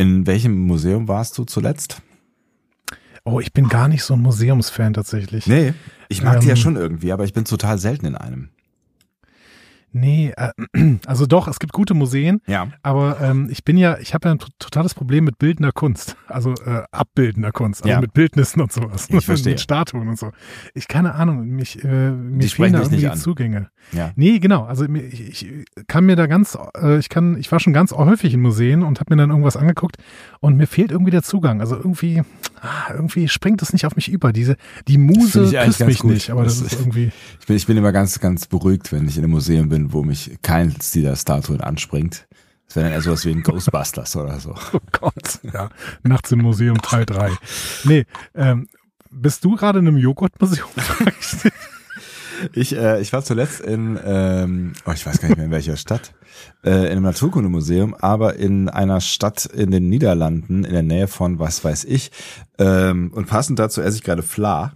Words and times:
In 0.00 0.26
welchem 0.26 0.58
Museum 0.66 1.08
warst 1.08 1.36
du 1.36 1.44
zuletzt? 1.44 2.00
Oh, 3.26 3.38
ich 3.38 3.52
bin 3.52 3.68
gar 3.68 3.86
nicht 3.86 4.02
so 4.02 4.14
ein 4.14 4.20
Museumsfan 4.22 4.94
tatsächlich. 4.94 5.46
Nee, 5.46 5.74
ich 6.08 6.22
mag 6.22 6.40
die 6.40 6.46
ja 6.46 6.52
Ähm. 6.52 6.56
schon 6.56 6.76
irgendwie, 6.76 7.12
aber 7.12 7.24
ich 7.24 7.34
bin 7.34 7.44
total 7.44 7.76
selten 7.76 8.06
in 8.06 8.14
einem. 8.14 8.48
Nee, 9.92 10.32
äh, 10.36 10.50
also 11.06 11.26
doch, 11.26 11.48
es 11.48 11.58
gibt 11.58 11.72
gute 11.72 11.94
Museen, 11.94 12.40
Ja. 12.46 12.68
aber 12.82 13.20
ähm, 13.20 13.48
ich 13.50 13.64
bin 13.64 13.76
ja, 13.76 13.98
ich 13.98 14.14
habe 14.14 14.28
ja 14.28 14.34
ein 14.34 14.38
to- 14.38 14.48
totales 14.58 14.94
Problem 14.94 15.24
mit 15.24 15.38
bildender 15.38 15.72
Kunst, 15.72 16.16
also 16.28 16.52
äh, 16.64 16.82
abbildender 16.92 17.52
Kunst, 17.52 17.82
also 17.82 17.90
Ja. 17.92 18.00
mit 18.00 18.12
Bildnissen 18.14 18.60
und 18.60 18.72
sowas, 18.72 19.08
Ich 19.10 19.24
verstehe. 19.26 19.52
mit 19.52 19.60
Statuen 19.60 20.08
und 20.08 20.18
so. 20.18 20.30
Ich 20.74 20.86
keine 20.88 21.14
Ahnung, 21.14 21.46
mich, 21.48 21.82
äh, 21.84 22.10
mir 22.12 22.48
fehlen 22.48 22.72
da 22.74 22.82
irgendwie. 22.82 23.10
Zugänge. 23.18 23.68
Ja. 23.92 24.12
Nee, 24.16 24.38
genau, 24.38 24.64
also 24.64 24.84
ich, 24.86 25.44
ich 25.44 25.64
kann 25.88 26.06
mir 26.06 26.16
da 26.16 26.26
ganz, 26.26 26.56
äh, 26.80 26.98
ich 26.98 27.08
kann, 27.08 27.36
ich 27.38 27.50
war 27.50 27.58
schon 27.60 27.72
ganz 27.72 27.92
häufig 27.92 28.32
in 28.34 28.40
Museen 28.40 28.82
und 28.82 29.00
habe 29.00 29.14
mir 29.14 29.20
dann 29.20 29.30
irgendwas 29.30 29.56
angeguckt 29.56 29.96
und 30.40 30.56
mir 30.56 30.66
fehlt 30.66 30.90
irgendwie 30.92 31.10
der 31.10 31.22
Zugang. 31.22 31.60
Also 31.60 31.76
irgendwie, 31.76 32.22
ah, 32.60 32.92
irgendwie 32.92 33.28
springt 33.28 33.62
es 33.62 33.72
nicht 33.72 33.86
auf 33.86 33.96
mich 33.96 34.08
über. 34.10 34.32
Diese, 34.32 34.56
die 34.88 34.98
Muse 34.98 35.50
küsst 35.64 35.80
mich 35.86 35.98
gut. 36.00 36.12
nicht, 36.12 36.30
aber 36.30 36.44
das, 36.44 36.62
Das- 36.62 36.72
ist 36.72 36.80
irgendwie. 36.80 37.10
Ich 37.40 37.46
bin, 37.46 37.56
ich 37.56 37.66
bin 37.66 37.76
immer 37.76 37.92
ganz, 37.92 38.20
ganz 38.20 38.46
beruhigt, 38.46 38.92
wenn 38.92 39.06
ich 39.08 39.16
in 39.16 39.24
einem 39.24 39.32
Museum 39.32 39.68
bin, 39.68 39.92
wo 39.92 40.02
mich 40.02 40.38
keins 40.42 40.90
dieser 40.90 41.16
Statuen 41.16 41.60
anspringt. 41.60 42.26
Das 42.66 42.76
wäre 42.76 42.84
dann 42.86 42.92
eher 42.92 43.02
sowas 43.02 43.24
wie 43.24 43.30
ein 43.32 43.42
Ghostbusters 43.42 44.14
oder 44.16 44.38
so. 44.38 44.54
Oh 44.72 44.78
Gott, 44.92 45.40
ja. 45.42 45.70
Nachts 46.04 46.30
im 46.32 46.40
Museum 46.42 46.80
Teil 46.80 47.04
3. 47.04 47.32
Nee, 47.84 48.04
ähm, 48.34 48.68
bist 49.10 49.44
du 49.44 49.56
gerade 49.56 49.80
in 49.80 49.88
einem 49.88 49.96
Joghurtmuseum? 49.96 50.68
Ich, 52.54 52.76
äh, 52.76 53.00
ich 53.00 53.12
war 53.12 53.22
zuletzt 53.22 53.60
in, 53.60 53.98
ähm, 54.04 54.72
oh, 54.86 54.92
ich 54.92 55.04
weiß 55.04 55.20
gar 55.20 55.28
nicht 55.28 55.36
mehr 55.36 55.46
in 55.46 55.52
welcher 55.52 55.76
Stadt, 55.76 56.12
äh, 56.64 56.70
in 56.70 56.92
einem 56.92 57.02
Naturkundemuseum, 57.02 57.94
aber 57.94 58.36
in 58.36 58.68
einer 58.68 59.00
Stadt 59.00 59.46
in 59.46 59.70
den 59.70 59.88
Niederlanden, 59.88 60.64
in 60.64 60.72
der 60.72 60.82
Nähe 60.82 61.08
von 61.08 61.38
was 61.38 61.64
weiß 61.64 61.84
ich. 61.84 62.10
Ähm, 62.58 63.12
und 63.14 63.26
passend 63.26 63.58
dazu 63.58 63.80
esse 63.82 63.96
ich 63.96 64.02
gerade 64.02 64.22
Fla. 64.22 64.72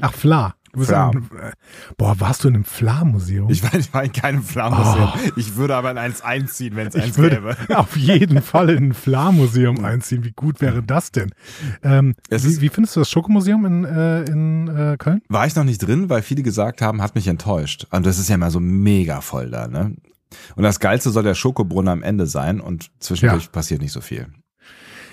Ach, 0.00 0.12
Fla. 0.12 0.54
Du 0.72 0.80
bist 0.80 0.90
Fla. 0.90 1.10
in 1.10 1.16
einem, 1.18 1.24
äh, 1.40 1.52
boah, 1.96 2.18
warst 2.20 2.44
du 2.44 2.48
in 2.48 2.54
einem 2.54 2.64
Fla-Museum? 2.64 3.48
Ich 3.50 3.62
war, 3.62 3.74
ich 3.74 3.92
war 3.94 4.04
in 4.04 4.12
keinem 4.12 4.42
Fla-Museum. 4.42 5.12
Ich 5.36 5.56
würde 5.56 5.74
aber 5.76 5.90
in 5.90 5.98
eins 5.98 6.20
einziehen, 6.22 6.76
wenn 6.76 6.88
es 6.88 6.94
Ich 6.94 7.02
eins 7.04 7.18
würde 7.18 7.36
gäbe. 7.36 7.56
auf 7.78 7.96
jeden 7.96 8.42
Fall 8.42 8.70
in 8.70 8.88
ein 8.90 8.94
Fla-Museum 8.94 9.84
einziehen. 9.84 10.24
Wie 10.24 10.32
gut 10.32 10.60
wäre 10.60 10.82
das 10.82 11.10
denn? 11.12 11.30
Ähm, 11.82 12.14
wie, 12.30 12.60
wie 12.60 12.68
findest 12.68 12.96
du 12.96 13.00
das 13.00 13.10
Schokomuseum 13.10 13.64
in, 13.66 13.84
äh, 13.84 14.22
in 14.24 14.68
äh, 14.68 14.96
Köln? 14.98 15.22
War 15.28 15.46
ich 15.46 15.54
noch 15.56 15.64
nicht 15.64 15.78
drin, 15.78 16.10
weil 16.10 16.22
viele 16.22 16.42
gesagt 16.42 16.82
haben, 16.82 17.00
hat 17.02 17.14
mich 17.14 17.28
enttäuscht. 17.28 17.86
Und 17.90 18.04
das 18.06 18.18
ist 18.18 18.28
ja 18.28 18.34
immer 18.34 18.50
so 18.50 18.60
mega 18.60 19.20
voll 19.20 19.50
da, 19.50 19.68
ne? 19.68 19.94
Und 20.56 20.62
das 20.62 20.78
Geilste 20.78 21.08
soll 21.10 21.22
der 21.22 21.34
Schokobrunnen 21.34 21.88
am 21.90 22.02
Ende 22.02 22.26
sein 22.26 22.60
und 22.60 22.90
zwischendurch 23.00 23.44
Ja. 23.44 23.50
passiert 23.50 23.80
nicht 23.80 23.92
so 23.92 24.02
viel. 24.02 24.26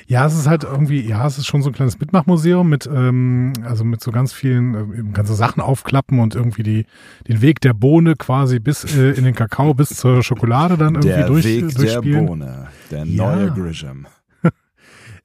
Ja, 0.07 0.25
es 0.27 0.35
ist 0.37 0.45
halt 0.47 0.63
irgendwie, 0.63 1.01
ja, 1.01 1.25
es 1.25 1.37
ist 1.39 1.47
schon 1.47 1.63
so 1.63 1.69
ein 1.71 1.73
kleines 1.73 1.99
Mitmachmuseum 1.99 2.69
mit, 2.69 2.85
ähm, 2.85 3.53
also 3.63 3.83
mit 3.83 4.01
so 4.01 4.11
ganz 4.11 4.33
vielen, 4.33 4.75
äh, 5.09 5.11
ganze 5.13 5.33
Sachen 5.33 5.61
aufklappen 5.61 6.19
und 6.19 6.35
irgendwie 6.35 6.61
die, 6.63 6.85
den 7.27 7.41
Weg 7.41 7.59
der 7.61 7.73
Bohne 7.73 8.15
quasi 8.15 8.59
bis 8.59 8.83
äh, 8.95 9.11
in 9.11 9.23
den 9.23 9.33
Kakao, 9.33 9.73
bis 9.73 9.89
zur 9.89 10.21
Schokolade 10.23 10.77
dann 10.77 10.93
irgendwie 10.95 11.07
Der 11.09 11.25
durch, 11.27 11.45
Weg 11.45 11.67
der 11.69 11.77
durchspielen. 11.77 12.25
Bohne, 12.27 12.67
der 12.91 13.05
Ja. 13.05 13.35
neue 13.35 13.51
Grisham. 13.51 14.05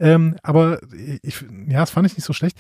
Ähm, 0.02 0.36
aber 0.42 0.80
ich, 1.20 1.44
ja, 1.68 1.80
das 1.80 1.90
fand 1.90 2.06
ich 2.06 2.16
nicht 2.16 2.24
so 2.24 2.32
schlecht. 2.32 2.56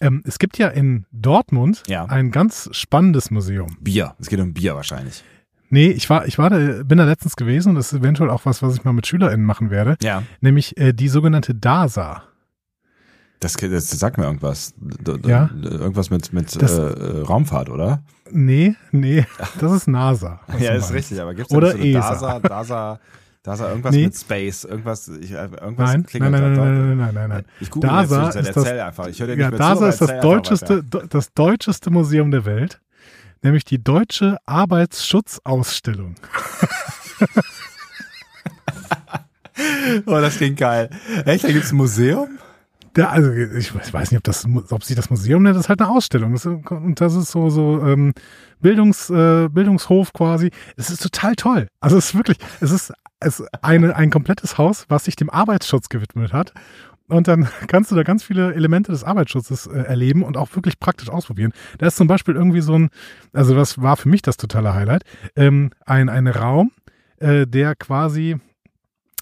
Ähm, 0.00 0.22
es 0.24 0.38
gibt 0.38 0.56
ja 0.56 0.68
in 0.68 1.04
Dortmund 1.10 1.82
Ja. 1.88 2.04
ein 2.04 2.30
ganz 2.30 2.68
spannendes 2.70 3.32
Museum. 3.32 3.76
Bier. 3.80 4.14
Es 4.20 4.28
geht 4.28 4.38
um 4.38 4.52
Bier 4.54 4.76
wahrscheinlich. 4.76 5.24
Nee, 5.68 5.88
ich 5.88 6.08
war, 6.08 6.26
ich 6.26 6.38
war 6.38 6.50
da, 6.50 6.82
bin 6.84 6.98
da 6.98 7.04
letztens 7.04 7.34
gewesen 7.36 7.70
und 7.70 7.74
das 7.76 7.92
ist 7.92 7.98
eventuell 8.00 8.30
auch 8.30 8.44
was, 8.46 8.62
was 8.62 8.76
ich 8.76 8.84
mal 8.84 8.92
mit 8.92 9.06
SchülerInnen 9.06 9.44
machen 9.44 9.70
werde, 9.70 9.96
Ja. 10.02 10.22
nämlich 10.40 10.76
äh, 10.76 10.92
die 10.92 11.08
sogenannte 11.08 11.54
DASA. 11.54 12.22
Das, 13.40 13.52
das 13.54 13.90
sagt 13.90 14.16
mir 14.16 14.24
irgendwas. 14.24 14.74
D 14.78 15.12
Ja. 15.28 15.50
Irgendwas 15.62 16.10
mit, 16.10 16.32
mit 16.32 16.60
Das- 16.60 16.78
äh, 16.78 17.20
Raumfahrt, 17.20 17.68
oder? 17.68 18.02
Nee, 18.30 18.74
nee, 18.92 19.26
das 19.60 19.72
ist 19.72 19.88
NASA. 19.88 20.40
ja, 20.48 20.72
ist 20.72 20.82
meinst. 20.82 20.92
richtig, 20.94 21.20
aber 21.20 21.34
gibt's 21.34 21.52
Oder 21.52 21.74
da 21.74 21.78
so. 21.78 21.92
DASA, 21.92 22.40
DASA, 22.40 23.00
DASA, 23.42 23.68
irgendwas 23.68 23.94
Nee. 23.94 24.04
mit 24.04 24.16
Space, 24.16 24.64
irgendwas, 24.64 25.08
ich, 25.08 25.32
äh, 25.32 25.34
irgendwas 25.60 25.92
Nein, 25.92 26.06
nein, 26.14 26.32
nein, 26.32 26.32
da 26.32 26.48
nein, 26.48 26.56
nein, 26.56 26.96
nein, 26.98 27.14
nein, 27.14 27.28
nein. 27.28 27.44
Ich 27.60 27.70
google 27.70 27.90
DASA 27.90 28.24
jetzt, 28.26 28.36
ist 28.36 28.46
erzähl 28.56 28.76
das- 28.76 28.86
einfach. 28.86 29.06
Ich 29.08 29.20
höre 29.20 29.26
dir 29.28 29.36
Ja, 29.36 29.50
nicht 29.50 29.58
mehr 29.58 29.68
zu, 29.68 29.74
DASA 29.74 29.76
aber 29.80 29.88
ist 29.90 30.00
das 30.00 30.20
deutscheste, 30.20 30.84
das 31.10 31.32
deutscheste 31.34 31.90
Museum 31.90 32.30
der 32.30 32.44
Welt, 32.46 32.80
nämlich 33.42 33.64
die 33.64 33.82
Deutsche 33.82 34.38
Arbeitsschutzausstellung. 34.46 36.14
Oh, 40.06 40.20
das 40.20 40.36
klingt 40.36 40.58
geil. 40.58 40.90
Echt, 41.24 41.44
da 41.44 41.50
gibt's 41.50 41.72
ein 41.72 41.76
Museum? 41.76 42.38
Da, 42.92 43.08
also 43.08 43.30
ich 43.32 43.74
weiß 43.74 44.10
nicht, 44.10 44.18
ob 44.18 44.24
das, 44.24 44.46
ob 44.70 44.84
sie 44.84 44.94
das 44.94 45.10
Museum 45.10 45.42
nennt, 45.42 45.56
das 45.56 45.64
ist 45.64 45.68
halt 45.68 45.80
eine 45.80 45.90
Ausstellung. 45.90 46.32
Das 46.32 46.46
ist, 46.46 46.70
und 46.70 47.00
das 47.00 47.14
ist 47.14 47.30
so 47.30 47.50
so 47.50 47.82
ähm, 47.82 48.14
Bildungs, 48.60 49.10
äh, 49.10 49.48
Bildungshof 49.50 50.12
quasi. 50.12 50.50
Es 50.76 50.90
ist 50.90 51.02
total 51.02 51.36
toll. 51.36 51.68
Also 51.80 51.98
es 51.98 52.06
ist 52.06 52.14
wirklich, 52.14 52.38
es 52.60 52.70
ist, 52.70 52.92
es 53.20 53.42
eine, 53.62 53.94
ein 53.96 54.10
komplettes 54.10 54.56
Haus, 54.56 54.86
was 54.88 55.04
sich 55.04 55.16
dem 55.16 55.30
Arbeitsschutz 55.30 55.88
gewidmet 55.88 56.32
hat. 56.32 56.52
Und 57.08 57.28
dann 57.28 57.48
kannst 57.68 57.90
du 57.90 57.94
da 57.94 58.02
ganz 58.02 58.24
viele 58.24 58.54
Elemente 58.54 58.92
des 58.92 59.04
Arbeitsschutzes 59.04 59.66
äh, 59.66 59.78
erleben 59.78 60.22
und 60.22 60.36
auch 60.36 60.54
wirklich 60.54 60.78
praktisch 60.80 61.08
ausprobieren. 61.08 61.52
Da 61.78 61.86
ist 61.86 61.96
zum 61.96 62.06
Beispiel 62.06 62.34
irgendwie 62.34 62.60
so 62.60 62.78
ein, 62.78 62.90
also 63.32 63.54
das 63.54 63.80
war 63.80 63.96
für 63.96 64.08
mich 64.08 64.22
das 64.22 64.36
totale 64.36 64.74
Highlight, 64.74 65.02
ähm, 65.36 65.70
ein, 65.84 66.08
ein 66.08 66.26
Raum, 66.26 66.72
äh, 67.18 67.46
der 67.46 67.74
quasi 67.74 68.36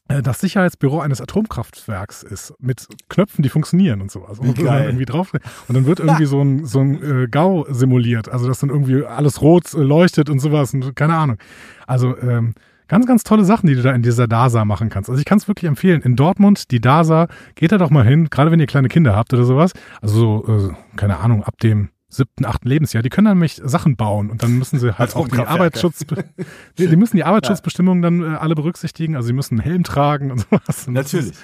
äh, 0.08 0.22
das 0.22 0.40
Sicherheitsbüro 0.40 1.00
eines 1.00 1.20
Atomkraftwerks 1.20 2.22
ist, 2.22 2.54
mit 2.58 2.86
Knöpfen, 3.08 3.42
die 3.42 3.48
funktionieren 3.48 4.00
und 4.00 4.10
sowas. 4.10 4.38
Und, 4.38 4.58
dann 4.58 4.84
irgendwie 4.84 5.06
drauf, 5.06 5.32
und 5.32 5.74
dann 5.74 5.86
wird 5.86 6.00
irgendwie 6.00 6.26
so 6.26 6.42
ein, 6.42 6.66
so 6.66 6.80
ein 6.80 7.24
äh, 7.24 7.26
GAU 7.28 7.66
simuliert, 7.70 8.28
also 8.28 8.46
dass 8.46 8.60
dann 8.60 8.70
irgendwie 8.70 9.04
alles 9.04 9.40
rot 9.40 9.72
äh, 9.72 9.78
leuchtet 9.78 10.28
und 10.28 10.40
sowas 10.40 10.74
und 10.74 10.94
keine 10.94 11.14
Ahnung. 11.14 11.38
Also 11.86 12.16
ähm, 12.18 12.54
ganz, 12.88 13.06
ganz 13.06 13.24
tolle 13.24 13.44
Sachen, 13.44 13.66
die 13.66 13.74
du 13.74 13.82
da 13.82 13.92
in 13.92 14.02
dieser 14.02 14.26
DASA 14.26 14.64
machen 14.64 14.90
kannst. 14.90 15.08
Also 15.10 15.18
ich 15.18 15.24
kann 15.24 15.38
es 15.38 15.48
wirklich 15.48 15.68
empfehlen. 15.68 16.02
In 16.02 16.16
Dortmund, 16.16 16.70
die 16.70 16.80
DASA, 16.80 17.28
geht 17.54 17.72
da 17.72 17.78
doch 17.78 17.90
mal 17.90 18.04
hin, 18.04 18.28
gerade 18.30 18.50
wenn 18.50 18.60
ihr 18.60 18.66
kleine 18.66 18.88
Kinder 18.88 19.16
habt 19.16 19.32
oder 19.32 19.44
sowas. 19.44 19.72
Also 20.00 20.44
so, 20.46 20.70
äh, 20.70 20.96
keine 20.96 21.18
Ahnung, 21.18 21.44
ab 21.44 21.58
dem 21.60 21.90
siebten, 22.08 22.44
achten 22.44 22.68
Lebensjahr, 22.68 23.02
die 23.02 23.08
können 23.08 23.26
dann 23.26 23.38
nämlich 23.38 23.60
Sachen 23.64 23.96
bauen 23.96 24.30
und 24.30 24.42
dann 24.42 24.56
müssen 24.56 24.78
sie 24.78 24.96
halt 24.96 25.16
auch 25.16 25.26
die. 25.26 25.38
Arbeitsschutz, 25.38 26.04
die, 26.78 26.86
die 26.86 26.96
müssen 26.96 27.16
die 27.16 27.24
Arbeitsschutzbestimmungen 27.24 28.02
dann 28.02 28.22
äh, 28.22 28.36
alle 28.36 28.54
berücksichtigen, 28.54 29.16
also 29.16 29.26
sie 29.26 29.32
müssen 29.32 29.54
einen 29.54 29.68
Helm 29.68 29.82
tragen 29.84 30.30
und 30.30 30.40
sowas. 30.50 30.86
Und 30.86 30.94
das 30.94 31.12
Natürlich. 31.12 31.32
Ist, 31.32 31.42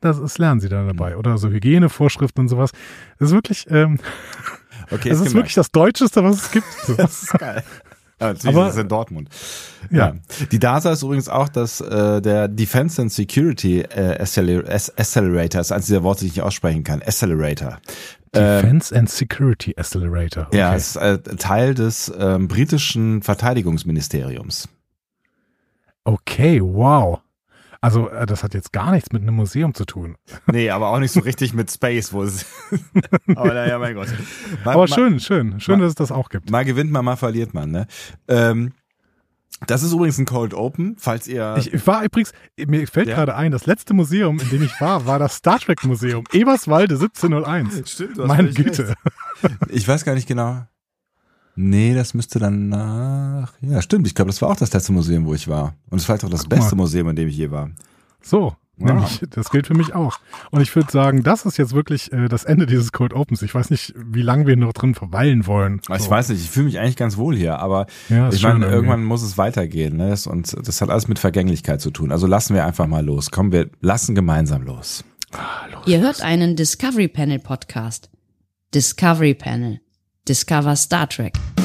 das, 0.00 0.20
das 0.20 0.38
lernen 0.38 0.60
sie 0.60 0.68
dann 0.68 0.86
dabei. 0.86 1.16
Oder 1.16 1.38
so 1.38 1.48
Hygienevorschriften 1.48 2.44
und 2.44 2.48
sowas. 2.48 2.70
Das 3.18 3.28
ist 3.28 3.34
wirklich, 3.34 3.66
ähm, 3.70 3.98
Okay, 4.90 5.08
das 5.10 5.20
ist 5.20 5.34
wirklich 5.34 5.54
das 5.54 5.70
Deutscheste, 5.70 6.22
was 6.22 6.42
es 6.42 6.50
gibt. 6.50 6.66
Das 6.96 7.22
ist 7.22 7.38
geil. 7.38 7.62
Ja, 8.20 8.28
natürlich, 8.28 8.56
Aber- 8.56 8.66
das 8.66 8.76
ist 8.76 8.80
in 8.82 8.88
Dortmund. 8.88 9.28
Ja. 9.90 10.14
Die 10.50 10.58
DASA 10.58 10.92
ist 10.92 11.02
übrigens 11.02 11.28
auch 11.28 11.48
das, 11.48 11.80
äh, 11.82 12.20
der 12.22 12.48
Defense 12.48 13.00
and 13.02 13.12
Security 13.12 13.80
äh, 13.82 14.18
Acceler- 14.20 14.64
Ac- 14.68 14.92
Accelerator, 14.96 15.58
das 15.60 15.66
ist 15.68 15.72
eines 15.72 15.86
dieser 15.86 16.02
Worte, 16.02 16.20
die 16.20 16.26
ich 16.28 16.36
nicht 16.36 16.42
aussprechen 16.42 16.82
kann. 16.82 17.02
Accelerator. 17.02 17.78
Ähm, 18.32 18.62
Defense 18.62 18.96
and 18.96 19.10
Security 19.10 19.74
Accelerator. 19.76 20.46
Okay. 20.46 20.58
Ja, 20.58 20.74
ist 20.74 20.96
äh, 20.96 21.18
Teil 21.18 21.74
des 21.74 22.10
ähm, 22.18 22.48
britischen 22.48 23.22
Verteidigungsministeriums. 23.22 24.68
Okay, 26.04 26.60
wow. 26.62 27.20
Also, 27.86 28.08
äh, 28.10 28.26
das 28.26 28.42
hat 28.42 28.52
jetzt 28.54 28.72
gar 28.72 28.90
nichts 28.90 29.12
mit 29.12 29.22
einem 29.22 29.34
Museum 29.36 29.72
zu 29.74 29.84
tun. 29.84 30.16
Nee, 30.52 30.70
aber 30.70 30.88
auch 30.88 30.98
nicht 30.98 31.12
so 31.12 31.20
richtig 31.20 31.54
mit 31.54 31.70
Space, 31.70 32.12
wo 32.12 32.22
es. 32.24 32.44
aber 33.36 33.54
naja, 33.54 33.78
mein 33.78 33.94
Gott. 33.94 34.08
Mal, 34.64 34.72
Aber 34.72 34.82
mal- 34.82 34.88
schön, 34.88 35.20
schön. 35.20 35.60
Schön, 35.60 35.78
mal- 35.78 35.84
dass 35.84 35.90
es 35.90 35.94
das 35.96 36.10
auch 36.12 36.28
gibt. 36.28 36.50
Mal 36.50 36.64
gewinnt 36.64 36.90
man, 36.90 37.04
mal 37.04 37.16
verliert 37.16 37.54
man, 37.54 37.70
ne? 37.70 37.86
Ähm, 38.28 38.72
das 39.66 39.82
ist 39.82 39.92
übrigens 39.92 40.18
ein 40.18 40.26
Cold 40.26 40.52
Open, 40.52 40.96
falls 40.98 41.26
ihr. 41.28 41.54
Ich, 41.58 41.86
war 41.86 42.02
übrigens, 42.04 42.32
mir 42.56 42.86
fällt 42.88 43.08
Ja. 43.08 43.14
gerade 43.14 43.34
ein, 43.36 43.52
das 43.52 43.66
letzte 43.66 43.94
Museum, 43.94 44.38
in 44.40 44.50
dem 44.50 44.62
ich 44.62 44.80
war, 44.80 45.06
war 45.06 45.18
das 45.18 45.36
Star 45.36 45.58
Trek 45.58 45.82
Museum. 45.84 46.24
Eberswalde 46.32 46.94
1701. 46.96 47.90
Stimmt, 47.90 48.18
hast 48.18 48.26
Meine 48.26 48.50
Güte. 48.52 48.94
Ich 49.68 49.86
weiß 49.86 50.04
gar 50.04 50.14
nicht 50.14 50.26
genau. 50.28 50.66
Nee, 51.56 51.94
das 51.94 52.12
müsste 52.14 52.38
dann 52.38 52.68
nach. 52.68 53.52
Ja, 53.62 53.80
stimmt. 53.80 54.06
Ich 54.06 54.14
glaube, 54.14 54.30
das 54.30 54.42
war 54.42 54.50
auch 54.50 54.56
das 54.56 54.72
letzte 54.72 54.92
Museum, 54.92 55.24
wo 55.24 55.34
ich 55.34 55.48
war. 55.48 55.74
Und 55.88 55.96
es 55.96 56.02
ist 56.02 56.06
vielleicht 56.06 56.24
auch 56.24 56.30
das 56.30 56.42
Guck 56.42 56.50
mal. 56.50 56.56
beste 56.58 56.76
Museum, 56.76 57.08
in 57.08 57.16
dem 57.16 57.28
ich 57.28 57.36
je 57.36 57.50
war. 57.50 57.70
So, 58.22 58.54
Ja. 58.78 58.86
nämlich, 58.92 59.22
das 59.30 59.48
gilt 59.50 59.66
für 59.66 59.72
mich 59.74 59.94
auch. 59.94 60.18
Und 60.50 60.60
ich 60.60 60.74
würde 60.76 60.92
sagen, 60.92 61.22
das 61.22 61.46
ist 61.46 61.56
jetzt 61.56 61.72
wirklich 61.72 62.12
äh, 62.12 62.28
das 62.28 62.44
Ende 62.44 62.66
dieses 62.66 62.92
Cold 62.92 63.14
Opens. 63.14 63.40
Ich 63.40 63.54
weiß 63.54 63.70
nicht, 63.70 63.94
wie 63.96 64.20
lange 64.20 64.46
wir 64.46 64.54
noch 64.56 64.74
drin 64.74 64.94
verweilen 64.94 65.46
wollen. 65.46 65.80
Ich 65.90 66.02
So. 66.02 66.10
weiß 66.10 66.28
nicht, 66.28 66.42
ich 66.42 66.50
fühle 66.50 66.66
mich 66.66 66.78
eigentlich 66.78 66.96
ganz 66.96 67.16
wohl 67.16 67.34
hier, 67.34 67.58
aber 67.58 67.86
Ja, 68.10 68.28
ich 68.28 68.42
meine, 68.42 68.66
irgendwann 68.66 69.02
muss 69.04 69.22
es 69.22 69.38
weitergehen. 69.38 69.96
Ne? 69.96 70.10
Das- 70.10 70.26
Und 70.26 70.54
das 70.68 70.82
hat 70.82 70.90
alles 70.90 71.08
mit 71.08 71.18
Vergänglichkeit 71.18 71.80
zu 71.80 71.90
tun. 71.90 72.12
Also 72.12 72.26
lassen 72.26 72.54
wir 72.54 72.66
einfach 72.66 72.86
mal 72.86 73.02
los. 73.04 73.30
Kommen 73.30 73.50
wir 73.52 73.70
lassen 73.80 74.14
gemeinsam 74.14 74.62
los. 74.62 75.04
Ihr 75.86 76.00
hört 76.00 76.20
einen 76.20 76.54
Discovery 76.56 77.08
Panel 77.08 77.38
Podcast. 77.38 78.10
Discovery 78.74 79.34
Panel. 79.34 79.80
Discover 80.26 80.74
Star 80.74 81.06
Trek. 81.06 81.55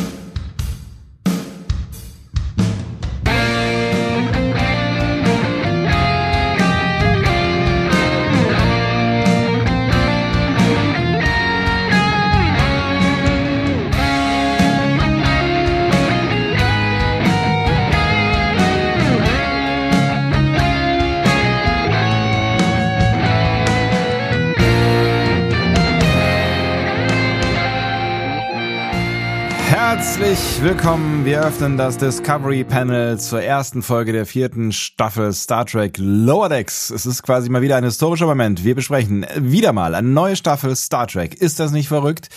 Herzlich 30.21 30.61
willkommen. 30.61 31.25
Wir 31.25 31.41
öffnen 31.41 31.77
das 31.77 31.97
Discovery 31.97 32.63
Panel 32.63 33.19
zur 33.19 33.41
ersten 33.41 33.81
Folge 33.81 34.11
der 34.11 34.27
vierten 34.27 34.71
Staffel 34.71 35.33
Star 35.33 35.65
Trek 35.65 35.97
Lower 35.97 36.47
Decks. 36.47 36.91
Es 36.91 37.07
ist 37.07 37.23
quasi 37.23 37.49
mal 37.49 37.63
wieder 37.63 37.75
ein 37.75 37.83
historischer 37.83 38.27
Moment. 38.27 38.63
Wir 38.63 38.75
besprechen 38.75 39.25
wieder 39.35 39.73
mal 39.73 39.95
eine 39.95 40.07
neue 40.07 40.35
Staffel 40.35 40.75
Star 40.75 41.07
Trek. 41.07 41.33
Ist 41.33 41.59
das 41.59 41.71
nicht 41.71 41.87
verrückt? 41.87 42.29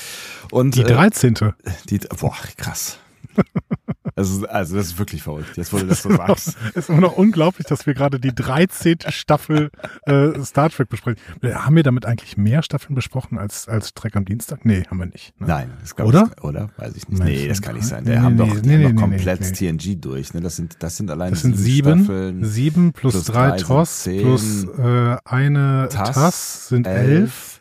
Und 0.51 0.77
die 0.77 0.83
13. 0.83 1.37
Äh, 1.37 1.53
die, 1.91 1.99
boah, 2.19 2.35
krass. 2.57 2.97
Ist, 4.17 4.45
also 4.45 4.77
das 4.77 4.87
ist 4.87 4.99
wirklich 4.99 5.23
verrückt, 5.23 5.57
jetzt 5.57 5.73
wo 5.73 5.79
du 5.79 5.87
das 5.87 6.03
so 6.03 6.11
sagst. 6.15 6.57
Es 6.75 6.85
ist 6.85 6.89
immer 6.89 7.01
noch 7.01 7.17
unglaublich, 7.17 7.67
dass 7.67 7.87
wir 7.87 7.95
gerade 7.95 8.21
die 8.21 8.35
13. 8.35 8.99
Staffel 9.09 9.71
äh, 10.07 10.41
Star 10.45 10.71
Trek 10.71 10.89
besprechen. 10.89 11.21
Haben 11.43 11.75
wir 11.75 11.83
damit 11.83 12.07
eigentlich 12.07 12.37
mehr 12.37 12.63
Staffeln 12.63 12.95
besprochen 12.95 13.39
als, 13.39 13.69
als 13.69 13.93
Trek 13.95 14.15
am 14.17 14.25
Dienstag? 14.25 14.65
Nee, 14.65 14.85
haben 14.89 14.99
wir 14.99 15.07
nicht. 15.07 15.39
Ne? 15.41 15.49
Nein, 15.49 15.73
das 15.81 15.97
glaube 15.97 16.11
oder? 16.11 16.31
Ich, 16.37 16.45
oder? 16.45 16.71
Weiß 16.77 16.97
ich 16.97 17.09
nicht. 17.09 17.23
Nee, 17.23 17.49
das 17.49 17.61
kann 17.61 17.75
nicht 17.75 17.87
sein. 17.87 18.07
Wir 18.07 18.15
nee, 18.15 18.21
haben 18.21 18.35
nee, 18.37 18.39
doch, 18.39 18.63
nee, 18.63 18.77
nee, 18.79 18.93
doch 18.93 19.01
komplett 19.01 19.55
TNG 19.55 20.01
durch. 20.01 20.33
Ne? 20.33 20.41
Das 20.41 20.57
sind, 20.57 20.77
das 20.79 20.97
sind 20.97 21.11
allein 21.11 21.31
das 21.31 21.43
sind 21.43 21.57
sieben, 21.57 22.05
Staffeln. 22.05 22.45
Sieben 22.45 22.93
plus, 22.93 23.15
plus 23.15 23.25
drei 23.25 23.57
TOS 23.57 24.05
plus 24.05 24.65
äh, 24.79 25.17
eine 25.25 25.89
TAS, 25.91 26.15
TAS 26.15 26.69
sind 26.69 26.87
elf. 26.87 27.09
elf. 27.09 27.61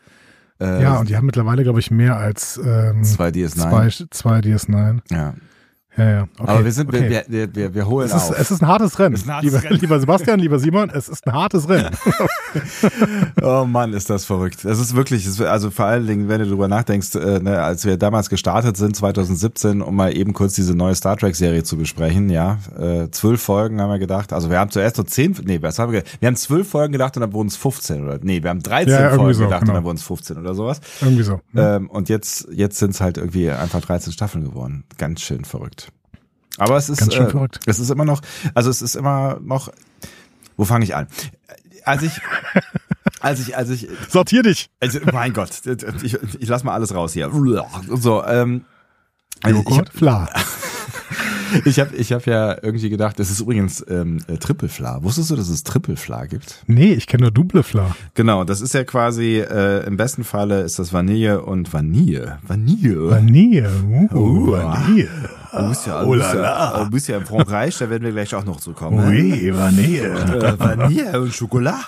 Äh, 0.60 0.84
ja, 0.84 1.00
und 1.00 1.10
die 1.10 1.18
haben 1.18 1.26
mittlerweile, 1.26 1.64
glaube 1.64 1.80
ich, 1.80 1.90
mehr 1.92 2.18
als 2.18 2.60
ähm, 2.64 3.04
zwei 3.04 3.30
DS9. 3.30 3.56
Zwei, 3.56 4.06
zwei 4.12 4.40
DS9. 4.40 5.00
Ja. 5.12 5.34
Ja, 5.98 6.10
ja. 6.10 6.22
Okay. 6.38 6.52
Aber 6.52 6.66
wir 6.66 6.72
sind, 6.72 6.90
okay. 6.90 7.24
wir, 7.28 7.56
wir, 7.56 7.74
wir, 7.74 7.88
holen 7.88 8.08
es 8.08 8.16
ist, 8.16 8.32
auf. 8.32 8.40
Es 8.40 8.50
ist 8.50 8.62
ein 8.64 8.68
hartes 8.68 8.98
Rennen. 8.98 9.16
Ein 9.16 9.32
hartes 9.32 9.52
lieber, 9.52 9.64
Rennen. 9.64 9.80
lieber 9.80 10.00
Sebastian, 10.00 10.40
lieber 10.40 10.60
Simon, 10.60 10.90
es 10.90 11.08
ist 11.08 11.28
ein 11.28 11.34
hartes 11.34 11.70
Rennen. 11.70 11.96
oh 13.44 13.66
Mann, 13.66 13.94
ist 13.94 14.10
das 14.10 14.26
verrückt. 14.26 14.66
Es 14.66 14.80
ist 14.80 14.96
wirklich, 14.96 15.28
also 15.42 15.70
vor 15.70 15.86
allen 15.86 16.08
Dingen, 16.08 16.30
wenn 16.30 16.40
du 16.40 16.48
drüber 16.48 16.68
nachdenkst, 16.68 17.16
äh, 17.16 17.40
ne, 17.40 17.62
als 17.62 17.86
wir 17.86 17.98
damals 17.98 18.30
gestartet 18.30 18.76
sind, 18.76 18.96
2017, 18.96 19.82
um 19.82 19.96
mal 19.96 20.16
eben 20.16 20.34
kurz 20.34 20.56
diese 20.56 20.76
neue 20.76 20.96
Star 20.96 21.16
Trek 21.16 21.36
Serie 21.36 21.64
zu 21.64 21.78
besprechen, 21.78 22.30
ja, 22.30 22.58
äh, 22.78 23.10
zwölf 23.12 23.42
Folgen 23.42 23.80
haben 23.80 23.90
wir 23.90 24.00
gedacht. 24.00 24.34
Also 24.34 24.50
wir 24.50 24.60
haben 24.60 24.72
zuerst 24.72 24.96
so 24.96 25.04
zehn, 25.04 25.36
nee, 25.46 25.62
was 25.62 25.78
haben 25.78 25.92
wir? 25.92 26.04
Wir 26.20 26.28
haben 26.28 26.36
zwölf 26.36 26.68
Folgen 26.68 26.94
gedacht 26.94 27.16
und 27.18 27.22
dann 27.22 27.34
wurden 27.34 27.50
es 27.50 27.56
15 27.56 28.04
oder, 28.04 28.20
nee, 28.24 28.42
wir 28.42 28.50
haben 28.50 28.64
13 28.64 28.94
ja, 28.94 29.10
Folgen 29.12 29.34
so, 29.36 29.44
gedacht 29.44 29.62
genau. 29.62 29.74
und 29.74 29.76
dann 29.76 29.84
wurden 29.84 29.98
es 29.98 30.04
15 30.04 30.38
oder 30.38 30.56
sowas. 30.56 30.82
Irgendwie 31.02 31.24
so. 31.24 31.40
Ne? 31.52 31.76
Ähm, 31.76 31.90
und 31.90 32.10
jetzt, 32.10 32.48
jetzt 32.52 32.80
sind 32.80 32.92
es 32.92 33.02
halt 33.02 33.18
irgendwie 33.18 33.52
einfach 33.52 33.82
13 33.82 34.12
Staffeln 34.12 34.44
geworden. 34.44 34.86
Ganz 34.98 35.22
schön 35.22 35.46
verrückt. 35.46 35.83
Aber 36.58 36.78
es 36.78 36.90
ist, 36.90 37.02
äh, 37.02 37.30
verrückt. 37.30 37.60
es 37.66 37.80
ist 37.80 37.90
immer 37.90 38.06
noch, 38.06 38.22
also 38.54 38.70
es 38.70 38.82
ist 38.82 38.96
immer 38.96 39.40
noch, 39.42 39.72
wo 40.56 40.66
fange 40.66 40.86
ich 40.86 40.96
an? 40.96 41.08
Als 41.84 42.04
ich, 42.04 42.22
als 43.20 43.40
ich, 43.40 43.58
als 43.58 43.70
ich. 43.70 43.88
Sortier 44.10 44.44
dich! 44.44 44.70
Also, 44.80 45.00
mein 45.12 45.34
Gott, 45.34 45.50
ich, 46.04 46.14
ich 46.40 46.48
lass 46.48 46.64
mal 46.64 46.74
alles 46.74 46.94
raus 46.94 47.14
hier. 47.14 47.30
So, 47.90 48.24
ähm. 48.24 48.66
Joghurt, 49.46 49.90
Fla. 49.90 50.30
ich 51.66 51.80
habe 51.80 51.96
ich 51.96 52.12
hab 52.12 52.26
ja 52.26 52.58
irgendwie 52.62 52.90
gedacht, 52.90 53.20
das 53.20 53.30
ist 53.30 53.40
übrigens 53.40 53.84
ähm, 53.90 54.20
äh, 54.28 54.38
Trippelfla. 54.38 55.04
Wusstest 55.04 55.32
du, 55.32 55.36
dass 55.36 55.50
es 55.50 55.64
Trippelfla 55.64 56.26
gibt? 56.26 56.64
Nee, 56.68 56.94
ich 56.94 57.08
kenne 57.08 57.24
nur 57.24 57.32
Doublefla. 57.32 57.96
Genau, 58.14 58.44
das 58.44 58.62
ist 58.62 58.74
ja 58.74 58.84
quasi, 58.84 59.40
äh, 59.40 59.86
im 59.86 59.98
besten 59.98 60.24
Falle 60.24 60.62
ist 60.62 60.80
das 60.80 60.94
Vanille 60.94 61.42
und 61.42 61.74
Vanille. 61.74 62.40
Vanille. 62.44 63.10
Vanille. 63.12 63.70
Uh, 63.84 64.08
uh 64.14 64.52
Vanille. 64.52 65.10
Du 65.52 65.70
bist 65.70 65.86
ja, 65.86 66.04
du 66.04 66.12
bist 66.12 66.34
ja, 66.34 66.84
du 66.84 66.90
bist 66.90 67.08
ja 67.08 67.18
in 67.18 67.26
Frankreich, 67.26 67.78
da 67.78 67.90
werden 67.90 68.04
wir 68.04 68.12
gleich 68.12 68.34
auch 68.34 68.46
noch 68.46 68.60
zu 68.60 68.74
kommen. 68.74 69.08
Oui, 69.08 69.54
Vanille. 69.54 70.10
Äh, 70.10 70.60
Vanille 70.60 71.22
und 71.22 71.34
Schokolade 71.34 71.84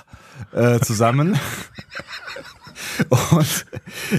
äh, 0.51 0.79
zusammen. 0.79 1.37
Und 3.31 3.65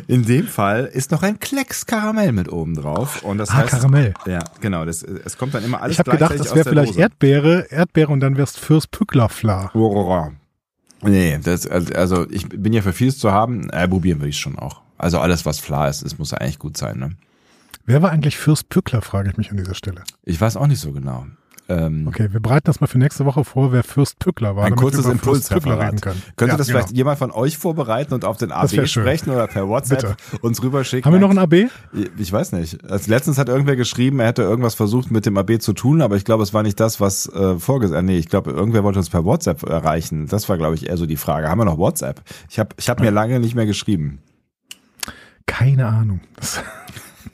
in 0.07 0.25
dem 0.25 0.47
Fall 0.47 0.85
ist 0.87 1.11
noch 1.11 1.23
ein 1.23 1.39
Klecks 1.39 1.87
Karamell 1.87 2.33
mit 2.33 2.51
oben 2.51 2.75
drauf. 2.75 3.23
Und 3.23 3.39
das 3.39 3.51
ah, 3.51 3.55
heißt, 3.55 3.71
Karamell. 3.71 4.15
Ja, 4.27 4.41
genau. 4.61 4.85
Das, 4.85 5.03
es 5.03 5.39
kommt 5.39 5.55
dann 5.55 5.65
immer 5.65 5.83
alles 5.83 5.95
Ich 5.95 5.99
habe 5.99 6.11
gedacht, 6.13 6.39
das 6.39 6.55
wäre 6.55 6.69
vielleicht 6.69 6.91
Dose. 6.91 7.01
Erdbeere, 7.01 7.67
Erdbeere 7.71 8.13
und 8.13 8.21
dann 8.21 8.37
wär's 8.37 8.57
Fürst 8.57 8.91
Pücklerfla. 8.91 9.71
Nee, 11.03 11.39
das, 11.43 11.67
also 11.67 12.29
ich 12.31 12.49
bin 12.49 12.73
ja 12.73 12.83
für 12.83 12.93
vieles 12.93 13.19
zu 13.19 13.33
haben. 13.33 13.71
Äh, 13.71 13.87
probieren 13.89 14.21
würde 14.21 14.31
ich 14.31 14.39
schon 14.39 14.59
auch. 14.59 14.83
Also 14.99 15.21
alles, 15.21 15.45
was 15.45 15.61
Fla 15.61 15.89
ist, 15.89 16.05
das 16.05 16.19
muss 16.19 16.31
ja 16.31 16.39
eigentlich 16.39 16.59
gut 16.59 16.77
sein. 16.77 16.99
Ne? 16.99 17.17
Wer 17.85 18.03
war 18.03 18.11
eigentlich 18.11 18.37
Fürst 18.37 18.69
Pückler, 18.69 19.03
frage 19.03 19.31
ich 19.31 19.37
mich 19.37 19.51
an 19.51 19.57
dieser 19.57 19.75
Stelle. 19.75 20.03
Ich 20.25 20.41
weiß 20.41 20.57
auch 20.57 20.67
nicht 20.67 20.81
so 20.81 20.93
genau. 20.93 21.27
Ähm, 21.69 22.07
okay, 22.07 22.29
wir 22.33 22.41
bereiten 22.41 22.67
das 22.67 22.81
mal 22.81 22.87
für 22.87 22.99
nächste 22.99 23.25
Woche 23.25 23.45
vor, 23.45 23.73
wer 23.73 23.83
Fürst 23.83 24.19
Pückler 24.19 24.55
war. 24.55 24.65
Ein 24.65 24.77
kurzes 24.77 25.07
Impulsreferat. 25.07 26.01
Könnte 26.01 26.21
ja, 26.41 26.57
das 26.57 26.69
genau. 26.69 26.79
vielleicht 26.79 26.97
jemand 26.97 27.19
von 27.19 27.33
euch 27.33 27.59
vorbereiten 27.59 28.15
und 28.15 28.25
auf 28.25 28.37
den 28.37 28.53
AB 28.53 28.87
sprechen 28.87 29.31
oder 29.31 29.49
per 29.49 29.69
WhatsApp 29.69 30.17
uns 30.43 30.63
rüberschicken? 30.63 31.05
Haben 31.05 31.15
wir 31.15 31.21
noch 31.21 31.31
ein 31.31 31.39
AB? 31.39 31.71
Ich 32.19 32.33
weiß 32.33 32.53
nicht. 32.53 32.89
Als 32.89 33.09
letztens 33.09 33.39
hat 33.39 33.49
irgendwer 33.49 33.75
geschrieben, 33.75 34.21
er 34.21 34.29
hätte 34.29 34.43
irgendwas 34.43 34.75
versucht 34.75 35.11
mit 35.11 35.27
dem 35.27 35.37
AB 35.37 35.61
zu 35.61 35.73
tun, 35.73 36.03
aber 36.03 36.17
ich 36.17 36.25
glaube, 36.25 36.45
es 36.45 36.55
war 36.55 36.63
nicht 36.63 36.79
das, 36.79 37.01
was 37.01 37.29
äh, 37.33 37.59
vorgesehen. 37.59 38.07
Nee, 38.07 38.19
ich 38.19 38.29
glaube, 38.29 38.53
irgendwer 38.53 38.85
wollte 38.85 39.01
uns 39.01 39.11
per 39.11 39.25
WhatsApp 39.25 39.65
erreichen. 39.65 40.29
Das 40.29 40.49
war, 40.49 40.59
glaube 40.59 40.77
ich, 40.77 40.89
eher 40.89 40.97
so 40.97 41.07
die 41.07 41.17
Frage. 41.17 41.49
Haben 41.49 41.59
wir 41.59 41.65
noch 41.65 41.79
WhatsApp? 41.79 42.23
Ich 42.49 42.59
habe 42.59 42.71
ich 42.79 42.89
hab 42.89 43.01
mir 43.01 43.11
lange 43.11 43.41
nicht 43.41 43.57
mehr 43.57 43.67
geschrieben. 43.67 44.21
Keine 45.47 45.87
Ahnung. 45.87 46.21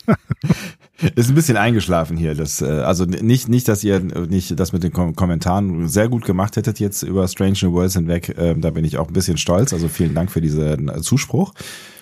Ist 1.15 1.29
ein 1.29 1.35
bisschen 1.35 1.57
eingeschlafen 1.57 2.17
hier. 2.17 2.35
Das, 2.35 2.63
äh, 2.63 2.67
also 2.67 3.05
nicht, 3.05 3.49
nicht, 3.49 3.69
dass 3.69 3.83
ihr 3.85 4.01
nicht 4.01 4.59
das 4.59 4.73
mit 4.73 4.83
den 4.83 4.93
Kom 4.93 5.17
Kommentaren 5.17 5.89
sehr 5.89 6.09
gut 6.09 6.25
gemacht 6.25 6.57
hättet 6.57 6.81
jetzt 6.81 7.03
über 7.03 7.27
Strange 7.29 7.59
New 7.63 7.73
Worlds 7.73 7.95
hinweg. 7.95 8.35
Ähm, 8.39 8.61
da 8.61 8.71
bin 8.71 8.85
ich 8.85 8.99
auch 8.99 9.09
ein 9.09 9.13
bisschen 9.13 9.37
stolz. 9.37 9.73
Also 9.73 9.89
vielen 9.89 10.15
Dank 10.15 10.31
für 10.31 10.41
diesen 10.41 10.89
äh, 10.89 11.01
Zuspruch. 11.01 11.53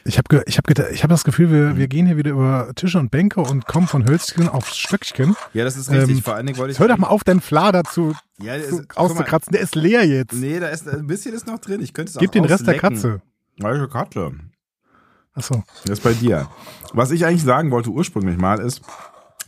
Ich 0.04 0.18
habe 0.18 0.42
ich 0.46 0.56
hab, 0.56 0.68
ich 0.68 1.02
hab 1.02 1.10
das 1.10 1.24
Gefühl, 1.24 1.50
wir, 1.50 1.76
wir 1.76 1.88
gehen 1.88 2.06
hier 2.06 2.16
wieder 2.16 2.30
über 2.30 2.72
Tische 2.74 2.98
und 2.98 3.10
Bänke 3.10 3.40
und 3.40 3.66
kommen 3.66 3.86
von 3.86 4.06
Hölzchen 4.06 4.48
auf 4.48 4.68
Stöckchen. 4.68 5.36
Ja, 5.52 5.64
das 5.64 5.76
ist 5.76 5.90
richtig. 5.90 6.16
Ähm, 6.16 6.22
Vor 6.22 6.34
allen 6.34 6.46
Dingen 6.46 6.58
wollte 6.58 6.72
ich. 6.72 6.78
Hör 6.78 6.88
doch 6.88 6.98
mal 6.98 7.08
auf, 7.08 7.24
deinen 7.24 7.40
Fla 7.40 7.70
dazu 7.72 8.14
ja, 8.42 8.60
zu, 8.62 8.82
auszukratzen. 8.94 9.52
Der 9.52 9.60
ist 9.60 9.74
leer 9.74 10.06
jetzt. 10.06 10.32
Nee, 10.34 10.58
da 10.58 10.68
ist 10.68 10.88
ein 10.88 11.06
bisschen 11.06 11.34
ist 11.34 11.46
noch 11.46 11.58
drin. 11.58 11.82
Ich 11.82 11.92
könnte 11.92 12.12
es 12.12 12.18
Gib 12.18 12.32
den 12.32 12.44
Rest 12.44 12.66
der 12.66 12.78
Katze. 12.78 13.20
Welche 13.58 13.88
Katze? 13.88 14.32
Achso. 15.34 15.62
Das 15.84 15.98
ist 15.98 16.02
bei 16.02 16.12
dir. 16.12 16.48
Was 16.92 17.10
ich 17.10 17.24
eigentlich 17.24 17.42
sagen 17.42 17.70
wollte 17.70 17.90
ursprünglich 17.90 18.36
mal 18.36 18.58
ist, 18.60 18.82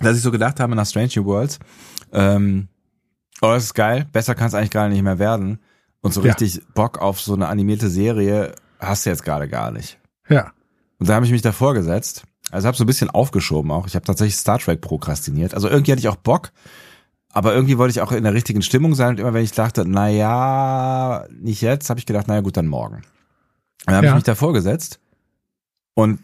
dass 0.00 0.16
ich 0.16 0.22
so 0.22 0.30
gedacht 0.30 0.60
habe 0.60 0.74
nach 0.74 0.86
Strange 0.86 1.10
New 1.16 1.24
Worlds, 1.24 1.58
ähm, 2.12 2.68
oh, 3.40 3.48
das 3.48 3.64
ist 3.64 3.74
geil, 3.74 4.06
besser 4.12 4.34
kann 4.34 4.48
es 4.48 4.54
eigentlich 4.54 4.70
gar 4.70 4.88
nicht 4.88 5.02
mehr 5.02 5.18
werden. 5.18 5.58
Und 6.00 6.12
so 6.12 6.20
richtig 6.20 6.56
ja. 6.56 6.62
Bock 6.74 6.98
auf 6.98 7.20
so 7.20 7.34
eine 7.34 7.48
animierte 7.48 7.88
Serie 7.88 8.54
hast 8.80 9.06
du 9.06 9.10
jetzt 9.10 9.24
gerade 9.24 9.48
gar 9.48 9.70
nicht. 9.70 9.98
Ja. 10.28 10.52
Und 10.98 11.08
da 11.08 11.14
habe 11.14 11.26
ich 11.26 11.32
mich 11.32 11.42
davor 11.42 11.74
gesetzt. 11.74 12.24
Also 12.50 12.66
habe 12.66 12.76
so 12.76 12.84
ein 12.84 12.88
bisschen 12.88 13.10
aufgeschoben 13.10 13.70
auch. 13.70 13.86
Ich 13.86 13.94
habe 13.94 14.04
tatsächlich 14.04 14.36
Star 14.36 14.58
Trek 14.58 14.80
prokrastiniert. 14.80 15.54
Also 15.54 15.68
irgendwie 15.68 15.92
hatte 15.92 16.00
ich 16.00 16.08
auch 16.08 16.16
Bock, 16.16 16.50
aber 17.30 17.54
irgendwie 17.54 17.78
wollte 17.78 17.92
ich 17.92 18.00
auch 18.00 18.12
in 18.12 18.24
der 18.24 18.34
richtigen 18.34 18.62
Stimmung 18.62 18.94
sein. 18.94 19.10
Und 19.10 19.20
immer 19.20 19.32
wenn 19.32 19.44
ich 19.44 19.52
dachte, 19.52 19.84
na 19.86 20.08
ja, 20.08 21.24
nicht 21.30 21.62
jetzt, 21.62 21.88
habe 21.88 22.00
ich 22.00 22.06
gedacht, 22.06 22.26
naja 22.26 22.40
gut, 22.40 22.56
dann 22.56 22.66
morgen. 22.66 23.02
Dann 23.86 23.96
habe 23.96 24.06
ja. 24.06 24.12
ich 24.12 24.16
mich 24.16 24.24
davor 24.24 24.52
gesetzt 24.52 25.00
und 25.94 26.20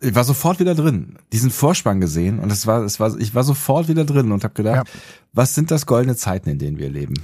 ich 0.00 0.14
war 0.14 0.24
sofort 0.24 0.60
wieder 0.60 0.74
drin. 0.74 1.18
Diesen 1.32 1.50
Vorspann 1.50 2.00
gesehen 2.00 2.38
und 2.38 2.52
es 2.52 2.66
war, 2.66 2.82
es 2.82 3.00
war, 3.00 3.16
ich 3.18 3.34
war 3.34 3.44
sofort 3.44 3.88
wieder 3.88 4.04
drin 4.04 4.30
und 4.32 4.44
habe 4.44 4.54
gedacht, 4.54 4.86
ja. 4.86 5.00
Was 5.32 5.54
sind 5.54 5.70
das 5.70 5.86
goldene 5.86 6.16
Zeiten, 6.16 6.48
in 6.48 6.58
denen 6.58 6.78
wir 6.78 6.88
leben? 6.88 7.14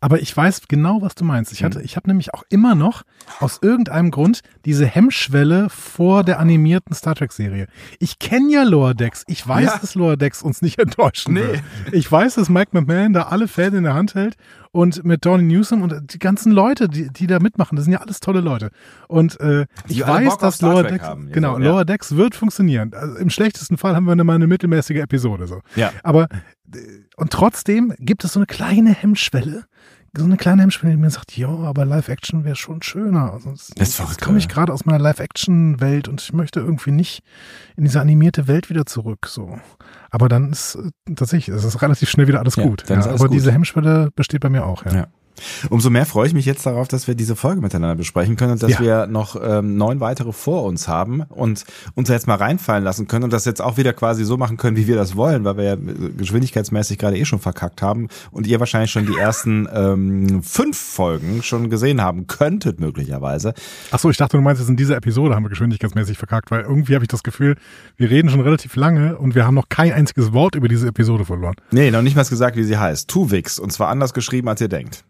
Aber 0.00 0.20
ich 0.20 0.36
weiß 0.36 0.62
genau, 0.68 1.00
was 1.00 1.14
du 1.14 1.24
meinst. 1.24 1.52
Ich 1.52 1.64
hatte, 1.64 1.78
hm. 1.78 1.84
ich 1.84 1.96
habe 1.96 2.08
nämlich 2.08 2.34
auch 2.34 2.42
immer 2.50 2.74
noch 2.74 3.02
aus 3.40 3.60
irgendeinem 3.62 4.10
Grund 4.10 4.40
diese 4.64 4.84
Hemmschwelle 4.84 5.68
vor 5.70 6.24
der 6.24 6.38
animierten 6.38 6.94
Star 6.94 7.14
Trek 7.14 7.32
Serie. 7.32 7.68
Ich 7.98 8.18
kenne 8.18 8.52
ja 8.52 8.62
Lower 8.62 8.94
Decks. 8.94 9.24
Ich 9.26 9.46
weiß, 9.46 9.64
ja. 9.64 9.78
dass 9.78 9.94
Lower 9.94 10.16
Decks 10.16 10.42
uns 10.42 10.60
nicht 10.60 10.78
enttäuschen 10.78 11.34
nee. 11.34 11.40
wird. 11.40 11.62
Ich 11.92 12.10
weiß, 12.10 12.34
dass 12.34 12.48
Mike 12.48 12.70
McMahon 12.72 13.12
da 13.12 13.24
alle 13.24 13.48
Fäden 13.48 13.78
in 13.78 13.84
der 13.84 13.94
Hand 13.94 14.14
hält 14.14 14.36
und 14.72 15.04
mit 15.04 15.24
Donny 15.24 15.44
Newsom 15.44 15.82
und 15.82 16.14
die 16.14 16.18
ganzen 16.18 16.50
Leute, 16.50 16.88
die, 16.88 17.10
die 17.10 17.26
da 17.26 17.38
mitmachen, 17.38 17.76
das 17.76 17.84
sind 17.84 17.92
ja 17.92 18.00
alles 18.00 18.20
tolle 18.20 18.40
Leute. 18.40 18.70
Und 19.06 19.38
äh, 19.40 19.66
ich 19.86 20.06
weiß, 20.06 20.38
dass 20.38 20.60
Lower 20.62 20.82
Decks, 20.82 21.04
haben, 21.04 21.30
genau, 21.30 21.58
ja. 21.58 21.64
Lower 21.64 21.84
Decks 21.84 22.16
wird 22.16 22.34
funktionieren. 22.34 22.92
Also 22.94 23.16
Im 23.16 23.30
schlechtesten 23.30 23.76
Fall 23.76 23.94
haben 23.94 24.04
wir 24.04 24.12
eine, 24.12 24.24
mal 24.24 24.34
eine 24.34 24.46
mittelmäßige 24.46 24.96
Episode 24.96 25.46
so. 25.46 25.60
Ja. 25.76 25.92
Aber 26.02 26.24
äh, 26.24 26.78
und 27.22 27.32
trotzdem 27.32 27.94
gibt 28.00 28.24
es 28.24 28.32
so 28.32 28.40
eine 28.40 28.46
kleine 28.46 28.92
Hemmschwelle, 28.92 29.66
so 30.16 30.24
eine 30.24 30.36
kleine 30.36 30.62
Hemmschwelle, 30.62 30.94
die 30.94 31.00
mir 31.00 31.08
sagt, 31.08 31.36
ja, 31.36 31.48
aber 31.48 31.84
Live-Action 31.84 32.42
wäre 32.42 32.56
schon 32.56 32.82
schöner. 32.82 33.32
Also 33.32 33.52
das, 33.52 33.68
das 33.76 33.98
jetzt 33.98 34.20
komme 34.20 34.38
ich 34.38 34.48
gerade 34.48 34.72
aus 34.72 34.84
meiner 34.86 34.98
Live-Action-Welt 34.98 36.08
und 36.08 36.20
ich 36.20 36.32
möchte 36.32 36.58
irgendwie 36.58 36.90
nicht 36.90 37.22
in 37.76 37.84
diese 37.84 38.00
animierte 38.00 38.48
Welt 38.48 38.70
wieder 38.70 38.86
zurück. 38.86 39.28
So. 39.28 39.60
Aber 40.10 40.28
dann 40.28 40.50
ist 40.50 40.74
äh, 40.74 41.14
tatsächlich, 41.14 41.54
es 41.54 41.62
ist 41.62 41.80
relativ 41.80 42.10
schnell 42.10 42.26
wieder 42.26 42.40
alles 42.40 42.56
ja, 42.56 42.64
gut. 42.64 42.82
Ja, 42.88 42.96
aber 43.06 43.28
gut. 43.28 43.34
diese 43.34 43.52
Hemmschwelle 43.52 44.10
besteht 44.16 44.40
bei 44.40 44.50
mir 44.50 44.66
auch, 44.66 44.84
ja. 44.84 44.92
ja. 44.92 45.06
Umso 45.70 45.90
mehr 45.90 46.06
freue 46.06 46.26
ich 46.26 46.34
mich 46.34 46.46
jetzt 46.46 46.64
darauf, 46.66 46.88
dass 46.88 47.06
wir 47.08 47.14
diese 47.14 47.36
Folge 47.36 47.60
miteinander 47.60 47.96
besprechen 47.96 48.36
können 48.36 48.52
und 48.52 48.62
dass 48.62 48.72
Ja. 48.72 48.80
wir 48.80 49.06
noch 49.06 49.36
ähm, 49.42 49.76
neun 49.76 50.00
weitere 50.00 50.32
vor 50.32 50.64
uns 50.64 50.88
haben 50.88 51.22
und 51.22 51.64
uns 51.94 52.08
jetzt 52.08 52.26
mal 52.26 52.36
reinfallen 52.36 52.84
lassen 52.84 53.08
können 53.08 53.24
und 53.24 53.32
das 53.32 53.44
jetzt 53.44 53.60
auch 53.60 53.76
wieder 53.76 53.92
quasi 53.92 54.24
so 54.24 54.36
machen 54.36 54.56
können, 54.56 54.76
wie 54.76 54.86
wir 54.86 54.96
das 54.96 55.16
wollen, 55.16 55.44
weil 55.44 55.56
wir 55.56 55.64
ja 55.64 55.76
geschwindigkeitsmäßig 56.16 56.98
gerade 56.98 57.16
eh 57.18 57.24
schon 57.24 57.38
verkackt 57.40 57.82
haben 57.82 58.08
und 58.30 58.46
ihr 58.46 58.60
wahrscheinlich 58.60 58.90
schon 58.90 59.06
die 59.06 59.16
ersten 59.16 59.68
ähm, 59.72 60.42
fünf 60.42 60.78
Folgen 60.78 61.42
schon 61.42 61.70
gesehen 61.70 62.00
haben 62.00 62.26
könntet 62.26 62.80
möglicherweise. 62.80 63.54
Ach 63.90 63.98
so, 63.98 64.10
ich 64.10 64.16
dachte, 64.16 64.36
du 64.36 64.42
meinst 64.42 64.60
jetzt 64.60 64.68
in 64.68 64.76
dieser 64.76 64.96
Episode 64.96 65.34
haben 65.34 65.44
wir 65.44 65.50
geschwindigkeitsmäßig 65.50 66.18
verkackt, 66.18 66.50
weil 66.50 66.62
irgendwie 66.62 66.94
habe 66.94 67.04
ich 67.04 67.08
das 67.08 67.22
Gefühl, 67.22 67.56
wir 67.96 68.10
reden 68.10 68.28
schon 68.30 68.40
relativ 68.40 68.76
lange 68.76 69.16
und 69.18 69.34
wir 69.34 69.44
haben 69.46 69.54
noch 69.54 69.68
kein 69.68 69.92
einziges 69.92 70.32
Wort 70.32 70.54
über 70.54 70.68
diese 70.68 70.86
Episode 70.88 71.24
verloren. 71.24 71.54
Nee, 71.70 71.90
noch 71.90 72.02
nicht 72.02 72.16
mal 72.16 72.22
gesagt, 72.22 72.56
wie 72.56 72.62
sie 72.64 72.78
heißt. 72.78 73.08
Tuvix 73.08 73.58
und 73.58 73.72
zwar 73.72 73.88
anders 73.88 74.14
geschrieben, 74.14 74.48
als 74.48 74.60
ihr 74.60 74.68
denkt. 74.68 75.04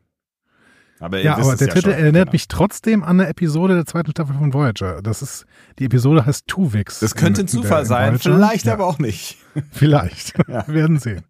Aber 1.03 1.21
Ja, 1.21 1.37
aber 1.37 1.57
der 1.57 1.67
ja 1.69 1.75
Titel 1.75 1.91
schon. 1.91 1.93
erinnert 1.99 2.15
Genau. 2.27 2.33
mich 2.33 2.49
trotzdem 2.49 3.03
an 3.03 3.21
eine 3.21 3.29
Episode 3.29 3.75
der 3.75 3.87
zweiten 3.87 4.13
Staffel 4.13 4.37
von 4.37 4.55
Voyager. 4.55 5.03
Das 5.03 5.21
ist, 5.21 5.47
die 5.79 5.87
Episode 5.87 6.25
heißt 6.25 6.47
Tuvix. 6.47 7.01
Das 7.01 7.15
könnte 7.17 7.43
ein 7.43 7.47
in- 7.49 7.49
in 7.49 7.53
der- 7.55 7.63
Zufall 7.63 7.83
in 7.83 7.87
sein, 7.89 8.19
vielleicht 8.19 8.67
ja, 8.67 8.75
aber 8.75 8.87
auch 8.87 8.99
nicht. 8.99 9.37
Vielleicht. 9.71 10.39
Wir 10.49 10.67
werden 10.69 10.99
sehen. 10.99 11.23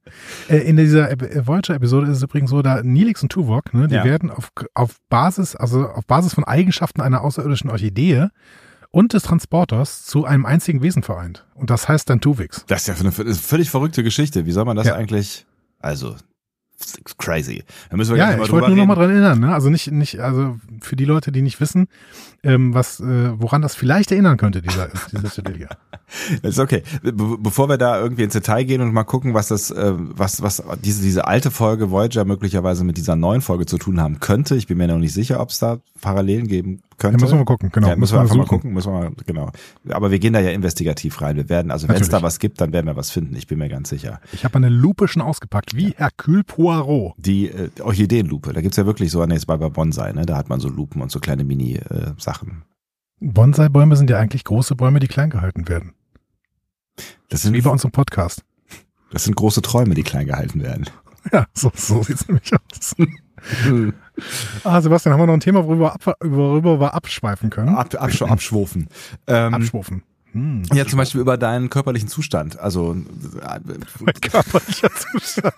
Äh, 0.48 0.58
in 0.58 0.76
dieser 0.76 1.10
äh, 1.10 1.46
Voyager-Episode 1.46 2.08
ist 2.10 2.18
es 2.18 2.22
übrigens 2.22 2.50
so, 2.50 2.62
da 2.62 2.82
Nilix 2.82 3.22
und 3.22 3.32
Tuvok, 3.32 3.74
ne, 3.74 3.88
die 3.88 3.94
Ja. 3.96 4.04
werden 4.04 4.30
auf, 4.30 4.50
auf 4.74 4.96
Basis, 5.08 5.56
also 5.56 5.88
auf 5.88 6.06
Basis 6.06 6.34
von 6.34 6.44
Eigenschaften 6.44 7.00
einer 7.00 7.22
außerirdischen 7.22 7.68
Orchidee 7.70 8.28
und 8.90 9.14
des 9.14 9.22
Transporters 9.24 10.04
zu 10.04 10.24
einem 10.26 10.44
einzigen 10.46 10.82
Wesen 10.82 11.02
vereint. 11.02 11.46
Und 11.54 11.70
das 11.70 11.88
heißt 11.88 12.08
dann 12.10 12.20
Tuvix. 12.20 12.64
Das 12.68 12.82
ist 12.82 12.88
ja 12.88 12.94
eine, 12.94 13.12
eine 13.18 13.34
völlig 13.34 13.70
verrückte 13.70 14.02
Geschichte. 14.04 14.44
Wie 14.46 14.52
soll 14.52 14.66
man 14.66 14.76
das 14.76 14.86
Ja. 14.86 14.94
eigentlich? 14.94 15.46
Also 15.80 16.14
crazy. 17.18 17.64
Da 17.90 17.96
müssen 17.96 18.14
wir 18.14 18.18
Ja, 18.18 18.36
mal 18.36 18.44
ich 18.44 18.52
wollte 18.52 18.68
nur 18.68 18.76
noch 18.76 18.86
mal 18.86 18.94
dran 18.94 19.10
erinnern, 19.10 19.40
ne? 19.40 19.54
Also 19.54 19.70
nicht, 19.70 19.90
nicht, 19.90 20.20
also 20.20 20.56
für 20.80 20.96
die 20.96 21.04
Leute, 21.04 21.32
die 21.32 21.42
nicht 21.42 21.60
wissen, 21.60 21.88
ähm, 22.44 22.74
was, 22.74 23.00
äh, 23.00 23.32
woran 23.40 23.62
das 23.62 23.74
vielleicht 23.74 24.10
erinnern 24.12 24.36
könnte, 24.36 24.62
dieser, 24.62 24.88
dieser 25.12 25.30
Titel 25.30 25.56
hier. 25.56 25.68
Ist 26.42 26.58
okay. 26.58 26.82
Be 27.02 27.12
bevor 27.38 27.68
wir 27.68 27.78
da 27.78 28.00
irgendwie 28.00 28.24
ins 28.24 28.32
Detail 28.34 28.64
gehen 28.64 28.80
und 28.80 28.92
mal 28.92 29.04
gucken, 29.04 29.32
was 29.34 29.48
das, 29.48 29.70
äh, 29.70 29.92
was, 29.96 30.42
was 30.42 30.62
diese, 30.82 31.02
diese 31.02 31.26
alte 31.26 31.50
Folge 31.50 31.90
Voyager 31.90 32.24
möglicherweise 32.24 32.84
mit 32.84 32.96
dieser 32.96 33.16
neuen 33.16 33.40
Folge 33.40 33.66
zu 33.66 33.78
tun 33.78 34.00
haben 34.00 34.20
könnte. 34.20 34.56
Ich 34.56 34.66
bin 34.66 34.78
mir 34.78 34.88
noch 34.88 34.98
nicht 34.98 35.14
sicher, 35.14 35.40
ob 35.40 35.50
es 35.50 35.58
da 35.58 35.78
Parallelen 36.00 36.48
geben 36.48 36.82
könnte. 36.98 37.16
Ja, 37.18 37.22
müssen 37.22 37.34
wir 37.34 37.38
mal 37.38 37.44
gucken, 37.44 37.70
genau. 37.72 37.88
Ja, 37.88 37.96
müssen 37.96 38.14
wir 38.14 38.22
Müssen 38.22 38.32
einfach 38.32 38.34
wir 38.34 38.38
mal 38.38 38.44
suchen. 38.44 38.56
gucken, 38.58 38.72
müssen 38.74 38.92
wir 38.92 39.00
mal, 39.00 39.12
genau. 39.26 39.50
Aber 39.90 40.10
wir 40.10 40.18
gehen 40.18 40.32
da 40.32 40.40
ja 40.40 40.50
investigativ 40.50 41.20
rein. 41.22 41.36
Wir 41.36 41.48
werden, 41.48 41.70
also 41.70 41.88
wenn 41.88 41.96
es 42.00 42.08
da 42.08 42.22
was 42.22 42.38
gibt, 42.38 42.60
dann 42.60 42.72
werden 42.72 42.86
wir 42.86 42.96
was 42.96 43.10
finden. 43.10 43.34
Ich 43.36 43.46
bin 43.46 43.58
mir 43.58 43.68
ganz 43.68 43.88
sicher. 43.88 44.20
Ich 44.32 44.44
habe 44.44 44.56
eine 44.56 44.68
Lupe 44.68 45.08
schon 45.08 45.22
ausgepackt, 45.22 45.74
wie 45.76 45.94
Hercule 45.96 46.44
Poirot. 46.44 46.71
Die 47.16 47.48
äh, 47.48 47.70
Orchideenlupe, 47.80 48.52
da 48.52 48.60
gibt's 48.60 48.76
ja 48.76 48.86
wirklich 48.86 49.10
so, 49.10 49.24
nee, 49.24 49.36
ist 49.36 49.46
bei 49.46 49.56
Bonsai, 49.56 50.12
ne? 50.12 50.26
Da 50.26 50.36
hat 50.36 50.48
man 50.48 50.60
so 50.60 50.68
Lupen 50.68 51.02
und 51.02 51.10
so 51.10 51.20
kleine 51.20 51.44
Mini-Sachen. 51.44 52.64
Bonsai-Bäume 53.20 53.96
sind 53.96 54.10
ja 54.10 54.18
eigentlich 54.18 54.44
große 54.44 54.74
Bäume, 54.74 54.98
die 54.98 55.08
klein 55.08 55.30
gehalten 55.30 55.68
werden. 55.68 55.92
das 57.28 57.44
Wie 57.44 57.48
sind, 57.48 57.64
bei 57.64 57.70
unserem 57.70 57.92
Podcast. 57.92 58.42
das 59.12 59.24
sind 59.24 59.36
große 59.36 59.62
Träume, 59.62 59.94
die 59.94 60.02
klein 60.02 60.26
gehalten 60.26 60.62
werden. 60.62 60.86
Ja, 61.32 61.46
so, 61.54 61.70
so 61.74 62.02
sieht's 62.02 62.26
nämlich 62.26 62.52
aus. 62.52 62.96
Ah, 64.62 64.80
Sebastian, 64.80 65.14
haben 65.14 65.20
wir 65.20 65.26
noch 65.26 65.34
ein 65.34 65.40
Thema, 65.40 65.64
worüber, 65.64 65.94
ab, 65.94 66.16
worüber 66.22 66.78
wir 66.78 66.94
abschweifen 66.94 67.50
können? 67.50 67.74
Ab, 67.74 67.94
absch 67.98 68.22
abschwufen. 68.22 68.88
Ähm, 69.26 69.54
Abschwufen. 69.54 70.04
Hm. 70.32 70.62
ja, 70.72 70.86
zum 70.86 70.96
Beispiel 70.96 71.20
über 71.20 71.36
deinen 71.36 71.68
körperlichen 71.70 72.08
Zustand. 72.08 72.58
Also 72.58 72.92
äh, 72.94 73.60
Mein 74.00 74.14
körperlicher 74.20 74.90
Zustand. 74.94 75.54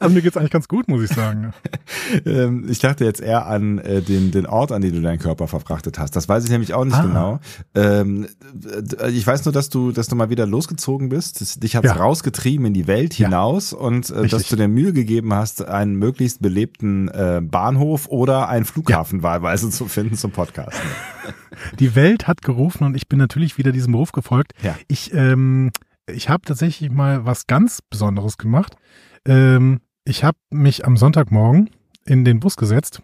Also 0.00 0.14
mir 0.14 0.22
geht's 0.22 0.36
eigentlich 0.36 0.50
ganz 0.50 0.66
gut, 0.68 0.88
muss 0.88 1.02
ich 1.04 1.10
sagen. 1.10 1.52
ähm, 2.26 2.66
ich 2.68 2.80
dachte 2.80 3.04
jetzt 3.04 3.20
eher 3.20 3.46
an 3.46 3.78
äh, 3.78 4.02
den, 4.02 4.30
den 4.30 4.46
Ort, 4.46 4.72
an 4.72 4.82
den 4.82 4.94
du 4.94 5.00
deinen 5.00 5.18
Körper 5.18 5.46
verfrachtet 5.48 5.98
hast. 5.98 6.16
Das 6.16 6.28
weiß 6.28 6.44
ich 6.44 6.50
nämlich 6.50 6.74
auch 6.74 6.84
nicht 6.84 6.94
Ah. 6.96 7.02
genau. 7.02 7.40
Ähm, 7.74 8.26
äh, 9.00 9.10
ich 9.10 9.26
weiß 9.26 9.44
nur, 9.44 9.52
dass 9.52 9.68
du, 9.68 9.92
dass 9.92 10.08
du 10.08 10.16
mal 10.16 10.30
wieder 10.30 10.46
losgezogen 10.46 11.08
bist. 11.08 11.62
Dich 11.62 11.76
hat's 11.76 11.86
Ja. 11.86 11.94
rausgetrieben 11.94 12.66
in 12.66 12.74
die 12.74 12.86
Welt 12.86 13.18
Ja. 13.18 13.26
hinaus 13.28 13.72
und 13.72 14.10
äh, 14.10 14.14
dass 14.22 14.32
Richtig. 14.40 14.48
du 14.48 14.56
dir 14.56 14.68
Mühe 14.68 14.92
gegeben 14.92 15.32
hast, 15.34 15.64
einen 15.66 15.94
möglichst 15.96 16.42
belebten 16.42 17.08
äh, 17.08 17.40
Bahnhof 17.42 18.08
oder 18.08 18.48
einen 18.48 18.64
Flughafen 18.64 19.22
wahlweise 19.22 19.70
zu 19.70 19.86
finden 19.86 20.16
zum 20.16 20.30
Podcasten. 20.32 20.82
Die 21.78 21.94
Welt 21.94 22.26
hat 22.26 22.42
gerufen 22.42 22.84
und 22.84 22.94
ich 22.96 23.08
bin 23.08 23.18
natürlich 23.18 23.58
wieder 23.58 23.72
diesem 23.72 23.94
Ruf 23.94 24.12
gefolgt. 24.12 24.52
Ja. 24.62 24.76
Ich, 24.88 25.12
ähm, 25.14 25.70
ich 26.06 26.28
habe 26.28 26.42
tatsächlich 26.44 26.90
mal 26.90 27.24
was 27.24 27.46
ganz 27.46 27.80
Besonderes 27.82 28.38
gemacht. 28.38 28.76
Ähm, 29.26 29.80
ich 30.04 30.24
habe 30.24 30.38
mich 30.50 30.84
am 30.86 30.96
Sonntagmorgen 30.96 31.70
in 32.04 32.24
den 32.24 32.40
Bus 32.40 32.56
gesetzt 32.56 33.00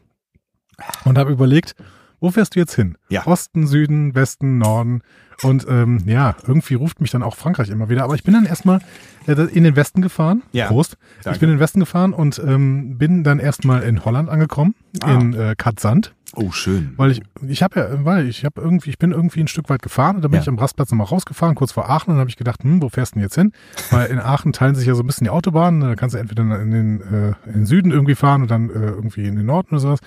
und 1.04 1.18
habe 1.18 1.32
überlegt, 1.32 1.74
wo 2.22 2.30
fährst 2.30 2.54
du 2.54 2.60
jetzt 2.60 2.74
hin? 2.74 2.98
Ja. 3.08 3.26
Osten, 3.26 3.66
Süden, 3.66 4.14
Westen, 4.14 4.58
Norden. 4.58 5.00
Und 5.42 5.66
ähm, 5.70 6.02
ja, 6.04 6.36
irgendwie 6.46 6.74
ruft 6.74 7.00
mich 7.00 7.10
dann 7.10 7.22
auch 7.22 7.34
Frankreich 7.34 7.70
immer 7.70 7.88
wieder. 7.88 8.04
Aber 8.04 8.14
ich 8.14 8.24
bin 8.24 8.34
dann 8.34 8.44
erstmal 8.44 8.80
äh, 9.26 9.32
in 9.32 9.64
den 9.64 9.74
Westen 9.74 10.02
gefahren. 10.02 10.42
Ja. 10.52 10.66
Prost. 10.66 10.98
Danke. 11.22 11.36
Ich 11.36 11.40
bin 11.40 11.48
in 11.48 11.56
den 11.56 11.60
Westen 11.60 11.80
gefahren 11.80 12.12
und 12.12 12.38
ähm, 12.46 12.98
bin 12.98 13.24
dann 13.24 13.38
erstmal 13.38 13.82
in 13.84 14.04
Holland 14.04 14.28
angekommen, 14.28 14.74
Ah. 15.02 15.14
in 15.14 15.32
äh, 15.32 15.54
Katzand. 15.56 16.14
Oh, 16.36 16.50
schön. 16.52 16.94
Weil 16.96 17.10
ich, 17.10 17.22
ich 17.46 17.62
habe 17.62 17.80
ja, 17.80 18.04
weil 18.04 18.28
ich 18.28 18.44
habe 18.44 18.60
irgendwie, 18.60 18.90
ich 18.90 18.98
bin 18.98 19.12
irgendwie 19.12 19.40
ein 19.40 19.48
Stück 19.48 19.68
weit 19.68 19.82
gefahren 19.82 20.16
und 20.16 20.22
dann 20.22 20.30
bin 20.30 20.38
Ja. 20.38 20.42
ich 20.42 20.48
am 20.48 20.58
Rastplatz 20.58 20.90
nochmal 20.90 21.06
rausgefahren, 21.08 21.54
kurz 21.54 21.72
vor 21.72 21.88
Aachen, 21.90 22.08
und 22.10 22.14
dann 22.16 22.20
habe 22.20 22.30
ich 22.30 22.36
gedacht, 22.36 22.62
hm, 22.62 22.80
wo 22.82 22.88
fährst 22.88 23.12
du 23.12 23.16
denn 23.16 23.22
jetzt 23.24 23.34
hin? 23.34 23.52
Weil 23.90 24.06
in 24.10 24.18
Aachen 24.18 24.52
teilen 24.52 24.74
sich 24.74 24.86
ja 24.86 24.94
so 24.94 25.02
ein 25.02 25.06
bisschen 25.06 25.24
die 25.24 25.30
Autobahnen, 25.30 25.80
da 25.80 25.94
kannst 25.96 26.14
du 26.14 26.18
entweder 26.18 26.42
in 26.60 26.70
den, 26.70 27.00
äh, 27.00 27.28
in 27.46 27.52
den 27.52 27.66
Süden 27.66 27.90
irgendwie 27.90 28.14
fahren 28.14 28.42
und 28.42 28.50
dann 28.50 28.70
äh, 28.70 28.72
irgendwie 28.74 29.26
in 29.26 29.36
den 29.36 29.46
Norden 29.46 29.68
oder 29.70 29.80
sowas. 29.80 30.00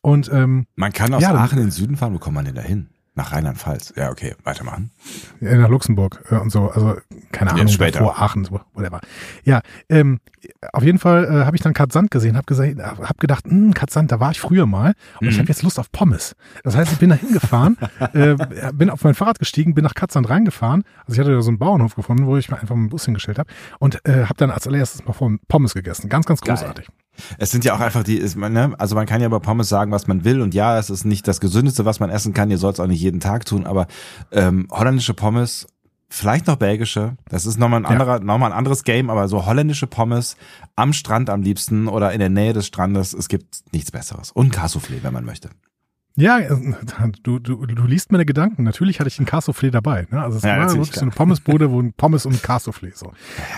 Und 0.00 0.30
ähm, 0.32 0.66
Man 0.76 0.92
kann 0.92 1.12
aus 1.12 1.22
Ja, 1.22 1.34
Aachen 1.34 1.58
in 1.58 1.64
den 1.66 1.70
Süden 1.72 1.96
fahren. 1.96 2.14
Wo 2.14 2.18
kommt 2.18 2.34
man 2.36 2.44
denn 2.44 2.54
da 2.54 2.62
hin? 2.62 2.86
Nach 3.18 3.32
Rheinland-Pfalz. 3.32 3.94
Ja, 3.96 4.10
okay, 4.10 4.34
weitermachen. 4.44 4.92
ja, 5.40 5.56
nach 5.56 5.68
Luxemburg 5.68 6.22
äh, 6.30 6.36
und 6.36 6.50
so, 6.50 6.70
also 6.70 6.96
keine 7.32 7.50
Ahnung, 7.52 7.66
später. 7.66 7.98
vor 7.98 8.16
Aachen, 8.22 8.44
so, 8.44 8.60
whatever. 8.74 9.00
Ja, 9.42 9.60
ähm, 9.88 10.20
auf 10.72 10.84
jeden 10.84 11.00
Fall 11.00 11.24
äh, 11.24 11.44
habe 11.44 11.56
ich 11.56 11.62
dann 11.62 11.74
Katzand 11.74 12.12
gesehen, 12.12 12.36
habe 12.36 12.46
gesagt, 12.46 12.76
hab 12.78 13.18
gedacht, 13.18 13.44
hm, 13.46 13.74
Katzand, 13.74 14.12
da 14.12 14.20
war 14.20 14.30
ich 14.30 14.40
früher 14.40 14.66
mal 14.66 14.94
und 15.20 15.26
ich 15.26 15.34
Mhm. 15.34 15.40
habe 15.40 15.48
jetzt 15.48 15.62
Lust 15.64 15.80
auf 15.80 15.90
Pommes. 15.90 16.36
Das 16.62 16.76
heißt, 16.76 16.92
ich 16.92 16.98
bin 16.98 17.10
da 17.10 17.16
hingefahren, 17.16 17.76
äh, 18.14 18.36
bin 18.72 18.88
auf 18.88 19.02
mein 19.02 19.14
Fahrrad 19.14 19.40
gestiegen, 19.40 19.74
bin 19.74 19.82
nach 19.82 19.94
Katzand 19.94 20.30
reingefahren. 20.30 20.84
Also 21.04 21.14
ich 21.14 21.18
hatte 21.18 21.34
da 21.34 21.42
so 21.42 21.50
einen 21.50 21.58
Bauernhof 21.58 21.96
gefunden, 21.96 22.24
wo 22.26 22.36
ich 22.36 22.48
mir 22.50 22.58
einfach 22.60 22.76
mal 22.76 22.82
einen 22.82 22.88
Bus 22.90 23.04
hingestellt 23.04 23.40
habe 23.40 23.50
und 23.80 23.98
äh, 24.06 24.24
habe 24.26 24.34
dann 24.36 24.50
als 24.52 24.66
allererstes 24.68 25.04
mal 25.04 25.38
Pommes 25.48 25.74
gegessen. 25.74 26.08
Ganz, 26.08 26.24
ganz 26.26 26.40
Geil. 26.40 26.56
Es 27.38 27.50
sind 27.50 27.64
ja 27.64 27.74
auch 27.74 27.80
einfach 27.80 28.02
die, 28.04 28.16
ist 28.16 28.36
ne? 28.36 28.74
also 28.78 28.94
man 28.94 29.06
kann 29.06 29.20
ja 29.20 29.26
über 29.26 29.40
Pommes 29.40 29.68
sagen, 29.68 29.90
was 29.92 30.06
man 30.06 30.24
will 30.24 30.40
und 30.40 30.54
ja, 30.54 30.78
es 30.78 30.90
ist 30.90 31.04
nicht 31.04 31.26
das 31.28 31.40
Gesündeste, 31.40 31.84
was 31.84 32.00
man 32.00 32.10
essen 32.10 32.34
kann. 32.34 32.50
Ihr 32.50 32.58
sollt 32.58 32.74
es 32.74 32.80
auch 32.80 32.86
nicht 32.86 33.00
jeden 33.00 33.20
Tag 33.20 33.44
tun, 33.44 33.66
aber 33.66 33.86
ähm, 34.32 34.66
holländische 34.70 35.14
Pommes, 35.14 35.66
vielleicht 36.10 36.46
noch 36.46 36.56
belgische, 36.56 37.16
das 37.28 37.44
ist 37.46 37.58
nochmal 37.58 37.80
ein 37.80 37.84
Ja. 37.84 37.90
anderer, 37.90 38.20
nochmal 38.20 38.52
ein 38.52 38.56
anderes 38.58 38.82
Game, 38.84 39.10
aber 39.10 39.28
so 39.28 39.44
holländische 39.46 39.86
Pommes 39.86 40.36
am 40.76 40.92
Strand 40.92 41.28
am 41.30 41.42
liebsten 41.42 41.86
oder 41.88 42.12
in 42.12 42.18
der 42.20 42.30
Nähe 42.30 42.52
des 42.54 42.66
Strandes, 42.66 43.12
es 43.12 43.28
gibt 43.28 43.58
nichts 43.72 43.90
Besseres. 43.90 44.30
Und 44.32 44.54
Cassoufflé, 44.56 45.02
wenn 45.02 45.12
man 45.12 45.24
möchte. 45.24 45.50
Ja, 46.16 46.38
äh, 46.40 46.48
du, 47.22 47.38
du, 47.38 47.64
du 47.64 47.84
liest 47.86 48.10
meine 48.10 48.26
Gedanken. 48.26 48.64
Natürlich 48.64 48.98
hatte 48.98 49.06
ich 49.08 49.20
ein 49.20 49.26
Cassoufflé 49.26 49.70
dabei. 49.70 50.08
Ne? 50.10 50.20
Also 50.20 50.38
es 50.38 50.42
Ja, 50.42 50.58
war 50.58 50.68
wirklich 50.74 50.94
so 50.96 51.02
eine. 51.02 51.10
Pommesbude, 51.14 51.70
wo 51.70 51.80
ein 51.80 51.92
Pommes 51.92 52.26
und 52.26 52.32
ein 52.32 52.38
Cassoufflé 52.40 52.90
so. 52.96 53.12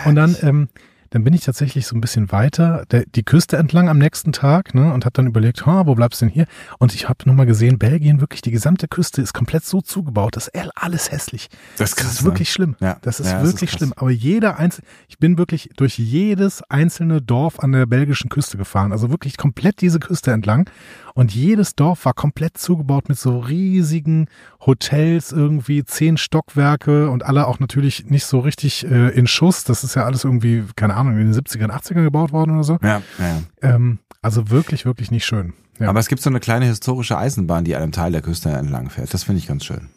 Und 0.05 0.15
dann, 0.17 0.37
ähm, 0.43 0.69
dann 1.11 1.25
bin 1.25 1.35
ich 1.35 1.43
tatsächlich 1.43 1.87
so 1.87 1.97
ein 1.97 2.01
bisschen 2.01 2.31
weiter 2.33 2.85
der, 2.91 3.05
die 3.05 3.25
Küste 3.25 3.57
entlang 3.57 3.89
am 3.89 3.99
nächsten 3.99 4.33
Tag 4.33 4.75
ne, 4.75 4.93
und 4.93 5.05
habe 5.05 5.13
dann 5.13 5.27
überlegt, 5.27 5.67
ha, 5.67 5.87
wo 5.87 5.95
bleibst 5.95 6.21
du 6.21 6.27
denn 6.27 6.33
hier? 6.33 6.47
Und 6.79 6.95
ich 6.95 7.09
habe 7.09 7.19
nochmal 7.27 7.47
gesehen, 7.47 7.79
Belgien, 7.79 8.21
wirklich 8.21 8.43
die 8.43 8.51
gesamte 8.51 8.89
Küste 8.89 9.21
ist 9.21 9.33
komplett 9.33 9.65
so 9.65 9.81
zugebaut, 9.81 10.37
das 10.37 10.49
ist 10.49 10.71
alles 10.77 11.11
hässlich. 11.11 11.49
Das 11.77 11.91
ist 11.91 11.97
Das 11.99 12.05
krass, 12.05 12.13
ist 12.15 12.25
wirklich 12.25 12.53
schlimm. 12.53 12.77
Ja. 12.81 12.99
Das 13.03 13.21
ist 13.21 13.27
Ja, 13.27 13.41
das 13.41 13.49
ist 13.49 13.55
wirklich 13.55 13.71
schlimm. 13.73 13.93
Aber 13.97 14.11
jeder 14.11 14.59
einzelne, 14.59 14.87
ich 15.09 15.19
bin 15.19 15.37
wirklich 15.37 15.71
durch 15.77 15.99
jedes 15.99 16.63
einzelne 16.71 17.21
Dorf 17.21 17.61
an 17.61 17.73
der 17.73 17.87
belgischen 17.87 18.31
Küste 18.31 18.57
gefahren. 18.57 18.93
Also 18.93 19.11
wirklich 19.11 19.37
komplett 19.37 19.81
diese 19.81 19.99
Küste 19.99 20.31
entlang. 20.33 20.71
Und 21.15 21.35
jedes 21.35 21.75
Dorf 21.75 22.05
war 22.05 22.15
komplett 22.15 22.59
zugebaut 22.59 23.09
mit 23.09 23.19
so 23.19 23.39
riesigen 23.39 24.27
Hotels, 24.61 25.33
irgendwie 25.33 25.85
zehn 25.85 26.17
Stockwerke 26.17 27.11
und 27.11 27.25
alle 27.25 27.47
auch 27.47 27.61
natürlich 27.61 28.07
nicht 28.07 28.25
so 28.25 28.41
richtig 28.41 28.85
äh, 28.87 29.09
in 29.11 29.27
Schuss. 29.27 29.65
Das 29.65 29.85
ist 29.85 29.95
ja 29.95 30.05
alles 30.05 30.25
irgendwie, 30.25 30.65
keine 30.77 30.95
Ahnung, 30.95 31.19
in 31.19 31.33
den 31.33 31.35
70ern, 31.35 31.71
80ern 31.71 32.03
gebaut 32.03 32.33
worden 32.33 32.53
oder 32.53 32.65
so. 32.65 32.79
Ja, 32.83 33.03
ja. 33.19 33.43
Ähm, 33.63 33.99
also 34.23 34.51
wirklich, 34.51 34.85
wirklich 34.85 35.11
nicht 35.11 35.25
schön. 35.25 35.55
Ja, 35.79 35.89
Aber 35.89 36.01
es 36.01 36.09
gibt 36.09 36.21
so 36.21 36.29
eine 36.29 36.41
kleine 36.41 36.67
historische 36.67 37.17
Eisenbahn, 37.17 37.65
die 37.65 37.75
einem 37.75 37.91
Teil 37.91 38.13
der 38.13 38.21
Küste 38.21 38.51
entlang 38.51 38.91
fährt. 38.91 39.13
Das 39.15 39.25
finde 39.25 39.39
ich 39.39 39.47
ganz 39.47 39.65
schön. 39.65 39.89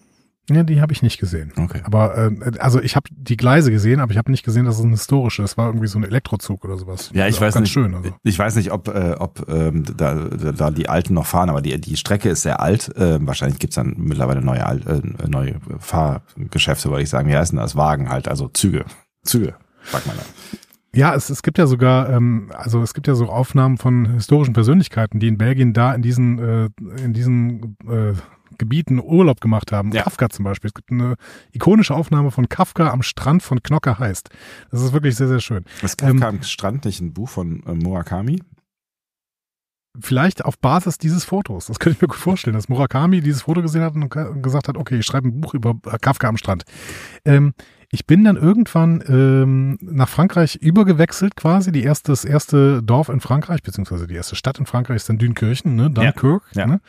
Ja 0.49 0.63
die 0.63 0.81
habe 0.81 0.93
ich 0.93 1.01
nicht 1.01 1.19
gesehen. 1.19 1.53
Okay. 1.57 1.81
Aber 1.83 2.17
äh, 2.17 2.57
also 2.59 2.81
ich 2.81 2.95
habe 2.95 3.07
die 3.11 3.37
Gleise 3.37 3.71
gesehen, 3.71 3.99
aber 3.99 4.11
ich 4.11 4.17
habe 4.17 4.31
nicht 4.31 4.43
gesehen, 4.43 4.65
dass 4.65 4.77
es 4.77 4.83
ein 4.83 4.91
historisches. 4.91 5.51
Das 5.51 5.57
war 5.57 5.67
irgendwie 5.67 5.87
so 5.87 5.97
ein 5.97 6.03
Elektrozug 6.03 6.65
oder 6.65 6.77
sowas. 6.77 7.11
Ja, 7.13 7.27
ich 7.27 7.39
weiß 7.39 7.53
ganz 7.53 7.65
nicht. 7.65 7.71
schön. 7.71 7.93
Also. 7.93 8.09
Ich 8.23 8.37
weiß 8.37 8.55
nicht, 8.55 8.71
ob, 8.71 8.87
äh, 8.87 9.15
ob 9.17 9.47
ähm, 9.49 9.83
da, 9.95 10.15
da, 10.15 10.71
die 10.71 10.89
Alten 10.89 11.13
noch 11.13 11.25
fahren, 11.25 11.49
aber 11.49 11.61
die, 11.61 11.79
die 11.79 11.97
Strecke 11.97 12.29
ist 12.29 12.41
sehr 12.41 12.59
alt. 12.59 12.91
Ähm, 12.97 13.27
wahrscheinlich 13.27 13.59
gibt's 13.59 13.75
dann 13.75 13.95
mittlerweile 13.97 14.41
neue, 14.41 14.61
äh, 14.61 15.27
neue 15.27 15.55
Fahrgeschäfte, 15.79 16.89
würde 16.89 17.03
ich 17.03 17.09
sagen. 17.09 17.29
Wie 17.29 17.37
heißen 17.37 17.57
das? 17.57 17.75
Wagen 17.75 18.09
halt, 18.09 18.27
also 18.27 18.49
Züge. 18.49 18.85
Züge, 19.23 19.55
sagt 19.85 20.07
man 20.07 20.17
da. 20.17 20.23
Ja, 20.95 21.15
es, 21.15 21.29
es 21.31 21.41
gibt 21.41 21.57
ja 21.57 21.65
sogar, 21.65 22.09
ähm, 22.09 22.51
also 22.53 22.81
es 22.83 22.93
gibt 22.93 23.07
ja 23.07 23.15
so 23.15 23.27
Aufnahmen 23.27 23.77
von 23.77 24.13
historischen 24.13 24.53
Persönlichkeiten, 24.53 25.19
die 25.19 25.27
in 25.27 25.39
Belgien 25.39 25.73
da 25.73 25.93
in 25.93 26.03
diesen, 26.03 26.37
äh, 26.39 26.69
in 27.03 27.13
diesen 27.13 27.77
äh, 27.89 28.13
Gebieten 28.63 28.99
Urlaub 29.01 29.41
gemacht 29.41 29.71
haben. 29.71 29.91
Ja. 29.91 30.03
Kafka 30.03 30.29
zum 30.29 30.45
Beispiel. 30.45 30.69
Es 30.69 30.73
gibt 30.73 30.91
eine 30.91 31.15
ikonische 31.51 31.93
Aufnahme 31.93 32.31
von 32.31 32.47
Kafka 32.47 32.89
am 32.91 33.01
Strand 33.03 33.43
von 33.43 33.61
Knocker 33.61 33.99
heißt. 33.99 34.29
Das 34.71 34.81
ist 34.81 34.93
wirklich 34.93 35.15
sehr, 35.15 35.27
sehr 35.27 35.41
schön. 35.41 35.65
Ist 35.81 35.97
Kafka 35.97 36.27
am 36.29 36.41
Strand 36.43 36.85
nicht 36.85 37.01
ein 37.01 37.13
Buch 37.13 37.29
von 37.29 37.61
äh, 37.65 37.73
Murakami? 37.73 38.41
Vielleicht 39.99 40.43
auf 40.43 40.57
Basis 40.57 40.97
dieses 40.97 41.23
Fotos. 41.23 41.67
Das 41.67 41.77
könnte 41.77 41.97
ich 41.97 42.01
mir 42.01 42.07
gut 42.07 42.17
vorstellen, 42.17 42.55
dass 42.55 42.67
Murakami 42.67 43.21
dieses 43.21 43.43
Foto 43.43 43.61
gesehen 43.61 43.83
hat 43.83 43.93
und 43.93 44.09
ge- 44.11 44.41
gesagt 44.41 44.67
hat, 44.67 44.75
okay, 44.75 44.97
ich 44.97 45.05
schreibe 45.05 45.27
ein 45.27 45.39
Buch 45.39 45.53
über 45.53 45.75
äh, 45.85 45.99
Kafka 45.99 46.27
am 46.27 46.37
Strand. 46.37 46.63
Ähm, 47.25 47.53
ich 47.91 48.07
bin 48.07 48.23
dann 48.23 48.35
irgendwann 48.35 49.03
ähm, 49.07 49.77
nach 49.81 50.09
Frankreich 50.09 50.55
übergewechselt 50.55 51.35
quasi. 51.35 51.71
Die 51.71 51.83
erste, 51.83 52.11
das 52.11 52.25
erste 52.25 52.81
Dorf 52.81 53.09
in 53.09 53.19
Frankreich, 53.19 53.61
beziehungsweise 53.61 54.07
die 54.07 54.15
erste 54.15 54.35
Stadt 54.35 54.57
in 54.57 54.65
Frankreich 54.65 54.95
ist 54.95 55.09
dann 55.09 55.19
Dünkirchen, 55.19 55.75
ne? 55.75 55.91
Dunkirk. 55.91 56.41
ja. 56.55 56.65
Ne? 56.65 56.81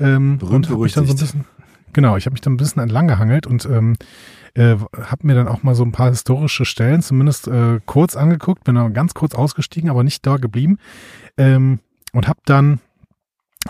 Ähm, 0.00 0.38
Berühmt 0.38 0.68
und 0.68 0.74
hab 0.74 0.82
mich 0.82 0.94
dann 0.94 1.06
so 1.06 1.12
ein 1.12 1.18
bisschen, 1.18 1.44
genau, 1.92 2.16
ich 2.16 2.26
habe 2.26 2.34
mich 2.34 2.40
dann 2.40 2.54
ein 2.54 2.58
bisschen 2.58 2.82
entlang 2.82 3.06
gehangelt 3.06 3.46
und 3.46 3.66
ähm, 3.66 3.96
äh, 4.54 4.76
habe 4.76 5.26
mir 5.26 5.34
dann 5.34 5.48
auch 5.48 5.62
mal 5.62 5.74
so 5.74 5.84
ein 5.84 5.92
paar 5.92 6.10
historische 6.10 6.64
Stellen 6.64 7.02
zumindest 7.02 7.48
äh, 7.48 7.80
kurz 7.86 8.16
angeguckt, 8.16 8.64
bin 8.64 8.74
dann 8.74 8.94
ganz 8.94 9.14
kurz 9.14 9.34
ausgestiegen, 9.34 9.90
aber 9.90 10.02
nicht 10.02 10.26
da 10.26 10.36
geblieben. 10.36 10.78
Ähm, 11.36 11.80
und 12.12 12.26
habe 12.26 12.40
dann 12.44 12.80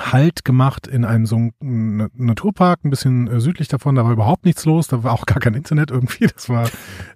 Halt 0.01 0.45
gemacht 0.45 0.87
in 0.87 1.05
einem 1.05 1.27
so 1.27 1.37
einem 1.37 1.53
Na- 1.61 2.09
Naturpark, 2.15 2.81
ein 2.85 2.91
bisschen 2.91 3.29
äh, 3.29 3.41
südlich 3.41 3.69
davon, 3.69 3.95
da 3.97 4.05
war 4.05 4.13
überhaupt 4.13 4.45
nichts 4.47 4.65
los, 4.65 4.87
da 4.89 5.05
war 5.05 5.13
auch 5.13 5.27
gar 5.27 5.39
kein 5.41 5.55
Internet 5.55 5.91
irgendwie, 5.91 6.27
das 6.35 6.49
war 6.49 6.69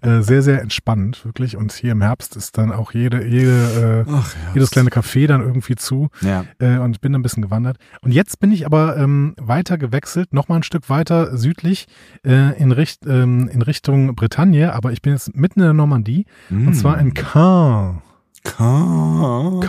äh, 0.02 0.20
sehr, 0.20 0.42
sehr 0.42 0.60
entspannend, 0.60 1.24
wirklich 1.24 1.56
und 1.56 1.72
hier 1.72 1.92
im 1.92 2.02
Herbst 2.02 2.36
ist 2.36 2.58
dann 2.58 2.72
auch 2.72 2.92
jede, 2.92 3.24
jede, 3.26 4.04
äh, 4.06 4.10
Ach 4.12 4.34
jedes 4.54 4.70
kleine 4.70 4.90
Café 4.90 5.26
dann 5.26 5.40
irgendwie 5.40 5.76
zu 5.76 6.08
Ja. 6.20 6.44
äh, 6.58 6.76
und 6.78 7.00
bin 7.00 7.14
ein 7.14 7.22
bisschen 7.22 7.42
gewandert. 7.42 7.78
Und 8.02 8.12
jetzt 8.12 8.38
bin 8.40 8.52
ich 8.52 8.66
aber 8.66 8.96
ähm, 8.98 9.34
weiter 9.40 9.78
gewechselt, 9.78 10.32
nochmal 10.34 10.58
ein 10.58 10.62
Stück 10.62 10.90
weiter 10.90 11.36
südlich 11.38 11.86
äh, 12.24 12.56
in, 12.60 12.70
Richt, 12.70 13.06
ähm, 13.06 13.48
in 13.48 13.62
Richtung 13.62 14.14
Bretagne, 14.14 14.72
aber 14.74 14.92
ich 14.92 15.00
bin 15.00 15.12
jetzt 15.14 15.34
mitten 15.34 15.60
in 15.60 15.64
der 15.66 15.74
Normandie 15.74 16.26
Mm. 16.50 16.66
und 16.68 16.74
zwar 16.74 16.98
in 16.98 17.14
Caen. 17.14 18.02
Caen. 18.44 19.62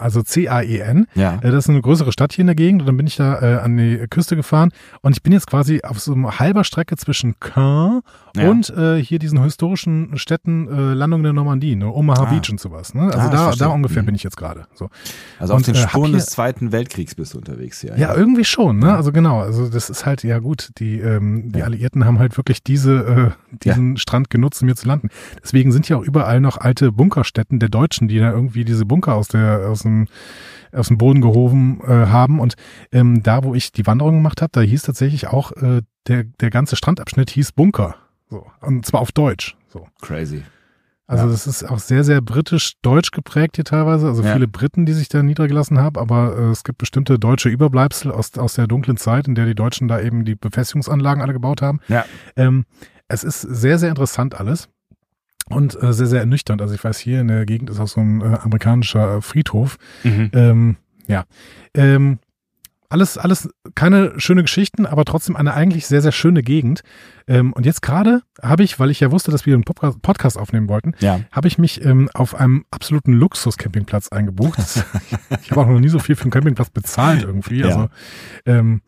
Also 0.00 0.22
C-A-E-N. 0.22 1.06
Ja. 1.14 1.34
Äh, 1.42 1.50
Das 1.50 1.64
ist 1.66 1.70
eine 1.70 1.82
größere 1.82 2.12
Stadt 2.12 2.32
hier 2.32 2.42
in 2.42 2.46
der 2.46 2.54
Gegend 2.56 2.82
und 2.82 2.86
dann 2.86 2.96
bin 2.96 3.06
ich 3.06 3.16
da 3.16 3.40
äh, 3.42 3.60
an 3.60 3.76
die 3.76 3.98
Küste 4.08 4.36
gefahren 4.36 4.70
und 5.02 5.12
ich 5.16 5.22
bin 5.22 5.32
jetzt 5.32 5.46
quasi 5.48 5.80
auf 5.82 6.00
so 6.00 6.14
einer 6.14 6.38
halber 6.38 6.64
Strecke 6.64 6.96
zwischen 6.96 7.38
Caen 7.40 8.00
Ja. 8.36 8.48
und 8.50 8.70
äh, 8.70 9.02
hier 9.02 9.18
diesen 9.18 9.42
historischen 9.42 10.16
Städten 10.16 10.68
äh, 10.68 10.94
Landung 10.94 11.22
der 11.22 11.32
Normandie, 11.32 11.76
ne? 11.76 11.92
Omaha 11.92 12.22
Ah. 12.22 12.26
Beach 12.26 12.48
und 12.50 12.60
sowas. 12.60 12.94
Ne? 12.94 13.02
Also 13.12 13.18
Ah, 13.18 13.30
da, 13.30 13.50
da 13.56 13.66
ungefähr 13.68 14.02
Mhm. 14.02 14.06
bin 14.06 14.14
ich 14.14 14.22
jetzt 14.22 14.36
gerade. 14.36 14.66
So. 14.74 14.88
Also 15.38 15.54
auf 15.54 15.58
Und, 15.58 15.66
den 15.66 15.74
äh, 15.74 15.78
Spuren 15.78 16.12
des 16.12 16.26
Zweiten 16.26 16.70
Weltkriegs 16.72 17.14
bist 17.16 17.34
du 17.34 17.38
unterwegs 17.38 17.80
hier. 17.80 17.96
Ja, 17.98 18.14
irgendwie 18.14 18.44
schon, 18.44 18.78
ne? 18.78 18.94
Also 18.94 19.10
genau, 19.12 19.40
also 19.40 19.68
das 19.68 19.90
ist 19.90 20.06
halt, 20.06 20.22
ja 20.22 20.38
gut, 20.38 20.70
die, 20.78 21.00
ähm, 21.00 21.50
die 21.52 21.58
Ja. 21.58 21.64
Alliierten 21.66 22.04
haben 22.04 22.18
halt 22.20 22.36
wirklich 22.36 22.62
diese, 22.62 23.34
äh, 23.52 23.56
diesen 23.64 23.96
Strand 23.96 24.30
genutzt, 24.30 24.62
um 24.62 24.68
hier 24.68 24.76
zu 24.76 24.86
landen. 24.86 25.08
Deswegen 25.42 25.72
sind 25.72 25.88
ja 25.88 25.96
auch 25.96 26.02
überall 26.02 26.40
noch 26.40 26.58
alte 26.58 26.92
Bunkerstätten 26.92 27.58
der 27.58 27.68
Deutschen, 27.68 28.08
die 28.12 28.18
da 28.20 28.30
irgendwie 28.30 28.64
diese 28.64 28.84
Bunker 28.86 29.14
aus 29.14 29.28
der, 29.28 29.68
aus 29.68 29.82
dem, 29.82 30.06
aus 30.72 30.88
dem 30.88 30.98
Boden 30.98 31.20
gehoben 31.20 31.80
äh, 31.86 32.06
haben. 32.06 32.40
Und 32.40 32.54
ähm, 32.92 33.22
da, 33.22 33.44
wo 33.44 33.54
ich 33.54 33.72
die 33.72 33.86
Wanderung 33.86 34.14
gemacht 34.16 34.42
habe, 34.42 34.50
da 34.52 34.60
hieß 34.60 34.82
tatsächlich 34.82 35.26
auch, 35.28 35.52
äh, 35.52 35.82
der, 36.06 36.24
der 36.24 36.50
ganze 36.50 36.76
Strandabschnitt 36.76 37.30
hieß 37.30 37.52
Bunker. 37.52 37.96
So. 38.30 38.46
Und 38.60 38.86
zwar 38.86 39.00
auf 39.00 39.12
Deutsch. 39.12 39.56
So. 39.68 39.86
Crazy. 40.00 40.42
Also 41.06 41.26
Ja. 41.26 41.30
das 41.32 41.46
ist 41.46 41.64
auch 41.64 41.78
sehr, 41.78 42.04
sehr 42.04 42.20
britisch-deutsch 42.22 43.10
geprägt 43.10 43.56
hier 43.56 43.64
teilweise. 43.64 44.06
Also 44.08 44.22
Ja. 44.22 44.32
viele 44.32 44.48
Briten, 44.48 44.86
die 44.86 44.92
sich 44.94 45.08
da 45.08 45.22
niedergelassen 45.22 45.78
haben, 45.78 45.98
aber 46.00 46.36
äh, 46.38 46.42
es 46.50 46.64
gibt 46.64 46.78
bestimmte 46.78 47.18
deutsche 47.18 47.48
Überbleibsel 47.50 48.10
aus, 48.10 48.36
aus 48.38 48.54
der 48.54 48.66
dunklen 48.66 48.96
Zeit, 48.96 49.28
in 49.28 49.34
der 49.34 49.46
die 49.46 49.54
Deutschen 49.54 49.88
da 49.88 50.00
eben 50.00 50.24
die 50.24 50.34
Befestigungsanlagen 50.36 51.22
alle 51.22 51.32
gebaut 51.34 51.60
haben. 51.60 51.80
Ja. 51.88 52.04
Ähm, 52.36 52.64
es 53.08 53.24
ist 53.24 53.42
sehr, 53.42 53.78
sehr 53.78 53.90
interessant 53.90 54.38
alles 54.40 54.68
und 55.54 55.80
äh, 55.82 55.92
sehr, 55.92 56.06
sehr 56.06 56.20
ernüchternd. 56.20 56.60
Also 56.62 56.74
ich 56.74 56.82
weiß, 56.82 56.98
hier 56.98 57.20
in 57.20 57.28
der 57.28 57.46
Gegend 57.46 57.70
ist 57.70 57.80
auch 57.80 57.88
so 57.88 58.00
ein 58.00 58.20
äh, 58.20 58.38
amerikanischer 58.42 59.16
äh, 59.16 59.20
Friedhof. 59.22 59.76
Mhm. 60.04 60.30
Ähm, 60.34 60.76
ja. 61.06 61.24
Ähm, 61.74 62.18
alles, 62.88 63.16
alles 63.16 63.48
keine 63.74 64.20
schöne 64.20 64.42
Geschichten, 64.42 64.84
aber 64.84 65.06
trotzdem 65.06 65.34
eine 65.34 65.54
eigentlich 65.54 65.86
sehr, 65.86 66.02
sehr 66.02 66.12
schöne 66.12 66.42
Gegend. 66.42 66.82
Ähm, 67.26 67.54
und 67.54 67.64
jetzt 67.64 67.80
gerade 67.80 68.20
habe 68.42 68.64
ich, 68.64 68.78
weil 68.78 68.90
ich 68.90 69.00
ja 69.00 69.10
wusste, 69.10 69.30
dass 69.30 69.46
wir 69.46 69.54
einen 69.54 69.64
Podca- 69.64 69.96
Podcast 70.02 70.36
aufnehmen 70.36 70.68
wollten, 70.68 70.92
Ja. 71.00 71.20
habe 71.32 71.48
ich 71.48 71.56
mich 71.56 71.82
ähm, 71.84 72.10
auf 72.12 72.34
einem 72.34 72.66
absoluten 72.70 73.14
Luxus-Campingplatz 73.14 74.08
eingebucht. 74.08 74.58
ich 75.42 75.50
habe 75.50 75.62
auch 75.62 75.68
noch 75.68 75.80
nie 75.80 75.88
so 75.88 76.00
viel 76.00 76.16
für 76.16 76.24
einen 76.24 76.32
Campingplatz 76.32 76.68
bezahlt 76.68 77.22
irgendwie. 77.22 77.60
Ja. 77.60 77.66
Also, 77.68 77.88
ähm, 78.44 78.82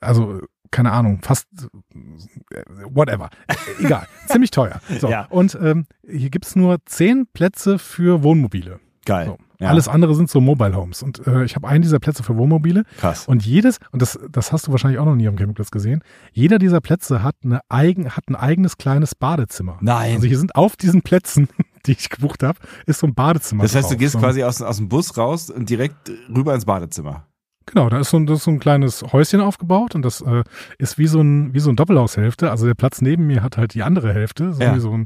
also 0.00 0.40
keine 0.70 0.92
Ahnung, 0.92 1.20
fast 1.22 1.46
äh, 1.92 2.62
whatever. 2.90 3.30
Äh, 3.46 3.54
Egal, 3.84 4.06
ziemlich 4.28 4.50
teuer. 4.50 4.80
So, 5.00 5.08
Ja. 5.08 5.26
Und 5.30 5.56
ähm, 5.60 5.86
hier 6.08 6.30
gibt's 6.30 6.56
nur 6.56 6.78
zehn 6.86 7.26
Plätze 7.32 7.78
für 7.78 8.22
Wohnmobile. 8.22 8.80
Geil. 9.04 9.26
So. 9.26 9.38
Ja. 9.60 9.70
Alles 9.70 9.88
andere 9.88 10.14
sind 10.14 10.30
so 10.30 10.40
Mobile 10.40 10.76
Homes. 10.76 11.02
Und 11.02 11.26
äh, 11.26 11.42
ich 11.44 11.56
habe 11.56 11.66
einen 11.66 11.82
dieser 11.82 11.98
Plätze 11.98 12.22
für 12.22 12.36
Wohnmobile. 12.36 12.84
krass. 12.98 13.26
Und 13.26 13.44
jedes, 13.44 13.78
und 13.90 14.02
das, 14.02 14.16
das 14.30 14.52
hast 14.52 14.66
du 14.68 14.70
wahrscheinlich 14.70 15.00
auch 15.00 15.04
noch 15.04 15.16
nie 15.16 15.26
am 15.26 15.34
Campingplatz 15.34 15.70
gesehen, 15.72 16.02
jeder 16.32 16.58
dieser 16.58 16.80
Plätze 16.80 17.22
hat, 17.24 17.34
eine 17.42 17.60
eigen, 17.68 18.10
hat 18.10 18.28
ein 18.28 18.36
eigenes 18.36 18.76
kleines 18.76 19.14
Badezimmer. 19.16 19.78
Nein. 19.80 20.16
Also 20.16 20.26
hier 20.28 20.38
sind 20.38 20.54
auf 20.54 20.76
diesen 20.76 21.02
Plätzen, 21.02 21.48
die 21.86 21.92
ich 21.92 22.08
gebucht 22.10 22.42
habe, 22.44 22.58
ist 22.86 23.00
so 23.00 23.06
ein 23.08 23.14
Badezimmer. 23.14 23.64
das 23.64 23.74
heißt, 23.74 23.86
du 23.86 23.94
drauf. 23.94 23.98
gehst 23.98 24.12
so, 24.12 24.18
quasi 24.20 24.44
aus, 24.44 24.62
aus 24.62 24.76
dem 24.76 24.88
Bus 24.88 25.16
raus 25.16 25.50
und 25.50 25.68
direkt 25.68 25.96
rüber 26.28 26.54
ins 26.54 26.64
Badezimmer. 26.66 27.26
Genau, 27.72 27.88
da 27.88 27.98
ist 28.00 28.10
so 28.10 28.16
ein, 28.16 28.26
ist 28.28 28.44
so 28.44 28.50
ein 28.50 28.60
kleines 28.60 29.02
Häuschen 29.12 29.40
aufgebaut 29.40 29.94
und 29.94 30.02
das 30.02 30.20
äh, 30.20 30.42
ist 30.78 30.98
wie 30.98 31.06
so 31.06 31.20
ein 31.20 31.54
wie 31.54 31.60
so 31.60 31.70
ein 31.70 31.76
Doppelhaushälfte. 31.76 32.50
Also 32.50 32.66
der 32.66 32.74
Platz 32.74 33.00
neben 33.00 33.26
mir 33.26 33.42
hat 33.42 33.56
halt 33.56 33.74
die 33.74 33.82
andere 33.82 34.12
Hälfte, 34.12 34.52
so 34.54 34.62
Ja. 34.62 34.74
wie 34.74 34.80
so 34.80 34.92
ein 34.92 35.04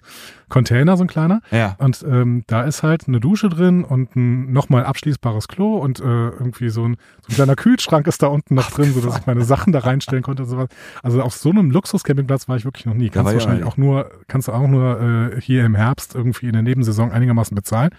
Container, 0.49 0.97
so 0.97 1.05
ein 1.05 1.09
kleiner. 1.09 1.41
Ja. 1.51 1.77
Und 1.79 2.05
ähm, 2.09 2.45
da 2.47 2.63
ist 2.63 2.83
halt 2.83 3.09
eine 3.09 3.21
Dusche 3.21 3.49
drin 3.49 3.85
und 3.85 4.15
ein 4.17 4.53
nochmal 4.53 4.85
abschließbares 4.85 5.49
Klo 5.49 5.77
und 5.77 6.01
äh, 6.01 6.03
irgendwie 6.05 6.69
so 6.69 6.85
ein, 6.87 6.97
so 7.23 7.29
ein 7.31 7.35
kleiner 7.35 7.57
Kühlschrank 7.57 8.07
ist 8.07 8.23
da 8.23 8.27
unten 8.27 8.55
noch 8.55 8.71
drin, 8.71 8.93
sodass 8.93 9.19
ich 9.19 9.27
meine 9.27 9.45
Sachen 9.45 9.73
da 9.73 9.79
reinstellen 9.81 10.23
konnte 10.23 10.43
und 10.43 10.49
sowas. 10.51 10.69
Also 11.03 11.23
auf 11.23 11.35
so 11.35 11.51
einem 11.51 11.71
Luxus-Campingplatz 11.71 12.49
war 12.49 12.57
ich 12.57 12.65
wirklich 12.65 12.85
noch 12.87 12.95
nie. 12.95 13.09
Kannst 13.09 13.31
du 13.31 13.35
wahrscheinlich 13.35 13.65
nicht. 13.65 13.73
auch 13.73 13.79
nur, 13.79 14.11
kannst 14.29 14.49
du 14.49 14.53
auch 14.53 14.69
nur 14.69 15.01
äh, 15.35 15.41
hier 15.41 15.65
im 15.65 15.75
Herbst 15.75 16.15
irgendwie 16.15 16.47
in 16.47 16.53
der 16.53 16.63
Nebensaison 16.63 17.11
einigermaßen 17.13 17.55
bezahlen. 17.55 17.91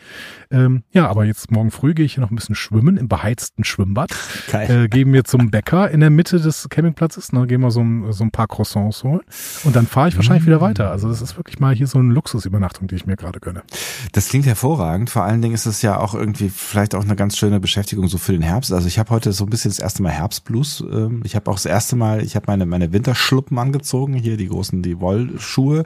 Ähm, 0.51 0.83
ja, 0.91 1.07
aber 1.09 1.25
jetzt 1.25 1.49
morgen 1.51 1.71
früh 1.71 1.93
gehe 1.95 2.05
ich 2.05 2.13
hier 2.13 2.21
noch 2.21 2.29
ein 2.31 2.35
bisschen 2.35 2.55
schwimmen 2.55 2.97
im 2.97 3.07
beheizten 3.07 3.63
Schwimmbad. 3.63 4.11
Geil. 4.53 4.83
Äh, 4.85 4.87
gehen 4.87 5.11
wir 5.11 5.23
zum 5.23 5.49
Bäcker 5.49 5.89
in 5.89 5.99
der 5.99 6.09
Mitte 6.11 6.39
des 6.39 6.67
Campingplatzes, 6.69 7.29
dann 7.29 7.47
gehen 7.47 7.61
wir 7.61 7.71
so 7.71 7.81
ein, 7.81 8.11
so 8.13 8.23
ein 8.23 8.29
paar 8.31 8.47
Croissants 8.47 9.03
holen 9.03 9.21
und 9.63 9.75
dann 9.75 9.87
fahre 9.87 10.09
ich 10.09 10.15
wahrscheinlich 10.15 10.45
wieder 10.45 10.61
weiter. 10.61 10.91
Also 10.91 11.09
das 11.09 11.21
ist 11.21 11.37
wirklich 11.37 11.59
mal 11.59 11.73
hier 11.73 11.87
so 11.87 11.97
eine 11.97 12.13
Luxusübernachtung, 12.13 12.87
die 12.87 12.95
ich 12.95 13.05
mir 13.07 13.15
gerade 13.15 13.39
gönne. 13.39 13.63
Das 14.11 14.29
klingt 14.29 14.45
hervorragend. 14.45 15.09
Vor 15.09 15.23
allen 15.23 15.41
Dingen 15.41 15.55
ist 15.55 15.65
es 15.65 15.81
ja 15.81 15.97
auch 15.97 16.13
irgendwie 16.13 16.49
vielleicht 16.49 16.93
auch 16.93 17.03
eine 17.03 17.15
ganz 17.15 17.35
schöne 17.35 17.59
Beschäftigung 17.59 18.07
so 18.07 18.17
für 18.19 18.31
den 18.33 18.43
Herbst. 18.43 18.71
Also 18.71 18.87
ich 18.87 18.99
habe 18.99 19.09
heute 19.09 19.31
so 19.33 19.43
ein 19.45 19.49
bisschen 19.49 19.71
das 19.71 19.79
erste 19.79 20.03
Mal 20.03 20.11
Herbstblues. 20.11 20.83
Ähm, 20.89 21.21
Ich 21.25 21.35
habe 21.35 21.49
auch 21.49 21.55
das 21.55 21.65
erste 21.65 21.95
Mal, 21.95 22.21
ich 22.23 22.35
habe 22.35 22.45
meine 22.47 22.65
meine 22.67 22.93
Winterschluppen 22.93 23.57
angezogen, 23.57 24.13
hier 24.13 24.37
die 24.37 24.47
großen 24.47 24.83
die 24.83 24.99
Wollschuhe 24.99 25.83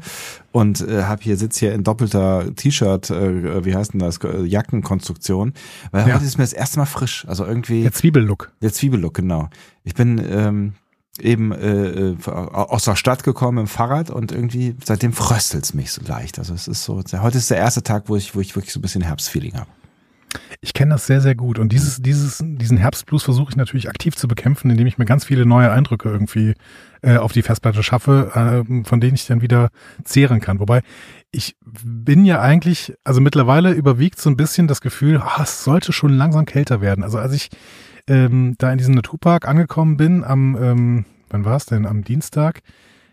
und 0.52 0.82
äh, 0.82 1.04
habe 1.04 1.22
hier 1.24 1.38
sitz 1.38 1.58
hier 1.58 1.74
in 1.74 1.84
doppelter 1.84 2.54
T-Shirt, 2.56 3.10
äh, 3.12 3.64
wie 3.64 3.76
heißt 3.76 3.94
denn 3.94 4.00
das, 4.00 4.18
äh, 4.24 4.44
Jackenkonstruktion. 4.44 5.54
Weil 5.92 6.08
Ja. 6.08 6.16
heute 6.16 6.26
ist 6.26 6.38
mir 6.38 6.44
das 6.44 6.54
erste 6.54 6.80
Mal 6.80 6.86
frisch. 6.86 7.26
Also 7.28 7.46
irgendwie 7.46 7.84
Der 7.84 7.94
Zwiebellook. 7.94 8.52
Der 8.62 8.74
Zwiebellook, 8.74 9.14
genau. 9.14 9.50
Ich 9.84 9.94
bin 9.94 10.24
ähm, 10.30 10.74
eben 11.20 11.52
äh, 11.52 12.12
äh, 12.12 12.16
aus 12.28 12.86
der 12.86 12.96
Stadt 12.96 13.24
gekommen 13.24 13.60
im 13.60 13.68
Fahrrad 13.68 14.10
und 14.10 14.32
irgendwie 14.32 14.76
seitdem 14.84 15.14
fröstelt's 15.14 15.74
mich 15.74 15.92
so 15.92 16.02
leicht. 16.06 16.40
Also 16.40 16.54
es 16.54 16.68
ist 16.68 16.84
so, 16.84 17.02
heute 17.22 17.38
ist 17.38 17.50
der 17.50 17.58
erste 17.58 17.84
Tag, 17.84 18.04
wo 18.08 18.16
ich, 18.16 18.36
wo 18.36 18.40
ich 18.40 18.56
wirklich 18.56 18.74
so 18.74 18.80
ein 18.80 18.82
bisschen 18.82 19.02
Herbstfeeling 19.02 19.56
habe. 19.56 19.70
Ich 20.60 20.74
kenne 20.74 20.92
das 20.92 21.08
sehr, 21.08 21.22
sehr 21.22 21.36
gut. 21.36 21.58
Und 21.58 21.72
dieses, 21.72 22.02
dieses, 22.02 22.44
diesen 22.44 22.78
Herbstblues 22.78 23.24
versuche 23.24 23.52
ich 23.52 23.56
natürlich 23.56 23.90
aktiv 23.90 24.16
zu 24.16 24.28
bekämpfen, 24.28 24.70
indem 24.70 24.88
ich 24.88 24.98
mir 24.98 25.06
ganz 25.06 25.24
viele 25.24 25.46
neue 25.46 25.72
Eindrücke 25.72 26.10
irgendwie 26.10 26.54
äh, 27.02 27.18
auf 27.18 27.32
die 27.32 27.42
Festplatte 27.44 27.82
schaffe, 27.82 28.66
äh, 28.70 28.84
von 28.84 29.00
denen 29.00 29.16
ich 29.16 29.26
dann 29.26 29.42
wieder 29.42 29.70
zehren 30.04 30.42
kann. 30.42 30.60
Wobei 30.60 30.82
ich 31.32 31.56
bin 31.64 32.26
ja 32.26 32.42
eigentlich, 32.42 32.94
also 33.04 33.22
mittlerweile 33.22 33.72
überwiegt 33.72 34.20
so 34.20 34.30
ein 34.30 34.38
bisschen 34.38 34.68
das 34.68 34.82
Gefühl, 34.82 35.18
ah, 35.18 35.42
es 35.44 35.64
sollte 35.64 35.94
schon 35.94 36.14
langsam 36.14 36.46
kälter 36.46 36.82
werden. 36.82 37.04
Also 37.04 37.18
als 37.18 37.34
ich 37.34 37.50
ähm, 38.08 38.56
da 38.58 38.72
in 38.72 38.78
diesem 38.78 38.96
Naturpark 38.96 39.48
angekommen 39.48 39.98
bin, 39.98 40.24
am, 40.24 40.58
ähm, 40.62 41.06
wann 41.30 41.46
war 41.46 41.56
es 41.58 41.66
denn? 41.66 41.86
Am 41.86 42.04
Dienstag, 42.04 42.62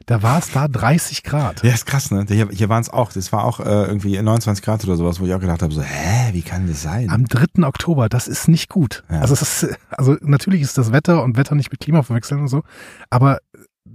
da 0.06 0.22
war 0.22 0.38
es 0.38 0.50
da 0.52 0.68
30 0.68 1.22
Grad. 1.22 1.62
Ja, 1.62 1.72
ist 1.72 1.86
krass, 1.86 2.10
ne? 2.10 2.26
Hier, 2.28 2.48
hier 2.50 2.68
waren 2.68 2.82
es 2.82 2.90
auch. 2.90 3.12
Das 3.12 3.32
war 3.32 3.44
auch 3.44 3.60
äh, 3.60 3.64
irgendwie 3.64 4.20
29 4.20 4.62
Grad 4.64 4.84
oder 4.84 4.96
sowas, 4.96 5.18
wo 5.18 5.26
ich 5.26 5.34
auch 5.34 5.40
gedacht 5.40 5.62
habe, 5.62 5.72
so, 5.72 5.82
hä, 5.82 6.32
wie 6.32 6.42
kann 6.42 6.66
das 6.66 6.82
sein? 6.82 7.10
Am 7.10 7.24
3. 7.24 7.66
Oktober, 7.66 8.08
das 8.08 8.28
ist 8.28 8.48
nicht 8.48 8.68
gut. 8.68 9.02
Ja. 9.10 9.20
Also, 9.20 9.34
es 9.34 9.62
ist, 9.62 9.78
also 9.90 10.16
natürlich 10.20 10.60
ist 10.60 10.76
das 10.76 10.92
Wetter 10.92 11.22
und 11.22 11.36
Wetter 11.36 11.54
nicht 11.54 11.70
mit 11.70 11.80
Klima 11.80 12.02
verwechseln 12.02 12.42
und 12.42 12.48
so, 12.48 12.62
aber 13.10 13.38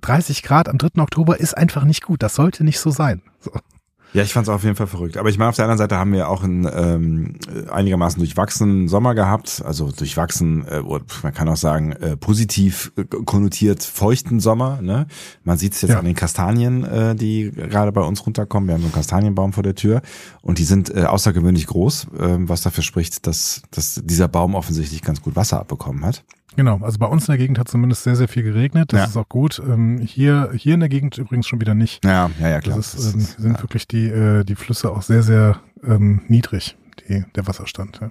30 0.01 0.43
Grad 0.43 0.69
am 0.69 0.77
3. 0.77 1.01
Oktober 1.01 1.39
ist 1.39 1.55
einfach 1.57 1.83
nicht 1.83 2.03
gut. 2.03 2.23
Das 2.23 2.35
sollte 2.35 2.63
nicht 2.63 2.79
so 2.79 2.89
sein. 2.89 3.21
So. 3.39 3.51
Ja, 4.13 4.23
ich 4.23 4.33
fand 4.33 4.47
es 4.47 4.49
auf 4.53 4.63
jeden 4.63 4.75
Fall 4.75 4.87
verrückt. 4.87 5.17
Aber 5.17 5.29
ich 5.29 5.37
meine, 5.37 5.49
auf 5.49 5.55
der 5.55 5.65
anderen 5.65 5.77
Seite 5.77 5.97
haben 5.97 6.11
wir 6.13 6.29
auch 6.29 6.43
einen 6.43 6.67
ähm, 6.73 7.35
einigermaßen 7.71 8.19
durchwachsenen 8.19 8.87
Sommer 8.87 9.13
gehabt. 9.13 9.61
Also 9.63 9.91
durchwachsen, 9.91 10.65
äh, 10.67 10.81
man 10.81 11.33
kann 11.33 11.47
auch 11.47 11.57
sagen, 11.57 11.91
äh, 11.93 12.17
positiv 12.17 12.91
äh, 12.97 13.03
konnotiert 13.03 13.83
feuchten 13.83 14.39
Sommer. 14.39 14.81
Ne? 14.81 15.05
Man 15.43 15.57
sieht 15.59 15.73
es 15.73 15.81
jetzt 15.81 15.91
Ja. 15.91 15.99
an 15.99 16.05
den 16.05 16.15
Kastanien, 16.15 16.83
äh, 16.83 17.15
die 17.15 17.51
gerade 17.51 17.91
bei 17.91 18.01
uns 18.01 18.25
runterkommen. 18.25 18.67
Wir 18.67 18.73
haben 18.73 18.81
so 18.81 18.87
einen 18.87 18.93
Kastanienbaum 18.95 19.53
vor 19.53 19.63
der 19.63 19.75
Tür 19.75 20.01
und 20.41 20.57
die 20.57 20.63
sind 20.63 20.89
äh, 20.95 21.03
außergewöhnlich 21.03 21.67
groß, 21.67 22.07
äh, 22.17 22.37
was 22.39 22.61
dafür 22.61 22.83
spricht, 22.83 23.27
dass, 23.27 23.61
dass 23.69 24.01
dieser 24.03 24.27
Baum 24.27 24.55
offensichtlich 24.55 25.03
ganz 25.03 25.21
gut 25.21 25.35
Wasser 25.35 25.59
abbekommen 25.59 26.03
hat. 26.03 26.23
Genau, 26.59 26.77
also 26.81 26.97
bei 26.99 27.05
uns 27.05 27.23
in 27.23 27.27
der 27.31 27.37
Gegend 27.37 27.57
hat 27.57 27.69
zumindest 27.69 28.03
sehr, 28.03 28.17
sehr 28.17 28.27
viel 28.27 28.43
geregnet. 28.43 28.91
Das 28.91 28.99
Ja. 28.99 29.05
ist 29.05 29.15
auch 29.15 29.29
gut. 29.29 29.61
Ähm, 29.65 29.99
hier, 29.99 30.51
hier 30.53 30.73
in 30.73 30.81
der 30.81 30.89
Gegend 30.89 31.17
übrigens 31.17 31.47
schon 31.47 31.61
wieder 31.61 31.73
nicht. 31.73 32.03
Ja, 32.03 32.29
ja, 32.37 32.49
ja, 32.49 32.59
klar. 32.59 32.75
Das 32.75 32.93
ist, 32.95 33.13
ähm, 33.13 33.21
sind 33.21 33.61
wirklich 33.63 33.87
die, 33.87 34.07
äh, 34.09 34.43
die 34.43 34.55
Flüsse 34.55 34.91
auch 34.91 35.01
sehr, 35.01 35.23
sehr 35.23 35.61
ähm, 35.87 36.21
niedrig, 36.27 36.75
die, 37.07 37.23
der 37.33 37.47
Wasserstand. 37.47 37.99
Ja. 38.01 38.09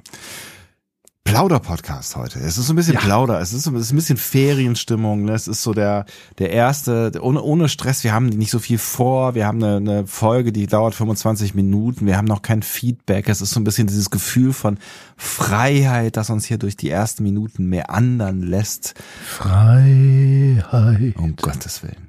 Plauder-Podcast 1.29 2.17
heute. 2.17 2.39
Es 2.39 2.57
ist 2.59 2.67
so 2.67 2.73
ein 2.73 2.77
bisschen 2.77 2.97
Plauder. 2.97 3.41
Es 3.41 3.53
ist, 3.53 3.65
so, 3.65 3.75
es 3.77 3.83
ist 3.83 3.93
ein 3.93 3.97
bisschen 3.97 4.17
Ferienstimmung. 4.17 5.25
Ne? 5.27 5.33
Es 5.33 5.47
ist 5.47 5.63
so 5.63 5.75
der, 5.75 6.07
der 6.39 6.51
erste, 6.51 7.11
der- 7.11 7.23
ohne, 7.23 7.43
ohne 7.43 7.69
Stress. 7.69 8.03
Wir 8.03 8.13
haben 8.15 8.27
nicht 8.27 8.51
so 8.51 8.59
viel 8.59 8.79
vor. 8.79 9.35
Wir 9.35 9.47
haben 9.47 9.63
eine, 9.63 9.77
eine 9.77 10.07
Folge, 10.07 10.53
die 10.53 10.67
dauert 10.67 10.95
25 10.95 11.55
Minuten. 11.55 12.07
Wir 12.07 12.17
haben 12.17 12.25
noch 12.27 12.41
kein 12.43 12.63
Feedback. 12.63 13.29
Es 13.29 13.41
ist 13.43 13.51
so 13.51 13.61
ein 13.61 13.65
bisschen 13.65 13.87
dieses 13.87 14.09
Gefühl 14.11 14.53
von 14.55 14.79
Freiheit, 15.17 16.17
das 16.17 16.31
uns 16.31 16.47
hier 16.47 16.57
durch 16.59 16.77
die 16.77 16.89
ersten 16.89 17.23
Minuten 17.25 17.67
meandern 17.69 18.41
lässt. 18.41 18.95
Freiheit. 19.27 21.15
Um 21.17 21.37
Gottes 21.37 21.83
Willen. 21.83 22.09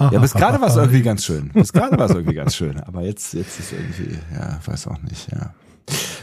Ja, 0.00 0.18
bis 0.18 0.32
gerade 0.32 0.60
war 0.60 0.68
es 0.68 0.76
irgendwie 0.76 1.02
ganz 1.02 1.24
schön. 1.24 1.50
Bis 1.52 1.72
gerade 1.72 1.96
war 1.96 2.06
es 2.06 2.12
irgendwie 2.16 2.34
ganz 2.34 2.56
schön. 2.56 2.80
Aber 2.80 3.02
jetzt, 3.02 3.32
jetzt 3.34 3.60
ist 3.60 3.72
irgendwie, 3.72 4.18
ja, 4.34 4.58
weiß 4.64 4.88
auch 4.88 5.00
nicht, 5.02 5.30
ja. 5.30 5.54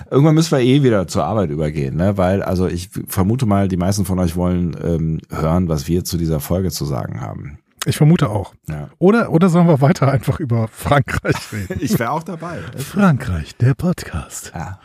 Irgendwann 0.09 0.35
müssen 0.35 0.51
wir 0.51 0.59
eh 0.59 0.83
wieder 0.83 1.07
zur 1.07 1.23
Arbeit 1.23 1.49
übergehen, 1.51 1.95
ne? 1.95 2.17
Weil, 2.17 2.43
also 2.43 2.67
ich 2.67 2.89
vermute 3.07 3.45
mal, 3.45 3.67
die 3.67 3.77
meisten 3.77 4.03
von 4.05 4.19
euch 4.19 4.35
wollen 4.35 4.75
ähm, 4.83 5.21
hören, 5.29 5.69
was 5.69 5.87
wir 5.87 6.03
zu 6.03 6.17
dieser 6.17 6.39
Folge 6.39 6.69
zu 6.71 6.85
sagen 6.85 7.21
haben. 7.21 7.59
Ich 7.85 7.97
vermute 7.97 8.29
auch. 8.29 8.53
Ja. 8.67 8.89
Oder, 8.99 9.31
oder 9.31 9.49
sollen 9.49 9.67
wir 9.67 9.81
weiter 9.81 10.11
einfach 10.11 10.39
über 10.39 10.67
Frankreich 10.67 11.35
reden? 11.51 11.77
Ich 11.81 11.97
wäre 11.97 12.11
auch 12.11 12.23
dabei. 12.23 12.59
Frankreich, 12.77 13.55
der 13.55 13.73
Podcast. 13.73 14.51
Ja. 14.53 14.79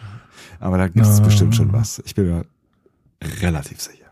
Aber 0.60 0.78
da 0.78 0.86
gibt 0.88 1.04
es 1.04 1.20
bestimmt 1.20 1.54
schon 1.56 1.72
was. 1.72 2.00
Ich 2.06 2.14
bin 2.14 2.26
mir 2.28 2.44
relativ 3.42 3.80
sicher. 3.80 4.06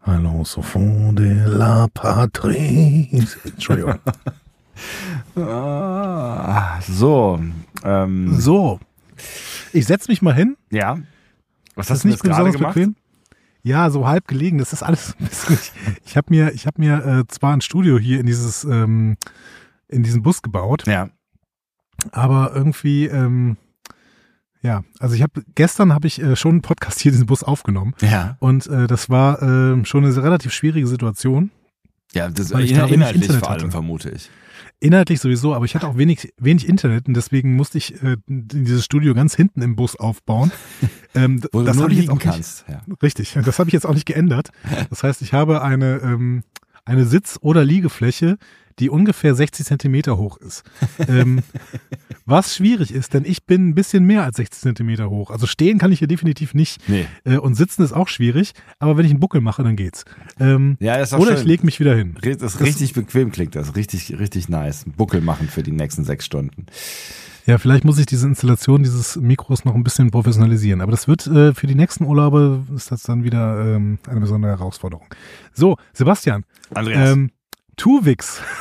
Allons 0.00 0.56
au 0.56 0.62
fond 0.62 1.18
de 1.18 1.44
la 1.44 1.88
patrie. 1.92 3.26
Entschuldigung. 3.44 3.94
Ah, 5.36 6.80
so. 6.88 7.40
Ähm, 7.84 8.34
So. 8.38 8.78
Ich 9.72 9.86
setz 9.86 10.08
mich 10.08 10.22
mal 10.22 10.34
hin. 10.34 10.56
Ja. 10.70 10.98
Was 11.74 11.86
Das 11.88 11.96
hast 11.98 12.04
du 12.04 12.08
nicht 12.08 12.22
gerade 12.22 12.50
besonders 12.50 12.54
gemacht? 12.56 12.74
bequem. 12.74 12.96
Ja, 13.62 13.90
so 13.90 14.06
halb 14.06 14.26
gelegen. 14.28 14.58
Das 14.58 14.72
ist 14.72 14.82
alles 14.82 15.14
bisschen. 15.18 15.58
Ich, 16.04 16.16
habe 16.16 16.26
mir, 16.30 16.52
ich 16.52 16.66
habe 16.66 16.80
mir 16.80 17.04
äh, 17.04 17.24
zwar 17.28 17.52
ein 17.52 17.60
Studio 17.60 17.98
hier 17.98 18.20
in 18.20 18.26
dieses, 18.26 18.64
ähm, 18.64 19.16
in 19.88 20.02
diesen 20.02 20.22
Bus 20.22 20.42
gebaut, 20.42 20.86
Ja. 20.86 21.10
aber 22.12 22.52
irgendwie, 22.54 23.06
ähm, 23.06 23.56
ja, 24.62 24.82
also 24.98 25.14
ich 25.14 25.22
habe 25.22 25.42
gestern 25.54 25.92
habe 25.92 26.06
ich 26.06 26.20
äh, 26.22 26.34
schon 26.36 26.52
einen 26.52 26.62
Podcast 26.62 27.00
hier 27.00 27.10
in 27.10 27.14
diesem 27.14 27.26
Bus 27.26 27.42
aufgenommen 27.42 27.94
Ja. 28.00 28.36
und 28.40 28.66
äh, 28.66 28.86
das 28.86 29.08
war 29.10 29.40
äh, 29.42 29.84
schon 29.84 30.04
eine 30.04 30.16
relativ 30.22 30.52
schwierige 30.52 30.86
Situation. 30.86 31.50
Ja, 32.12 32.28
das 32.28 32.52
Weil 32.52 32.64
ich 32.64 32.72
da 32.72 32.86
inhaltlich 32.86 33.26
vor 33.26 33.50
allem 33.50 33.60
hatte. 33.62 33.70
vermute 33.70 34.10
ich. 34.10 34.30
Inhaltlich 34.80 35.20
sowieso, 35.20 35.54
aber 35.54 35.64
ich 35.64 35.74
hatte 35.74 35.88
auch 35.88 35.96
wenig, 35.96 36.32
wenig 36.38 36.68
Internet 36.68 37.08
und 37.08 37.14
deswegen 37.14 37.56
musste 37.56 37.78
ich 37.78 38.00
äh, 38.02 38.16
dieses 38.26 38.84
Studio 38.84 39.12
ganz 39.12 39.34
hinten 39.34 39.60
im 39.62 39.76
Bus 39.76 39.96
aufbauen. 39.96 40.52
Ähm, 41.14 41.42
Wo 41.52 41.62
das 41.62 41.74
du 41.74 41.80
nur 41.80 41.90
ich 41.90 41.96
jetzt 41.96 42.02
liegen 42.02 42.12
auch 42.12 42.16
nicht, 42.16 42.24
kannst. 42.26 42.64
Ja. 42.68 42.82
Richtig, 43.02 43.32
das 43.42 43.58
habe 43.58 43.70
ich 43.70 43.72
jetzt 43.72 43.86
auch 43.86 43.94
nicht 43.94 44.04
geändert. 44.04 44.50
Das 44.90 45.02
heißt, 45.02 45.22
ich 45.22 45.32
habe 45.32 45.62
eine, 45.62 45.96
ähm, 46.04 46.44
eine 46.84 47.06
Sitz- 47.06 47.38
oder 47.40 47.64
Liegefläche, 47.64 48.36
die 48.78 48.90
ungefähr 48.90 49.34
60 49.34 49.66
Zentimeter 49.66 50.16
hoch 50.18 50.36
ist. 50.38 50.62
ähm, 51.08 51.40
was 52.26 52.54
schwierig 52.54 52.92
ist, 52.92 53.14
denn 53.14 53.24
ich 53.24 53.44
bin 53.44 53.68
ein 53.68 53.74
bisschen 53.74 54.04
mehr 54.04 54.24
als 54.24 54.36
60 54.36 54.60
Zentimeter 54.60 55.10
hoch. 55.10 55.30
Also 55.30 55.46
stehen 55.46 55.78
kann 55.78 55.92
ich 55.92 55.98
hier 56.00 56.08
definitiv 56.08 56.54
nicht 56.54 56.86
Nee. 56.88 57.06
äh, 57.24 57.36
und 57.38 57.54
sitzen 57.54 57.82
ist 57.82 57.92
auch 57.92 58.08
schwierig, 58.08 58.52
aber 58.78 58.96
wenn 58.96 59.04
ich 59.04 59.10
einen 59.12 59.20
Buckel 59.20 59.40
mache, 59.40 59.62
dann 59.62 59.76
geht's. 59.76 60.04
Ähm, 60.38 60.76
Ja, 60.80 60.98
das 60.98 61.08
ist 61.10 61.14
auch 61.14 61.20
oder 61.20 61.32
schön. 61.32 61.40
ich 61.40 61.44
lege 61.44 61.64
mich 61.64 61.80
wieder 61.80 61.94
hin. 61.96 62.16
Das 62.22 62.54
ist 62.54 62.60
richtig 62.60 62.92
bequem 62.92 63.32
klingt 63.32 63.54
das. 63.54 63.76
Richtig, 63.76 64.18
richtig 64.18 64.48
nice. 64.48 64.84
Einen 64.84 64.94
Buckel 64.94 65.20
machen 65.20 65.48
für 65.48 65.62
die 65.62 65.72
nächsten 65.72 66.04
sechs 66.04 66.24
Stunden. 66.26 66.66
Ja, 67.46 67.56
vielleicht 67.56 67.82
muss 67.86 67.98
ich 67.98 68.04
diese 68.04 68.26
Installation 68.26 68.82
dieses 68.82 69.16
Mikros 69.16 69.64
noch 69.64 69.74
ein 69.74 69.82
bisschen 69.82 70.10
professionalisieren. 70.10 70.82
Aber 70.82 70.90
das 70.90 71.08
wird 71.08 71.26
äh, 71.26 71.54
für 71.54 71.66
die 71.66 71.74
nächsten 71.74 72.04
Urlaube 72.04 72.62
ist 72.76 72.92
das 72.92 73.02
dann 73.04 73.24
wieder 73.24 73.74
ähm, 73.76 73.98
eine 74.06 74.20
besondere 74.20 74.50
Herausforderung. 74.52 75.06
So, 75.54 75.76
Sebastian, 75.94 76.44
Andreas. 76.74 77.12
ähm, 77.12 77.30
Tuwix. 77.78 78.42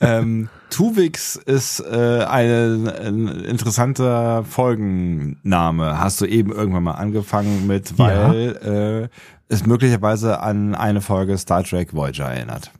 Ähm, 0.00 0.48
Tuvix 0.70 1.36
ist 1.36 1.78
äh, 1.78 2.24
ein, 2.24 2.88
ein 2.88 3.28
interessanter 3.28 4.42
Folgenname. 4.44 6.00
Hast 6.00 6.20
du 6.20 6.26
eben 6.26 6.50
irgendwann 6.50 6.82
mal 6.82 6.92
angefangen 6.94 7.68
mit, 7.68 7.96
weil 7.96 9.08
äh, 9.08 9.08
es 9.48 9.66
möglicherweise 9.66 10.40
an 10.40 10.74
eine 10.74 11.00
Folge 11.00 11.38
Star 11.38 11.62
Trek 11.62 11.94
Voyager 11.94 12.24
erinnert. 12.26 12.72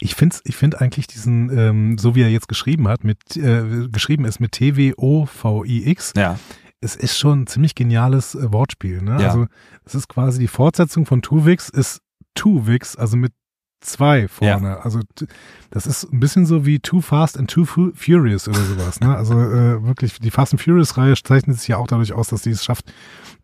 Ich 0.00 0.16
finde 0.16 0.36
ich 0.42 0.56
find 0.56 0.80
eigentlich 0.80 1.06
diesen, 1.06 1.56
ähm, 1.56 1.98
so 1.98 2.16
wie 2.16 2.22
er 2.22 2.30
jetzt 2.30 2.48
geschrieben 2.48 2.88
hat, 2.88 3.04
mit 3.04 3.36
äh, 3.36 3.86
geschrieben 3.88 4.24
ist 4.24 4.40
mit 4.40 4.50
T-W-O-V-I-X, 4.52 6.14
Ja. 6.16 6.36
es 6.80 6.96
ist 6.96 7.16
schon 7.16 7.42
ein 7.42 7.46
ziemlich 7.46 7.76
geniales 7.76 8.34
äh, 8.34 8.52
Wortspiel. 8.52 9.02
Ne? 9.02 9.22
Ja. 9.22 9.28
Also 9.28 9.46
es 9.84 9.94
ist 9.94 10.08
quasi 10.08 10.40
die 10.40 10.48
Fortsetzung 10.48 11.06
von 11.06 11.22
Tuwix, 11.22 11.68
ist 11.68 12.00
Tuwix, 12.34 12.96
also 12.96 13.16
mit 13.16 13.32
zwei 13.80 14.28
vorne. 14.28 14.82
Also 14.84 15.00
t- 15.14 15.26
das 15.70 15.86
ist 15.86 16.12
ein 16.12 16.20
bisschen 16.20 16.46
so 16.46 16.66
wie 16.66 16.78
Too 16.80 17.00
Fast 17.00 17.38
and 17.38 17.50
Too 17.50 17.64
Fu- 17.64 17.92
Furious 17.94 18.48
oder 18.48 18.60
sowas. 18.60 19.00
Ne? 19.00 19.14
Also 19.16 19.34
äh, 19.34 19.84
wirklich, 19.84 20.18
die 20.18 20.30
Fast 20.30 20.52
and 20.52 20.62
Furious 20.62 20.96
Reihe 20.96 21.14
zeichnet 21.14 21.58
sich 21.58 21.68
ja 21.68 21.76
auch 21.78 21.86
dadurch 21.86 22.12
aus, 22.12 22.28
dass 22.28 22.42
die 22.42 22.50
es 22.50 22.64
schafft, 22.64 22.92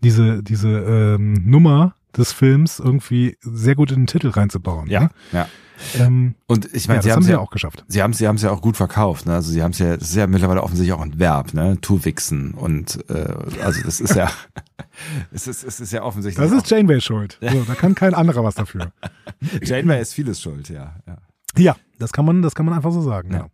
diese, 0.03 0.43
diese 0.43 0.69
ähm, 0.69 1.35
Nummer 1.45 1.95
des 2.17 2.33
Films 2.33 2.79
irgendwie 2.79 3.37
sehr 3.41 3.75
gut 3.75 3.91
in 3.91 4.01
den 4.01 4.07
Titel 4.07 4.29
reinzubauen. 4.29 4.89
Ja. 4.89 5.01
Ne? 5.01 5.11
Ja. 5.33 5.49
Ähm, 5.99 6.35
Und 6.47 6.73
ich 6.75 6.85
ja, 6.85 6.89
meine, 6.89 6.99
das 6.99 7.05
sie 7.05 7.13
haben 7.13 7.23
sie 7.23 7.31
ja 7.31 7.37
ja 7.37 7.43
auch 7.43 7.51
geschafft. 7.51 7.85
Sie 7.89 8.03
haben 8.03 8.13
sie 8.13 8.27
haben 8.27 8.37
es 8.37 8.43
ja 8.43 8.51
auch 8.51 8.63
gut 8.63 8.77
verkauft, 8.77 9.27
ne? 9.27 9.35
Also 9.35 9.51
sie 9.53 9.63
haben 9.63 9.73
es 9.73 9.79
ja, 9.79 9.97
das 9.97 10.09
ist 10.09 10.17
ja 10.17 10.27
mittlerweile 10.27 10.63
offensichtlich 10.63 10.93
auch 10.95 11.03
ein 11.03 11.19
Verb, 11.19 11.55
ne? 11.55 11.79
Tuwixen 11.81 12.55
und 12.55 13.05
äh, 13.11 13.35
also 13.63 13.83
das 13.83 14.01
ist 14.01 14.15
ja, 14.15 14.31
es 15.33 15.47
ist 15.47 15.65
es 15.65 15.81
ist 15.81 15.93
ja 15.93 16.03
offensichtlich. 16.03 16.49
Das 16.49 16.57
ist 16.57 16.71
Janeway 16.71 17.01
schuld. 17.01 17.39
So, 17.47 17.63
da 17.65 17.75
kann 17.75 17.95
kein 17.95 18.15
anderer 18.15 18.43
was 18.43 18.55
dafür. 18.55 18.93
Janeway 19.63 20.01
ist 20.01 20.15
vieles 20.15 20.41
schuld, 20.41 20.69
ja. 20.69 20.97
ja. 21.07 21.19
Ja, 21.57 21.77
das 21.99 22.13
kann 22.13 22.25
man, 22.25 22.43
das 22.43 22.55
kann 22.55 22.67
man 22.67 22.75
einfach 22.75 22.93
so 22.93 23.03
sagen. 23.03 23.33
Ja. 23.33 23.39
Ja. 23.39 23.49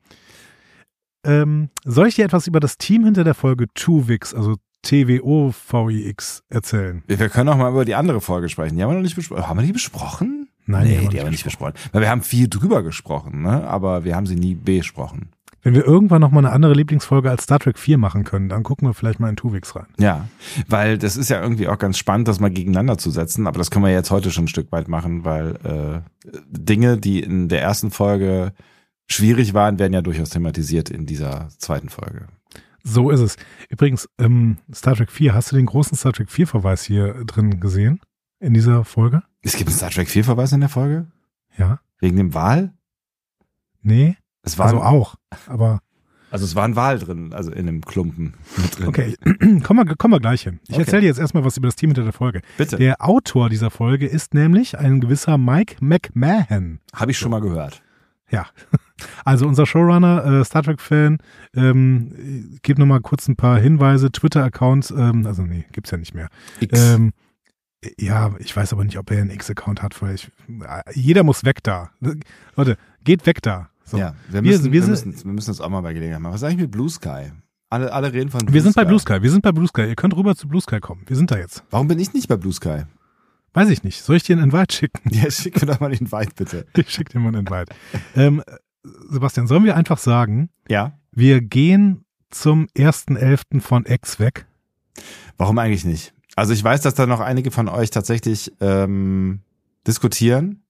Ähm, 1.25 1.71
soll 1.85 2.09
ich 2.09 2.17
dir 2.17 2.25
etwas 2.25 2.47
über 2.47 2.59
das 2.59 2.79
Team 2.79 3.05
hinter 3.05 3.23
der 3.23 3.35
Folge 3.35 3.67
Tuvix, 3.75 4.35
also 4.35 4.57
T-W-O-V-I-X, 4.83 6.45
erzählen? 6.49 7.03
Wir 7.07 7.29
können 7.29 7.49
auch 7.49 7.57
mal 7.57 7.71
über 7.71 7.85
die 7.85 7.95
andere 7.95 8.21
Folge 8.21 8.49
sprechen. 8.49 8.77
Die 8.77 8.83
haben 8.83 8.91
wir 8.91 8.97
noch 8.97 9.03
nicht 9.03 9.17
besprochen. 9.17 9.49
Haben 9.49 9.61
wir 9.61 9.67
die 9.67 9.73
besprochen? 9.73 10.49
Nein, 10.67 10.87
nee, 10.87 11.09
die 11.09 11.19
haben 11.19 11.27
wir 11.27 11.31
nicht 11.31 11.45
besprochen. 11.45 11.75
Weil 11.93 12.03
wir 12.03 12.11
haben 12.11 12.23
viel 12.23 12.49
drüber 12.49 12.83
gesprochen, 12.83 13.43
ne? 13.43 13.67
Aber 13.67 14.05
wir 14.05 14.15
haben 14.15 14.27
sie 14.27 14.37
nie 14.37 14.55
besprochen. 14.55 15.31
Wenn 15.63 15.75
wir 15.75 15.87
irgendwann 15.87 16.21
noch 16.21 16.33
mal 16.33 16.41
eine 16.41 16.51
andere 16.51 16.75
Lieblingsfolge 16.75 17.31
als 17.31 17.45
Star 17.45 17.61
Trek 17.61 17.79
4 17.79 17.97
machen 17.97 18.25
können, 18.25 18.49
dann 18.49 18.65
gucken 18.65 18.89
wir 18.89 18.95
vielleicht 18.95 19.21
mal 19.21 19.29
in 19.29 19.37
Tuvix 19.37 19.77
rein. 19.77 19.87
Ja, 19.99 20.27
weil 20.69 20.99
das 20.99 21.17
ist 21.17 21.31
ja 21.31 21.41
irgendwie 21.41 21.69
auch 21.69 21.79
ganz 21.79 21.99
spannend, 21.99 22.27
das 22.27 22.41
mal 22.41 22.51
gegeneinander 22.51 22.99
zu 22.99 23.11
setzen. 23.11 23.47
Aber 23.47 23.59
das 23.59 23.71
können 23.71 23.85
wir 23.85 23.93
jetzt 23.93 24.11
heute 24.11 24.33
schon 24.33 24.45
ein 24.45 24.49
Stück 24.49 24.73
weit 24.73 24.89
machen, 24.89 25.25
weil 25.25 25.55
äh, 25.65 26.29
Dinge, 26.51 26.99
die 26.99 27.21
in 27.21 27.49
der 27.49 27.63
ersten 27.63 27.93
Folge 27.93 28.53
schwierig 29.09 29.55
waren, 29.55 29.79
werden 29.79 29.93
ja 29.93 30.03
durchaus 30.03 30.31
thematisiert 30.31 30.91
in 30.91 31.07
dieser 31.07 31.49
zweiten 31.59 31.89
Folge. 31.89 32.27
So 32.85 33.11
ist 33.11 33.21
es. 33.21 33.37
Übrigens, 33.69 34.09
ähm, 34.19 34.59
Star 34.75 34.95
Trek 34.97 35.11
4, 35.11 35.35
hast 35.35 35.53
du 35.53 35.57
den 35.57 35.67
großen 35.67 35.97
Star 35.97 36.13
Trek 36.13 36.31
4 36.31 36.47
Verweis 36.47 36.83
hier 36.85 37.25
drin 37.25 37.61
gesehen? 37.61 38.01
In 38.41 38.55
dieser 38.55 38.85
Folge? 38.85 39.23
Es 39.43 39.57
gibt 39.57 39.69
einen 39.71 39.77
Star 39.77 39.91
Trek 39.91 40.09
4 40.09 40.25
Verweis 40.25 40.53
in 40.53 40.61
der 40.61 40.69
Folge? 40.69 41.07
Ja? 41.57 41.81
Wegen 42.01 42.17
dem 42.17 42.35
Wal? 42.35 42.73
Nee? 43.83 44.17
Es 44.43 44.59
war, 44.59 44.67
Also 44.67 44.81
also, 44.81 44.89
auch. 44.89 45.15
Aber 45.47 45.81
es 46.31 46.55
war 46.57 46.65
ein 46.65 46.77
Wal 46.77 46.99
drin, 46.99 47.33
also 47.35 47.53
in 47.53 47.67
dem 47.67 47.83
Klumpen 47.83 48.35
mit 48.57 48.79
drin. 48.79 48.89
okay, 48.89 49.17
kommen 49.63 49.87
wir, 49.87 49.97
kommen 49.97 50.15
wir 50.15 50.21
gleich 50.21 50.43
hin. 50.43 50.61
Ich 50.67 50.71
Okay. 50.75 50.81
erzähle 50.83 51.03
dir 51.03 51.09
jetzt 51.09 51.19
erstmal 51.19 51.45
was 51.45 51.57
über 51.59 51.69
das 51.69 51.77
Team 51.77 51.91
hinter 51.91 52.05
der 52.05 52.13
Folge. 52.15 52.41
Bitte. 52.57 52.79
Der 52.79 53.07
Autor 53.07 53.49
dieser 53.51 53.71
Folge 53.71 54.07
ist 54.07 54.33
nämlich 54.35 54.79
ein 54.79 55.01
gewisser 55.01 55.37
Mike 55.39 55.77
McMahon. 55.81 56.81
Habe 56.95 57.11
ich 57.11 57.19
schon 57.19 57.31
mal 57.31 57.41
gehört. 57.43 57.83
Ja, 58.33 58.47
also 59.25 59.47
unser 59.47 59.67
Showrunner, 59.67 60.25
äh, 60.41 60.45
Star 60.45 60.63
Trek-Fan, 60.65 61.19
ähm, 61.55 62.51
ich 62.55 62.63
gebe 62.63 62.81
nochmal 62.81 63.01
kurz 63.01 63.29
ein 63.29 63.37
paar 63.37 63.59
Hinweise. 63.61 64.11
Twitter-Account, 64.11 64.93
ähm, 64.97 65.27
also 65.27 65.43
nee, 65.43 65.67
gibt's 65.73 65.91
ja 65.93 65.99
nicht 65.99 66.15
mehr. 66.15 66.29
X. 66.61 66.81
Ähm, 66.81 67.13
ja, 67.99 68.31
ich 68.39 68.57
weiß 68.57 68.73
aber 68.73 68.85
nicht, 68.85 68.97
ob 68.99 69.11
er 69.11 69.21
einen 69.21 69.31
X-Account 69.31 69.83
hat, 69.83 70.01
weil 70.03 70.15
ich, 70.15 70.31
jeder 70.95 71.25
muss 71.25 71.45
weg 71.45 71.63
da. 71.63 71.91
Leute, 72.57 72.77
geht 73.05 73.27
weg 73.27 73.43
da. 73.43 73.69
So. 73.85 73.99
Ja, 73.99 74.15
wir 74.29 74.43
Wir- 74.45 74.53
müssen, 74.53 74.73
wir, 74.73 74.83
wir 74.83 74.89
müssen, 74.89 75.25
wir 75.25 75.33
müssen 75.33 75.51
uns 75.51 75.61
auch 75.61 75.69
mal 75.69 75.81
bei 75.81 75.93
Gelegenheit 75.93 76.21
machen. 76.21 76.33
Was 76.35 76.43
ist 76.43 76.49
eigentlich 76.49 76.61
mit 76.63 76.71
Blue 76.71 76.89
Sky? 76.89 77.33
Alle, 77.71 77.93
alle 77.93 78.13
reden 78.13 78.31
von 78.31 78.41
Blue 78.41 78.55
Wir 78.55 78.63
sind 78.63 78.77
bei 78.77 78.83
Sky. 78.83 78.89
Blue 78.89 78.99
Sky. 79.01 79.23
Wir 79.23 79.31
sind 79.31 79.43
bei 79.43 79.51
Blue 79.51 79.67
Sky. 79.67 79.83
Ihr 79.89 79.97
könnt 79.97 80.15
rüber 80.17 80.37
zu 80.37 80.47
Blue 80.47 80.61
Sky 80.61 80.79
kommen. 80.79 81.03
Wir 81.07 81.17
sind 81.17 81.31
da 81.31 81.39
jetzt. 81.39 81.65
Warum 81.71 81.89
bin 81.89 81.99
ich 81.99 82.13
nicht 82.15 82.29
bei 82.29 82.37
Blue 82.37 82.53
Sky? 82.53 82.83
Weiß 83.55 83.69
ich 83.69 83.83
nicht. 83.85 84.03
Soll 84.03 84.17
ich 84.17 84.23
dir 84.23 84.37
einen 84.37 84.51
Invite 84.51 84.75
schicken? 84.75 85.11
Ja, 85.11 85.31
schick 85.31 85.61
mir 85.61 85.67
doch 85.67 85.81
mal 85.81 85.91
den 85.91 86.11
Weit, 86.13 86.35
bitte. 86.37 86.67
Ich 86.77 86.91
schick 86.91 87.11
dir 87.11 87.19
mal 87.19 87.29
einen 87.29 87.47
Invite. 87.47 87.75
ähm, 88.17 88.43
Sebastian, 89.11 89.47
sollen 89.47 89.65
wir 89.65 89.77
einfach 89.77 89.99
sagen, 89.99 90.49
Ja? 90.69 90.99
wir 91.13 91.41
gehen 91.41 92.05
zum 92.31 92.67
1.11. 92.77 93.61
von 93.61 93.85
X 93.87 94.19
weg? 94.19 94.47
Warum 95.37 95.59
eigentlich 95.59 95.85
nicht? 95.85 96.15
Also 96.35 96.53
ich 96.55 96.65
weiß, 96.65 96.81
dass 96.81 96.95
da 96.95 97.07
noch 97.07 97.21
einige 97.21 97.51
von 97.51 97.69
euch 97.69 97.91
tatsächlich 97.91 98.53
ähm, 98.61 99.41
diskutieren. 99.87 100.63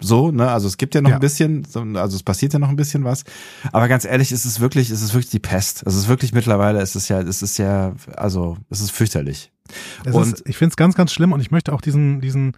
So, 0.00 0.30
ne? 0.30 0.50
Also 0.50 0.68
es 0.68 0.76
gibt 0.76 0.94
ja 0.94 1.00
noch 1.00 1.10
Ja. 1.10 1.16
ein 1.16 1.20
bisschen, 1.20 1.64
so, 1.64 1.80
also 1.80 2.16
es 2.16 2.22
passiert 2.22 2.52
ja 2.52 2.58
noch 2.58 2.68
ein 2.68 2.76
bisschen 2.76 3.02
was. 3.02 3.24
Aber 3.72 3.88
ganz 3.88 4.04
ehrlich, 4.04 4.30
ist 4.30 4.44
es 4.44 4.60
wirklich, 4.60 4.90
ist 4.90 5.02
es 5.02 5.12
wirklich 5.14 5.30
die 5.30 5.38
Pest. 5.40 5.82
Es 5.86 5.96
ist 5.96 6.06
wirklich 6.06 6.32
mittlerweile, 6.32 6.80
es 6.80 6.94
ist 6.94 7.08
ja, 7.08 7.20
es 7.20 7.42
ist 7.42 7.58
ja, 7.58 7.94
also 8.14 8.58
es 8.70 8.80
ist 8.80 8.90
fürchterlich. 8.92 9.50
Es 10.04 10.14
Und- 10.14 10.34
ist, 10.34 10.48
ich 10.48 10.56
finde 10.56 10.70
es 10.72 10.76
ganz, 10.76 10.94
ganz 10.94 11.12
schlimm 11.12 11.32
und 11.32 11.40
ich 11.40 11.50
möchte 11.50 11.72
auch 11.72 11.80
diesen, 11.80 12.20
diesen 12.20 12.56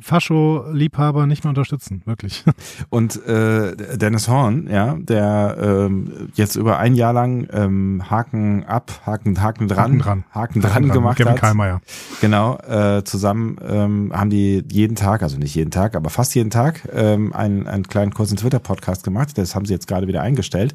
Fascho-Liebhaber 0.00 1.26
nicht 1.26 1.44
mehr 1.44 1.50
unterstützen. 1.50 2.02
Wirklich. 2.04 2.44
Und 2.90 3.24
äh, 3.26 3.96
Dennis 3.96 4.28
Horn, 4.28 4.68
ja, 4.68 4.96
der 4.98 5.56
ähm, 5.60 6.30
jetzt 6.34 6.56
über 6.56 6.78
ein 6.78 6.94
Jahr 6.96 7.12
lang 7.12 7.46
ähm, 7.52 8.02
Haken 8.10 8.64
ab, 8.64 8.90
Haken, 9.06 9.40
Haken 9.40 9.68
dran, 9.68 9.78
Haken 9.78 9.98
dran. 10.00 10.24
Haken 10.32 10.60
dran 10.60 10.88
gemacht 10.88 11.16
Kevin 11.18 11.32
hat. 11.34 11.40
Kallmeier. 11.40 11.80
Genau, 12.20 12.58
äh, 12.58 13.04
zusammen 13.04 13.56
ähm, 13.64 14.12
haben 14.12 14.30
die 14.30 14.64
jeden 14.70 14.96
Tag, 14.96 15.22
also 15.22 15.38
nicht 15.38 15.54
jeden 15.54 15.70
Tag, 15.70 15.94
aber 15.94 16.10
fast 16.10 16.34
jeden 16.34 16.50
Tag 16.50 16.88
ähm, 16.92 17.32
einen, 17.32 17.68
einen 17.68 17.86
kleinen 17.86 18.12
kurzen 18.12 18.36
Twitter-Podcast 18.36 19.04
gemacht. 19.04 19.38
Das 19.38 19.54
haben 19.54 19.64
sie 19.64 19.74
jetzt 19.74 19.86
gerade 19.86 20.08
wieder 20.08 20.22
eingestellt. 20.22 20.72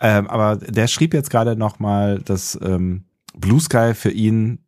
Ähm, 0.00 0.28
aber 0.28 0.56
der 0.56 0.86
schrieb 0.86 1.12
jetzt 1.12 1.30
gerade 1.30 1.56
nochmal, 1.56 2.20
dass 2.20 2.58
ähm, 2.62 3.02
Blue 3.36 3.60
Sky 3.60 3.94
für 3.94 4.10
ihn 4.10 4.60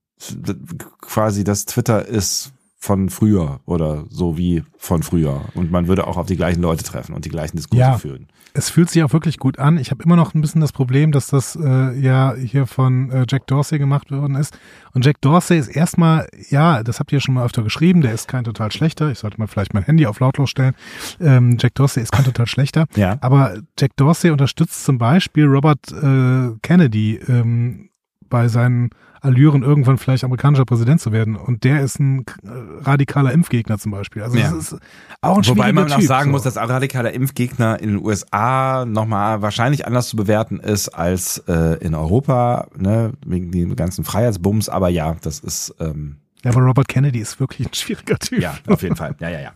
quasi 1.00 1.44
das 1.44 1.64
Twitter 1.66 2.06
ist 2.06 2.52
von 2.78 3.10
früher 3.10 3.60
oder 3.64 4.06
so 4.10 4.36
wie 4.36 4.64
von 4.76 5.04
früher. 5.04 5.42
Und 5.54 5.70
man 5.70 5.86
würde 5.86 6.06
auch 6.08 6.16
auf 6.16 6.26
die 6.26 6.36
gleichen 6.36 6.60
Leute 6.62 6.82
treffen 6.82 7.14
und 7.14 7.24
die 7.24 7.28
gleichen 7.28 7.56
Diskurse 7.56 7.80
Ja. 7.80 7.96
führen. 7.98 8.26
Es 8.54 8.68
fühlt 8.70 8.90
sich 8.90 9.02
auch 9.04 9.12
wirklich 9.14 9.38
gut 9.38 9.58
an. 9.60 9.78
Ich 9.78 9.90
habe 9.92 10.02
immer 10.02 10.16
noch 10.16 10.34
ein 10.34 10.40
bisschen 10.42 10.60
das 10.60 10.72
Problem, 10.72 11.10
dass 11.12 11.28
das 11.28 11.56
äh, 11.56 11.98
ja 11.98 12.34
hier 12.34 12.66
von 12.66 13.10
äh, 13.10 13.24
Jack 13.30 13.46
Dorsey 13.46 13.78
gemacht 13.78 14.10
worden 14.10 14.34
ist. 14.34 14.58
Und 14.92 15.06
Jack 15.06 15.20
Dorsey 15.22 15.58
ist 15.58 15.68
erstmal, 15.68 16.26
ja, 16.50 16.82
das 16.82 16.98
habt 16.98 17.12
ihr 17.12 17.20
schon 17.20 17.34
mal 17.34 17.46
öfter 17.46 17.62
geschrieben, 17.62 18.02
der 18.02 18.12
ist 18.12 18.26
kein 18.28 18.44
total 18.44 18.70
schlechter. 18.72 19.10
Ich 19.10 19.20
sollte 19.20 19.38
mal 19.38 19.46
vielleicht 19.46 19.72
mein 19.74 19.84
Handy 19.84 20.04
auf 20.06 20.18
lautlos 20.20 20.50
stellen. 20.50 20.74
Ähm, 21.20 21.56
Jack 21.60 21.76
Dorsey 21.76 22.02
ist 22.02 22.10
kein 22.12 22.24
total 22.26 22.46
schlechter. 22.46 22.86
Ja. 22.96 23.16
Aber 23.22 23.56
Jack 23.78 23.96
Dorsey 23.96 24.30
unterstützt 24.32 24.84
zum 24.84 24.98
Beispiel 24.98 25.46
Robert 25.46 25.90
äh, 25.92 26.50
Kennedy 26.62 27.20
ähm, 27.28 27.88
bei 28.32 28.48
seinen 28.48 28.88
Allüren, 29.20 29.62
irgendwann 29.62 29.98
vielleicht 29.98 30.24
amerikanischer 30.24 30.64
Präsident 30.64 31.00
zu 31.00 31.12
werden. 31.12 31.36
Und 31.36 31.62
der 31.62 31.82
ist 31.82 32.00
ein 32.00 32.20
äh, 32.42 32.48
radikaler 32.80 33.30
Impfgegner 33.32 33.78
zum 33.78 33.92
Beispiel. 33.92 34.22
Also 34.22 34.36
Ja. 34.36 34.50
das 34.50 34.72
ist 34.72 34.80
auch 35.20 35.36
ein 35.38 35.46
Wobei 35.46 35.72
man 35.72 35.92
auch 35.92 35.98
typ, 35.98 36.08
sagen 36.08 36.30
so. 36.30 36.32
muss, 36.32 36.42
dass 36.42 36.56
ein 36.56 36.68
radikaler 36.68 37.12
Impfgegner 37.12 37.78
in 37.78 37.90
den 37.90 38.04
USA 38.04 38.84
nochmal 38.84 39.40
wahrscheinlich 39.42 39.86
anders 39.86 40.08
zu 40.08 40.16
bewerten 40.16 40.58
ist 40.58 40.88
als 40.88 41.38
äh, 41.46 41.76
in 41.84 41.94
Europa, 41.94 42.66
ne, 42.76 43.12
wegen 43.24 43.52
dem 43.52 43.76
ganzen 43.76 44.02
Freiheitsbums. 44.02 44.68
Aber 44.68 44.88
ja, 44.88 45.14
das 45.22 45.38
ist 45.38 45.72
ähm, 45.78 46.16
Ja, 46.42 46.50
aber 46.50 46.62
Robert 46.62 46.88
Kennedy 46.88 47.20
ist 47.20 47.38
wirklich 47.38 47.68
ein 47.68 47.74
schwieriger 47.74 48.18
Typ. 48.18 48.40
ja 48.40 48.54
auf 48.66 48.82
jeden 48.82 48.96
Fall. 48.96 49.14
Ja, 49.20 49.28
ja, 49.28 49.40
ja. 49.40 49.52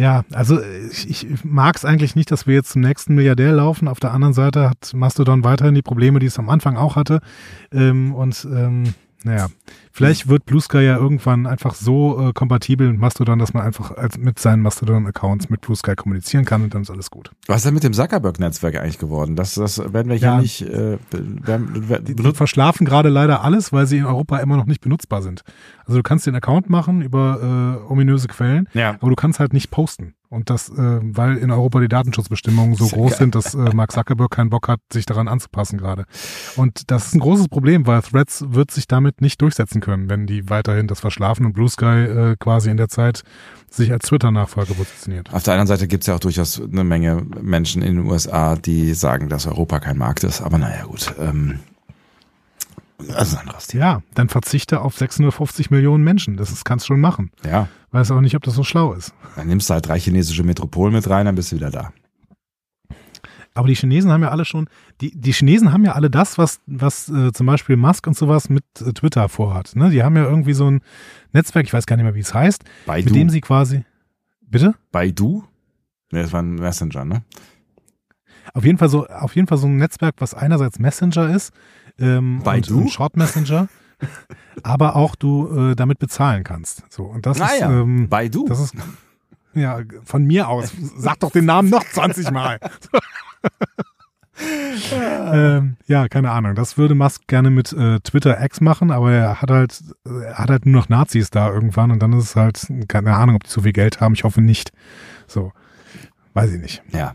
Ja, 0.00 0.24
also 0.32 0.58
ich, 0.62 1.10
ich 1.10 1.44
mag 1.44 1.76
es 1.76 1.84
eigentlich 1.84 2.16
nicht, 2.16 2.30
dass 2.30 2.46
wir 2.46 2.54
jetzt 2.54 2.70
zum 2.70 2.80
nächsten 2.80 3.14
Milliardär 3.14 3.52
laufen. 3.52 3.86
Auf 3.86 4.00
der 4.00 4.12
anderen 4.12 4.32
Seite 4.32 4.70
hat 4.70 4.94
Mastodon 4.94 5.44
weiterhin 5.44 5.74
die 5.74 5.82
Probleme, 5.82 6.20
die 6.20 6.26
es 6.26 6.38
am 6.38 6.48
Anfang 6.48 6.78
auch 6.78 6.96
hatte. 6.96 7.20
Ähm, 7.70 8.14
und 8.14 8.48
ähm, 8.50 8.94
naja, 9.24 9.48
vielleicht 9.92 10.28
wird 10.28 10.46
Blue 10.46 10.60
Sky 10.60 10.78
ja 10.78 10.96
irgendwann 10.96 11.46
einfach 11.46 11.74
so 11.74 12.28
äh, 12.28 12.32
kompatibel 12.32 12.90
mit 12.90 12.98
Mastodon, 13.00 13.38
dass 13.38 13.52
man 13.52 13.64
einfach 13.64 13.90
als, 13.96 14.16
mit 14.18 14.38
seinen 14.38 14.62
Mastodon-Accounts 14.62 15.50
mit 15.50 15.60
Blue 15.60 15.76
Sky 15.76 15.94
kommunizieren 15.94 16.44
kann 16.44 16.62
und 16.62 16.74
dann 16.74 16.82
ist 16.82 16.90
alles 16.90 17.10
gut. 17.10 17.30
Was 17.46 17.58
ist 17.58 17.66
denn 17.66 17.74
mit 17.74 17.84
dem 17.84 17.92
Zuckerberg-Netzwerk 17.92 18.76
eigentlich 18.80 18.98
geworden? 18.98 19.36
Das, 19.36 19.54
das 19.54 19.78
werden 19.92 20.08
wir 20.08 20.16
hier 20.16 20.28
Ja. 20.28 20.40
nicht 20.40 20.62
äh, 20.62 20.96
werden, 21.10 22.04
Die, 22.06 22.14
die 22.14 22.32
verschlafen 22.32 22.84
gerade 22.86 23.08
leider 23.10 23.42
alles, 23.44 23.72
weil 23.72 23.86
sie 23.86 23.98
in 23.98 24.06
Europa 24.06 24.38
immer 24.38 24.56
noch 24.56 24.66
nicht 24.66 24.80
benutzbar 24.80 25.22
sind. 25.22 25.42
Also 25.84 25.98
du 25.98 26.02
kannst 26.02 26.26
den 26.26 26.34
Account 26.34 26.70
machen 26.70 27.02
über 27.02 27.80
äh, 27.86 27.90
ominöse 27.92 28.28
Quellen, 28.28 28.68
Ja. 28.72 28.90
aber 29.00 29.10
du 29.10 29.16
kannst 29.16 29.40
halt 29.40 29.52
nicht 29.52 29.70
posten. 29.70 30.14
Und 30.30 30.48
das, 30.48 30.68
äh, 30.68 31.00
weil 31.02 31.38
in 31.38 31.50
Europa 31.50 31.80
die 31.80 31.88
Datenschutzbestimmungen 31.88 32.76
so 32.76 32.86
groß 32.86 33.18
sind, 33.18 33.34
dass 33.34 33.54
äh, 33.54 33.74
Mark 33.74 33.90
Zuckerberg 33.90 34.30
keinen 34.30 34.48
Bock 34.48 34.68
hat, 34.68 34.78
sich 34.92 35.04
daran 35.04 35.26
anzupassen 35.26 35.76
gerade. 35.76 36.04
Und 36.54 36.92
das 36.92 37.08
ist 37.08 37.14
ein 37.14 37.20
großes 37.20 37.48
Problem, 37.48 37.84
weil 37.88 38.00
Threads 38.00 38.44
wird 38.48 38.70
sich 38.70 38.86
damit 38.86 39.20
nicht 39.20 39.42
durchsetzen 39.42 39.80
können, 39.80 40.08
wenn 40.08 40.28
die 40.28 40.48
weiterhin 40.48 40.86
das 40.86 41.00
verschlafen 41.00 41.46
und 41.46 41.52
Blue 41.52 41.68
Sky 41.68 41.84
äh, 41.84 42.36
quasi 42.38 42.70
in 42.70 42.76
der 42.76 42.88
Zeit 42.88 43.22
sich 43.68 43.90
als 43.90 44.06
Twitter-Nachfolger 44.06 44.74
positioniert. 44.74 45.34
Auf 45.34 45.42
der 45.42 45.54
anderen 45.54 45.66
Seite 45.66 45.88
gibt 45.88 46.04
es 46.04 46.06
ja 46.06 46.14
auch 46.14 46.20
durchaus 46.20 46.62
eine 46.62 46.84
Menge 46.84 47.26
Menschen 47.40 47.82
in 47.82 47.96
den 47.96 48.06
USA, 48.06 48.54
die 48.54 48.94
sagen, 48.94 49.28
dass 49.28 49.48
Europa 49.48 49.80
kein 49.80 49.98
Markt 49.98 50.22
ist. 50.22 50.42
Aber 50.42 50.58
naja, 50.58 50.84
gut. 50.84 51.12
Ähm, 51.18 51.58
das 53.08 53.28
ist 53.28 53.34
ein 53.34 53.40
anderes 53.40 53.66
Thema. 53.66 53.84
Ja, 53.84 54.02
dann 54.14 54.28
verzichte 54.28 54.80
auf 54.80 54.96
650 54.96 55.70
Millionen 55.70 56.04
Menschen. 56.04 56.36
Das 56.36 56.50
ist, 56.50 56.64
kannst 56.64 56.84
du 56.84 56.94
schon 56.94 57.00
machen. 57.00 57.30
Ja. 57.44 57.68
Weiß 57.90 58.10
auch 58.10 58.20
nicht, 58.20 58.36
ob 58.36 58.42
das 58.42 58.54
so 58.54 58.64
schlau 58.64 58.92
ist. 58.92 59.12
Dann 59.36 59.48
nimmst 59.48 59.68
du 59.68 59.74
halt 59.74 59.88
drei 59.88 59.98
chinesische 59.98 60.42
Metropolen 60.42 60.94
mit 60.94 61.08
rein, 61.08 61.26
dann 61.26 61.34
bist 61.34 61.52
du 61.52 61.56
wieder 61.56 61.70
da. 61.70 61.92
Aber 63.52 63.66
die 63.66 63.74
Chinesen 63.74 64.12
haben 64.12 64.22
ja 64.22 64.30
alle 64.30 64.44
schon, 64.44 64.68
die, 65.00 65.10
die 65.10 65.32
Chinesen 65.32 65.72
haben 65.72 65.84
ja 65.84 65.92
alle 65.92 66.08
das, 66.08 66.38
was, 66.38 66.60
was 66.66 67.08
äh, 67.08 67.32
zum 67.32 67.46
Beispiel 67.46 67.76
Musk 67.76 68.06
und 68.06 68.16
sowas 68.16 68.48
mit 68.48 68.64
äh, 68.80 68.92
Twitter 68.92 69.28
vorhat. 69.28 69.74
Ne? 69.74 69.90
Die 69.90 70.04
haben 70.04 70.16
ja 70.16 70.24
irgendwie 70.24 70.52
so 70.52 70.70
ein 70.70 70.82
Netzwerk, 71.32 71.66
ich 71.66 71.72
weiß 71.72 71.86
gar 71.86 71.96
nicht 71.96 72.04
mehr, 72.04 72.14
wie 72.14 72.20
es 72.20 72.32
heißt, 72.32 72.62
Baidu. 72.86 73.06
mit 73.06 73.16
dem 73.16 73.28
sie 73.28 73.40
quasi. 73.40 73.84
Bitte? 74.40 74.74
Baidu? 74.92 75.44
Ne, 76.12 76.22
das 76.22 76.32
war 76.32 76.42
ein 76.42 76.54
Messenger, 76.54 77.04
ne? 77.04 77.22
Auf 78.52 78.64
jeden 78.64 78.78
Fall 78.78 78.88
so, 78.88 79.06
auf 79.06 79.36
jeden 79.36 79.46
Fall 79.46 79.58
so 79.58 79.66
ein 79.66 79.76
Netzwerk, 79.76 80.16
was 80.18 80.34
einerseits 80.34 80.78
Messenger 80.78 81.34
ist, 81.34 81.52
ähm, 82.00 82.38
und, 82.38 82.44
Baidu? 82.44 82.78
und 82.78 82.90
Short 82.90 83.16
Messenger, 83.16 83.68
aber 84.62 84.96
auch 84.96 85.14
du 85.14 85.70
äh, 85.70 85.76
damit 85.76 85.98
bezahlen 85.98 86.44
kannst. 86.44 86.84
So 86.88 87.04
und 87.04 87.26
das 87.26 87.38
ist, 87.38 87.42
Naja, 87.42 87.70
ähm, 87.70 88.08
Baidu. 88.08 88.46
das 88.48 88.60
ist 88.60 88.74
ja 89.54 89.80
von 90.04 90.24
mir 90.24 90.48
aus. 90.48 90.72
Sag 90.96 91.20
doch 91.20 91.30
den 91.30 91.44
Namen 91.44 91.70
noch 91.70 91.84
20 91.84 92.30
Mal. 92.30 92.58
ähm, 95.32 95.76
ja, 95.86 96.08
keine 96.08 96.30
Ahnung. 96.30 96.54
Das 96.54 96.78
würde 96.78 96.94
Musk 96.94 97.26
gerne 97.26 97.50
mit 97.50 97.72
äh, 97.72 98.00
Twitter 98.00 98.42
X 98.42 98.60
machen, 98.60 98.90
aber 98.90 99.12
er 99.12 99.42
hat 99.42 99.50
halt, 99.50 99.82
er 100.04 100.38
hat 100.38 100.50
halt 100.50 100.66
nur 100.66 100.80
noch 100.80 100.88
Nazis 100.88 101.30
da 101.30 101.50
irgendwann 101.50 101.90
und 101.90 102.00
dann 102.02 102.12
ist 102.14 102.24
es 102.24 102.36
halt, 102.36 102.66
keine 102.88 103.14
Ahnung, 103.14 103.36
ob 103.36 103.44
die 103.44 103.50
zu 103.50 103.62
viel 103.62 103.72
Geld 103.72 104.00
haben. 104.00 104.14
Ich 104.14 104.24
hoffe 104.24 104.40
nicht. 104.40 104.72
So. 105.26 105.52
Weiß 106.32 106.52
ich 106.52 106.60
nicht. 106.60 106.82
Ja. 106.92 107.14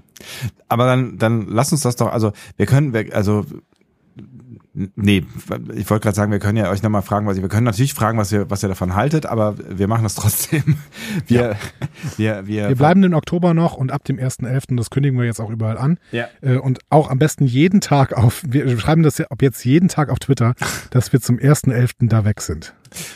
Aber 0.67 0.85
dann, 0.85 1.17
dann 1.17 1.47
lass 1.47 1.71
uns 1.71 1.81
das 1.81 1.95
doch, 1.95 2.11
also 2.11 2.33
wir 2.57 2.65
können, 2.65 2.93
also 3.13 3.45
nee, 4.95 5.25
ich 5.73 5.89
wollte 5.89 6.03
gerade 6.03 6.15
sagen, 6.15 6.31
wir 6.31 6.39
können 6.39 6.57
ja 6.57 6.69
euch 6.69 6.83
nochmal 6.83 7.01
fragen, 7.01 7.25
was 7.27 7.37
ihr, 7.37 7.41
wir 7.41 7.49
können 7.49 7.65
natürlich 7.65 7.93
fragen, 7.93 8.17
was 8.17 8.31
ihr, 8.31 8.49
was 8.49 8.61
ihr 8.63 8.69
davon 8.69 8.95
haltet, 8.95 9.25
aber 9.25 9.55
wir 9.57 9.87
machen 9.87 10.03
das 10.03 10.15
trotzdem. 10.15 10.77
Wir, 11.27 11.55
wir, 12.17 12.45
wir, 12.47 12.69
Wir 12.69 12.75
bleiben 12.75 13.01
den 13.01 13.13
Oktober 13.13 13.53
noch 13.53 13.75
und 13.75 13.91
ab 13.91 14.03
dem 14.03 14.17
1.11., 14.17 14.75
das 14.75 14.89
kündigen 14.89 15.17
wir 15.17 15.25
jetzt 15.25 15.39
auch 15.39 15.49
überall 15.49 15.77
an. 15.77 15.97
Ja. 16.11 16.27
Äh, 16.41 16.57
und 16.57 16.79
auch 16.89 17.09
am 17.09 17.19
besten 17.19 17.45
jeden 17.45 17.81
Tag 17.81 18.13
auf, 18.13 18.43
wir 18.45 18.77
schreiben 18.77 19.03
das 19.03 19.17
ja 19.17 19.25
ab 19.27 19.41
jetzt 19.41 19.63
jeden 19.63 19.87
Tag 19.87 20.09
auf 20.09 20.19
Twitter, 20.19 20.53
dass 20.91 21.13
wir 21.13 21.21
zum 21.21 21.37
1.11. 21.37 22.09
da 22.09 22.25
weg 22.25 22.41
sind. 22.41 22.73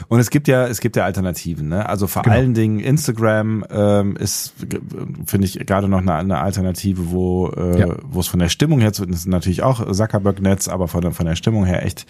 Und 0.07 0.19
es 0.19 0.29
gibt 0.29 0.47
ja, 0.47 0.67
es 0.67 0.79
gibt 0.81 0.95
ja 0.95 1.05
Alternativen, 1.05 1.67
ne? 1.69 1.87
Also 1.87 2.07
vor 2.07 2.23
Genau. 2.23 2.35
allen 2.35 2.53
Dingen 2.53 2.79
Instagram 2.79 3.65
ähm, 3.69 4.15
ist, 4.17 4.53
finde 5.25 5.45
ich, 5.47 5.59
gerade 5.65 5.87
noch 5.87 5.99
eine, 5.99 6.13
eine 6.15 6.39
Alternative, 6.39 7.11
wo, 7.11 7.49
äh, 7.49 7.79
Ja. 7.79 7.95
wo 8.03 8.19
es 8.19 8.27
von 8.27 8.39
der 8.39 8.49
Stimmung 8.49 8.79
her, 8.79 8.89
das 8.91 8.99
ist 8.99 9.27
natürlich 9.27 9.63
auch 9.63 9.91
Zuckerberg-Netz, 9.91 10.67
aber 10.67 10.87
von 10.87 11.01
der, 11.01 11.11
von 11.11 11.25
der 11.25 11.35
Stimmung 11.35 11.65
her 11.65 11.85
echt 11.85 12.05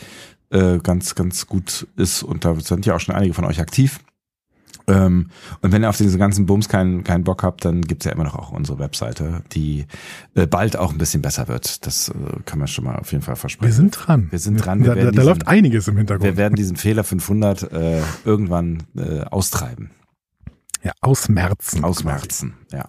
äh, 0.52 0.80
ganz, 0.80 1.16
ganz 1.16 1.48
gut 1.48 1.88
ist. 1.96 2.24
Und 2.24 2.46
da 2.46 2.56
sind 2.60 2.86
ja 2.86 2.96
auch 2.96 3.00
schon 3.00 3.16
einige 3.16 3.34
von 3.34 3.46
euch 3.46 3.60
aktiv. 3.60 4.00
Ähm, 4.90 5.28
und 5.62 5.72
wenn 5.72 5.84
ihr 5.84 5.90
auf 5.90 5.98
diese 5.98 6.18
ganzen 6.18 6.46
Bums 6.46 6.68
keinen 6.68 7.04
keinen 7.04 7.24
Bock 7.24 7.44
habt, 7.44 7.64
dann 7.64 7.82
gibt's 7.82 8.06
ja 8.06 8.12
immer 8.12 8.24
noch 8.26 8.36
auch 8.36 8.52
unsere 8.52 8.80
Webseite, 8.80 9.42
die 9.54 9.86
äh, 10.36 10.48
bald 10.48 10.76
auch 10.78 10.92
ein 10.92 10.98
bisschen 10.98 11.22
besser 11.22 11.48
wird. 11.48 11.86
Das 11.86 12.10
äh, 12.10 12.14
kann 12.46 12.60
man 12.60 12.68
schon 12.68 12.86
mal 12.86 12.96
auf 12.98 13.12
jeden 13.12 13.24
Fall 13.24 13.36
versprechen. 13.36 13.70
Wir 13.70 13.76
sind 13.76 13.92
dran. 13.92 14.28
Wir 14.32 14.40
sind 14.40 14.58
dran. 14.58 14.84
Wir 14.84 14.96
Da, 14.96 15.04
da, 15.06 15.12
diesen- 15.12 15.26
läuft 15.26 15.48
einiges 15.48 15.88
im 15.88 15.98
Hintergrund. 15.98 16.24
wir 16.30 16.38
werden 16.38 16.56
diesen 16.56 16.76
Fehler 16.76 17.04
500 17.04 17.72
äh, 17.72 18.02
irgendwann 18.26 18.84
äh, 18.98 19.22
austreiben, 19.22 19.92
ja, 20.84 20.94
ausmerzen. 21.02 21.84
ausmerzen. 21.84 22.54
Ja. 22.72 22.88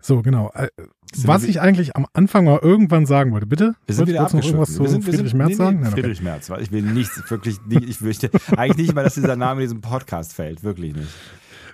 So, 0.00 0.22
genau. 0.22 0.50
Äh, 0.54 0.68
Sind 1.12 1.28
Was 1.28 1.44
ich 1.44 1.60
eigentlich 1.60 1.96
am 1.96 2.06
Anfang 2.12 2.44
mal 2.44 2.58
irgendwann 2.62 3.06
sagen 3.06 3.32
wollte, 3.32 3.46
bitte? 3.46 3.74
Wir 3.86 3.94
sind 3.94 4.08
wieder 4.08 4.22
noch 4.22 4.32
irgendwas 4.34 4.74
zu 4.74 4.82
Wir 4.82 4.88
sind, 4.88 5.06
wir 5.06 5.12
Friedrich 5.12 5.30
sind, 5.30 5.38
Merz 5.38 5.50
nee, 5.50 5.54
sagen? 5.56 5.76
Nee, 5.76 5.82
Nein, 5.82 5.92
okay. 5.92 6.02
Friedrich 6.02 6.22
Merz, 6.22 6.50
weil 6.50 6.62
ich 6.62 6.72
will 6.72 6.82
nicht, 6.82 7.10
wirklich 7.30 7.58
nicht, 7.66 7.88
ich 7.88 8.00
möchte 8.00 8.30
eigentlich 8.56 8.86
nicht 8.86 8.94
mal, 8.94 9.04
dass 9.04 9.14
dieser 9.14 9.36
Name 9.36 9.60
in 9.60 9.66
diesem 9.66 9.80
Podcast 9.80 10.32
fällt, 10.32 10.62
wirklich 10.64 10.94
nicht. 10.94 11.08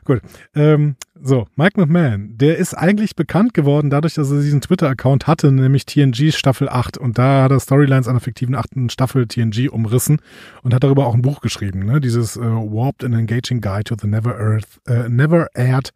Gut. 0.06 0.22
Ähm, 0.54 0.94
so, 1.20 1.46
Mike 1.56 1.80
McMahon, 1.80 2.38
der 2.38 2.58
ist 2.58 2.74
eigentlich 2.74 3.16
bekannt 3.16 3.54
geworden 3.54 3.90
dadurch, 3.90 4.14
dass 4.14 4.30
er 4.30 4.40
diesen 4.40 4.60
Twitter-Account 4.60 5.26
hatte, 5.26 5.50
nämlich 5.50 5.84
TNG 5.84 6.32
Staffel 6.32 6.68
8. 6.68 6.96
Und 6.96 7.18
da 7.18 7.42
hat 7.42 7.50
er 7.50 7.58
Storylines 7.58 8.06
einer 8.06 8.20
fiktiven 8.20 8.54
achten 8.54 8.88
Staffel 8.88 9.26
TNG 9.26 9.68
umrissen 9.68 10.20
und 10.62 10.72
hat 10.72 10.84
darüber 10.84 11.06
auch 11.06 11.14
ein 11.14 11.22
Buch 11.22 11.40
geschrieben, 11.40 11.84
ne? 11.84 12.00
Dieses 12.00 12.36
äh, 12.36 12.40
Warped 12.40 13.04
and 13.04 13.14
Engaging 13.14 13.60
Guide 13.60 13.84
to 13.84 13.96
the 14.00 14.06
Never 14.06 14.38
Earth, 14.38 14.80
äh, 14.86 15.08
Never 15.08 15.48
Aired 15.54 15.92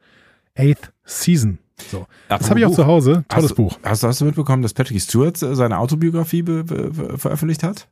Eighth 0.57 0.93
Season. 1.05 1.59
So. 1.91 2.07
Das 2.29 2.51
habe 2.51 2.61
ich 2.61 2.67
auch 2.67 2.75
zu 2.75 2.87
Hause. 2.87 3.25
Tolles 3.29 3.51
hast, 3.51 3.55
Buch. 3.55 3.79
Hast, 3.83 4.03
hast 4.03 4.21
du 4.21 4.25
mitbekommen, 4.25 4.63
dass 4.63 4.75
Patrick 4.75 5.01
Stewart 5.01 5.41
äh, 5.43 5.55
seine 5.55 5.79
Autobiografie 5.79 6.43
be, 6.43 6.65
be, 6.65 7.17
veröffentlicht 7.17 7.63
hat? 7.63 7.89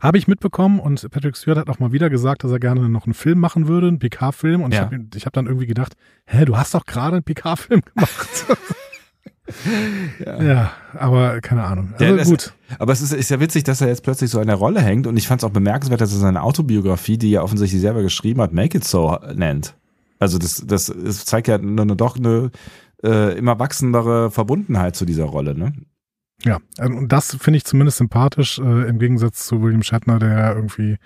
Habe 0.00 0.18
ich 0.18 0.28
mitbekommen 0.28 0.78
und 0.80 1.10
Patrick 1.10 1.36
Stewart 1.36 1.58
hat 1.58 1.68
auch 1.68 1.78
mal 1.78 1.92
wieder 1.92 2.10
gesagt, 2.10 2.44
dass 2.44 2.50
er 2.52 2.58
gerne 2.60 2.88
noch 2.88 3.06
einen 3.06 3.14
Film 3.14 3.38
machen 3.40 3.66
würde, 3.68 3.88
einen 3.88 3.98
PK-Film. 3.98 4.62
Und 4.62 4.72
Ja. 4.74 4.90
ich 4.90 4.94
habe 4.98 5.26
hab 5.26 5.32
dann 5.32 5.46
irgendwie 5.46 5.66
gedacht, 5.66 5.94
hä, 6.26 6.44
du 6.44 6.56
hast 6.56 6.74
doch 6.74 6.86
gerade 6.86 7.16
einen 7.16 7.24
PK-Film 7.24 7.82
gemacht. 7.94 8.46
ja. 10.24 10.72
aber 10.94 11.40
keine 11.40 11.64
Ahnung. 11.64 11.90
Also 11.94 12.04
Ja, 12.04 12.16
das- 12.16 12.28
gut. 12.28 12.52
Aber 12.78 12.92
es 12.92 13.00
ist, 13.00 13.12
ist 13.12 13.30
ja 13.30 13.40
witzig, 13.40 13.64
dass 13.64 13.80
er 13.80 13.88
jetzt 13.88 14.02
plötzlich 14.02 14.30
so 14.30 14.40
in 14.40 14.46
der 14.48 14.56
Rolle 14.56 14.80
hängt 14.80 15.06
und 15.06 15.16
ich 15.16 15.28
fand 15.28 15.40
es 15.40 15.44
auch 15.44 15.52
bemerkenswert, 15.52 16.00
dass 16.00 16.12
er 16.12 16.18
seine 16.18 16.42
Autobiografie, 16.42 17.18
die 17.18 17.32
er 17.34 17.44
offensichtlich 17.44 17.80
selber 17.80 18.02
geschrieben 18.02 18.40
hat, 18.40 18.52
Make 18.52 18.78
It 18.78 18.84
So 18.84 19.18
nennt. 19.34 19.74
Also 20.18 20.38
das, 20.38 20.62
das, 20.66 20.88
es 20.88 21.24
zeigt 21.26 21.46
ja 21.48 21.58
nur 21.58 21.82
eine, 21.84 21.94
doch 21.96 22.16
eine 22.16 22.50
äh, 23.04 23.36
immer 23.38 23.58
wachsendere 23.58 24.30
Verbundenheit 24.30 24.96
zu 24.96 25.04
dieser 25.04 25.24
Rolle, 25.26 25.54
ne? 25.56 25.72
Ja, 26.44 26.58
ähm, 26.78 26.96
und 26.98 27.12
das 27.12 27.36
finde 27.40 27.56
ich 27.56 27.64
zumindest 27.64 27.98
sympathisch, 27.98 28.58
äh, 28.58 28.88
im 28.88 28.98
Gegensatz 28.98 29.46
zu 29.46 29.62
William 29.62 29.82
Shatner, 29.82 30.18
der 30.18 30.54
irgendwie 30.54 30.96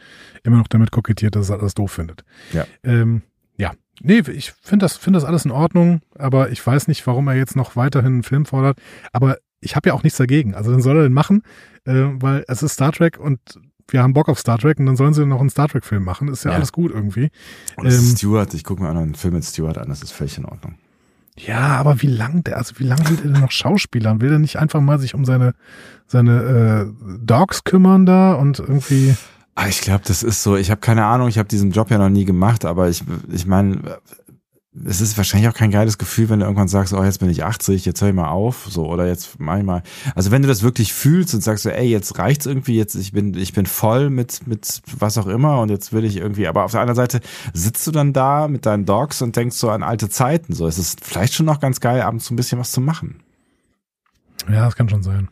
immer 0.42 0.56
noch 0.58 0.68
damit 0.68 0.90
kokettiert, 0.90 1.36
dass 1.36 1.50
er 1.50 1.60
alles 1.60 1.74
doof 1.74 1.92
findet. 1.92 2.24
Ja. 2.52 2.66
Ähm, 2.82 3.22
ja. 3.56 3.72
Nee, 4.02 4.22
ich 4.32 4.52
finde 4.62 4.84
das, 4.84 4.96
finde 4.96 5.18
das 5.18 5.24
alles 5.24 5.44
in 5.44 5.50
Ordnung, 5.50 6.00
aber 6.18 6.50
ich 6.50 6.66
weiß 6.66 6.88
nicht, 6.88 7.06
warum 7.06 7.28
er 7.28 7.34
jetzt 7.36 7.54
noch 7.54 7.76
weiterhin 7.76 8.14
einen 8.14 8.22
Film 8.22 8.44
fordert. 8.46 8.78
Aber 9.12 9.36
ich 9.60 9.76
habe 9.76 9.90
ja 9.90 9.94
auch 9.94 10.02
nichts 10.02 10.18
dagegen. 10.18 10.54
Also 10.54 10.70
dann 10.72 10.80
soll 10.80 10.96
er 10.96 11.02
den 11.04 11.12
machen, 11.12 11.42
äh, 11.84 11.92
weil 12.14 12.44
es 12.48 12.62
ist 12.62 12.72
Star 12.72 12.92
Trek 12.92 13.18
und 13.20 13.38
wir 13.88 14.02
haben 14.02 14.14
Bock 14.14 14.28
auf 14.28 14.38
Star 14.38 14.56
Trek 14.58 14.78
und 14.78 14.86
dann 14.86 14.96
sollen 14.96 15.14
sie 15.14 15.26
noch 15.26 15.40
einen 15.40 15.50
Star 15.50 15.68
Trek-Film 15.68 16.02
machen. 16.04 16.28
Ist 16.28 16.44
ja, 16.44 16.50
Ja. 16.52 16.56
alles 16.56 16.72
gut 16.72 16.92
irgendwie. 16.92 17.30
Und 17.76 17.86
Ähm, 17.86 17.92
Stewart, 17.92 18.52
ich 18.54 18.64
gucke 18.64 18.82
mir 18.82 18.88
auch 18.88 18.94
noch 18.94 19.02
einen 19.02 19.14
Film 19.16 19.34
mit 19.34 19.44
Stewart 19.44 19.78
an, 19.78 19.88
das 19.88 20.02
ist 20.02 20.12
völlig 20.12 20.38
in 20.38 20.44
Ordnung. 20.44 20.76
Ja, 21.36 21.76
aber 21.78 22.02
wie 22.02 22.08
lang 22.08 22.44
der, 22.44 22.58
also 22.58 22.78
wie 22.78 22.84
lange 22.84 23.08
will 23.08 23.16
der 23.16 23.30
denn 23.32 23.40
noch 23.40 23.50
Schauspielern? 23.50 24.20
Will 24.20 24.30
der 24.30 24.38
nicht 24.38 24.56
einfach 24.56 24.80
mal 24.80 24.98
sich 24.98 25.14
um 25.14 25.24
seine, 25.24 25.54
seine 26.06 26.92
äh, 26.92 27.18
Dogs 27.24 27.64
kümmern 27.64 28.04
da 28.04 28.34
und 28.34 28.58
irgendwie. 28.58 29.16
Ah, 29.54 29.68
ich 29.68 29.80
glaube, 29.80 30.02
das 30.06 30.22
ist 30.22 30.42
so, 30.42 30.56
ich 30.56 30.70
habe 30.70 30.80
keine 30.80 31.04
Ahnung, 31.04 31.28
ich 31.28 31.38
habe 31.38 31.48
diesen 31.48 31.70
Job 31.70 31.90
ja 31.90 31.98
noch 31.98 32.08
nie 32.08 32.24
gemacht, 32.24 32.64
aber 32.64 32.88
ich, 32.88 33.02
ich 33.30 33.46
meine, 33.46 33.98
es 34.72 35.00
ist 35.00 35.16
wahrscheinlich 35.16 35.48
auch 35.48 35.54
kein 35.54 35.72
geiles 35.72 35.98
Gefühl, 35.98 36.28
wenn 36.28 36.38
du 36.38 36.44
irgendwann 36.44 36.68
sagst, 36.68 36.92
oh, 36.92 37.02
jetzt 37.02 37.18
bin 37.18 37.28
ich 37.28 37.42
80, 37.42 37.84
jetzt 37.84 38.00
höre 38.00 38.10
ich 38.10 38.14
mal 38.14 38.28
auf, 38.28 38.68
so, 38.70 38.86
oder 38.86 39.06
jetzt 39.06 39.40
mach 39.40 39.58
ich 39.58 39.64
mal. 39.64 39.82
Also 40.14 40.30
wenn 40.30 40.42
du 40.42 40.48
das 40.48 40.62
wirklich 40.62 40.92
fühlst 40.92 41.34
und 41.34 41.40
sagst 41.40 41.64
so, 41.64 41.70
ey, 41.70 41.88
jetzt 41.88 42.18
reicht's 42.18 42.46
irgendwie, 42.46 42.76
jetzt, 42.76 42.94
ich 42.94 43.10
bin, 43.10 43.34
ich 43.34 43.52
bin 43.52 43.66
voll 43.66 44.10
mit, 44.10 44.46
mit 44.46 44.80
was 44.96 45.18
auch 45.18 45.26
immer 45.26 45.60
und 45.60 45.70
jetzt 45.70 45.92
will 45.92 46.04
ich 46.04 46.16
irgendwie, 46.16 46.46
aber 46.46 46.64
auf 46.64 46.70
der 46.70 46.82
anderen 46.82 46.96
Seite 46.96 47.20
sitzt 47.52 47.84
du 47.86 47.90
dann 47.90 48.12
da 48.12 48.46
mit 48.46 48.64
deinen 48.64 48.86
Dogs 48.86 49.22
und 49.22 49.34
denkst 49.34 49.56
so 49.56 49.70
an 49.70 49.82
alte 49.82 50.08
Zeiten, 50.08 50.54
so, 50.54 50.68
es 50.68 50.78
ist 50.78 51.04
vielleicht 51.04 51.34
schon 51.34 51.46
noch 51.46 51.58
ganz 51.58 51.80
geil, 51.80 52.02
abends 52.02 52.26
so 52.26 52.34
ein 52.34 52.36
bisschen 52.36 52.60
was 52.60 52.70
zu 52.70 52.80
machen. 52.80 53.24
Ja, 54.48 54.66
das 54.66 54.76
kann 54.76 54.88
schon 54.88 55.02
sein. 55.02 55.28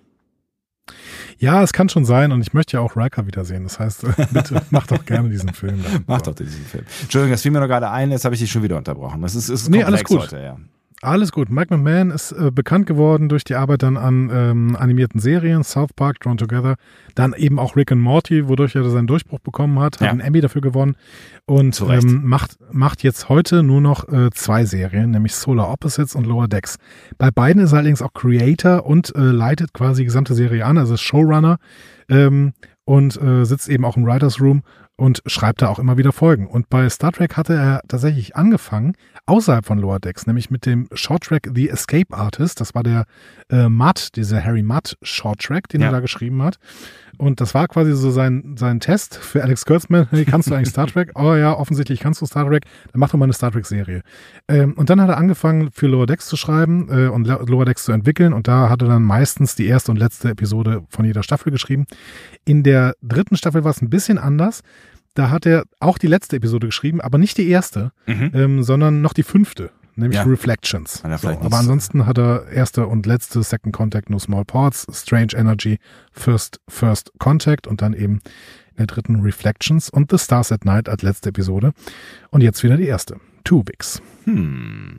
Ja, 1.38 1.62
es 1.62 1.72
kann 1.72 1.88
schon 1.88 2.04
sein 2.04 2.32
und 2.32 2.40
ich 2.40 2.52
möchte 2.52 2.76
ja 2.76 2.80
auch 2.80 2.96
Riker 2.96 3.26
wiedersehen. 3.26 3.62
Das 3.64 3.78
heißt, 3.78 4.04
bitte 4.32 4.62
mach 4.70 4.86
doch 4.86 5.04
gerne 5.04 5.28
diesen 5.28 5.52
Film. 5.54 5.84
Mach 6.06 6.20
doch 6.22 6.34
diesen 6.34 6.64
Film. 6.64 6.84
Entschuldigung, 7.02 7.32
das 7.32 7.42
fiel 7.42 7.52
mir 7.52 7.60
noch 7.60 7.68
gerade 7.68 7.90
ein, 7.90 8.10
jetzt 8.10 8.24
habe 8.24 8.34
ich 8.34 8.40
dich 8.40 8.50
schon 8.50 8.62
wieder 8.62 8.76
unterbrochen. 8.76 9.22
Das 9.22 9.34
ist, 9.34 9.48
ist 9.48 9.68
Nee, 9.68 9.84
alles 9.84 10.02
gut. 10.04 10.20
heute, 10.22 10.38
ja. 10.40 10.56
Alles 11.00 11.30
gut. 11.30 11.48
Mike 11.48 11.72
McMahon 11.72 12.10
ist 12.10 12.32
äh, 12.32 12.50
bekannt 12.50 12.86
geworden 12.86 13.28
durch 13.28 13.44
die 13.44 13.54
Arbeit 13.54 13.84
dann 13.84 13.96
an 13.96 14.30
ähm, 14.32 14.76
animierten 14.76 15.20
Serien, 15.20 15.62
South 15.62 15.92
Park, 15.94 16.18
Drawn 16.18 16.38
Together, 16.38 16.74
dann 17.14 17.34
eben 17.34 17.60
auch 17.60 17.76
Rick 17.76 17.92
and 17.92 18.00
Morty, 18.00 18.48
wodurch 18.48 18.74
er 18.74 18.88
seinen 18.90 19.06
Durchbruch 19.06 19.38
bekommen 19.38 19.78
hat, 19.78 19.96
hat 19.96 20.06
Ja. 20.06 20.10
einen 20.10 20.20
Emmy 20.20 20.40
dafür 20.40 20.60
gewonnen. 20.60 20.96
Und 21.46 21.80
ähm, 21.88 22.22
macht, 22.24 22.58
macht 22.72 23.04
jetzt 23.04 23.28
heute 23.28 23.62
nur 23.62 23.80
noch 23.80 24.08
äh, 24.08 24.30
zwei 24.32 24.64
Serien, 24.64 25.12
nämlich 25.12 25.34
Solar 25.36 25.70
Opposites 25.70 26.16
und 26.16 26.26
Lower 26.26 26.48
Decks. 26.48 26.78
Bei 27.16 27.30
beiden 27.30 27.62
ist 27.62 27.72
er 27.72 27.78
allerdings 27.78 28.02
auch 28.02 28.12
Creator 28.12 28.84
und 28.84 29.14
äh, 29.14 29.20
leitet 29.20 29.72
quasi 29.72 30.02
die 30.02 30.06
gesamte 30.06 30.34
Serie 30.34 30.64
an, 30.66 30.78
also 30.78 30.96
Showrunner. 30.96 31.58
Ähm, 32.08 32.54
und 32.84 33.20
äh, 33.20 33.44
sitzt 33.44 33.68
eben 33.68 33.84
auch 33.84 33.98
im 33.98 34.06
Writers 34.06 34.40
Room 34.40 34.62
und 34.98 35.22
schreibt 35.26 35.62
da 35.62 35.68
auch 35.68 35.78
immer 35.78 35.96
wieder 35.96 36.12
Folgen. 36.12 36.46
Und 36.48 36.68
bei 36.68 36.88
Star 36.90 37.12
Trek 37.12 37.36
hatte 37.36 37.54
er 37.54 37.80
tatsächlich 37.88 38.34
angefangen, 38.36 38.94
außerhalb 39.26 39.64
von 39.64 39.78
Lower 39.78 40.00
Decks, 40.00 40.26
nämlich 40.26 40.50
mit 40.50 40.66
dem 40.66 40.88
Short 40.92 41.22
Track 41.22 41.48
The 41.54 41.70
Escape 41.70 42.14
Artist. 42.16 42.60
Das 42.60 42.74
war 42.74 42.82
der 42.82 43.04
äh, 43.48 43.68
Mudd, 43.68 44.10
dieser 44.16 44.44
Harry 44.44 44.62
Mudd 44.62 44.96
Short 45.02 45.38
Track, 45.40 45.68
den 45.68 45.80
Ja. 45.80 45.86
er 45.88 45.92
da 45.92 46.00
geschrieben 46.00 46.42
hat. 46.42 46.58
Und 47.18 47.40
das 47.40 47.52
war 47.54 47.66
quasi 47.68 47.92
so 47.94 48.10
sein, 48.10 48.54
sein 48.58 48.80
Test 48.80 49.16
für 49.16 49.42
Alex 49.42 49.64
Kurtzman. 49.66 50.06
Hey, 50.10 50.24
kannst 50.24 50.48
du 50.50 50.54
eigentlich 50.54 50.68
Star 50.70 50.86
Trek? 50.86 51.10
Oh 51.16 51.34
ja, 51.34 51.52
offensichtlich 51.52 52.00
kannst 52.00 52.20
du 52.22 52.26
Star 52.26 52.46
Trek. 52.46 52.64
Dann 52.92 53.00
mach 53.00 53.10
doch 53.10 53.18
mal 53.18 53.24
eine 53.24 53.32
Star 53.32 53.50
Trek-Serie. 53.50 54.02
Ähm, 54.48 54.74
und 54.74 54.88
dann 54.88 55.00
hat 55.00 55.08
er 55.10 55.16
angefangen, 55.18 55.70
für 55.72 55.88
Lower 55.88 56.06
Decks 56.06 56.26
zu 56.26 56.36
schreiben 56.36 56.88
äh, 56.90 57.08
und 57.08 57.26
Lo- 57.26 57.44
Lower 57.44 57.64
Decks 57.64 57.84
zu 57.84 57.92
entwickeln. 57.92 58.32
Und 58.32 58.48
da 58.48 58.70
hat 58.70 58.82
er 58.82 58.88
dann 58.88 59.02
meistens 59.02 59.54
die 59.56 59.66
erste 59.66 59.90
und 59.90 59.96
letzte 59.98 60.30
Episode 60.30 60.84
von 60.88 61.04
jeder 61.04 61.22
Staffel 61.22 61.50
geschrieben. 61.50 61.86
In 62.44 62.62
der 62.62 62.94
dritten 63.02 63.36
Staffel 63.36 63.64
war 63.64 63.72
es 63.72 63.82
ein 63.82 63.90
bisschen 63.90 64.18
anders. 64.18 64.62
Da 65.14 65.30
hat 65.30 65.46
er 65.46 65.64
auch 65.80 65.98
die 65.98 66.06
letzte 66.06 66.36
Episode 66.36 66.68
geschrieben, 66.68 67.00
aber 67.00 67.18
nicht 67.18 67.36
die 67.38 67.48
erste, 67.48 67.90
Mhm. 68.06 68.30
ähm, 68.34 68.62
sondern 68.62 69.00
noch 69.02 69.12
die 69.12 69.24
fünfte, 69.24 69.70
nämlich 69.98 70.16
Ja. 70.18 70.24
Reflections. 70.24 71.02
So, 71.20 71.28
aber 71.28 71.56
ansonsten 71.58 72.06
hat 72.06 72.18
er 72.18 72.48
erste 72.48 72.86
und 72.86 73.06
letzte 73.06 73.42
Second 73.42 73.74
Contact, 73.74 74.10
No 74.10 74.18
Small 74.18 74.44
Ports, 74.44 74.86
Strange 74.92 75.34
Energy, 75.34 75.78
First, 76.12 76.60
First 76.68 77.12
Contact 77.18 77.66
und 77.66 77.82
dann 77.82 77.92
eben 77.92 78.20
in 78.72 78.78
der 78.78 78.86
dritten 78.86 79.20
Reflections 79.20 79.90
und 79.90 80.10
The 80.10 80.18
Stars 80.18 80.52
at 80.52 80.64
Night 80.64 80.88
als 80.88 81.02
letzte 81.02 81.30
Episode. 81.30 81.72
Und 82.30 82.42
jetzt 82.42 82.62
wieder 82.62 82.76
die 82.76 82.86
erste, 82.86 83.16
Two 83.44 83.64
Weeks. 83.66 84.00
Hm. 84.24 84.98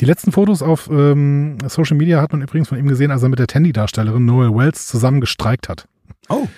Die 0.00 0.04
letzten 0.04 0.32
Fotos 0.32 0.62
auf 0.62 0.88
ähm, 0.90 1.58
Social 1.68 1.96
Media 1.96 2.20
hat 2.20 2.32
man 2.32 2.42
übrigens 2.42 2.68
von 2.68 2.78
ihm 2.78 2.88
gesehen, 2.88 3.10
als 3.12 3.22
er 3.22 3.28
mit 3.28 3.38
der 3.38 3.46
Tandy-Darstellerin 3.46 4.24
Noel 4.24 4.52
Wells 4.54 4.88
zusammen 4.88 5.20
gestreikt 5.20 5.68
hat. 5.68 5.86
Oh, 6.28 6.48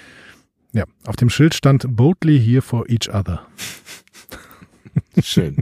Ja, 0.73 0.85
auf 1.05 1.17
dem 1.17 1.29
Schild 1.29 1.53
stand 1.55 1.85
Boldly 1.95 2.41
here 2.41 2.63
for 2.63 2.89
each 2.89 3.09
other. 3.13 3.43
schön. 5.23 5.59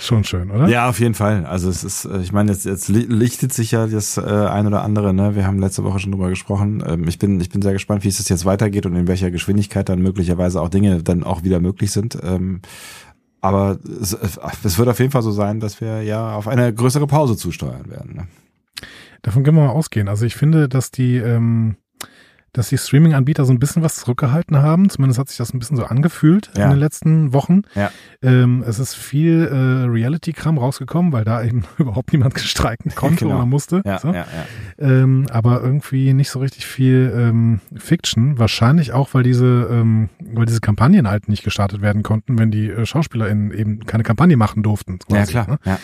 Schon 0.00 0.24
schön, 0.24 0.50
oder? 0.50 0.66
Ja, 0.66 0.88
auf 0.88 0.98
jeden 0.98 1.12
Fall. 1.14 1.44
Also 1.44 1.68
es 1.68 1.84
ist, 1.84 2.06
äh, 2.06 2.20
ich 2.22 2.32
meine, 2.32 2.52
jetzt, 2.52 2.64
jetzt 2.64 2.88
li- 2.88 3.06
lichtet 3.06 3.52
sich 3.52 3.72
ja 3.72 3.86
das 3.86 4.16
äh, 4.16 4.22
ein 4.22 4.66
oder 4.66 4.82
andere, 4.82 5.12
ne? 5.12 5.34
Wir 5.36 5.46
haben 5.46 5.58
letzte 5.58 5.84
Woche 5.84 5.98
schon 5.98 6.10
drüber 6.10 6.30
gesprochen. 6.30 6.82
Ähm, 6.86 7.06
ich 7.06 7.18
bin, 7.18 7.38
ich 7.38 7.50
bin 7.50 7.60
sehr 7.60 7.74
gespannt, 7.74 8.02
wie 8.02 8.08
es 8.08 8.26
jetzt 8.26 8.44
weitergeht 8.46 8.86
und 8.86 8.96
in 8.96 9.06
welcher 9.08 9.30
Geschwindigkeit 9.30 9.90
dann 9.90 10.00
möglicherweise 10.00 10.62
auch 10.62 10.70
Dinge 10.70 11.02
dann 11.02 11.22
auch 11.22 11.44
wieder 11.44 11.60
möglich 11.60 11.92
sind. 11.92 12.18
Ähm, 12.22 12.62
aber 13.42 13.78
es, 14.00 14.14
es 14.64 14.78
wird 14.78 14.88
auf 14.88 14.98
jeden 14.98 15.10
Fall 15.12 15.22
so 15.22 15.32
sein, 15.32 15.60
dass 15.60 15.82
wir 15.82 16.02
ja 16.02 16.34
auf 16.34 16.48
eine 16.48 16.72
größere 16.74 17.06
Pause 17.06 17.36
zusteuern 17.36 17.90
werden. 17.90 18.16
Ne? 18.16 18.26
Davon 19.20 19.44
können 19.44 19.58
wir 19.58 19.64
mal 19.66 19.72
ausgehen. 19.72 20.08
Also 20.08 20.24
ich 20.24 20.34
finde, 20.34 20.68
dass 20.68 20.90
die, 20.90 21.16
ähm, 21.16 21.76
dass 22.52 22.68
die 22.68 22.78
Streaming-Anbieter 22.78 23.44
so 23.44 23.52
ein 23.52 23.58
bisschen 23.58 23.82
was 23.82 23.96
zurückgehalten 23.96 24.56
haben. 24.58 24.88
Zumindest 24.90 25.18
hat 25.20 25.28
sich 25.28 25.36
das 25.38 25.54
ein 25.54 25.58
bisschen 25.58 25.76
so 25.76 25.84
angefühlt 25.84 26.50
Ja. 26.56 26.64
in 26.64 26.70
den 26.70 26.78
letzten 26.80 27.32
Wochen. 27.32 27.62
Ja. 27.74 27.90
Ähm, 28.22 28.64
es 28.66 28.78
ist 28.78 28.94
viel 28.94 29.48
äh, 29.50 29.86
Reality-Kram 29.88 30.58
rausgekommen, 30.58 31.12
weil 31.12 31.24
da 31.24 31.42
eben 31.42 31.64
überhaupt 31.78 32.12
niemand 32.12 32.38
streiken 32.40 32.94
konnte 32.94 33.24
Genau. 33.24 33.36
oder 33.36 33.46
musste. 33.46 33.82
Ja, 33.84 33.98
so. 33.98 34.08
ja, 34.08 34.26
ja. 34.26 34.26
Ähm, 34.78 35.26
aber 35.30 35.62
irgendwie 35.62 36.12
nicht 36.12 36.30
so 36.30 36.38
richtig 36.40 36.66
viel 36.66 37.12
ähm, 37.16 37.60
Fiction. 37.76 38.38
Wahrscheinlich 38.38 38.92
auch, 38.92 39.14
weil 39.14 39.22
diese, 39.22 39.68
ähm, 39.70 40.08
weil 40.20 40.46
diese 40.46 40.60
Kampagnen 40.60 41.08
halt 41.08 41.28
nicht 41.28 41.44
gestartet 41.44 41.80
werden 41.82 42.02
konnten, 42.02 42.38
wenn 42.38 42.50
die 42.50 42.68
äh, 42.70 42.84
SchauspielerInnen 42.86 43.52
eben 43.52 43.80
keine 43.86 44.02
Kampagne 44.02 44.36
machen 44.36 44.62
durften. 44.62 44.98
Ja, 45.08 45.18
quasi, 45.18 45.32
klar. 45.32 45.46
Ne? 45.48 45.58
Ja. 45.64 45.78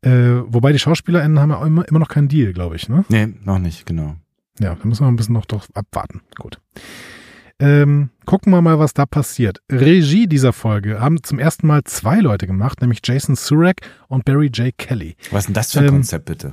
Äh, 0.00 0.42
wobei 0.46 0.72
die 0.72 0.78
SchauspielerInnen 0.78 1.40
haben 1.40 1.50
ja 1.50 1.66
immer, 1.66 1.88
immer 1.88 1.98
noch 1.98 2.08
keinen 2.08 2.28
Deal, 2.28 2.52
glaube 2.52 2.76
ich. 2.76 2.88
Ne? 2.88 3.04
Nee, 3.08 3.28
noch 3.44 3.58
nicht, 3.58 3.84
genau. 3.84 4.14
Ja, 4.60 4.74
da 4.74 4.84
müssen 4.88 5.04
wir 5.04 5.08
ein 5.08 5.16
bisschen 5.16 5.34
noch 5.34 5.46
doch 5.46 5.66
abwarten. 5.74 6.20
Gut. 6.38 6.58
Ähm, 7.60 8.10
gucken 8.24 8.52
wir 8.52 8.62
mal, 8.62 8.78
was 8.78 8.94
da 8.94 9.04
passiert. 9.04 9.60
Regie 9.70 10.28
dieser 10.28 10.52
Folge 10.52 11.00
haben 11.00 11.22
zum 11.24 11.40
ersten 11.40 11.66
Mal 11.66 11.82
zwei 11.84 12.20
Leute 12.20 12.46
gemacht, 12.46 12.80
nämlich 12.80 13.00
Jason 13.04 13.34
Surek 13.34 13.80
und 14.06 14.24
Barry 14.24 14.46
J. 14.46 14.76
Kelly. 14.78 15.16
Was 15.32 15.40
ist 15.40 15.46
denn 15.48 15.54
das 15.54 15.72
für 15.72 15.78
ein 15.80 15.86
Ähm, 15.86 15.90
Konzept, 15.90 16.26
bitte? 16.26 16.52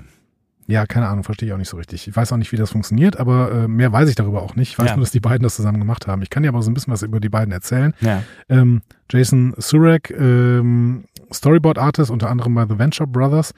Ja, 0.68 0.88
keine 0.88 1.08
Ahnung, 1.08 1.24
verstehe 1.24 1.48
ich 1.48 1.54
auch 1.54 1.60
nicht 1.60 1.70
so 1.70 1.78
richtig. 1.78 2.08
Ich 2.08 2.16
weiß 2.16 2.34
auch 2.34 2.38
nicht, 2.38 2.52
wie 2.52 2.56
das 2.58 2.72
funktioniert, 2.72 3.18
aber 3.18 3.52
äh, 3.52 3.68
mehr 3.68 3.92
weiß 3.94 4.10
ich 4.10 4.16
darüber 4.16 4.42
auch 4.42 4.56
nicht. 4.56 4.72
Ich 4.72 4.80
weiß 4.80 4.90
Ja. 4.90 4.96
nur, 4.96 5.04
dass 5.04 5.12
die 5.12 5.20
beiden 5.20 5.44
das 5.44 5.56
zusammen 5.56 5.78
gemacht 5.78 6.08
haben. 6.08 6.24
Ich 6.24 6.32
kann 6.32 6.42
dir 6.42 6.50
aber 6.50 6.64
so 6.64 6.72
ein 6.72 6.74
bisschen 6.74 6.92
was 6.92 7.04
über 7.04 7.20
die 7.20 7.30
beiden 7.30 7.52
erzählen. 7.52 7.94
Ja. 8.02 8.24
Ähm, 8.50 8.82
Jason 9.12 9.54
Surek, 9.60 10.10
ähm, 10.10 11.04
Storyboard 11.32 11.78
Artist, 11.78 12.10
unter 12.10 12.32
anderem 12.32 12.56
bei 12.56 12.66
The 12.68 12.80
Venture 12.80 13.06
Brothers. 13.06 13.54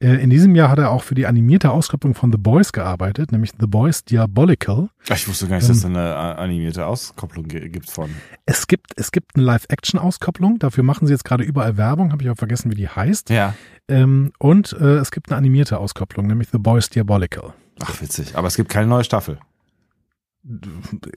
Äh, 0.00 0.16
in 0.22 0.28
diesem 0.30 0.54
Jahr 0.54 0.70
hat 0.70 0.78
er 0.78 0.90
auch 0.90 1.02
für 1.02 1.14
die 1.14 1.26
animierte 1.26 1.70
Auskopplung 1.70 2.14
von 2.14 2.32
The 2.32 2.38
Boys 2.38 2.72
gearbeitet, 2.72 3.30
nämlich 3.32 3.52
The 3.58 3.66
Boys 3.66 4.04
Diabolical. 4.04 4.88
Ich 5.08 5.28
wusste 5.28 5.46
gar 5.46 5.56
nicht, 5.56 5.64
Ähm. 5.64 5.68
dass 5.68 5.76
es 5.78 5.84
eine 5.84 5.98
äh, 6.10 6.12
animierte 6.40 6.86
Auskopplung 6.86 7.46
gibt 7.46 7.90
von. 7.90 8.10
Es 8.44 8.66
gibt, 8.66 8.92
es 8.96 9.12
gibt 9.12 9.36
eine 9.36 9.44
Live-Action-Auskopplung, 9.44 10.58
dafür 10.58 10.82
machen 10.84 11.06
sie 11.06 11.12
jetzt 11.12 11.24
gerade 11.24 11.44
überall 11.44 11.76
Werbung, 11.76 12.12
habe 12.12 12.22
ich 12.24 12.30
auch 12.30 12.36
vergessen, 12.36 12.70
wie 12.70 12.74
die 12.76 12.88
heißt. 12.88 13.30
Ja. 13.30 13.54
Ähm, 13.88 14.32
und 14.38 14.72
äh, 14.72 14.96
es 14.96 15.10
gibt 15.10 15.30
eine 15.30 15.38
animierte 15.38 15.78
Auskopplung, 15.78 16.26
nämlich 16.26 16.48
The 16.50 16.58
Boys 16.58 16.90
Diabolical. 16.90 17.52
Ach, 17.84 18.00
witzig. 18.02 18.36
Aber 18.36 18.48
es 18.48 18.56
gibt 18.56 18.70
keine 18.70 18.86
neue 18.88 19.04
Staffel. 19.04 19.38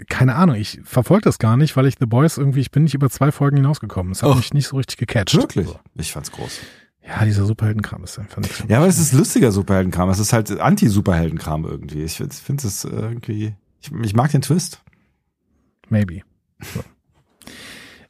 Keine 0.07 0.36
Ahnung, 0.36 0.55
ich 0.55 0.80
verfolge 0.86 1.23
das 1.23 1.38
gar 1.38 1.57
nicht, 1.57 1.75
weil 1.75 1.86
ich 1.86 1.95
The 1.99 2.05
Boys 2.05 2.38
irgendwie, 2.38 2.61
ich 2.61 2.71
bin 2.71 2.84
nicht 2.84 2.93
über 2.93 3.09
zwei 3.09 3.32
Folgen 3.34 3.57
hinausgekommen. 3.57 4.13
Es 4.13 4.23
hat 4.23 4.30
Oh. 4.30 4.36
mich 4.36 4.53
nicht 4.53 4.67
so 4.67 4.78
richtig 4.78 4.97
gecatcht. 4.97 5.36
Wirklich? 5.36 5.67
So. 5.67 5.80
Ich 5.95 6.13
fand's 6.13 6.32
groß. 6.32 6.59
Ja, 7.08 7.24
dieser 7.24 7.45
Superheldenkram 7.45 8.03
ist 8.03 8.20
einfach 8.20 8.41
nichts. 8.41 8.62
mich. 8.62 8.70
Ja, 8.70 8.78
aber 8.78 8.88
es 8.88 8.99
ist 8.99 9.14
lustiger 9.14 9.51
Superheldenkram. 9.51 10.10
Es 10.10 10.20
ist 10.20 10.34
halt 10.34 10.51
Anti-Superheldenkram 10.51 11.64
irgendwie. 11.66 12.03
Ich 12.03 12.18
finde 12.18 12.68
es 12.68 12.84
irgendwie. 12.84 13.55
Ich, 13.82 13.91
ich 14.03 14.14
mag 14.14 14.32
den 14.32 14.41
Twist. 14.41 14.82
Maybe. 15.89 16.22
So. 16.74 16.82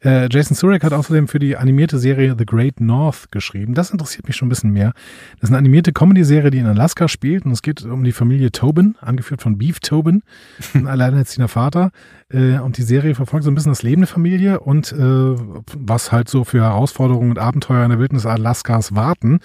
Äh, 0.04 0.28
Jason 0.32 0.56
Surek 0.56 0.84
hat 0.84 0.94
außerdem 0.94 1.28
für 1.28 1.40
die 1.40 1.58
animierte 1.58 1.98
Serie 1.98 2.36
The 2.38 2.46
Great 2.46 2.80
North 2.80 3.32
geschrieben. 3.32 3.74
Das 3.74 3.92
interessiert 3.92 4.28
mich 4.28 4.36
schon 4.36 4.48
ein 4.48 4.50
bisschen 4.50 4.72
mehr. 4.72 4.94
Das 5.40 5.44
ist 5.44 5.50
eine 5.50 5.58
animierte 5.58 5.94
Comedy-Serie, 5.94 6.52
die 6.52 6.60
in 6.60 6.68
Alaska 6.68 7.08
spielt 7.08 7.46
und 7.46 7.52
es 7.52 7.62
geht 7.62 7.84
um 7.84 8.04
die 8.04 8.12
Familie 8.12 8.52
Tobin, 8.52 8.96
angeführt 9.02 9.42
von 9.42 9.58
Beef 9.58 9.80
Tobin, 9.80 10.24
ein 10.74 10.88
alleinerziehender 10.88 11.48
Vater. 11.48 11.92
Äh, 12.30 12.60
und 12.60 12.78
die 12.78 12.84
Serie 12.84 13.16
verfolgt 13.16 13.44
so 13.44 13.52
ein 13.52 13.56
bisschen 13.56 13.72
das 13.72 13.84
Leben 13.84 14.02
der 14.02 14.08
Familie 14.08 14.60
und 14.60 14.92
äh, 14.92 14.96
was 14.98 16.12
halt 16.12 16.30
so 16.30 16.44
für 16.44 16.62
Herausforderungen 16.62 17.32
und 17.32 17.40
Abenteuer 17.40 17.84
in 17.84 17.90
der 17.90 18.00
Wildnis 18.00 18.26
Alaskas 18.26 18.96
warten. 18.96 19.40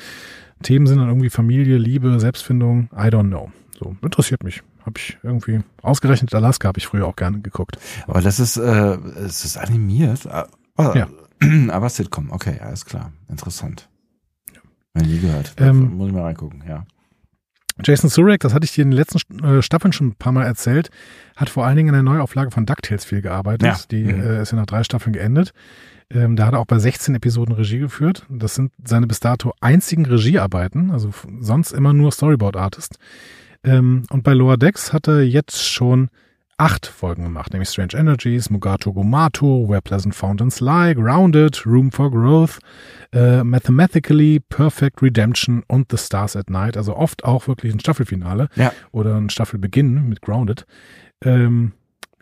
Themen 0.63 0.87
sind 0.87 0.99
dann 0.99 1.09
irgendwie 1.09 1.31
Familie, 1.31 1.77
Liebe, 1.79 2.21
Selbstfindung, 2.21 2.89
I 2.93 3.09
don't 3.09 3.29
know. 3.29 3.51
So, 3.79 3.97
interessiert 4.03 4.45
mich. 4.45 4.63
Habe 4.85 4.99
ich 4.99 5.17
irgendwie 5.23 5.61
ausgerechnet 5.83 6.35
Alaska 6.35 6.69
habe 6.69 6.79
ich 6.79 6.87
früher 6.87 7.07
auch 7.07 7.17
gerne 7.17 7.41
geguckt. 7.41 7.79
Aber 8.07 8.21
das 8.21 8.41
ist, 8.41 8.57
äh, 8.57 8.97
es 9.25 9.45
ist 9.45 9.57
animiert. 9.57 10.27
Aber, 10.77 10.97
Ja. 10.97 11.09
aber 11.71 11.89
Sitcom. 11.89 12.31
Okay, 12.31 12.59
alles 12.61 12.85
klar. 12.85 13.13
Interessant. 13.29 13.89
Ja. 14.97 15.03
Nie 15.03 15.19
gehört. 15.21 15.55
Ähm, 15.59 15.97
Muss 15.97 16.09
ich 16.09 16.15
mal 16.15 16.23
reingucken, 16.23 16.63
ja. 16.69 16.85
Jason 17.85 18.11
Surek, 18.11 18.41
das 18.41 18.53
hatte 18.53 18.65
ich 18.65 18.73
dir 18.73 18.83
in 18.83 18.91
den 18.91 18.97
letzten 18.99 19.43
äh, 19.43 19.63
Staffeln 19.63 19.93
schon 19.93 20.09
ein 20.09 20.15
paar 20.15 20.33
Mal 20.33 20.45
erzählt, 20.45 20.91
hat 21.37 21.49
vor 21.49 21.65
allen 21.65 21.77
Dingen 21.77 21.89
in 21.89 21.95
der 21.95 22.03
Neuauflage 22.03 22.51
von 22.51 22.67
DuckTales 22.67 23.05
viel 23.05 23.23
gearbeitet. 23.23 23.67
Ja. 23.67 23.79
Die 23.91 24.05
Mhm. 24.05 24.21
äh, 24.21 24.43
ist 24.43 24.53
ja 24.53 24.57
nach 24.59 24.67
drei 24.67 24.85
Staffeln 24.85 25.13
geendet. 25.15 25.53
Ähm, 26.11 26.37
da 26.37 26.47
hat 26.47 26.53
er 26.53 26.59
auch 26.61 26.67
bei 26.67 26.79
16 26.79 27.15
Episoden 27.15 27.55
Regie 27.55 27.79
geführt. 27.79 28.27
Das 28.29 28.55
sind 28.55 28.73
seine 28.85 29.07
bis 29.07 29.21
dato 29.21 29.55
einzigen 29.63 30.05
Regiearbeiten, 30.05 30.91
also 30.91 31.11
sonst 31.41 31.73
immer 31.73 31.95
nur 31.95 32.13
Storyboard-Artist. 32.13 32.99
Ähm, 33.65 34.05
und 34.11 34.23
bei 34.25 34.33
Lower 34.35 34.57
Decks 34.57 34.93
hat 34.93 35.09
er 35.09 35.23
jetzt 35.23 35.63
schon 35.69 36.09
acht 36.59 36.87
Folgen 36.87 37.25
gemacht, 37.25 37.53
nämlich 37.53 37.71
Strange 37.71 37.95
Energies, 37.95 38.51
Mugato 38.51 38.93
Gumato, 38.93 39.69
Where 39.69 39.83
Pleasant 39.83 40.15
Fountains 40.15 40.61
Lie, 40.61 40.95
Grounded, 40.95 41.67
Room 41.67 41.91
for 41.91 42.11
Growth, 42.11 42.59
äh, 43.13 43.43
Mathematically, 43.43 44.41
Perfect 44.49 45.03
Redemption 45.03 45.65
und 45.67 45.91
The 45.91 45.97
Stars 45.99 46.37
at 46.37 46.51
Night. 46.51 46.77
Also 46.77 46.97
oft 46.97 47.25
auch 47.25 47.49
wirklich 47.49 47.73
ein 47.73 47.81
Staffelfinale 47.81 48.49
Ja. 48.55 48.73
oder 48.93 49.17
ein 49.17 49.31
Staffelbeginn 49.31 50.09
mit 50.09 50.21
Grounded. 50.23 50.67
Ähm, 51.25 51.73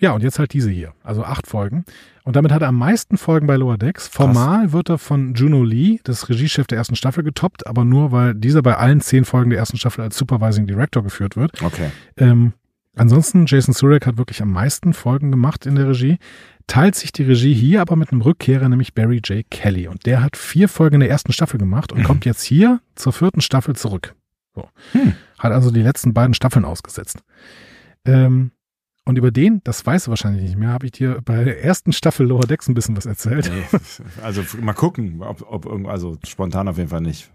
ja, 0.00 0.12
und 0.12 0.22
jetzt 0.22 0.38
halt 0.38 0.52
diese 0.52 0.70
hier. 0.70 0.92
Also 1.04 1.22
acht 1.24 1.46
Folgen. 1.46 1.84
Und 2.24 2.36
damit 2.36 2.52
hat 2.52 2.62
er 2.62 2.68
am 2.68 2.76
meisten 2.78 3.16
Folgen 3.16 3.46
bei 3.46 3.56
Lower 3.56 3.78
Decks. 3.78 4.08
Formal 4.08 4.72
wird 4.72 4.88
er 4.88 4.98
von 4.98 5.34
Juno 5.34 5.62
Lee, 5.64 6.00
das 6.04 6.28
Regiechef 6.28 6.66
der 6.66 6.78
ersten 6.78 6.96
Staffel, 6.96 7.22
getoppt, 7.24 7.66
aber 7.66 7.84
nur, 7.84 8.12
weil 8.12 8.34
dieser 8.34 8.62
bei 8.62 8.76
allen 8.76 9.00
zehn 9.00 9.24
Folgen 9.24 9.50
der 9.50 9.58
ersten 9.58 9.76
Staffel 9.78 10.02
als 10.02 10.16
Supervising 10.16 10.66
Director 10.66 11.02
geführt 11.02 11.36
wird. 11.36 11.62
Okay. 11.62 11.90
Ähm, 12.16 12.52
ansonsten, 12.96 13.46
Jason 13.46 13.74
Surek 13.74 14.06
hat 14.06 14.16
wirklich 14.18 14.42
am 14.42 14.52
meisten 14.52 14.92
Folgen 14.92 15.30
gemacht 15.30 15.66
in 15.66 15.76
der 15.76 15.88
Regie, 15.88 16.18
teilt 16.66 16.94
sich 16.94 17.10
die 17.10 17.24
Regie 17.24 17.54
hier 17.54 17.80
aber 17.80 17.96
mit 17.96 18.12
einem 18.12 18.20
Rückkehrer, 18.20 18.68
nämlich 18.68 18.94
Barry 18.94 19.20
J. 19.24 19.44
Kelly. 19.50 19.88
Und 19.88 20.06
der 20.06 20.22
hat 20.22 20.36
vier 20.36 20.68
Folgen 20.68 20.96
in 20.96 21.00
der 21.00 21.10
ersten 21.10 21.32
Staffel 21.32 21.58
gemacht 21.58 21.90
und 21.92 22.00
Mhm. 22.00 22.04
kommt 22.04 22.24
jetzt 22.24 22.42
hier 22.42 22.80
zur 22.94 23.12
vierten 23.12 23.40
Staffel 23.40 23.74
zurück. 23.74 24.14
So. 24.54 24.68
Hm. 24.92 25.14
Hat 25.38 25.52
also 25.52 25.70
die 25.70 25.82
letzten 25.82 26.12
beiden 26.14 26.34
Staffeln 26.34 26.64
ausgesetzt. 26.64 27.22
Ähm, 28.04 28.50
und 29.04 29.18
über 29.18 29.30
den, 29.30 29.60
das 29.64 29.84
weißt 29.84 30.06
du 30.06 30.10
wahrscheinlich 30.10 30.42
nicht 30.42 30.56
mehr, 30.58 30.70
habe 30.70 30.86
ich 30.86 30.92
dir 30.92 31.20
bei 31.24 31.42
der 31.44 31.64
ersten 31.64 31.92
Staffel 31.92 32.26
Lower 32.26 32.46
Decks 32.46 32.68
ein 32.68 32.74
bisschen 32.74 32.96
was 32.96 33.06
erzählt. 33.06 33.50
Nee. 33.52 33.78
Also 34.22 34.42
mal 34.60 34.72
gucken, 34.74 35.22
ob, 35.22 35.42
ob 35.50 35.66
irgend, 35.66 35.88
also 35.88 36.16
spontan 36.26 36.68
auf 36.68 36.76
jeden 36.76 36.90
Fall 36.90 37.00
nicht. 37.00 37.30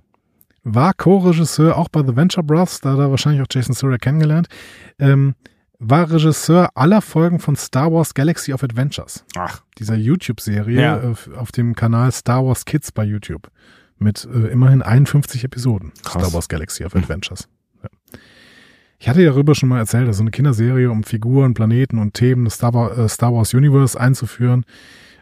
war 0.63 0.93
Co-Regisseur 0.93 1.78
auch 1.78 1.89
bei 1.89 2.01
The 2.05 2.16
Venture 2.16 2.43
Bros, 2.43 2.80
da 2.82 2.91
hat 2.93 2.99
er 2.99 3.11
wahrscheinlich 3.11 3.41
auch 3.41 3.47
Jason 3.51 3.74
Surek 3.76 4.01
kennengelernt. 4.01 4.47
Ähm, 4.99 5.36
war 5.80 6.09
Regisseur 6.09 6.70
aller 6.76 7.01
Folgen 7.01 7.39
von 7.39 7.55
Star 7.57 7.91
Wars 7.91 8.13
Galaxy 8.13 8.53
of 8.53 8.63
Adventures, 8.63 9.26
Ach, 9.36 9.61
dieser 9.78 9.95
YouTube-Serie 9.95 10.82
Ja. 10.82 10.97
äh, 11.03 11.16
auf 11.36 11.51
dem 11.51 11.76
Kanal 11.76 12.11
Star 12.13 12.45
Wars 12.45 12.63
Kids 12.66 12.91
bei 12.93 13.03
YouTube. 13.03 13.51
Mit 13.97 14.26
äh, 14.26 14.47
immerhin 14.47 14.82
51 14.82 15.43
Episoden. 15.43 15.91
Krass. 16.03 16.22
Star 16.24 16.34
Wars 16.34 16.47
Galaxy 16.49 16.86
of 16.86 16.95
Adventures. 16.95 17.47
Ja. 17.84 17.89
Ich 18.98 19.10
hatte 19.10 19.22
ja 19.22 19.32
darüber 19.32 19.56
schon 19.56 19.70
mal 19.70 19.80
erzählt, 19.80 20.08
das 20.08 20.16
ist 20.16 20.18
so 20.18 20.24
eine 20.24 20.32
Kinderserie, 20.32 20.89
um 20.89 21.04
Figuren, 21.04 21.54
Planeten 21.54 22.00
und 22.00 22.14
Themen 22.14 22.46
des 22.46 22.56
Star, 22.56 22.98
äh, 22.98 23.10
Star 23.10 23.34
Wars 23.34 23.54
Universe 23.54 24.00
einzuführen. 24.00 24.66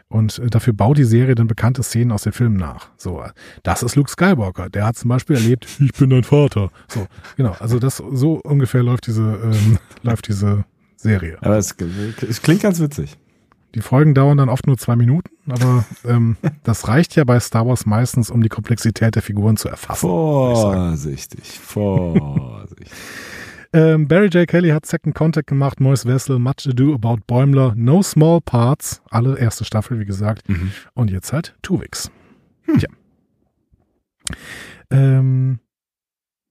Und 0.08 0.38
äh, 0.38 0.46
dafür 0.48 0.72
baut 0.72 0.98
die 0.98 1.04
Serie 1.04 1.34
dann 1.34 1.48
bekannte 1.48 1.82
Szenen 1.82 2.12
aus 2.12 2.22
den 2.22 2.32
Filmen 2.32 2.56
nach. 2.56 2.90
So, 2.96 3.20
äh, 3.22 3.30
das 3.62 3.82
ist 3.82 3.96
Luke 3.96 4.10
Skywalker. 4.10 4.70
Der 4.70 4.86
hat 4.86 4.96
zum 4.96 5.08
Beispiel 5.08 5.36
erlebt, 5.36 5.66
ich 5.80 5.92
bin 5.92 6.10
dein 6.10 6.24
Vater. 6.24 6.70
So, 6.88 7.06
genau. 7.36 7.56
Also 7.58 7.78
das 7.78 7.96
so 7.96 8.40
ungefähr 8.44 8.82
läuft 8.82 9.06
diese 9.06 9.22
ähm, 9.22 9.78
läuft 10.02 10.28
diese 10.28 10.64
Serie. 10.96 11.36
aber 11.40 11.58
es, 11.58 11.74
es 12.28 12.42
klingt 12.42 12.62
ganz 12.62 12.80
witzig. 12.80 13.18
Die 13.74 13.80
Folgen 13.80 14.14
dauern 14.14 14.38
dann 14.38 14.48
oft 14.48 14.68
nur 14.68 14.78
zwei 14.78 14.94
Minuten, 14.94 15.30
aber 15.50 15.84
ähm, 16.04 16.36
das 16.62 16.86
reicht 16.86 17.16
ja 17.16 17.24
bei 17.24 17.40
Star 17.40 17.66
Wars 17.66 17.86
meistens, 17.86 18.30
um 18.30 18.40
die 18.40 18.48
Komplexität 18.48 19.16
der 19.16 19.22
Figuren 19.22 19.56
zu 19.56 19.68
erfassen. 19.68 20.00
Vorsichtig, 20.00 21.58
vorsichtig. 21.58 22.88
Ähm, 23.74 24.06
Barry 24.08 24.28
J. 24.28 24.46
Kelly 24.48 24.70
hat 24.70 24.86
Second 24.86 25.14
Contact 25.14 25.48
gemacht, 25.48 25.80
Mois 25.80 26.06
Vessel, 26.06 26.38
Much 26.38 26.66
Ado 26.68 26.94
About 26.94 27.18
Bäumler, 27.26 27.74
No 27.76 28.02
Small 28.02 28.40
Parts, 28.40 29.02
alle 29.10 29.36
erste 29.38 29.64
Staffel, 29.64 29.98
wie 29.98 30.04
gesagt. 30.04 30.48
Mhm. 30.48 30.70
Und 30.94 31.10
jetzt 31.10 31.32
halt 31.32 31.56
Tuvix. 31.62 32.10
Tja. 32.78 32.88
Ähm, 34.90 35.58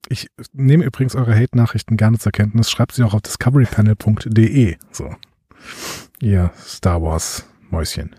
ich 0.10 0.28
nehme 0.52 0.84
übrigens 0.84 1.16
eure 1.16 1.34
Hate-Nachrichten 1.34 1.98
gerne 1.98 2.20
zur 2.20 2.32
Kenntnis. 2.32 2.70
Schreibt 2.70 2.92
sie 2.94 3.04
auch 3.04 3.14
auf 3.14 3.22
discoverypanel.de. 3.22 4.76
So. 4.92 5.16
Ihr 6.20 6.52
Star 6.60 7.02
Wars 7.02 7.48
Mäuschen. 7.70 8.16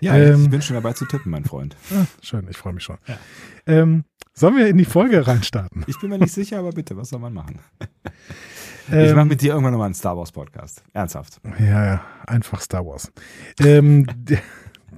Ja, 0.00 0.14
Ähm. 0.16 0.44
ich 0.44 0.50
bin 0.50 0.60
schon 0.62 0.74
dabei 0.74 0.92
zu 0.92 1.06
tippen, 1.06 1.30
mein 1.30 1.44
Freund. 1.44 1.76
Ah, 1.90 2.04
schön, 2.20 2.46
ich 2.50 2.58
freue 2.58 2.74
mich 2.74 2.84
schon. 2.84 2.98
Ja. 3.06 3.18
Ähm, 3.66 4.04
sollen 4.34 4.56
wir 4.56 4.66
in 4.68 4.76
die 4.78 4.84
Folge 4.84 5.26
reinstarten? 5.26 5.84
Ich 5.86 5.98
bin 6.00 6.10
mir 6.10 6.18
nicht 6.18 6.32
sicher, 6.34 6.58
aber 6.58 6.70
bitte, 6.70 6.96
was 6.96 7.08
soll 7.10 7.20
man 7.20 7.32
machen? 7.32 7.60
ich 8.88 8.92
Ähm, 8.94 9.16
mache 9.16 9.26
mit 9.26 9.40
dir 9.40 9.52
irgendwann 9.52 9.72
nochmal 9.72 9.86
einen 9.86 9.94
Star 9.94 10.16
Wars 10.16 10.32
Podcast. 10.32 10.82
Ernsthaft. 10.92 11.40
Ja, 11.58 11.84
ja, 11.86 12.04
einfach 12.26 12.60
Star 12.60 12.84
Wars. 12.84 13.12
ähm, 13.60 14.06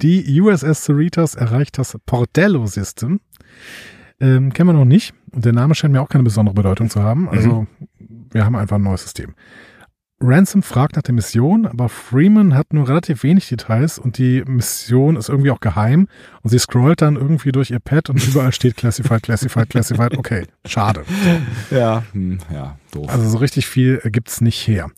die 0.02 0.40
USS 0.40 0.84
Cerritos 0.84 1.34
erreicht 1.34 1.78
das 1.78 1.96
Portello-System. 2.06 3.20
Ähm, 4.20 4.52
kennen 4.52 4.68
wir 4.70 4.74
noch 4.74 4.84
nicht. 4.84 5.14
Und 5.32 5.44
der 5.44 5.52
Name 5.52 5.74
scheint 5.74 5.92
mir 5.92 6.00
auch 6.02 6.08
keine 6.08 6.24
besondere 6.24 6.54
Bedeutung 6.54 6.90
zu 6.90 7.02
haben. 7.02 7.28
Also, 7.28 7.66
wir 8.30 8.44
haben 8.44 8.56
einfach 8.56 8.76
ein 8.76 8.82
neues 8.82 9.02
System. 9.02 9.34
Ransom 10.18 10.62
fragt 10.62 10.96
nach 10.96 11.02
der 11.02 11.14
Mission, 11.14 11.66
aber 11.66 11.90
Freeman 11.90 12.54
hat 12.54 12.72
nur 12.72 12.88
relativ 12.88 13.22
wenig 13.22 13.48
Details 13.48 13.98
und 13.98 14.16
die 14.16 14.42
Mission 14.46 15.16
ist 15.16 15.28
irgendwie 15.28 15.50
auch 15.50 15.60
geheim. 15.60 16.08
Und 16.42 16.50
sie 16.50 16.58
scrollt 16.58 17.02
dann 17.02 17.16
irgendwie 17.16 17.52
durch 17.52 17.70
ihr 17.70 17.80
Pad 17.80 18.08
und 18.08 18.26
überall 18.26 18.52
steht 18.52 18.76
Classified, 18.76 19.22
Classified, 19.22 19.68
Classified. 19.68 20.16
Okay, 20.16 20.46
schade. 20.64 21.02
Ja, 21.70 22.02
hm, 22.12 22.38
ja, 22.52 22.78
doof. 22.92 23.08
Also 23.10 23.28
so 23.28 23.38
richtig 23.38 23.66
viel 23.66 24.00
gibt's 24.06 24.40
nicht 24.40 24.66
her. 24.66 24.90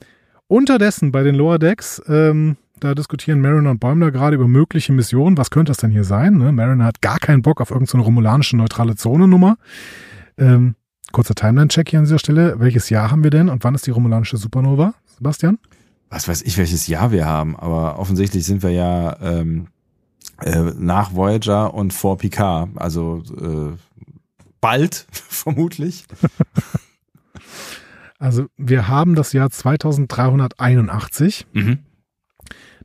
Unterdessen 0.47 1.11
bei 1.11 1.25
den 1.25 1.35
Lower 1.35 1.59
Decks, 1.59 2.01
ähm, 2.09 2.57
da 2.81 2.95
diskutieren 2.95 3.41
Mariner 3.41 3.71
und 3.71 3.81
Bäumler 3.81 4.13
gerade 4.13 4.37
über 4.37 4.47
mögliche 4.47 4.93
Missionen. 4.93 5.37
Was 5.37 5.51
könnte 5.51 5.71
das 5.71 5.79
denn 5.79 5.91
hier 5.91 6.05
sein? 6.05 6.39
Ne? 6.39 6.53
Mariner 6.53 6.85
hat 6.85 7.03
gar 7.03 7.19
keinen 7.19 7.43
Bock 7.43 7.61
auf 7.61 7.71
irgendeine 7.71 8.05
romulanische 8.05 8.57
neutrale 8.57 8.95
Zone-Nummer. 8.95 9.57
Ähm, 10.39 10.77
kurzer 11.11 11.35
Timeline-Check 11.35 11.91
hier 11.91 11.99
an 11.99 12.05
dieser 12.05 12.21
Stelle. 12.21 12.61
Welches 12.61 12.89
Jahr 12.89 13.11
haben 13.11 13.25
wir 13.25 13.31
denn 13.31 13.49
und 13.49 13.65
wann 13.65 13.75
ist 13.75 13.87
die 13.87 13.91
romulanische 13.91 14.37
Supernova, 14.37 14.95
Sebastian? 15.19 15.59
was 16.11 16.29
weiß 16.29 16.43
ich, 16.43 16.59
welches 16.59 16.87
Jahr 16.87 17.11
wir 17.13 17.27
haben, 17.27 17.57
aber 17.57 17.99
offensichtlich 17.99 18.45
sind 18.45 18.63
wir 18.63 18.71
ja 18.71 19.17
ähm, 19.21 19.67
äh, 20.41 20.73
nach 20.79 21.15
Voyager 21.15 21.75
und 21.75 21.93
vor 21.93 22.17
Picard, 22.19 22.71
also 22.77 23.23
äh, 23.41 23.77
bald 24.61 25.07
vermutlich. 25.13 26.05
Also 28.19 28.47
wir 28.57 28.89
haben 28.89 29.15
das 29.15 29.33
Jahr 29.33 29.51
2381. 29.51 31.47
Mhm. 31.53 31.79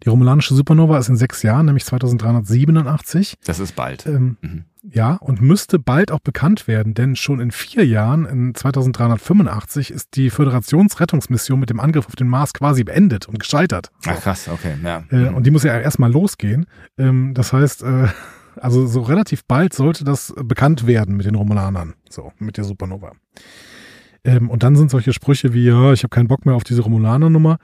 Die 0.04 0.10
romulanische 0.10 0.54
Supernova 0.54 0.98
ist 0.98 1.08
in 1.10 1.16
sechs 1.16 1.44
Jahren, 1.44 1.66
nämlich 1.68 1.86
2387. 1.86 3.36
Das 3.46 3.60
ist 3.60 3.76
bald. 3.76 4.06
Ähm, 4.06 4.38
Mhm. 4.42 4.66
ja, 4.84 5.14
und 5.16 5.42
müsste 5.42 5.80
bald 5.80 6.12
auch 6.12 6.20
bekannt 6.20 6.68
werden, 6.68 6.94
denn 6.94 7.16
schon 7.16 7.40
in 7.40 7.52
vier 7.52 7.86
Jahren, 7.86 8.26
in 8.26 8.54
2385, 8.54 9.92
ist 9.92 10.16
die 10.16 10.30
Föderationsrettungsmission 10.30 11.60
mit 11.60 11.70
dem 11.70 11.80
Angriff 11.80 12.08
auf 12.08 12.16
den 12.18 12.28
Mars 12.28 12.54
quasi 12.54 12.84
beendet 12.84 13.28
und 13.30 13.40
gescheitert. 13.40 13.92
So. 14.00 14.12
Ach 14.12 14.20
krass, 14.20 14.50
okay, 14.50 14.76
ja. 14.84 15.04
Äh, 15.10 15.30
und 15.30 15.46
die 15.46 15.52
muss 15.52 15.64
ja 15.64 15.80
erstmal 15.80 16.12
losgehen. 16.12 16.66
Ähm, 16.98 17.34
das 17.34 17.54
heißt, 17.54 17.84
äh, 17.84 18.08
also 18.58 18.86
so 18.88 19.02
relativ 19.02 19.46
bald 19.46 19.74
sollte 19.74 20.04
das 20.04 20.34
bekannt 20.44 20.86
werden 20.86 21.16
mit 21.16 21.26
den 21.26 21.36
Romulanern, 21.36 21.94
so 22.10 22.34
mit 22.40 22.58
der 22.58 22.66
Supernova. 22.66 23.14
Ähm, 24.26 24.50
und 24.50 24.64
dann 24.64 24.76
sind 24.76 24.90
solche 24.90 25.12
Sprüche 25.12 25.54
wie, 25.54 25.66
ja, 25.66 25.92
ich 25.92 26.04
habe 26.04 26.10
keinen 26.10 26.28
Bock 26.28 26.46
mehr 26.46 26.56
auf 26.56 26.64
diese 26.64 26.82
Romulaner-Nummer, 26.82 27.58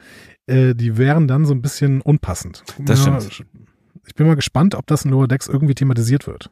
äh, 0.50 0.74
die 0.74 0.98
wären 0.98 1.28
dann 1.28 1.46
so 1.46 1.54
ein 1.54 1.62
bisschen 1.62 2.02
unpassend. 2.02 2.64
Das 2.80 3.06
ja, 3.06 3.22
stimmt. 3.22 3.50
Ich 4.08 4.16
bin 4.16 4.28
mal 4.28 4.36
gespannt, 4.36 4.76
ob 4.76 4.88
das 4.88 5.06
in 5.06 5.12
Lower 5.12 5.28
Decks 5.28 5.48
irgendwie 5.48 5.76
thematisiert 5.76 6.28
wird. 6.28 6.50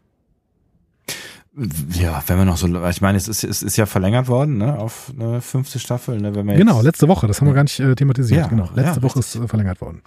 Ja, 1.94 2.22
wenn 2.28 2.38
wir 2.38 2.46
noch 2.46 2.58
so, 2.58 2.68
ich 2.88 3.02
meine, 3.02 3.18
es 3.18 3.28
ist, 3.28 3.44
es 3.44 3.64
ist 3.64 3.78
ja 3.78 3.88
verlängert 3.88 4.28
worden, 4.28 4.60
ne, 4.60 4.78
auf 4.78 5.12
eine 5.18 5.42
fünfte 5.42 5.80
Staffel, 5.80 6.22
ne, 6.22 6.36
wenn 6.36 6.46
wir 6.46 6.54
jetzt, 6.54 6.60
Genau, 6.60 6.82
letzte 6.84 7.08
Woche, 7.08 7.26
das 7.26 7.42
haben 7.42 7.48
wir 7.48 7.56
gar 7.56 7.64
nicht 7.64 7.80
äh, 7.80 7.96
thematisiert. 7.96 8.42
Ja, 8.42 8.48
genau, 8.48 8.70
letzte 8.76 9.00
ja, 9.00 9.02
Woche 9.02 9.18
ist 9.18 9.36
äh, 9.36 9.48
verlängert 9.48 9.82
worden. 9.82 10.04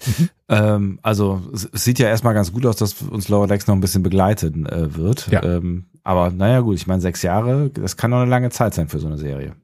ähm, 0.49 1.01
also 1.03 1.43
es 1.53 1.68
es 1.72 1.82
sieht 1.82 1.99
ja 1.99 2.07
erstmal 2.07 2.34
ganz 2.34 2.53
gut 2.53 2.66
aus, 2.66 2.76
dass 2.76 3.03
uns 3.03 3.28
Lower 3.28 3.49
Decks 3.49 3.66
noch 3.66 3.74
ein 3.74 3.80
bisschen 3.80 4.05
begleiten 4.05 4.64
äh, 4.66 4.95
wird. 4.95 5.26
Ja. 5.32 5.43
Ähm, 5.43 5.86
aber 6.05 6.30
naja, 6.30 6.61
gut, 6.61 6.76
ich 6.76 6.86
meine, 6.86 7.01
sechs 7.01 7.22
Jahre, 7.22 7.70
das 7.70 7.97
kann 7.97 8.12
noch 8.12 8.20
eine 8.20 8.30
lange 8.30 8.51
Zeit 8.51 8.74
sein 8.74 8.86
für 8.86 9.01
so 9.01 9.09
eine 9.09 9.18
Serie. 9.18 9.55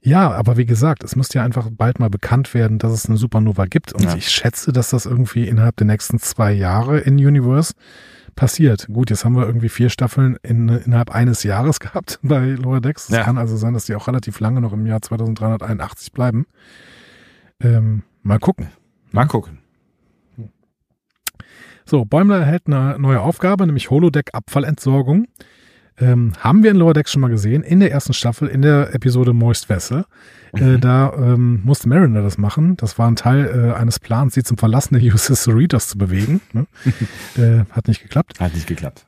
Ja, 0.00 0.30
aber 0.30 0.56
wie 0.56 0.66
gesagt, 0.66 1.02
es 1.02 1.16
müsste 1.16 1.38
ja 1.38 1.44
einfach 1.44 1.68
bald 1.72 1.98
mal 1.98 2.08
bekannt 2.10 2.54
werden, 2.54 2.78
dass 2.78 2.92
es 2.92 3.06
eine 3.06 3.16
Supernova 3.16 3.66
gibt. 3.66 3.92
Und 3.92 4.04
Ja. 4.04 4.14
ich 4.16 4.28
schätze, 4.30 4.72
dass 4.72 4.90
das 4.90 5.06
irgendwie 5.06 5.48
innerhalb 5.48 5.76
der 5.76 5.86
nächsten 5.86 6.18
zwei 6.18 6.52
Jahre 6.52 6.98
in 7.00 7.14
Universe 7.16 7.74
passiert. 8.36 8.86
Gut, 8.86 9.10
jetzt 9.10 9.24
haben 9.24 9.34
wir 9.36 9.44
irgendwie 9.46 9.68
vier 9.68 9.90
Staffeln 9.90 10.36
in, 10.44 10.68
innerhalb 10.68 11.10
eines 11.10 11.42
Jahres 11.42 11.80
gehabt 11.80 12.20
bei 12.22 12.50
Lower 12.50 12.80
Decks. 12.80 13.08
Es 13.08 13.16
Ja. 13.16 13.24
kann 13.24 13.38
also 13.38 13.56
sein, 13.56 13.74
dass 13.74 13.86
die 13.86 13.94
auch 13.96 14.06
relativ 14.06 14.38
lange 14.38 14.60
noch 14.60 14.72
im 14.72 14.86
Jahr 14.86 15.02
2381 15.02 16.12
bleiben. 16.12 16.46
Ähm, 17.60 18.04
mal 18.22 18.38
gucken. 18.38 18.68
Mal 19.10 19.26
gucken. 19.26 19.58
So, 21.84 22.04
Bäumler 22.04 22.38
erhält 22.40 22.64
eine 22.66 22.98
neue 22.98 23.20
Aufgabe, 23.20 23.66
nämlich 23.66 23.90
Holodeck-Abfallentsorgung. 23.90 25.26
Ähm, 26.00 26.32
haben 26.38 26.62
wir 26.62 26.70
in 26.70 26.76
Lower 26.76 26.94
Decks 26.94 27.12
schon 27.12 27.20
mal 27.20 27.28
gesehen, 27.28 27.62
in 27.62 27.80
der 27.80 27.90
ersten 27.90 28.12
Staffel, 28.12 28.48
in 28.48 28.62
der 28.62 28.94
Episode 28.94 29.32
Moist 29.32 29.68
Vessel. 29.68 30.04
Äh, 30.52 30.78
da 30.78 31.12
ähm, 31.14 31.60
musste 31.64 31.88
Mariner 31.88 32.22
das 32.22 32.38
machen. 32.38 32.76
Das 32.76 32.98
war 32.98 33.08
ein 33.10 33.16
Teil 33.16 33.46
äh, 33.46 33.74
eines 33.74 33.98
Plans, 33.98 34.34
sie 34.34 34.42
zum 34.42 34.58
Verlassen 34.58 34.98
der 34.98 35.02
USS 35.14 35.44
Cerritos 35.44 35.88
zu 35.88 35.98
bewegen. 35.98 36.40
Ne? 36.52 36.66
äh, 37.36 37.64
hat 37.72 37.88
nicht 37.88 38.02
geklappt. 38.02 38.40
Hat 38.40 38.54
nicht 38.54 38.66
geklappt. 38.66 39.06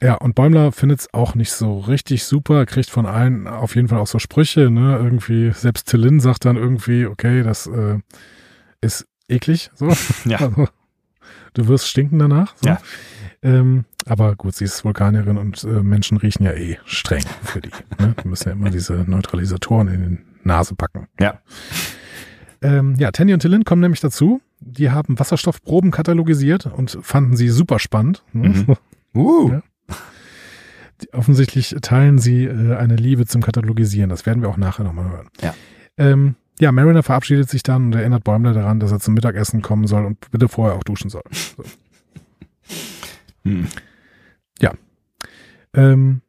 Ja, 0.00 0.14
und 0.14 0.36
Bäumler 0.36 0.70
findet 0.70 1.00
es 1.00 1.14
auch 1.14 1.34
nicht 1.34 1.50
so 1.50 1.80
richtig 1.80 2.22
super, 2.22 2.66
kriegt 2.66 2.88
von 2.88 3.04
allen 3.04 3.48
auf 3.48 3.74
jeden 3.74 3.88
Fall 3.88 3.98
auch 3.98 4.06
so 4.06 4.20
Sprüche, 4.20 4.70
ne? 4.70 4.96
Irgendwie, 4.96 5.50
selbst 5.52 5.88
Tillin 5.88 6.20
sagt 6.20 6.44
dann 6.44 6.56
irgendwie, 6.56 7.06
okay, 7.06 7.42
das 7.42 7.66
äh, 7.66 7.98
ist 8.80 9.08
eklig, 9.28 9.70
so. 9.74 9.92
Ja. 10.24 10.38
Also, 10.38 10.68
du 11.54 11.66
wirst 11.66 11.88
stinken 11.88 12.20
danach. 12.20 12.54
So. 12.62 12.68
Ja. 12.68 12.78
Ähm, 13.42 13.86
aber 14.08 14.34
gut, 14.36 14.54
sie 14.54 14.64
ist 14.64 14.84
Vulkanierin 14.84 15.36
und 15.38 15.64
äh, 15.64 15.82
Menschen 15.82 16.16
riechen 16.18 16.44
ja 16.44 16.52
eh 16.52 16.78
streng 16.84 17.24
für 17.42 17.60
die. 17.60 17.70
Ne? 17.98 18.14
Die 18.22 18.28
müssen 18.28 18.48
ja 18.48 18.52
immer 18.54 18.70
diese 18.70 18.94
Neutralisatoren 19.06 19.88
in 19.88 20.16
die 20.42 20.48
Nase 20.48 20.74
packen. 20.74 21.06
Ja. 21.20 21.40
Ähm, 22.60 22.94
ja, 22.98 23.10
Tandy 23.12 23.34
und 23.34 23.40
Tillin 23.40 23.64
kommen 23.64 23.80
nämlich 23.82 24.00
dazu. 24.00 24.40
Die 24.60 24.90
haben 24.90 25.18
Wasserstoffproben 25.18 25.90
katalogisiert 25.92 26.66
und 26.66 26.98
fanden 27.02 27.36
sie 27.36 27.48
super 27.48 27.78
spannend. 27.78 28.24
Ne? 28.32 28.48
Mhm. 28.50 28.74
Uh. 29.14 29.50
Ja. 29.52 29.62
Die- 31.02 31.12
Offensichtlich 31.14 31.74
teilen 31.80 32.18
sie 32.18 32.44
äh, 32.44 32.76
eine 32.76 32.96
Liebe 32.96 33.24
zum 33.26 33.42
Katalogisieren. 33.42 34.10
Das 34.10 34.26
werden 34.26 34.42
wir 34.42 34.48
auch 34.48 34.56
nachher 34.58 34.84
nochmal 34.84 35.08
hören. 35.10 35.28
Ja. 35.40 35.54
Ähm, 35.96 36.34
ja, 36.60 36.72
Mariner 36.72 37.02
verabschiedet 37.02 37.48
sich 37.48 37.62
dann 37.62 37.86
und 37.86 37.94
erinnert 37.94 38.24
Bäumler 38.24 38.52
daran, 38.52 38.80
dass 38.80 38.90
er 38.92 38.98
zum 39.00 39.14
Mittagessen 39.14 39.62
kommen 39.62 39.86
soll 39.86 40.04
und 40.04 40.30
bitte 40.30 40.48
vorher 40.48 40.76
auch 40.76 40.82
duschen 40.84 41.08
soll. 41.08 41.22
So. 41.30 41.64
Hm. 43.44 43.66
Ähm, 45.74 46.22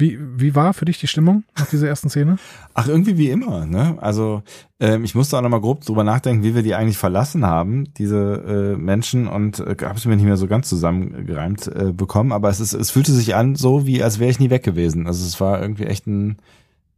wie, 0.00 0.16
wie 0.20 0.54
war 0.54 0.74
für 0.74 0.84
dich 0.84 1.00
die 1.00 1.08
Stimmung 1.08 1.42
nach 1.58 1.66
dieser 1.66 1.88
ersten 1.88 2.08
Szene? 2.08 2.36
Ach, 2.74 2.86
irgendwie 2.86 3.18
wie 3.18 3.30
immer, 3.30 3.66
ne? 3.66 3.96
Also 4.00 4.42
ähm, 4.78 5.02
ich 5.02 5.16
musste 5.16 5.36
auch 5.36 5.42
nochmal 5.42 5.60
grob 5.60 5.84
drüber 5.84 6.04
nachdenken, 6.04 6.44
wie 6.44 6.54
wir 6.54 6.62
die 6.62 6.76
eigentlich 6.76 6.98
verlassen 6.98 7.44
haben, 7.44 7.92
diese 7.94 8.76
äh, 8.76 8.80
Menschen, 8.80 9.26
und 9.26 9.58
äh, 9.58 9.74
habe 9.82 9.98
es 9.98 10.04
mir 10.04 10.14
nicht 10.14 10.24
mehr 10.24 10.36
so 10.36 10.46
ganz 10.46 10.68
zusammengereimt 10.68 11.66
äh, 11.66 11.92
bekommen, 11.92 12.30
aber 12.30 12.48
es 12.48 12.60
ist, 12.60 12.74
es 12.74 12.92
fühlte 12.92 13.10
sich 13.10 13.34
an 13.34 13.56
so, 13.56 13.86
wie 13.86 14.02
als 14.02 14.20
wäre 14.20 14.30
ich 14.30 14.38
nie 14.38 14.50
weg 14.50 14.62
gewesen. 14.62 15.08
Also 15.08 15.26
es 15.26 15.40
war 15.40 15.60
irgendwie 15.60 15.86
echt 15.86 16.06
ein, 16.06 16.36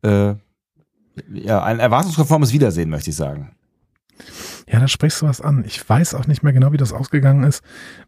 äh, 0.02 0.34
ja, 1.32 1.62
ein 1.62 1.80
erwartungskonformes 1.80 2.52
Wiedersehen, 2.52 2.90
möchte 2.90 3.10
ich 3.10 3.16
sagen. 3.16 3.52
Ja, 4.70 4.78
da 4.78 4.86
sprichst 4.86 5.22
du 5.22 5.26
was 5.26 5.40
an. 5.40 5.64
Ich 5.66 5.88
weiß 5.88 6.14
auch 6.14 6.28
nicht 6.28 6.44
mehr 6.44 6.52
genau, 6.52 6.72
wie 6.72 6.76
das 6.76 6.92
ausgegangen 6.92 7.42
ist. 7.42 7.62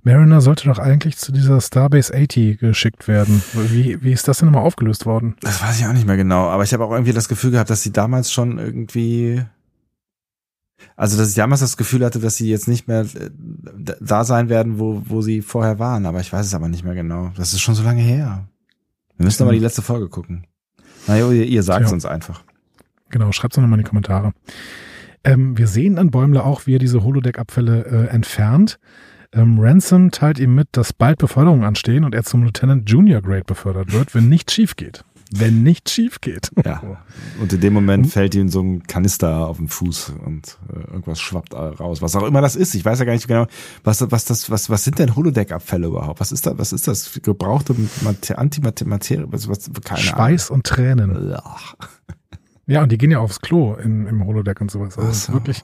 Mariner 0.05 0.41
sollte 0.41 0.69
doch 0.69 0.79
eigentlich 0.79 1.17
zu 1.17 1.33
dieser 1.33 1.61
Starbase 1.61 2.15
80 2.15 2.59
geschickt 2.59 3.09
werden. 3.09 3.43
Wie, 3.53 4.01
wie 4.03 4.13
ist 4.13 4.29
das 4.29 4.39
denn 4.39 4.47
nochmal 4.47 4.65
aufgelöst 4.65 5.05
worden? 5.05 5.35
Das 5.41 5.61
weiß 5.61 5.81
ich 5.81 5.87
auch 5.87 5.93
nicht 5.93 6.07
mehr 6.07 6.17
genau, 6.17 6.49
aber 6.49 6.63
ich 6.63 6.73
habe 6.73 6.85
auch 6.85 6.93
irgendwie 6.93 7.13
das 7.13 7.29
Gefühl 7.29 7.51
gehabt, 7.51 7.71
dass 7.71 7.83
sie 7.83 7.93
damals 7.93 8.31
schon 8.31 8.59
irgendwie 8.59 9.45
also 10.97 11.17
dass 11.17 11.31
ich 11.31 11.35
damals 11.35 11.61
das 11.61 11.77
Gefühl 11.77 12.05
hatte, 12.05 12.19
dass 12.19 12.37
sie 12.37 12.49
jetzt 12.49 12.69
nicht 12.69 12.89
mehr 12.89 13.03
äh, 13.03 13.31
da 14.01 14.25
sein 14.25 14.49
werden, 14.49 14.79
wo, 14.79 15.03
wo 15.07 15.23
sie 15.23 15.43
vorher 15.43 15.79
waren, 15.79 16.07
aber 16.07 16.21
ich 16.21 16.33
weiß 16.33 16.47
es 16.47 16.55
aber 16.55 16.69
nicht 16.69 16.85
mehr 16.85 16.95
genau. 16.95 17.31
Das 17.37 17.53
ist 17.53 17.61
schon 17.61 17.75
so 17.75 17.83
lange 17.83 18.03
her. 18.03 18.47
Wir 19.17 19.25
müssen 19.25 19.43
aber 19.43 19.53
die 19.53 19.59
letzte 19.59 19.83
Folge 19.83 20.09
gucken. 20.09 20.47
Naja, 21.07 21.31
ihr, 21.31 21.47
ihr 21.47 21.63
sagt 21.63 21.83
es 21.83 21.89
Tja. 21.89 21.95
uns 21.95 22.07
einfach. 22.07 22.43
Genau, 23.11 23.31
schreibt's 23.33 23.57
doch 23.57 23.63
nochmal 23.63 23.79
in 23.79 23.85
die 23.85 23.89
Kommentare. 23.89 24.33
Ähm, 25.25 25.57
wir 25.57 25.67
sehen 25.67 25.99
an 25.99 26.11
Bäumler 26.11 26.45
auch, 26.45 26.67
wie 26.67 26.75
er 26.77 26.79
diese 26.79 27.03
Holodeck-Abfälle 27.05 27.85
äh, 27.87 28.07
entfernt. 28.09 28.79
Ähm, 29.33 29.59
Ransom 29.59 30.11
teilt 30.11 30.39
ihm 30.39 30.55
mit, 30.55 30.69
dass 30.73 30.93
bald 30.93 31.19
Beförderungen 31.19 31.65
anstehen 31.65 32.05
und 32.05 32.15
er 32.15 32.23
zum 32.25 32.43
Lieutenant 32.45 32.91
Junior 32.91 33.23
Grade 33.23 33.45
befördert 33.45 33.93
wird, 33.93 34.15
wenn 34.15 34.29
nichts 34.29 34.53
schief 34.53 34.77
geht. 34.77 35.05
Wenn 35.35 35.63
nichts 35.63 35.93
schief 35.93 36.21
geht. 36.21 36.51
Ja. 36.67 36.83
Und 37.41 37.51
in 37.55 37.61
dem 37.61 37.73
Moment 37.73 38.09
fällt 38.13 38.35
ihm 38.35 38.51
so 38.51 38.61
ein 38.61 38.83
Kanister 38.83 39.47
auf 39.49 39.57
den 39.57 39.69
Fuß 39.69 40.13
und 40.27 40.59
äh, 40.71 40.79
irgendwas 40.91 41.19
schwappt 41.21 41.55
raus. 41.55 42.03
Was 42.03 42.15
auch 42.15 42.25
immer 42.27 42.43
das 42.43 42.55
ist. 42.55 42.75
Ich 42.75 42.85
weiß 42.85 42.99
ja 42.99 43.07
gar 43.07 43.15
nicht 43.15 43.27
genau, 43.27 43.47
was, 43.83 44.05
was 44.11 44.27
das, 44.27 44.51
was, 44.51 44.69
was 44.69 44.85
sind 44.85 44.99
denn 44.99 45.17
Holodeck-Abfälle 45.17 45.87
überhaupt? 45.87 46.21
Was 46.21 46.33
ist 46.33 46.47
da, 46.47 46.59
was 46.59 46.75
ist 46.75 46.87
das? 46.87 47.19
Gebrauchte 47.23 47.75
Mate- 48.03 48.37
Antimaterie, 48.37 49.25
was, 49.29 49.49
was, 49.49 49.71
keine 49.83 50.01
Schweiß 50.01 50.51
und 50.51 50.67
Tränen. 50.67 51.33
Ahnung. 51.33 51.43
Ja, 52.73 52.83
und 52.83 52.93
die 52.93 52.99
gehen 52.99 53.11
ja 53.11 53.19
aufs 53.19 53.41
Klo 53.41 53.75
in, 53.75 54.07
im 54.07 54.25
Holodeck 54.25 54.61
und 54.61 54.71
sowas. 54.71 54.97
Also 54.99 55.11
ist 55.11 55.25
so. 55.25 55.33
wirklich, 55.33 55.63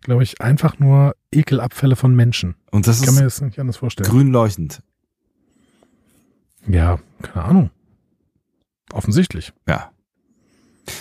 glaube 0.00 0.22
ich, 0.22 0.40
einfach 0.40 0.78
nur 0.78 1.14
Ekelabfälle 1.32 1.96
von 1.96 2.14
Menschen. 2.14 2.54
Und 2.70 2.86
das 2.86 3.00
Ich 3.00 3.06
kann 3.06 3.14
mir 3.14 3.26
ist 3.26 3.36
das 3.40 3.46
nicht 3.46 3.58
anders 3.58 3.76
vorstellen. 3.78 4.08
grün 4.08 4.28
leuchtend. 4.28 4.82
Ja, 6.66 6.98
keine 7.22 7.44
Ahnung. 7.44 7.70
Offensichtlich. 8.92 9.52
Ja. 9.68 9.90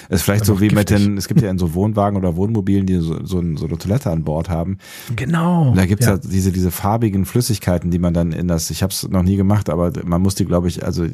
Ist 0.10 0.24
vielleicht 0.24 0.46
so 0.46 0.60
wie 0.60 0.70
mit 0.70 0.88
giftig. 0.88 1.06
den, 1.06 1.18
es 1.18 1.28
gibt 1.28 1.42
ja 1.42 1.50
in 1.50 1.58
so 1.58 1.74
Wohnwagen 1.74 2.18
oder 2.18 2.36
Wohnmobilen, 2.36 2.86
die 2.86 2.96
so, 2.96 3.26
so, 3.26 3.42
so 3.56 3.66
eine 3.66 3.78
Toilette 3.78 4.10
an 4.10 4.24
Bord 4.24 4.50
haben. 4.50 4.78
Genau. 5.16 5.74
Da 5.76 5.86
gibt's 5.86 6.06
ja. 6.06 6.14
ja 6.14 6.18
diese, 6.18 6.52
diese 6.52 6.72
farbigen 6.72 7.26
Flüssigkeiten, 7.26 7.92
die 7.92 8.00
man 8.00 8.14
dann 8.14 8.32
in 8.32 8.48
das, 8.48 8.70
ich 8.70 8.84
habe 8.84 8.92
es 8.92 9.08
noch 9.10 9.24
nie 9.24 9.36
gemacht, 9.36 9.70
aber 9.70 9.92
man 10.06 10.22
muss 10.22 10.36
die, 10.36 10.46
glaube 10.46 10.68
ich, 10.68 10.86
also 10.86 11.06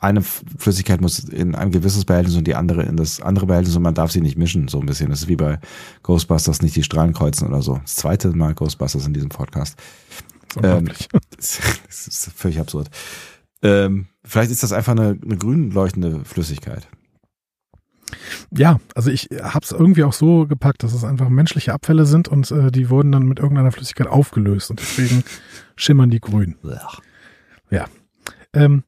eine 0.00 0.22
Flüssigkeit 0.22 1.00
muss 1.00 1.20
in 1.20 1.54
ein 1.54 1.70
gewisses 1.70 2.04
Behältnis 2.04 2.36
und 2.36 2.46
die 2.46 2.54
andere 2.54 2.82
in 2.82 2.96
das 2.96 3.20
andere 3.20 3.46
Behältnis 3.46 3.76
und 3.76 3.82
man 3.82 3.94
darf 3.94 4.10
sie 4.10 4.20
nicht 4.20 4.38
mischen, 4.38 4.68
so 4.68 4.80
ein 4.80 4.86
bisschen. 4.86 5.10
Das 5.10 5.22
ist 5.22 5.28
wie 5.28 5.36
bei 5.36 5.58
Ghostbusters 6.02 6.62
nicht 6.62 6.76
die 6.76 6.82
Strahlen 6.82 7.12
kreuzen 7.12 7.48
oder 7.48 7.62
so. 7.62 7.78
Das 7.82 7.96
zweite 7.96 8.30
Mal 8.30 8.54
Ghostbusters 8.54 9.06
in 9.06 9.14
diesem 9.14 9.28
Podcast. 9.28 9.76
Das 10.48 10.56
ist 10.56 10.56
unglaublich. 10.56 11.08
Das 11.36 11.60
das 11.86 12.06
ist 12.06 12.30
völlig 12.34 12.58
absurd. 12.58 12.90
Ähm, 13.62 14.06
vielleicht 14.24 14.50
ist 14.50 14.62
das 14.62 14.72
einfach 14.72 14.92
eine, 14.92 15.18
eine 15.22 15.36
grün 15.36 15.70
leuchtende 15.70 16.24
Flüssigkeit. 16.24 16.88
Ja, 18.56 18.78
also 18.94 19.10
ich 19.10 19.28
hab's 19.42 19.72
irgendwie 19.72 20.04
auch 20.04 20.12
so 20.12 20.46
gepackt, 20.46 20.82
dass 20.82 20.92
es 20.92 21.04
einfach 21.04 21.28
menschliche 21.28 21.72
Abfälle 21.72 22.06
sind 22.06 22.28
und 22.28 22.50
äh, 22.50 22.70
die 22.70 22.90
wurden 22.90 23.12
dann 23.12 23.24
mit 23.24 23.38
irgendeiner 23.38 23.72
Flüssigkeit 23.72 24.06
aufgelöst 24.06 24.70
und 24.70 24.80
deswegen 24.80 25.24
schimmern 25.76 26.10
die 26.10 26.20
grün. 26.20 26.56
Ja. 27.70 27.86
Ähm, 28.54 28.84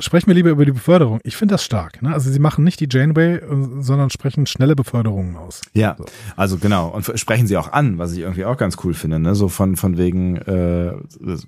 sprechen 0.00 0.26
wir 0.28 0.34
lieber 0.34 0.50
über 0.50 0.64
die 0.64 0.72
Beförderung. 0.72 1.20
Ich 1.24 1.36
finde 1.36 1.54
das 1.54 1.64
stark. 1.64 2.02
Ne? 2.02 2.12
Also 2.12 2.30
sie 2.30 2.38
machen 2.38 2.64
nicht 2.64 2.80
die 2.80 2.88
Janeway, 2.90 3.36
äh, 3.36 3.42
sondern 3.80 4.10
sprechen 4.10 4.46
schnelle 4.46 4.74
Beförderungen 4.74 5.36
aus. 5.36 5.60
Ja, 5.72 5.96
So. 5.98 6.04
also 6.36 6.58
genau. 6.58 6.88
Und 6.88 7.10
sprechen 7.18 7.46
sie 7.46 7.56
auch 7.56 7.72
an, 7.72 7.98
was 7.98 8.12
ich 8.12 8.20
irgendwie 8.20 8.44
auch 8.44 8.56
ganz 8.56 8.76
cool 8.84 8.94
finde. 8.94 9.18
Ne? 9.18 9.34
So 9.34 9.48
von, 9.48 9.76
von 9.76 9.98
wegen, 9.98 10.36
äh, 10.36 10.94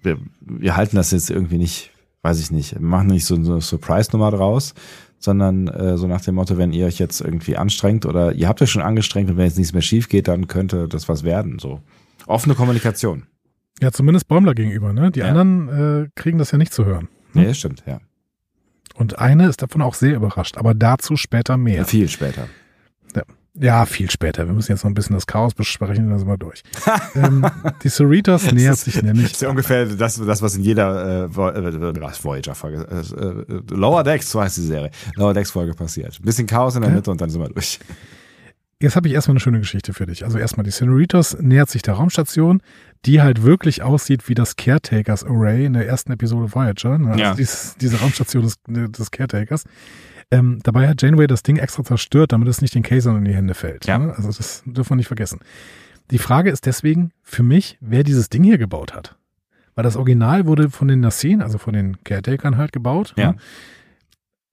wir, 0.03 0.19
wir 0.41 0.77
halten 0.77 0.97
das 0.97 1.11
jetzt 1.11 1.31
irgendwie 1.31 1.59
nicht, 1.59 1.91
weiß 2.23 2.41
ich 2.41 2.51
nicht, 2.51 2.75
wir 2.75 2.81
machen 2.81 3.09
nicht 3.09 3.25
so 3.25 3.35
eine 3.35 3.61
Surprise-Nummer 3.61 4.31
draus, 4.31 4.75
sondern 5.25 5.69
äh, 5.69 5.97
so 5.97 6.07
nach 6.07 6.21
dem 6.21 6.37
Motto, 6.37 6.57
wenn 6.59 6.73
ihr 6.73 6.87
euch 6.87 6.99
jetzt 6.99 7.21
irgendwie 7.21 7.57
anstrengt 7.57 8.07
oder 8.07 8.33
ihr 8.33 8.47
habt 8.49 8.63
euch 8.63 8.71
schon 8.71 8.83
angestrengt 8.83 9.31
und 9.31 9.37
wenn 9.37 9.47
jetzt 9.47 9.59
nichts 9.59 9.73
mehr 9.73 9.83
schief 9.83 10.09
geht, 10.09 10.29
dann 10.29 10.47
könnte 10.49 10.87
das 10.89 11.09
was 11.09 11.25
werden. 11.25 11.59
So. 11.59 11.81
Offene 12.27 12.55
Kommunikation. 12.55 13.25
Ja, 13.81 13.91
zumindest 13.91 14.29
Bäumler 14.29 14.55
gegenüber, 14.55 14.93
ne? 14.93 15.11
Die 15.11 15.21
Ja. 15.21 15.27
anderen 15.27 16.05
äh, 16.05 16.09
kriegen 16.15 16.39
das 16.39 16.51
ja 16.53 16.59
nicht 16.59 16.73
zu 16.73 16.85
hören. 16.85 17.09
Hm? 17.33 17.43
Nee, 17.43 17.55
stimmt, 17.55 17.83
ja. 17.87 18.01
Und 18.95 19.19
eine 19.19 19.49
ist 19.49 19.61
davon 19.63 19.83
auch 19.83 19.95
sehr 19.95 20.15
überrascht, 20.15 20.57
aber 20.57 20.75
dazu 20.75 21.17
später 21.17 21.57
mehr. 21.57 21.85
Viel 21.85 22.09
später. 22.09 22.47
Ja, 23.57 23.87
viel 23.87 24.11
später. 24.11 24.47
Wir 24.49 24.53
müssen 24.53 24.73
jetzt 24.73 24.83
noch 24.83 24.91
ein 24.91 24.95
bisschen 24.95 25.15
das 25.15 25.29
Chaos 25.29 25.55
besprechen, 25.55 26.11
dann 26.11 26.19
sind 26.19 26.27
wir 26.27 26.37
durch. 26.37 26.63
ähm, 27.15 27.47
die 27.85 27.89
Cerritos 27.89 28.51
nähert 28.51 28.79
sich 28.79 29.01
nämlich. 29.01 29.27
Das 29.27 29.33
ist 29.35 29.43
ja 29.43 29.49
ungefähr 29.49 29.87
das, 29.87 30.17
das 30.17 30.43
was 30.43 30.57
in 30.57 30.63
jeder 30.63 31.25
äh, 31.25 31.25
äh, 31.27 32.01
was, 32.01 32.25
Voyager-Folge, 32.25 32.87
äh, 32.91 33.53
äh, 33.53 33.61
Lower 33.71 34.03
Decks, 34.03 34.31
so 34.31 34.41
heißt 34.43 34.57
die 34.57 34.63
Serie, 34.63 34.91
Lower 35.15 35.35
Decks-Folge 35.35 35.75
passiert. 35.75 36.19
Ein 36.19 36.25
bisschen 36.25 36.49
Chaos 36.49 36.75
in 36.75 36.83
der. 36.83 36.91
Mitte 36.91 37.11
und 37.13 37.21
dann 37.21 37.31
sind 37.31 37.41
wir 37.41 37.49
durch. 37.49 37.79
Jetzt 38.81 38.97
habe 38.97 39.07
ich 39.07 39.15
erstmal 39.15 39.35
eine 39.35 39.41
schöne 39.41 39.61
Geschichte 39.61 39.95
für 39.95 40.07
dich. 40.07 40.25
Also 40.25 40.37
erstmal 40.39 40.65
die 40.65 40.73
Cerritos 40.73 41.39
nähert 41.41 41.71
sich 41.71 41.83
der 41.83 41.95
Raumstation, 41.95 42.61
die 43.07 43.23
halt 43.23 43.43
wirklich 43.45 43.83
aussieht 43.83 44.29
wie 44.29 44.35
das 44.35 44.57
Caretakers 44.57 45.25
Array 45.25 45.65
in 45.65 45.75
der 45.75 45.87
ersten 45.87 46.13
Episode 46.13 46.53
Voyager. 46.53 46.99
Ne? 46.99 47.09
Also 47.11 47.21
Ja. 47.21 47.35
dies, 47.35 47.77
diese 47.81 48.01
Raumstation 48.01 48.43
des, 48.43 48.57
des 48.67 49.11
Caretakers. 49.11 49.65
Ähm, 50.35 50.59
dabei 50.65 50.89
hat 50.89 51.01
Janeway 51.01 51.29
das 51.29 51.45
Ding 51.45 51.59
extra 51.59 51.85
zerstört, 51.85 52.33
damit 52.33 52.49
es 52.49 52.61
nicht 52.61 52.75
den 52.75 52.83
Kazern 52.83 53.19
in 53.19 53.25
die 53.25 53.35
Hände 53.35 53.55
fällt. 53.55 53.87
Ja. 53.87 53.99
Ne? 53.99 54.15
Also 54.17 54.33
das 54.33 54.63
dürfen 54.67 54.91
wir 54.91 54.97
nicht 54.97 55.07
vergessen. 55.07 55.39
Die 56.11 56.19
Frage 56.19 56.51
ist 56.51 56.67
deswegen 56.67 57.13
für 57.23 57.43
mich, 57.43 57.79
wer 57.81 58.03
dieses 58.03 58.31
Ding 58.31 58.43
hier 58.43 58.59
gebaut 58.59 58.95
hat. 58.95 59.17
Weil 59.75 59.85
das 59.85 59.97
Original 59.97 60.47
wurde 60.47 60.71
von 60.71 60.89
den 60.89 61.01
Nassien, 61.01 61.41
also 61.41 61.59
von 61.59 61.73
den 61.73 62.03
Caretakern 62.03 62.57
halt 62.57 62.73
gebaut. 62.73 63.15
Ja. 63.17 63.35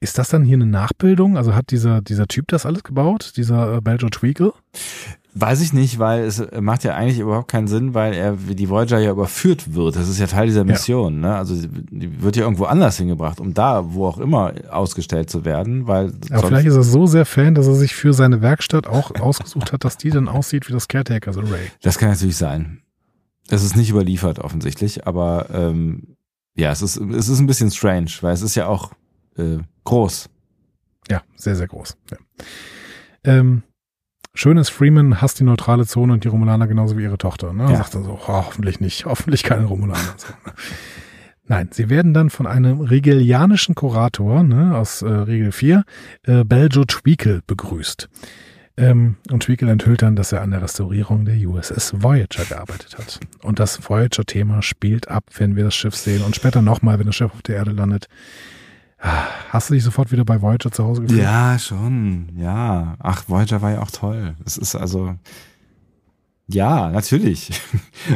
Ist 0.02 0.18
das 0.18 0.30
dann 0.30 0.44
hier 0.44 0.56
eine 0.56 0.66
Nachbildung? 0.66 1.38
Also 1.38 1.54
hat 1.54 1.70
dieser, 1.70 2.02
dieser 2.02 2.28
Typ 2.28 2.48
das 2.48 2.66
alles 2.66 2.84
gebaut? 2.84 3.34
Dieser 3.38 3.78
äh, 3.78 3.82
Beljo 3.82 4.10
Tweakle? 4.10 4.52
Weiß 5.36 5.62
ich 5.62 5.74
nicht, 5.74 6.00
weil 6.00 6.24
es 6.24 6.44
macht 6.60 6.84
ja 6.84 6.96
eigentlich 6.96 7.20
überhaupt 7.20 7.50
keinen 7.50 7.68
Sinn, 7.68 7.94
weil 7.94 8.14
er 8.14 8.50
wie 8.50 8.56
die 8.56 8.68
Voyager 8.68 8.98
ja 8.98 9.12
überführt 9.12 9.76
wird. 9.76 9.96
Das 9.96 10.10
ist 10.10 10.20
ja 10.20 10.26
Teil 10.26 10.48
dieser 10.48 10.66
Mission. 10.66 11.22
Ne? 11.22 11.36
Also 11.36 11.56
die 11.56 12.22
wird 12.22 12.36
ja 12.36 12.44
irgendwo 12.44 12.66
anders 12.66 12.98
hingebracht, 12.98 13.40
um 13.40 13.54
da, 13.54 13.94
wo 13.94 14.08
auch 14.08 14.18
immer, 14.18 14.54
ausgestellt 14.72 15.30
zu 15.30 15.46
werden, 15.46 15.88
weil 15.88 16.12
Aber 16.32 16.48
vielleicht 16.48 16.68
ist 16.68 16.76
er 16.76 16.84
so 16.84 17.06
sehr 17.06 17.26
Fan, 17.26 17.54
dass 17.54 17.68
er 17.68 17.76
sich 17.76 17.96
für 17.96 18.12
seine 18.12 18.42
Werkstatt 18.42 18.88
auch 18.88 19.12
ausgesucht 19.22 19.72
hat, 19.72 19.86
dass 19.86 19.98
die 19.98 20.10
dann 20.10 20.28
aussieht 20.28 20.68
wie 20.68 20.74
das 20.74 20.88
Caretakers 20.88 21.38
Array. 21.38 21.72
Das 21.82 22.00
kann 22.00 22.10
natürlich 22.10 22.38
sein. 22.38 22.82
Es 23.50 23.64
ist 23.64 23.78
nicht 23.78 23.92
überliefert 23.92 24.40
offensichtlich, 24.40 25.08
aber 25.08 25.46
ähm, 25.54 26.18
ja, 26.56 26.72
es 26.72 26.82
ist 26.82 26.98
es 26.98 27.30
ist 27.30 27.40
ein 27.40 27.48
bisschen 27.48 27.72
strange, 27.72 28.12
weil 28.22 28.34
es 28.34 28.42
ist 28.42 28.56
ja 28.56 28.66
auch 28.66 28.92
äh, 29.38 29.60
groß. 29.84 30.30
Ja, 31.10 31.22
sehr, 31.36 31.56
sehr 31.56 31.68
groß. 31.68 31.98
Ja. 32.12 32.18
Ähm, 33.24 33.64
schön 34.34 34.58
ist, 34.58 34.70
Freeman 34.70 35.22
hasst 35.22 35.40
die 35.40 35.44
neutrale 35.44 35.86
Zone 35.86 36.14
und 36.14 36.24
die 36.24 36.28
Romulaner 36.28 36.68
genauso 36.68 36.98
wie 36.98 37.04
ihre 37.04 37.18
Tochter. 37.18 37.54
Ne? 37.54 37.64
Er 37.64 37.72
Ja. 37.72 37.78
Sagt 37.78 37.96
dann 37.96 38.04
so, 38.04 38.20
oh, 38.22 38.28
hoffentlich 38.28 38.80
nicht, 38.80 39.06
hoffentlich 39.06 39.44
keine 39.44 39.66
Romulaner. 39.66 40.16
So, 40.18 40.28
ne? 40.46 40.54
Nein, 41.48 41.70
sie 41.72 41.90
werden 41.90 42.14
dann 42.14 42.30
von 42.30 42.48
einem 42.48 42.80
regelianischen 42.80 43.76
Kurator 43.76 44.44
ne, 44.44 44.78
aus 44.78 45.02
äh, 45.02 45.10
Regel 45.10 45.52
4, 45.52 45.84
äh, 46.24 46.44
Beljo 46.46 46.86
Tweakle, 46.86 47.42
begrüßt. 47.46 48.10
Ähm, 48.78 49.18
und 49.30 49.44
Tweakle 49.44 49.70
enthüllt 49.70 50.02
dann, 50.02 50.16
dass 50.16 50.32
er 50.32 50.42
an 50.44 50.52
der 50.52 50.62
Restaurierung 50.62 51.26
der 51.26 51.36
USS 51.36 52.02
Voyager 52.02 52.46
gearbeitet 52.46 52.98
hat. 52.98 53.20
Und 53.44 53.60
das 53.60 53.90
Voyager-Thema 53.90 54.62
spielt 54.62 55.10
ab, 55.10 55.26
wenn 55.38 55.58
wir 55.58 55.66
das 55.66 55.76
Schiff 55.76 55.96
sehen 55.96 56.24
und 56.24 56.38
später 56.38 56.62
nochmal, 56.62 57.00
wenn 57.00 57.08
das 57.08 57.16
Schiff 57.16 57.34
auf 57.34 57.42
der 57.42 57.58
Erde 57.58 57.72
landet. 57.72 58.08
Hast 59.02 59.70
du 59.70 59.74
dich 59.74 59.84
sofort 59.84 60.12
wieder 60.12 60.24
bei 60.24 60.42
Voyager 60.42 60.72
zu 60.72 60.84
Hause 60.84 61.02
gefühlt? 61.02 61.22
Ja, 61.22 61.58
schon. 61.58 62.30
Ja. 62.38 62.96
Ach, 63.00 63.24
Voyager 63.28 63.62
war 63.62 63.72
ja 63.72 63.82
auch 63.82 63.92
toll. 63.92 64.36
Es 64.46 64.58
ist 64.58 64.76
also 64.76 65.16
ja, 66.54 66.90
natürlich. 66.90 67.50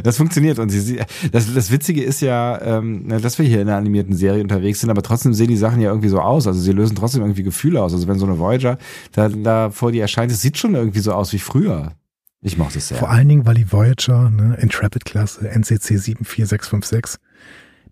Das 0.04 0.18
funktioniert. 0.18 0.58
Und 0.58 0.70
sie, 0.70 1.00
das, 1.32 1.54
das 1.54 1.72
Witzige 1.72 2.04
ist 2.04 2.20
ja, 2.20 2.60
ähm, 2.62 3.08
dass 3.08 3.38
wir 3.38 3.46
hier 3.46 3.62
in 3.62 3.70
einer 3.70 3.78
animierten 3.78 4.16
Serie 4.16 4.42
unterwegs 4.42 4.82
sind, 4.82 4.90
aber 4.90 5.04
trotzdem 5.04 5.34
sehen 5.34 5.48
die 5.48 5.58
Sachen 5.58 5.80
ja 5.80 5.90
irgendwie 5.90 6.10
so 6.10 6.20
aus. 6.20 6.48
Also 6.48 6.60
sie 6.60 6.72
lösen 6.72 6.96
trotzdem 6.96 7.22
irgendwie 7.22 7.44
Gefühle 7.44 7.82
aus. 7.82 7.94
Also 7.94 8.08
wenn 8.08 8.18
so 8.18 8.26
eine 8.26 8.40
Voyager 8.40 8.80
da, 9.12 9.30
da 9.30 9.70
vor 9.70 9.92
dir 9.92 10.02
erscheint, 10.02 10.32
es 10.32 10.42
sieht 10.42 10.58
schon 10.58 10.74
irgendwie 10.74 11.00
so 11.00 11.14
aus 11.14 11.34
wie 11.34 11.40
früher. 11.40 11.94
Ich 12.42 12.58
mochte 12.58 12.80
es 12.80 12.88
sehr. 12.88 12.98
Vor 12.98 13.12
allen 13.12 13.28
Dingen, 13.30 13.46
weil 13.46 13.56
die 13.56 13.72
Voyager, 13.72 14.30
ne, 14.32 14.58
Intrepid-Klasse, 14.60 15.48
NCC 15.50 16.00
74656, 16.00 17.20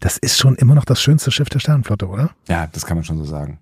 das 0.04 0.18
ist 0.18 0.38
schon 0.38 0.56
immer 0.56 0.76
noch 0.76 0.84
das 0.86 1.02
schönste 1.02 1.32
Schiff 1.32 1.50
der 1.50 1.60
Sternenflotte, 1.60 2.08
oder? 2.08 2.32
Ja, 2.50 2.68
das 2.68 2.86
kann 2.86 2.98
man 2.98 3.06
schon 3.06 3.18
so 3.18 3.24
sagen. 3.24 3.60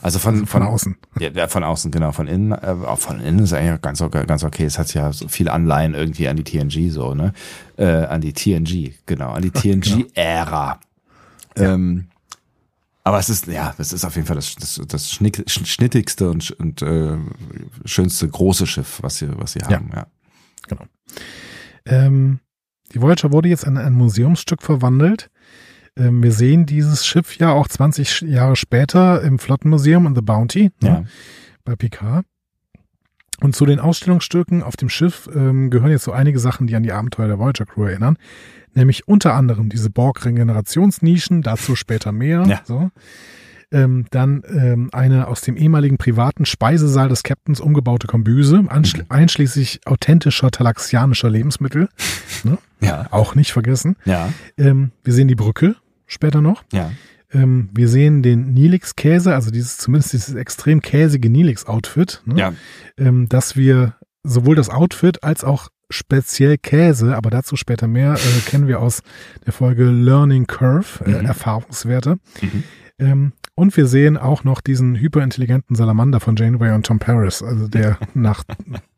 Also 0.00 0.18
von, 0.18 0.38
Von, 0.38 0.46
von, 0.46 0.62
außen. 0.62 0.96
Ja, 1.20 1.30
ja, 1.30 1.48
von 1.48 1.64
außen, 1.64 1.90
genau. 1.90 2.12
Von 2.12 2.26
innen, 2.28 2.52
äh, 2.52 2.74
auch 2.86 2.98
von 2.98 3.20
innen 3.20 3.40
ist 3.40 3.52
eigentlich 3.52 3.80
ganz 3.80 4.00
okay, 4.00 4.24
ganz 4.26 4.44
okay. 4.44 4.64
Es 4.64 4.78
hat 4.78 4.92
ja 4.94 5.12
so 5.12 5.28
viel 5.28 5.48
Anleihen 5.48 5.94
irgendwie 5.94 6.28
an 6.28 6.36
die 6.36 6.44
TNG 6.44 6.90
so, 6.90 7.14
ne? 7.14 7.32
Äh, 7.76 7.86
an 7.86 8.20
die 8.20 8.32
TNG, 8.32 8.92
genau, 9.06 9.30
an 9.32 9.42
die 9.42 9.50
TNG-Ära. 9.50 10.78
Ähm, 11.56 12.06
aber 13.04 13.18
es 13.18 13.28
ist, 13.28 13.46
ja, 13.48 13.74
das 13.76 13.92
ist 13.92 14.04
auf 14.04 14.14
jeden 14.14 14.26
Fall 14.28 14.36
das, 14.36 14.54
das, 14.54 14.80
das 14.86 15.10
schnick, 15.10 15.38
sch- 15.48 15.66
schnittigste 15.66 16.30
und, 16.30 16.52
und 16.52 16.82
äh, 16.82 17.16
schönste 17.84 18.28
große 18.28 18.66
Schiff, 18.66 18.98
was 19.02 19.16
sie, 19.16 19.28
was 19.38 19.52
sie 19.52 19.60
haben, 19.60 19.90
ja. 19.94 20.06
Genau. 20.68 20.84
Ähm, 21.86 22.38
die 22.94 23.00
Voyager 23.02 23.32
wurde 23.32 23.48
jetzt 23.48 23.64
in 23.64 23.76
ein 23.76 23.94
Museumsstück 23.94 24.62
verwandelt. 24.62 25.30
Ähm, 25.96 26.22
wir 26.22 26.32
sehen 26.32 26.64
dieses 26.66 27.06
Schiff 27.06 27.36
ja 27.36 27.52
auch 27.52 27.68
20 27.68 28.22
Jahre 28.22 28.56
später 28.56 29.22
im 29.22 29.38
Flottenmuseum 29.38 30.06
in 30.06 30.14
The 30.14 30.22
Bounty 30.22 30.70
ne, 30.80 30.88
Ja. 30.88 31.04
bei 31.64 31.76
Picard. 31.76 32.24
Und 33.40 33.56
zu 33.56 33.66
den 33.66 33.80
Ausstellungsstücken 33.80 34.62
auf 34.62 34.76
dem 34.76 34.88
Schiff 34.88 35.28
ähm, 35.34 35.68
gehören 35.70 35.90
jetzt 35.90 36.04
so 36.04 36.12
einige 36.12 36.38
Sachen, 36.38 36.66
die 36.68 36.76
an 36.76 36.82
die 36.84 36.92
Abenteuer 36.92 37.26
der 37.26 37.38
Voyager 37.40 37.66
Crew 37.66 37.84
erinnern. 37.84 38.16
Nämlich 38.74 39.06
unter 39.08 39.34
anderem 39.34 39.68
diese 39.68 39.90
Borg-Regenerationsnischen, 39.90 41.42
dazu 41.42 41.74
später 41.76 42.12
mehr. 42.12 42.44
Ja. 42.46 42.60
So. 42.64 42.90
Ähm, 43.72 44.04
dann 44.10 44.42
ähm, 44.48 44.90
eine 44.92 45.28
aus 45.28 45.40
dem 45.40 45.56
ehemaligen 45.56 45.96
privaten 45.98 46.44
Speisesaal 46.44 47.08
des 47.08 47.22
Captains 47.22 47.58
umgebaute 47.58 48.06
Kombüse, 48.06 48.58
anschli- 48.58 49.04
einschließlich 49.08 49.80
authentischer 49.86 50.50
talaxianischer 50.50 51.30
Lebensmittel. 51.30 51.88
Ja, 52.80 53.06
Auch 53.10 53.34
nicht 53.34 53.52
vergessen. 53.52 53.96
ja, 54.04 54.28
Ähm, 54.58 54.90
wir 55.04 55.12
sehen 55.14 55.28
die 55.28 55.34
Brücke 55.36 55.74
später 56.12 56.40
noch. 56.40 56.62
ja. 56.72 56.90
Ähm, 57.34 57.70
wir 57.72 57.88
sehen 57.88 58.22
den 58.22 58.52
Nilix-Käse, 58.52 59.34
also 59.34 59.50
dieses 59.50 59.78
zumindest 59.78 60.12
dieses 60.12 60.34
extrem 60.34 60.82
käsige 60.82 61.30
Nilix-Outfit. 61.30 62.20
Ne? 62.26 62.34
Ja, 62.38 62.52
ähm, 62.98 63.26
dass 63.26 63.56
wir 63.56 63.94
sowohl 64.22 64.54
das 64.54 64.68
Outfit 64.68 65.24
als 65.24 65.42
auch 65.42 65.70
speziell 65.88 66.58
Käse, 66.58 67.16
aber 67.16 67.30
dazu 67.30 67.56
später 67.56 67.86
mehr, 67.88 68.12
äh, 68.16 68.40
kennen 68.50 68.68
wir 68.68 68.80
aus 68.80 69.02
der 69.46 69.54
Folge 69.54 69.84
Learning 69.84 70.46
Curve, 70.46 71.02
äh, 71.06 71.20
Mhm. 71.20 71.24
Erfahrungswerte. 71.26 72.18
Mhm. 72.42 72.62
Ähm, 72.98 73.32
und 73.54 73.76
wir 73.76 73.86
sehen 73.86 74.16
auch 74.16 74.44
noch 74.44 74.60
diesen 74.60 74.96
hyperintelligenten 74.96 75.76
Salamander 75.76 76.20
von 76.20 76.36
Janeway 76.36 76.72
und 76.72 76.86
Tom 76.86 76.98
Paris, 76.98 77.42
also 77.42 77.68
der 77.68 77.98
nach 78.14 78.44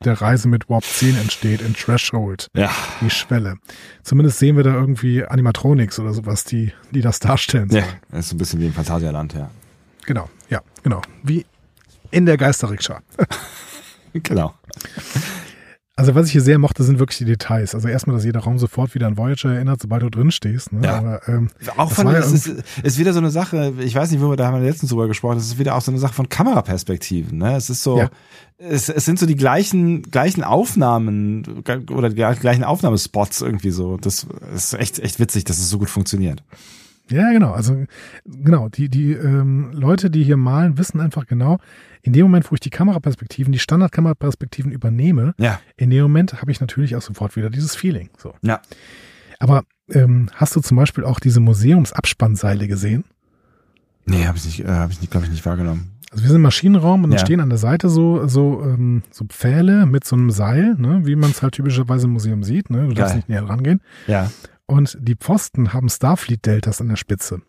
der 0.05 0.21
Reise 0.21 0.49
mit 0.49 0.69
Warp 0.69 0.85
10 0.85 1.17
entsteht 1.17 1.61
in 1.61 1.75
Threshold, 1.75 2.49
ja. 2.55 2.71
die 3.01 3.11
Schwelle. 3.11 3.57
Zumindest 4.03 4.39
sehen 4.39 4.57
wir 4.57 4.65
da 4.65 4.75
irgendwie 4.75 5.25
Animatronics 5.25 5.99
oder 5.99 6.13
sowas, 6.13 6.45
die, 6.45 6.73
die 6.93 7.01
das 7.01 7.21
darstellen 7.21 7.69
Ja, 7.71 7.85
das 8.11 8.21
ist 8.21 8.29
so 8.31 8.37
ein 8.37 8.39
bisschen 8.39 8.61
wie 8.61 8.67
im 8.67 8.73
Phantasialand, 8.73 9.35
ja. 9.35 9.51
Genau, 10.07 10.29
ja, 10.49 10.61
genau. 10.83 11.01
Wie 11.23 11.47
in 12.11 12.27
der 12.27 12.37
Geisterrikscha. 12.37 13.01
Genau. 14.23 14.55
Also 15.97 16.17
was 16.17 16.27
ich 16.27 16.33
hier 16.33 16.41
sehr 16.41 16.59
mochte, 16.59 16.83
sind 16.83 16.99
wirklich 16.99 17.19
die 17.19 17.25
Details. 17.25 17.73
Also 17.73 17.87
erstmal, 17.87 18.17
dass 18.17 18.25
jeder 18.25 18.41
Raum 18.41 18.59
sofort 18.59 18.97
wieder 18.97 19.07
an 19.07 19.17
Voyager 19.17 19.55
erinnert, 19.55 19.81
sobald 19.81 20.03
du 20.03 20.11
drin 20.11 20.33
stehst. 20.33 20.73
Ne? 20.73 20.85
Ja. 20.85 20.99
Aber, 20.99 21.29
ähm, 21.29 21.51
Auch 21.77 21.93
von, 21.93 22.09
ja 22.09 22.19
es 22.19 22.33
ist, 22.33 22.65
ist 22.83 22.99
wieder 22.99 23.13
so 23.13 23.21
eine 23.21 23.31
Sache, 23.31 23.75
ich 23.79 23.95
weiß 23.95 24.11
nicht, 24.11 24.21
wo 24.21 24.29
wir 24.29 24.37
da 24.37 24.47
haben 24.49 24.61
wir 24.61 24.69
letztens 24.69 24.91
drüber 24.91 25.07
gesprochen, 25.07 25.39
es 25.39 25.47
ist 25.47 25.59
wieder 25.59 25.77
auch 25.77 25.83
so 25.83 25.93
eine 25.93 26.01
Sache 26.01 26.15
von 26.15 26.29
Kameraperspektiven, 26.29 27.39
ne? 27.39 27.55
Es 27.55 27.71
ist 27.71 27.85
so, 27.85 27.99
Ja. 27.99 28.11
es, 28.59 28.89
es 28.89 29.05
sind 29.05 29.21
so 29.21 29.27
die 29.27 29.37
gleichen, 29.37 30.03
gleichen 30.03 30.43
Aufnahmen 30.43 31.63
oder 31.91 32.09
die 32.09 32.17
gleichen 32.41 32.65
Aufnahmespots 32.65 33.43
irgendwie 33.43 33.71
so. 33.71 33.97
Das 33.97 34.27
ist 34.53 34.75
echt, 34.75 34.99
echt 34.99 35.21
witzig, 35.21 35.45
dass 35.45 35.59
es 35.59 35.71
so 35.71 35.79
gut 35.79 35.91
funktioniert. 35.91 36.43
Ja, 37.11 37.31
genau. 37.33 37.53
Also 37.53 37.85
genau, 38.25 38.69
die, 38.69 38.89
die 38.89 39.13
ähm, 39.13 39.71
Leute, 39.73 40.11
die 40.11 40.25
hier 40.25 40.37
malen, 40.37 40.79
wissen 40.79 41.01
einfach 41.01 41.27
genau, 41.27 41.59
in 42.03 42.13
dem 42.13 42.23
Moment, 42.23 42.51
wo 42.51 42.55
ich 42.55 42.61
die 42.61 42.71
Kameraperspektiven, 42.71 43.53
die 43.53 43.59
Standardkameraperspektiven 43.59 44.73
übernehme, 44.73 45.35
Ja. 45.39 45.61
in 45.77 45.91
dem 45.91 46.03
Moment 46.03 46.41
habe 46.41 46.51
ich 46.51 46.61
natürlich 46.61 46.97
auch 46.97 47.03
sofort 47.03 47.37
wieder 47.37 47.51
dieses 47.51 47.75
Feeling. 47.77 48.11
So. 48.19 48.35
Ja. 48.43 48.61
Aber 49.39 49.65
ähm, 49.91 50.31
hast 50.35 50.57
du 50.57 50.61
zum 50.61 50.77
Beispiel 50.77 51.05
auch 51.05 51.21
diese 51.21 51.41
Museumsabspannseile 51.41 52.67
gesehen? 52.69 53.05
Nee, 54.07 54.27
habe 54.27 54.37
ich 54.39 54.45
nicht, 54.45 54.61
äh, 54.61 54.69
habe 54.69 54.93
ich 54.93 55.01
nicht, 55.01 55.11
glaube 55.11 55.27
ich, 55.27 55.33
nicht 55.33 55.45
wahrgenommen. 55.47 55.91
Also 56.11 56.23
wir 56.25 56.29
sind 56.29 56.37
im 56.37 56.43
Maschinenraum 56.43 57.05
und 57.05 57.11
dann 57.11 57.19
Ja. 57.19 57.25
stehen 57.25 57.41
an 57.41 57.49
der 57.49 57.59
Seite 57.59 57.89
so 57.89 58.29
so 58.29 58.63
ähm, 58.65 59.03
so 59.11 59.25
Pfähle 59.25 59.85
mit 59.85 60.05
so 60.05 60.15
einem 60.15 60.31
Seil, 60.31 60.75
ne, 60.79 61.01
wie 61.05 61.17
man 61.17 61.31
es 61.33 61.43
halt 61.43 61.55
typischerweise 61.55 62.07
im 62.07 62.13
Museum 62.13 62.45
sieht. 62.45 62.71
Ne? 62.71 62.87
Du 62.87 62.95
darfst 62.95 63.11
Geil. 63.13 63.17
nicht 63.17 63.29
näher 63.29 63.43
rangehen. 63.49 63.81
Ja. 64.07 64.31
Und 64.67 64.97
die 65.01 65.15
Pfosten 65.17 65.73
haben 65.73 65.89
Starfleet-Deltas 65.89 66.81
an 66.81 66.89
der 66.89 66.97
Spitze. 66.97 67.43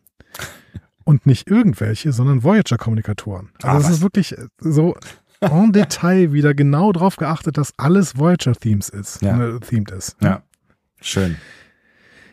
Und 1.04 1.26
nicht 1.26 1.50
irgendwelche, 1.50 2.12
sondern 2.12 2.44
Voyager-Kommunikatoren. 2.44 3.50
Also 3.62 3.68
Ah, 3.68 3.78
es 3.80 3.84
was? 3.86 3.92
ist 3.98 4.02
wirklich 4.02 4.36
so 4.60 4.96
en 5.40 5.72
Detail 5.72 6.34
wieder 6.34 6.54
genau 6.54 6.92
drauf 6.92 7.16
geachtet, 7.18 7.58
dass 7.58 7.74
alles 7.78 8.18
Voyager-Themes 8.18 8.90
ist, 8.90 9.22
Ja. 9.22 9.40
äh, 9.40 9.60
themed 9.60 9.92
ist. 9.92 10.18
Ja. 10.22 10.42
Schön. 11.02 11.36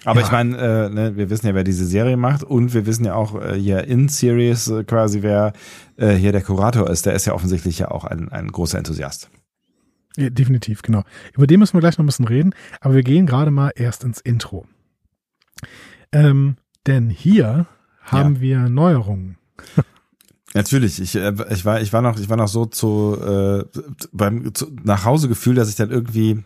Aber 0.05 0.21
Ja. 0.21 0.27
ich 0.27 0.33
meine, 0.33 0.57
äh, 0.57 0.89
ne, 0.89 1.17
wir 1.17 1.31
wissen 1.31 1.47
ja, 1.47 1.55
wer 1.55 1.65
diese 1.65 1.85
Serie 1.85 2.17
macht 2.17 2.43
und 2.43 2.73
wir 2.75 2.87
wissen 2.87 3.05
ja 3.05 3.15
auch 3.15 3.41
äh, 3.41 3.55
hier 3.55 3.85
in 3.85 4.09
Series 4.09 4.67
äh, 4.69 4.83
quasi, 4.85 5.23
wer 5.23 5.53
äh, 5.97 6.15
hier 6.15 6.33
der 6.33 6.43
Kurator 6.43 6.89
ist. 6.91 7.05
Der 7.07 7.13
ist 7.13 7.27
ja 7.27 7.35
offensichtlich 7.35 7.79
ja 7.79 7.91
auch 7.91 8.05
ein, 8.05 8.31
ein 8.31 8.49
großer 8.49 8.79
Enthusiast. 8.79 9.31
Ja, 10.17 10.31
definitiv, 10.31 10.83
genau. 10.83 11.03
Über 11.35 11.47
den 11.47 11.61
müssen 11.61 11.75
wir 11.75 11.81
gleich 11.81 11.97
noch 11.99 12.05
ein 12.05 12.07
bisschen 12.07 12.27
reden, 12.29 12.55
aber 12.81 12.95
wir 12.95 13.03
gehen 13.03 13.27
gerade 13.27 13.51
mal 13.51 13.71
erst 13.75 14.05
ins 14.05 14.21
Intro. 14.21 14.67
Ähm, 16.13 16.57
denn 16.87 17.09
hier 17.11 17.67
haben 18.03 18.41
wir 18.41 18.69
Neuerungen. 18.69 19.39
Natürlich, 20.55 21.01
ich, 21.01 21.15
äh, 21.15 21.33
ich 21.51 21.65
war, 21.65 21.81
ich 21.81 21.93
war 21.93 22.03
noch, 22.03 22.19
ich 22.19 22.29
war 22.29 22.37
noch 22.37 22.49
so 22.49 22.67
zu, 22.67 23.17
äh, 23.19 23.65
beim 24.13 24.55
zu, 24.55 24.71
nach 24.83 25.05
Hause 25.07 25.29
gefühlt, 25.29 25.57
dass 25.57 25.71
ich 25.71 25.77
dann 25.77 25.91
irgendwie 25.91 26.43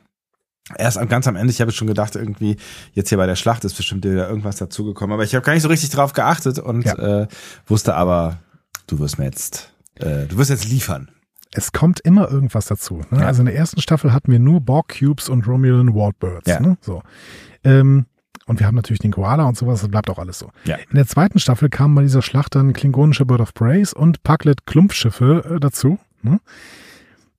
erst 0.76 0.98
am, 0.98 1.08
ganz 1.08 1.26
am 1.26 1.34
Ende, 1.34 1.52
ich 1.52 1.60
habe 1.60 1.72
schon 1.72 1.88
gedacht, 1.88 2.14
irgendwie 2.14 2.56
jetzt 2.92 3.08
hier 3.08 3.18
bei 3.18 3.26
der 3.26 3.34
Schlacht 3.36 3.64
ist 3.64 3.74
bestimmt 3.76 4.04
wieder 4.04 4.28
irgendwas 4.28 4.56
dazugekommen, 4.56 5.14
aber 5.14 5.24
ich 5.24 5.34
habe 5.34 5.44
gar 5.44 5.54
nicht 5.54 5.62
so 5.62 5.68
richtig 5.68 5.90
drauf 5.90 6.12
geachtet 6.12 6.60
und 6.60 6.84
Ja. 6.84 7.22
äh, 7.22 7.28
wusste 7.66 7.96
aber, 7.96 8.38
du 8.86 9.00
wirst 9.00 9.18
mir 9.18 9.24
jetzt, 9.24 9.72
äh, 9.96 10.26
du 10.26 10.36
wirst 10.38 10.50
jetzt 10.50 10.68
liefern. 10.68 11.10
Es 11.58 11.72
kommt 11.72 12.00
immer 12.00 12.30
irgendwas 12.30 12.66
dazu. 12.66 13.00
Ne? 13.10 13.20
Ja. 13.20 13.26
Also 13.26 13.40
in 13.40 13.46
der 13.46 13.56
ersten 13.56 13.80
Staffel 13.80 14.12
hatten 14.12 14.30
wir 14.30 14.38
nur 14.38 14.60
Borg 14.60 14.98
Cubes 14.98 15.28
und 15.30 15.46
Romulan 15.48 15.94
Wardbirds. 15.94 16.46
Ja. 16.48 16.60
Ne? 16.60 16.76
So. 16.82 17.02
Ähm, 17.64 18.04
und 18.46 18.60
wir 18.60 18.66
haben 18.66 18.74
natürlich 18.76 18.98
den 19.00 19.12
Koala 19.12 19.44
und 19.44 19.56
sowas, 19.56 19.80
das 19.80 19.90
bleibt 19.90 20.10
auch 20.10 20.18
alles 20.18 20.38
so. 20.38 20.50
Ja. 20.64 20.76
In 20.76 20.96
der 20.96 21.06
zweiten 21.06 21.38
Staffel 21.38 21.68
kamen 21.70 21.94
bei 21.94 22.02
dieser 22.02 22.20
Schlacht 22.22 22.54
dann 22.54 22.72
klingonische 22.74 23.24
Bird 23.26 23.40
of 23.40 23.54
Praise 23.54 23.94
und 23.94 24.22
Paklet 24.22 24.66
Klumpfschiffe 24.66 25.56
äh, 25.56 25.60
dazu. 25.60 25.98
Ne? 26.22 26.40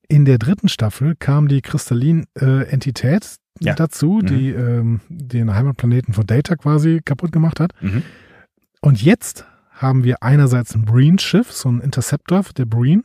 In 0.10 0.26
der 0.26 0.38
dritten 0.40 0.68
Staffel 0.70 1.16
kam 1.18 1.48
die 1.48 1.62
Kristallin-Entität 1.62 3.36
Ja. 3.60 3.74
dazu, 3.74 4.20
Mhm. 4.22 4.26
die 4.28 4.50
ähm, 4.50 5.02
den 5.10 5.54
Heimatplaneten 5.54 6.14
von 6.14 6.26
Data 6.28 6.56
quasi 6.56 7.02
kaputt 7.04 7.32
gemacht 7.32 7.60
hat. 7.60 7.72
Mhm. 7.82 8.04
Und 8.82 9.02
jetzt 9.02 9.46
haben 9.72 10.04
wir 10.04 10.22
einerseits 10.24 10.76
ein 10.76 10.86
Breen-Schiff, 10.86 11.52
so 11.52 11.70
ein 11.70 11.82
Interceptor, 11.82 12.44
der 12.58 12.66
Breen, 12.66 13.04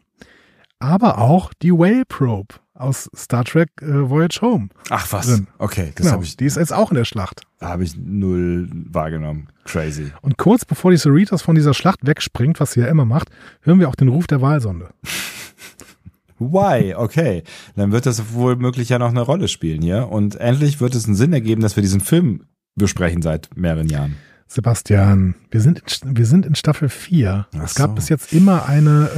aber 0.83 1.19
auch 1.19 1.53
die 1.63 1.73
Whale 1.73 2.05
Probe 2.07 2.55
aus 2.75 3.09
Star 3.17 3.45
Trek 3.45 3.71
äh, 3.81 4.11
Voyage 4.11 4.41
Home. 4.43 4.69
Ach 4.91 5.07
was, 5.13 5.27
Drin. 5.27 5.47
okay, 5.59 5.93
das 5.95 6.05
Genau, 6.07 6.13
habe 6.13 6.25
ich, 6.25 6.37
die 6.37 6.47
ist 6.47 6.57
jetzt 6.57 6.73
auch 6.73 6.91
in 6.91 6.97
der 6.97 7.05
Schlacht. 7.05 7.43
habe 7.61 7.85
ich 7.85 7.95
null 7.97 8.69
wahrgenommen. 8.73 9.49
Crazy. 9.65 10.11
Und 10.23 10.37
kurz 10.39 10.65
bevor 10.65 10.91
die 10.91 10.97
Cerritos 10.97 11.43
von 11.43 11.55
dieser 11.55 11.75
Schlacht 11.75 12.01
wegspringt, 12.07 12.59
was 12.61 12.73
sie 12.73 12.81
ja 12.81 12.87
immer 12.87 13.05
macht, 13.05 13.29
hören 13.61 13.79
wir 13.79 13.89
auch 13.89 13.95
den 13.95 14.09
Ruf 14.09 14.27
der 14.27 14.41
Walsonde. 14.41 14.89
Why? 16.39 16.95
Okay. 16.97 17.45
Dann 17.77 17.93
wird 17.93 18.07
das 18.07 18.33
wohl 18.33 18.57
möglich 18.57 18.89
ja 18.89 18.99
noch 18.99 19.11
eine 19.11 19.21
Rolle 19.21 19.47
spielen 19.49 19.81
hier. 19.81 20.09
Und 20.09 20.37
endlich 20.37 20.81
wird 20.81 20.95
es 20.97 21.07
einen 21.07 21.15
Sinn 21.15 21.33
ergeben, 21.33 21.63
dass 21.63 21.77
wir 21.77 21.83
diesen 21.83 22.01
Film 22.01 22.45
besprechen 22.75 23.23
seit 23.23 23.51
mehreren 23.57 23.89
Jahren. 23.89 24.17
Sebastian, 24.53 25.35
wir 25.51 25.63
sind 25.63 25.79
in, 25.79 26.17
wir 26.17 26.27
sind 26.27 26.45
in 26.45 26.55
Staffel 26.55 26.91
4. 26.91 27.47
Ach 27.55 27.63
es 27.63 27.75
gab 27.75 27.91
so. 27.91 27.95
bis 27.95 28.11
jetzt 28.11 28.35
immer 28.35 28.67
eine 28.67 29.09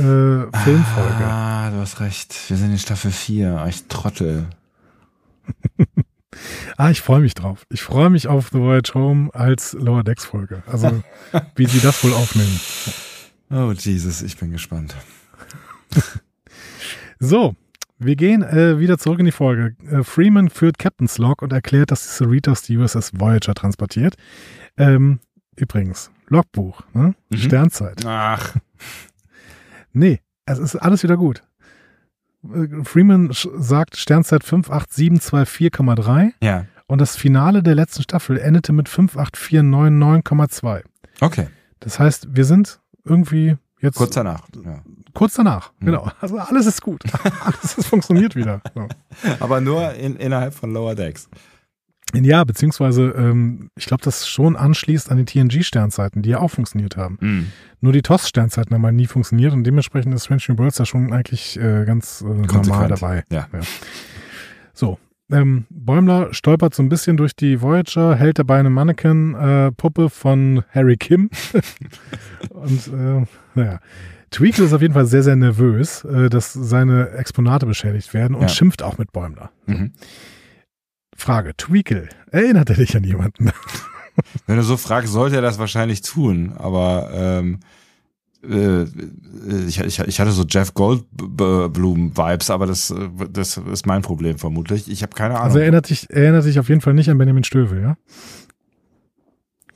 äh, 0.53 0.59
Filmfolge. 0.59 1.25
Ah, 1.25 1.71
du 1.71 1.79
hast 1.79 1.99
recht. 1.99 2.37
Wir 2.49 2.57
sind 2.57 2.71
in 2.71 2.79
Staffel 2.79 3.11
4. 3.11 3.67
Ich 3.69 3.85
Trottel. 3.89 4.47
Ah, 6.77 6.91
ich 6.91 7.01
freue 7.01 7.21
mich 7.21 7.35
drauf. 7.35 7.65
Ich 7.71 7.83
freue 7.83 8.11
mich 8.11 8.27
auf 8.27 8.49
The 8.53 8.59
Voyage 8.59 8.95
Home 8.95 9.33
als 9.33 9.73
Lower 9.75 10.03
Decks 10.03 10.25
Folge. 10.25 10.65
Also, 10.67 11.05
wie 11.55 11.67
sie 11.67 11.79
das 11.79 12.03
wohl 12.03 12.13
aufnehmen. 12.13 12.59
Oh, 13.51 13.71
Jesus, 13.71 14.21
ich 14.21 14.37
bin 14.37 14.51
gespannt. 14.51 14.97
So, 17.21 17.55
wir 17.99 18.17
gehen 18.17 18.43
äh, 18.43 18.81
wieder 18.81 18.99
zurück 18.99 19.21
in 19.21 19.25
die 19.25 19.33
Folge. 19.33 19.77
Äh, 19.89 20.03
Freeman 20.03 20.51
führt 20.51 20.79
Captain's 20.79 21.17
Log 21.17 21.43
und 21.43 21.53
erklärt, 21.53 21.93
dass 21.93 22.03
die 22.03 22.09
Cerritos 22.09 22.63
die 22.63 22.77
USS 22.77 23.13
Voyager 23.15 23.55
transportiert. 23.55 24.17
Ähm, 24.77 25.21
übrigens, 25.57 26.11
Logbuch, 26.29 26.83
ne? 26.93 27.15
Mhm. 27.31 27.37
Sternzeit. 27.37 28.05
Ach, 28.07 28.55
Nee, 29.95 30.21
es 30.45 30.59
ist 30.59 30.77
alles 30.77 31.03
wieder 31.03 31.17
gut. 31.17 31.43
Äh, 32.53 32.85
Freeman 32.85 33.31
sagt 33.33 33.97
Sternzeit 33.97 34.43
58724,3 34.43 36.33
ja. 36.43 36.67
und 36.87 37.01
das 37.01 37.17
Finale 37.17 37.63
der 37.63 37.75
letzten 37.77 38.03
Staffel 38.03 38.39
endete 38.39 38.75
mit 38.75 38.89
58499,2. 38.89 40.83
Okay. 41.21 41.47
Das 41.81 41.99
heißt, 41.99 42.29
wir 42.37 42.45
sind 42.45 42.81
irgendwie 43.05 43.57
jetzt 43.81 43.97
Kurz 43.97 44.15
danach. 44.15 44.49
Ja. 44.65 44.83
kurz 45.15 45.35
danach. 45.35 45.73
Mhm. 45.79 45.87
Genau. 45.87 46.11
Also 46.21 46.39
alles 46.39 46.67
ist 46.67 46.83
gut. 46.83 47.03
alles 47.41 47.79
ist 47.79 47.87
funktioniert 47.87 48.35
wieder. 48.35 48.61
So. 48.75 48.89
Aber 49.41 49.61
nur 49.61 49.95
in, 49.95 50.17
innerhalb 50.17 50.55
von 50.55 50.73
Lower 50.73 50.97
Decks. 50.97 51.29
Ja, 52.23 52.45
beziehungsweise 52.45 53.15
ähm, 53.17 53.71
ich 53.77 53.87
glaube, 53.87 54.03
das 54.05 54.29
schon 54.29 54.57
anschließt 54.57 55.11
an 55.11 55.17
die 55.17 55.25
TNG-Sternzeiten, 55.25 56.23
die 56.23 56.31
ja 56.31 56.39
auch 56.41 56.51
funktioniert 56.51 56.97
haben. 56.97 57.19
Mhm. 57.21 57.47
Nur 57.81 57.93
die 57.93 58.03
TOS-Sternzeiten 58.03 58.75
haben 58.75 58.85
halt 58.85 58.95
nie 58.95 59.07
funktioniert 59.07 59.53
und 59.53 59.65
dementsprechend 59.65 60.15
ist 60.15 60.25
Strange 60.25 60.43
New 60.49 60.59
Worlds 60.59 60.77
da 60.77 60.87
schon 60.87 61.13
eigentlich 61.13 61.59
äh, 61.59 61.85
ganz 61.85 62.21
äh, 62.23 62.25
normal 62.25 62.89
dabei. 62.89 63.25
Ja. 63.31 63.49
So, 64.73 64.99
ähm, 65.31 65.65
Bäumler 65.71 66.33
stolpert 66.35 66.75
so 66.75 66.83
ein 66.83 66.89
bisschen 66.89 67.17
durch 67.17 67.35
die 67.35 67.61
Voyager, 67.63 68.15
hält 68.15 68.39
dabei 68.39 68.59
eine 68.59 68.71
Mannequin-Puppe 68.71 70.11
von 70.11 70.63
Harry 70.71 70.97
Kim. 70.97 71.31
und 72.51 72.87
äh, 72.89 73.25
naja, 73.55 73.81
Tweakle 74.31 74.65
ist 74.65 74.73
auf 74.73 74.83
jeden 74.83 74.95
Fall 74.95 75.07
sehr, 75.07 75.23
sehr 75.23 75.37
nervös, 75.37 76.05
äh, 76.05 76.29
dass 76.29 76.53
seine 76.53 77.11
Exponate 77.13 77.67
beschädigt 77.67 78.13
werden 78.15 78.35
und 78.35 78.43
Ja. 78.43 78.49
schimpft 78.49 78.83
auch 78.83 78.99
mit 78.99 79.13
Bäumler. 79.13 79.51
Mhm. 79.67 79.93
Frage, 81.17 81.57
Tweakle, 81.57 82.09
erinnert 82.31 82.71
er 82.71 82.77
dich 82.77 82.97
an 82.97 83.05
jemanden? 83.05 83.51
Wenn 84.47 84.57
du 84.57 84.63
so 84.63 84.77
fragst, 84.77 85.13
sollte 85.13 85.37
er 85.37 85.43
das 85.43 85.59
wahrscheinlich 85.59 86.03
tun. 86.03 86.53
Aber 86.57 87.11
ähm, 87.13 87.61
äh, 88.49 88.85
ich, 89.67 89.81
ich, 89.81 89.99
ich 89.99 90.21
hatte 90.21 90.33
so 90.33 90.45
Jeff 90.49 90.75
Goldblum-Vibes, 90.75 92.51
aber 92.51 92.67
das, 92.67 92.95
das 93.31 93.57
ist 93.57 93.87
mein 93.87 94.03
Problem 94.03 94.39
vermutlich. 94.39 94.91
Ich 94.91 95.03
habe 95.03 95.15
keine 95.15 95.35
Ahnung. 95.35 95.47
Also 95.47 95.59
er 95.59 95.65
erinnert 95.65 95.91
dich, 95.91 96.09
er 96.11 96.23
erinnert 96.25 96.45
dich 96.45 96.59
auf 96.59 96.69
jeden 96.69 96.81
Fall 96.81 96.95
nicht 96.95 97.11
an 97.11 97.19
Benjamin 97.19 97.45
Stövel, 97.45 97.83
ja? 97.83 97.97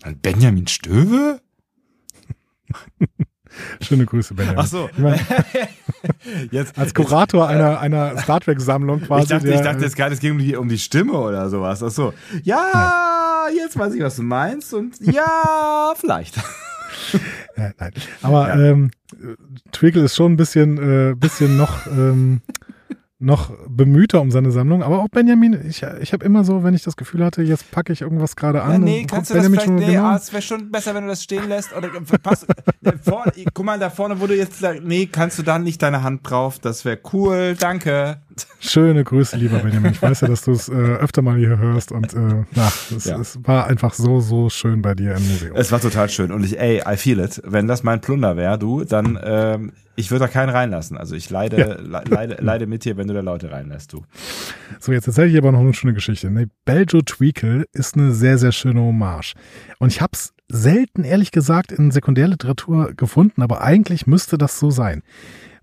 An 0.02 0.18
Benjamin 0.18 0.66
Stöwe? 0.66 1.40
Schöne 3.80 4.06
Grüße, 4.06 4.34
Benjamin. 4.34 4.60
Ach 4.60 4.66
so. 4.66 4.88
Ich 4.92 4.98
meine, 4.98 5.18
Jetzt, 6.50 6.78
als 6.78 6.94
Kurator 6.94 7.48
einer, 7.48 7.80
einer 7.80 8.16
Star 8.18 8.40
Trek-Sammlung 8.40 9.00
quasi. 9.02 9.22
ich 9.24 9.28
dachte, 9.30 9.46
der, 9.46 9.54
ich 9.56 9.60
dachte 9.62 9.82
jetzt 9.84 9.96
gerade, 9.96 10.14
es 10.14 10.20
ging 10.20 10.32
um 10.32 10.38
die, 10.38 10.56
um 10.56 10.68
die 10.68 10.78
Stimme 10.78 11.14
oder 11.14 11.48
sowas. 11.50 11.82
Ach 11.82 11.90
so. 11.90 12.14
Ja, 12.44 13.46
jetzt 13.56 13.78
weiß 13.78 13.94
ich, 13.94 14.02
was 14.02 14.16
du 14.16 14.22
meinst 14.22 14.72
und 14.74 14.94
ja, 15.00 15.92
vielleicht. 15.96 16.36
Nein, 17.56 17.74
nein. 17.78 17.92
Aber 18.22 18.48
Ja. 18.48 18.70
ähm, 18.70 18.90
Twinkle 19.72 20.02
ist 20.04 20.16
schon 20.16 20.32
ein 20.32 20.36
bisschen, 20.36 21.10
äh, 21.10 21.14
bisschen 21.14 21.56
noch, 21.56 21.86
ähm, 21.86 22.40
noch 23.20 23.50
bemühter 23.68 24.20
um 24.20 24.30
seine 24.30 24.52
Sammlung. 24.52 24.82
Aber 24.82 25.00
auch 25.00 25.08
Benjamin, 25.08 25.66
ich, 25.68 25.82
ich 25.82 26.12
habe 26.12 26.24
immer 26.24 26.44
so, 26.44 26.62
wenn 26.62 26.74
ich 26.74 26.84
das 26.84 26.96
Gefühl 26.96 27.24
hatte, 27.24 27.42
jetzt 27.42 27.70
packe 27.70 27.92
ich 27.92 28.00
irgendwas 28.00 28.36
gerade 28.36 28.62
an. 28.62 28.82
nee, 28.82 29.00
und 29.00 29.10
kannst 29.10 29.30
du 29.30 29.34
guck 29.34 29.42
das 29.42 29.50
Benjamin 29.50 29.60
vielleicht, 29.60 29.66
schon 29.66 29.74
nee, 29.74 29.96
genau. 29.96 30.08
ah, 30.08 30.16
es 30.16 30.32
wäre 30.32 30.42
schon 30.42 30.70
besser, 30.70 30.94
wenn 30.94 31.02
du 31.02 31.08
das 31.08 31.24
stehen 31.24 31.48
lässt. 31.48 31.74
Oder 31.76 31.88
pass, 32.22 32.44
äh, 32.44 32.92
vor, 33.02 33.24
guck 33.52 33.64
mal, 33.64 33.78
da 33.78 33.90
vorne 33.90 34.20
wurde 34.20 34.36
jetzt, 34.36 34.52
gesagt, 34.52 34.82
nee, 34.84 35.06
kannst 35.06 35.38
du 35.38 35.42
da 35.42 35.58
nicht 35.58 35.82
deine 35.82 36.02
Hand 36.02 36.28
drauf, 36.28 36.60
das 36.60 36.84
wäre 36.84 36.98
cool, 37.12 37.56
danke. 37.58 38.22
Schöne 38.60 39.04
Grüße, 39.04 39.36
lieber 39.36 39.58
Benjamin. 39.58 39.92
Ich 39.92 40.02
weiß 40.02 40.20
ja, 40.22 40.28
dass 40.28 40.42
du 40.42 40.52
es 40.52 40.68
äh, 40.68 40.72
öfter 40.72 41.22
mal 41.22 41.36
hier 41.36 41.58
hörst 41.58 41.92
und 41.92 42.12
äh, 42.14 42.44
na, 42.54 42.72
es, 42.96 43.04
Ja. 43.04 43.18
es 43.18 43.38
war 43.44 43.66
einfach 43.66 43.94
so, 43.94 44.20
so 44.20 44.48
schön 44.50 44.82
bei 44.82 44.94
dir 44.94 45.14
im 45.16 45.26
Museum. 45.28 45.56
Es 45.56 45.72
war 45.72 45.80
total 45.80 46.08
schön 46.08 46.32
und 46.32 46.44
ich, 46.44 46.58
ey, 46.60 46.82
I 46.86 46.96
feel 46.96 47.18
it. 47.20 47.40
Wenn 47.44 47.66
das 47.66 47.82
mein 47.82 48.00
Plunder 48.00 48.36
wäre, 48.36 48.58
du, 48.58 48.84
dann, 48.84 49.18
ähm, 49.22 49.72
ich 49.96 50.10
würde 50.10 50.26
da 50.26 50.28
keinen 50.28 50.50
reinlassen. 50.50 50.96
Also 50.96 51.16
ich 51.16 51.28
leide, 51.30 51.80
le, 51.82 52.02
leide, 52.08 52.36
leide 52.40 52.66
mit 52.66 52.84
dir, 52.84 52.96
wenn 52.96 53.08
du 53.08 53.14
da 53.14 53.20
Leute 53.20 53.50
reinlässt, 53.50 53.92
du. 53.92 54.04
So, 54.78 54.92
jetzt 54.92 55.06
erzähle 55.08 55.28
ich 55.28 55.36
aber 55.38 55.50
noch 55.50 55.60
eine 55.60 55.74
schöne 55.74 55.94
Geschichte. 55.94 56.30
Ne? 56.30 56.48
Beljo 56.64 57.02
Tweakle 57.02 57.64
ist 57.72 57.96
eine 57.96 58.12
sehr, 58.12 58.38
sehr 58.38 58.52
schöne 58.52 58.80
Hommage. 58.80 59.34
Und 59.78 59.92
ich 59.92 60.00
habe 60.00 60.12
es 60.12 60.32
selten, 60.48 61.02
ehrlich 61.04 61.32
gesagt, 61.32 61.72
in 61.72 61.90
Sekundärliteratur 61.90 62.94
gefunden, 62.94 63.42
aber 63.42 63.60
eigentlich 63.62 64.06
müsste 64.06 64.38
das 64.38 64.58
so 64.58 64.70
sein. 64.70 65.02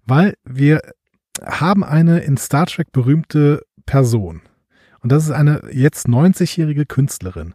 Weil 0.06 0.36
wir 0.44 0.82
haben 1.44 1.84
eine 1.84 2.20
in 2.20 2.38
Star 2.38 2.66
Trek 2.66 2.92
berühmte 2.92 3.64
Person. 3.86 4.42
Und 5.02 5.12
das 5.12 5.24
ist 5.26 5.32
eine 5.32 5.62
jetzt 5.72 6.08
90-jährige 6.08 6.86
Künstlerin. 6.86 7.54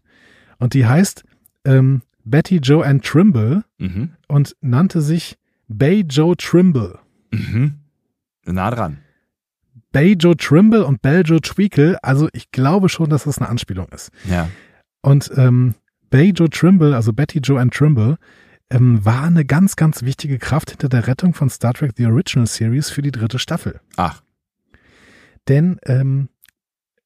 Und 0.58 0.74
die 0.74 0.86
heißt 0.86 1.24
ähm, 1.64 2.02
Betty 2.24 2.56
Joanne 2.58 3.00
Trimble 3.00 3.64
Mhm. 3.78 4.10
und 4.28 4.56
nannte 4.60 5.00
sich 5.00 5.36
Bay 5.68 6.04
Joe 6.08 6.36
Trimble. 6.36 6.98
Mhm. 7.32 7.76
Nah 8.44 8.70
dran. 8.70 8.98
Bay 9.92 10.12
Joe 10.12 10.36
Trimble 10.36 10.84
und 10.84 11.02
Beljo 11.02 11.40
Tweakle, 11.40 11.98
also 12.04 12.28
ich 12.32 12.50
glaube 12.52 12.88
schon, 12.88 13.10
dass 13.10 13.24
das 13.24 13.38
eine 13.38 13.48
Anspielung 13.48 13.88
ist. 13.88 14.10
Ja. 14.28 14.48
Und 15.02 15.30
ähm, 15.36 15.74
Bay 16.10 16.30
Joe 16.30 16.48
Trimble, 16.50 16.94
also 16.94 17.12
Betty 17.12 17.40
Joanne 17.40 17.70
Trimble, 17.70 18.16
ähm, 18.70 19.04
war 19.04 19.24
eine 19.24 19.44
ganz, 19.44 19.76
ganz 19.76 20.02
wichtige 20.02 20.38
Kraft 20.38 20.70
hinter 20.70 20.88
der 20.88 21.06
Rettung 21.06 21.34
von 21.34 21.50
Star 21.50 21.74
Trek 21.74 21.92
The 21.96 22.06
Original 22.06 22.46
Series 22.46 22.90
für 22.90 23.02
die 23.02 23.10
dritte 23.10 23.38
Staffel. 23.38 23.80
Ach. 23.96 24.22
Denn, 25.48 25.78
ähm, 25.86 26.28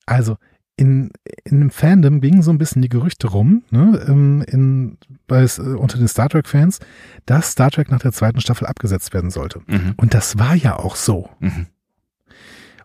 also 0.07 0.37
in, 0.77 1.11
in 1.45 1.57
einem 1.57 1.71
Fandom 1.71 2.21
gingen 2.21 2.43
so 2.43 2.51
ein 2.51 2.59
bisschen 2.59 2.83
die 2.83 2.89
Gerüchte 2.89 3.29
rum, 3.29 3.63
ne, 3.71 4.05
ähm, 4.09 4.45
in, 4.49 4.99
bei, 5.27 5.45
äh, 5.45 5.61
unter 5.61 5.99
den 5.99 6.09
Star 6.09 6.29
Trek-Fans, 6.29 6.81
dass 7.27 7.53
Star 7.53 7.71
Trek 7.71 7.91
nach 7.91 8.01
der 8.01 8.13
zweiten 8.13 8.41
Staffel 8.41 8.67
abgesetzt 8.67 9.15
werden 9.15 9.31
sollte. 9.31 9.61
Mhm. 9.67 9.95
Und 9.97 10.15
das 10.15 10.39
war 10.39 10.55
ja 10.55 10.77
auch 10.77 10.97
so. 10.97 11.31
Mhm. 11.39 11.67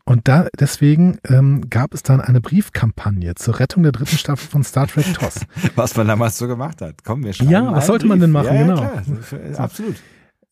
Und 0.10 0.28
da 0.28 0.48
deswegen 0.60 1.20
ähm, 1.28 1.70
gab 1.70 1.94
es 1.94 2.02
dann 2.02 2.20
eine 2.20 2.42
Briefkampagne 2.42 3.36
zur 3.36 3.60
Rettung 3.60 3.84
der 3.84 3.92
dritten 3.92 4.18
Staffel 4.18 4.50
von 4.50 4.64
Star 4.64 4.88
Trek 4.88 5.06
TOS. 5.14 5.42
Was 5.76 5.96
man 5.96 6.08
damals 6.08 6.38
so 6.40 6.48
gemacht 6.48 6.82
hat. 6.82 7.04
Komm, 7.04 7.24
wir 7.24 7.34
schreiben 7.34 7.52
Ja, 7.52 7.72
was 7.74 7.86
sollte 7.86 8.08
man 8.08 8.20
denn 8.20 8.32
machen? 8.32 8.48
Ja, 8.48 8.54
ja, 8.56 8.62
Genau. 8.64 8.76
Klar. 8.78 9.04
Das- 9.50 9.60
Absolut. 9.60 9.96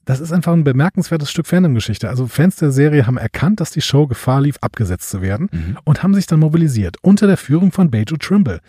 Das 0.05 0.19
ist 0.19 0.31
einfach 0.31 0.53
ein 0.53 0.63
bemerkenswertes 0.63 1.31
Stück 1.31 1.47
Fandom-Geschichte. 1.47 2.07
Also 2.07 2.27
Fans 2.27 2.55
der 2.57 2.71
Serie 2.71 3.07
haben 3.07 3.17
erkannt, 3.17 3.59
dass 3.59 3.71
die 3.71 3.81
Show 3.81 4.05
Gefahr 4.07 4.41
lief, 4.41 4.55
abgesetzt 4.61 5.09
zu 5.09 5.21
werden 5.23 5.49
Mhm. 5.51 5.77
und 5.83 6.03
haben 6.03 6.13
sich 6.13 6.27
dann 6.27 6.39
mobilisiert 6.39 6.95
unter 7.01 7.25
der 7.27 7.35
Führung 7.37 7.71
von 7.71 7.89
Bejo 7.91 8.15
Trimble 8.17 8.59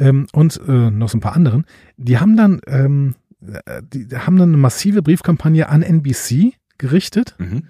ähm, 0.00 0.26
und 0.32 0.58
äh, 0.66 0.90
noch 0.90 1.08
so 1.10 1.18
ein 1.18 1.20
paar 1.20 1.36
anderen. 1.36 1.66
Die 1.98 2.18
haben 2.18 2.36
dann, 2.38 2.60
ähm, 2.66 3.14
äh, 3.46 3.82
die 3.82 4.08
haben 4.16 4.38
dann 4.38 4.48
eine 4.48 4.56
massive 4.56 5.02
Briefkampagne 5.02 5.68
an 5.68 5.82
NBC 5.82 6.54
gerichtet 6.78 7.36
Mhm. 7.38 7.64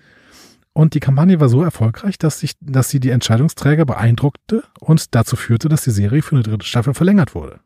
Und 0.79 0.95
die 0.95 1.01
Kampagne 1.01 1.41
war 1.41 1.49
so 1.49 1.65
erfolgreich, 1.65 2.19
dass, 2.19 2.39
sich, 2.39 2.53
dass 2.61 2.89
sie 2.89 3.01
die 3.01 3.11
Entscheidungsträger 3.11 3.85
beeindruckte 3.85 4.63
und 4.79 5.13
dazu 5.17 5.35
führte, 5.35 5.69
dass 5.69 5.83
die 5.83 5.91
Serie 5.91 6.23
für 6.23 6.37
eine 6.37 6.45
dritte 6.45 6.65
Staffel 6.65 6.95
verlängert 6.95 7.35
wurde. 7.35 7.59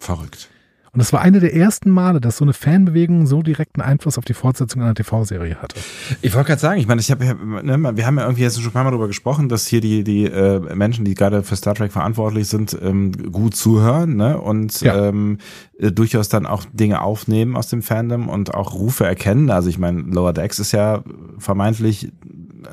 Verrückt. 0.00 0.48
Und 0.94 0.98
das 0.98 1.10
war 1.14 1.22
eine 1.22 1.40
der 1.40 1.54
ersten 1.56 1.88
Male, 1.88 2.20
dass 2.20 2.36
so 2.36 2.44
eine 2.44 2.52
Fanbewegung 2.52 3.26
so 3.26 3.40
direkten 3.42 3.80
Einfluss 3.80 4.18
auf 4.18 4.26
die 4.26 4.34
Fortsetzung 4.34 4.82
einer 4.82 4.94
TV-Serie 4.94 5.56
hatte. 5.62 5.76
Ich 6.20 6.34
wollte 6.34 6.48
gerade 6.48 6.60
sagen, 6.60 6.78
ich 6.80 6.86
meine, 6.86 7.00
ich 7.00 7.10
habe, 7.10 7.24
ne, 7.24 7.96
wir 7.96 8.06
haben 8.06 8.18
ja 8.18 8.24
irgendwie 8.24 8.42
jetzt 8.42 8.56
schon 8.60 8.66
ein 8.66 8.72
paar 8.72 8.84
Mal 8.84 8.90
darüber 8.90 9.06
gesprochen, 9.06 9.48
dass 9.48 9.66
hier 9.66 9.80
die 9.80 10.04
die 10.04 10.24
äh, 10.26 10.60
Menschen, 10.74 11.06
die 11.06 11.14
gerade 11.14 11.44
für 11.44 11.56
Star 11.56 11.74
Trek 11.74 11.92
verantwortlich 11.92 12.46
sind, 12.48 12.76
ähm, 12.82 13.12
gut 13.32 13.56
zuhören, 13.56 14.16
ne, 14.16 14.38
und 14.38 14.82
Ja. 14.82 15.08
ähm, 15.08 15.38
äh, 15.78 15.90
durchaus 15.92 16.28
dann 16.28 16.44
auch 16.44 16.66
Dinge 16.74 17.00
aufnehmen 17.00 17.56
aus 17.56 17.68
dem 17.68 17.80
Fandom 17.80 18.28
und 18.28 18.52
auch 18.52 18.74
Rufe 18.74 19.06
erkennen. 19.06 19.48
Also 19.50 19.70
ich 19.70 19.78
meine, 19.78 20.02
Lower 20.02 20.34
Decks 20.34 20.58
ist 20.58 20.72
ja 20.72 21.02
vermeintlich, 21.38 22.12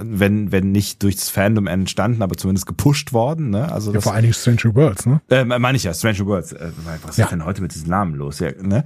wenn 0.02 0.52
wenn 0.52 0.72
nicht 0.72 1.04
durchs 1.04 1.30
Fandom 1.30 1.68
entstanden, 1.68 2.22
aber 2.22 2.36
zumindest 2.38 2.66
gepusht 2.66 3.14
worden, 3.14 3.50
ne? 3.50 3.72
Also 3.72 3.92
Ja, 3.92 3.96
das, 3.96 4.04
vor 4.04 4.14
allen 4.14 4.24
Dingen 4.24 4.34
Stranger 4.34 4.76
Worlds, 4.76 5.06
ne? 5.06 5.22
äh, 5.30 5.44
meine 5.46 5.76
ich 5.76 5.84
ja, 5.84 5.94
Stranger 5.94 6.26
Worlds. 6.26 6.54
Äh, 6.54 6.72
was 7.04 7.18
Ja. 7.18 7.26
ist 7.26 7.32
denn 7.32 7.46
heute 7.46 7.62
mit 7.62 7.74
diesem 7.74 7.90
Namen 7.90 8.16
los? 8.16 8.40
Ja, 8.40 8.52
ne? 8.62 8.84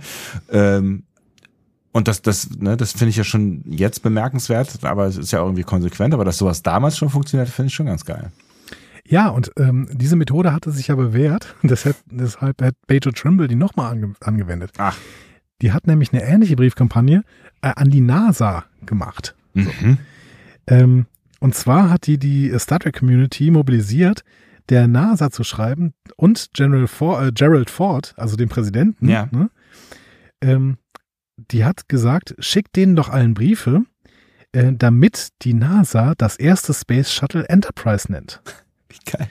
ähm, 0.51 1.03
und 1.91 2.07
das, 2.07 2.21
das, 2.23 2.49
ne, 2.57 2.75
das 2.75 2.91
finde 2.93 3.09
ich 3.09 3.17
ja 3.17 3.23
schon 3.23 3.63
jetzt 3.67 4.01
bemerkenswert, 4.01 4.83
aber 4.83 5.05
es 5.05 5.15
ist 5.17 5.31
ja 5.31 5.39
irgendwie 5.43 5.61
konsequent, 5.63 6.13
aber 6.15 6.25
dass 6.25 6.39
sowas 6.39 6.63
damals 6.63 6.97
schon 6.97 7.09
funktioniert, 7.09 7.49
finde 7.49 7.67
ich 7.67 7.73
schon 7.75 7.85
ganz 7.85 8.03
geil. 8.03 8.31
Ja, 9.05 9.27
und 9.29 9.51
ähm, 9.57 9.87
diese 9.91 10.15
Methode 10.15 10.53
hatte 10.53 10.71
sich 10.71 10.87
ja 10.87 10.95
bewährt. 10.95 11.55
Deshalb, 11.63 11.97
deshalb 12.09 12.61
hat 12.61 12.73
Bejo 12.87 13.11
Trimble 13.11 13.47
die 13.47 13.55
nochmal 13.55 13.91
ange 13.91 14.13
angewendet. 14.21 14.71
Ach. 14.77 14.97
Die 15.61 15.71
hat 15.71 15.85
nämlich 15.87 16.11
eine 16.13 16.23
ähnliche 16.23 16.55
Briefkampagne 16.55 17.23
äh, 17.61 17.71
an 17.75 17.89
die 17.89 18.01
NASA 18.01 18.65
gemacht. 18.85 19.35
Mhm. 19.53 19.97
Ähm, 20.67 21.05
und 21.39 21.55
zwar 21.55 21.89
hat 21.89 22.07
die 22.07 22.17
die 22.17 22.57
Star 22.59 22.79
Trek 22.79 22.99
Community 22.99 23.51
mobilisiert, 23.51 24.23
der 24.69 24.87
NASA 24.87 25.29
zu 25.29 25.43
schreiben 25.43 25.93
und 26.15 26.49
General 26.53 26.87
For 26.87 27.21
äh, 27.21 27.31
Gerald 27.33 27.69
Ford, 27.69 28.13
also 28.17 28.35
dem 28.37 28.49
Präsidenten, 28.49 29.09
Ja. 29.09 29.27
ne, 29.31 29.49
ähm, 30.41 30.77
die 31.51 31.65
hat 31.65 31.89
gesagt, 31.89 32.35
schickt 32.39 32.75
denen 32.75 32.95
doch 32.95 33.09
allen 33.09 33.33
Briefe, 33.33 33.81
äh, 34.53 34.71
damit 34.73 35.29
die 35.41 35.53
NASA 35.53 36.13
das 36.17 36.37
erste 36.37 36.73
Space 36.73 37.11
Shuttle 37.11 37.47
Enterprise 37.49 38.09
nennt. 38.11 38.41
Wie 38.89 38.99
geil. 39.11 39.27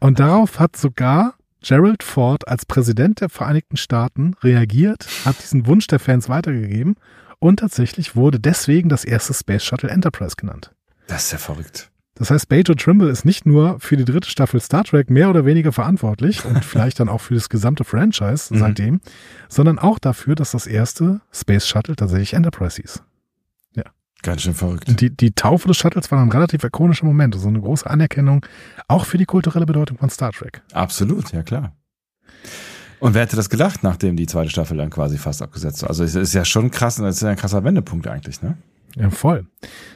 Und 0.00 0.18
darauf 0.18 0.58
hat 0.58 0.76
sogar 0.76 1.34
Gerald 1.60 2.02
Ford 2.02 2.48
als 2.48 2.66
Präsident 2.66 3.20
der 3.20 3.28
Vereinigten 3.28 3.76
Staaten 3.76 4.34
reagiert, 4.42 5.06
hat 5.24 5.40
diesen 5.40 5.66
Wunsch 5.66 5.86
der 5.86 6.00
Fans 6.00 6.28
weitergegeben 6.28 6.96
und 7.42 7.58
tatsächlich 7.58 8.14
wurde 8.16 8.38
deswegen 8.40 8.88
das 8.88 9.04
erste 9.04 9.34
Space 9.34 9.64
Shuttle 9.64 9.90
Enterprise 9.90 10.36
genannt. 10.36 10.72
Das 11.08 11.24
ist 11.26 11.32
ja 11.32 11.38
verrückt. 11.38 11.90
Das 12.14 12.30
heißt, 12.30 12.48
Bejo 12.48 12.74
Trimble 12.74 13.08
ist 13.10 13.24
nicht 13.24 13.46
nur 13.46 13.80
für 13.80 13.96
die 13.96 14.04
dritte 14.04 14.28
Staffel 14.28 14.60
Star 14.60 14.84
Trek 14.84 15.10
mehr 15.10 15.28
oder 15.30 15.44
weniger 15.44 15.72
verantwortlich 15.72 16.44
und 16.44 16.64
vielleicht 16.64 17.00
dann 17.00 17.08
auch 17.08 17.20
für 17.20 17.34
das 17.34 17.48
gesamte 17.48 17.84
Franchise 17.84 18.54
Mhm. 18.54 18.58
seitdem, 18.58 19.00
sondern 19.48 19.78
auch 19.78 19.98
dafür, 19.98 20.34
dass 20.34 20.52
das 20.52 20.66
erste 20.66 21.20
Space 21.32 21.66
Shuttle 21.66 21.96
tatsächlich 21.96 22.34
Enterprise 22.34 22.80
hieß. 22.80 23.02
Ganz 24.24 24.42
schön 24.42 24.54
verrückt. 24.54 24.88
Und 24.88 25.00
die, 25.00 25.10
die 25.10 25.32
Taufe 25.32 25.66
des 25.66 25.76
Shuttles 25.78 26.08
war 26.12 26.22
ein 26.22 26.30
relativ 26.30 26.62
ikonischer 26.62 27.06
Moment, 27.06 27.34
so 27.34 27.48
eine 27.48 27.60
große 27.60 27.90
Anerkennung, 27.90 28.46
auch 28.86 29.04
für 29.04 29.18
die 29.18 29.24
kulturelle 29.24 29.66
Bedeutung 29.66 29.98
von 29.98 30.10
Star 30.10 30.30
Trek. 30.30 30.62
Absolut, 30.72 31.32
ja 31.32 31.42
klar. 31.42 31.74
Und 33.02 33.14
wer 33.14 33.22
hätte 33.22 33.34
das 33.34 33.50
gedacht, 33.50 33.82
nachdem 33.82 34.14
die 34.16 34.26
zweite 34.26 34.48
Staffel 34.48 34.76
dann 34.76 34.88
quasi 34.90 35.18
fast 35.18 35.42
abgesetzt 35.42 35.82
war? 35.82 35.88
Also 35.90 36.04
es 36.04 36.14
ist 36.14 36.34
ja 36.34 36.44
schon 36.44 36.70
krass, 36.70 36.96
das 36.96 37.16
ist 37.16 37.22
ja 37.22 37.30
ein 37.30 37.36
krasser 37.36 37.64
Wendepunkt 37.64 38.06
eigentlich, 38.06 38.40
ne? 38.42 38.56
Ja, 38.94 39.10
voll. 39.10 39.46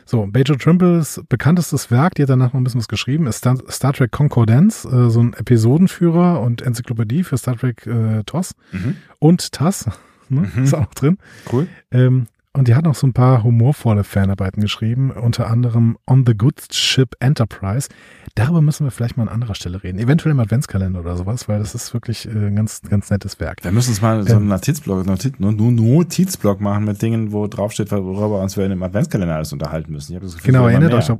So, 0.07 0.27
Bejo 0.27 0.57
Trimbles 0.57 1.23
bekanntestes 1.29 1.91
Werk, 1.93 2.15
die 2.17 2.23
hat 2.23 2.31
danach 2.31 2.53
noch 2.53 2.61
ein 2.61 2.65
bisschen 2.65 2.81
was 2.81 2.89
geschrieben, 2.89 3.27
ist 3.29 3.37
Star, 3.39 3.57
Star 3.71 3.93
Trek 3.93 4.11
Concordance, 4.11 4.89
äh, 4.89 5.09
so 5.11 5.21
ein 5.23 5.35
Episodenführer 5.35 6.41
und 6.41 6.63
Enzyklopädie 6.63 7.23
für 7.23 7.37
Star 7.39 7.57
Trek 7.57 7.87
äh, 7.87 8.25
TOS 8.25 8.55
Mhm. 8.73 8.97
und 9.21 9.53
TAS, 9.53 9.85
ne, 10.29 10.51
Mhm. 10.53 10.65
ist 10.65 10.75
auch 10.75 10.81
noch 10.81 10.95
drin. 10.95 11.19
Cool. 11.53 11.69
Ähm, 11.93 12.27
und 12.55 12.67
die 12.69 12.75
hat 12.75 12.85
noch 12.87 12.95
so 12.97 13.07
ein 13.07 13.13
paar 13.13 13.45
humorvolle 13.45 14.03
Fanarbeiten 14.03 14.63
geschrieben, 14.63 15.11
unter 15.13 15.49
anderem 15.49 15.97
On 16.09 16.25
the 16.27 16.35
Good 16.35 16.73
Ship 16.73 17.15
Enterprise. 17.21 17.89
Darüber 18.37 18.61
müssen 18.61 18.85
wir 18.85 18.91
vielleicht 18.91 19.17
mal 19.17 19.23
an 19.23 19.29
anderer 19.31 19.55
Stelle 19.55 19.83
reden. 19.83 19.99
Eventuell 19.99 20.33
im 20.33 20.41
Adventskalender 20.41 21.01
oder 21.01 21.17
sowas, 21.17 21.49
weil 21.49 21.59
das 21.59 21.75
ist 21.75 21.95
wirklich 21.95 22.27
äh, 22.27 22.31
ein 22.31 22.55
ganz, 22.55 22.83
ganz 22.83 23.09
nettes 23.09 23.41
Werk. 23.41 23.65
Wir 23.65 23.73
müssen 23.73 23.91
uns 23.91 24.03
mal 24.03 24.23
so 24.23 24.35
Ähm. 24.35 24.37
einen 24.41 24.49
Notizblock, 24.49 25.07
Notiz, 25.07 25.33
Notizblock 25.39 26.61
machen 26.61 26.85
mit 26.85 27.01
Dingen, 27.01 27.33
wo 27.33 27.47
draufsteht, 27.47 27.91
worüber 27.91 28.43
uns 28.43 28.59
wir 28.59 28.65
in 28.65 28.71
dem 28.71 28.83
Adventskalender 28.83 29.37
alles 29.37 29.55
unterhalten 29.55 29.91
müssen. 29.91 30.13
Ich 30.13 30.17
hab 30.17 30.23
das 30.23 30.35
Gefühl, 30.37 30.53
Genau, 30.53 30.69
erinnert 30.69 30.93
euch, 30.93 31.11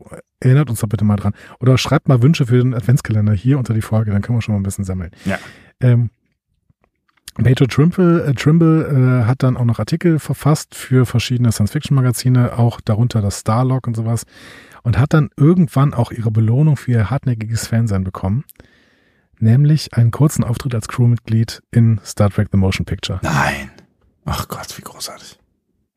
erinnert 0.41 0.69
uns 0.69 0.81
doch 0.81 0.89
bitte 0.89 1.07
mal 1.07 1.17
dran. 1.17 1.33
Oder 1.59 1.79
schreibt 1.79 2.07
mal 2.07 2.21
Wünsche 2.21 2.47
für 2.47 2.59
den 2.59 2.75
Adventskalender 2.75 3.33
hier 3.33 3.59
unter 3.59 3.73
die 3.73 3.83
Folge, 3.83 4.11
dann 4.11 4.21
können 4.21 4.37
wir 4.37 4.43
schon 4.43 4.55
mal 4.55 4.61
ein 4.61 4.65
bisschen 4.65 4.85
sammeln. 4.85 5.11
Ja. 5.25 5.39
Ähm, 5.81 6.11
Bejo 7.39 7.67
Trimble, 7.67 8.25
äh, 8.25 8.35
Trimble 8.35 9.23
äh, 9.23 9.27
hat 9.27 9.43
dann 9.43 9.57
auch 9.57 9.65
noch 9.65 9.79
Artikel 9.79 10.19
verfasst 10.19 10.75
für 10.75 11.05
verschiedene 11.05 11.53
Science-Fiction-Magazine, 11.53 12.59
auch 12.59 12.81
darunter 12.83 13.21
das 13.21 13.41
Starlog 13.41 13.87
und 13.87 13.95
sowas. 13.95 14.25
Und 14.87 15.01
hat 15.01 15.15
dann 15.15 15.31
irgendwann 15.37 15.95
auch 15.95 16.13
ihre 16.13 16.31
Belohnung 16.31 16.77
für 16.77 16.93
ihr 16.93 17.11
hartnäckiges 17.11 17.67
Fansein 17.67 18.05
bekommen. 18.05 18.45
Nämlich 19.41 19.95
einen 19.95 20.13
kurzen 20.13 20.45
Auftritt 20.45 20.77
als 20.77 20.87
Crewmitglied 20.87 21.61
in 21.73 22.01
Star 22.05 22.31
Trek 22.31 22.51
The 22.53 22.57
Motion 22.57 22.87
Picture. 22.87 23.19
Nein. 23.25 23.73
Ach 24.27 24.47
Gott, 24.47 24.79
wie 24.79 24.83
großartig. 24.83 25.41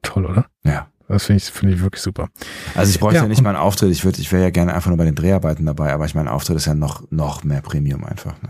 Toll, 0.01 0.25
oder? 0.25 0.47
Ja. 0.63 0.87
Das 1.07 1.27
finde 1.27 1.37
ich, 1.37 1.51
finde 1.51 1.75
ich 1.75 1.81
wirklich 1.81 2.01
super. 2.01 2.29
Also 2.73 2.89
ich 2.89 2.99
bräuchte 2.99 3.17
Ja, 3.17 3.21
ja, 3.21 3.27
nicht 3.27 3.45
einen 3.45 3.57
Auftritt. 3.57 3.91
Ich 3.91 4.03
würde, 4.05 4.21
ich 4.21 4.31
wäre 4.31 4.41
ja 4.41 4.49
gerne 4.49 4.73
einfach 4.73 4.89
nur 4.89 4.97
bei 4.97 5.05
den 5.05 5.13
Dreharbeiten 5.13 5.67
dabei, 5.67 5.93
aber 5.93 6.05
ich 6.05 6.15
meine, 6.15 6.31
Auftritt 6.31 6.57
ist 6.57 6.65
ja 6.65 6.73
noch, 6.73 7.03
noch 7.11 7.43
mehr 7.43 7.61
Premium 7.61 8.03
einfach. 8.03 8.41
Ne? 8.41 8.49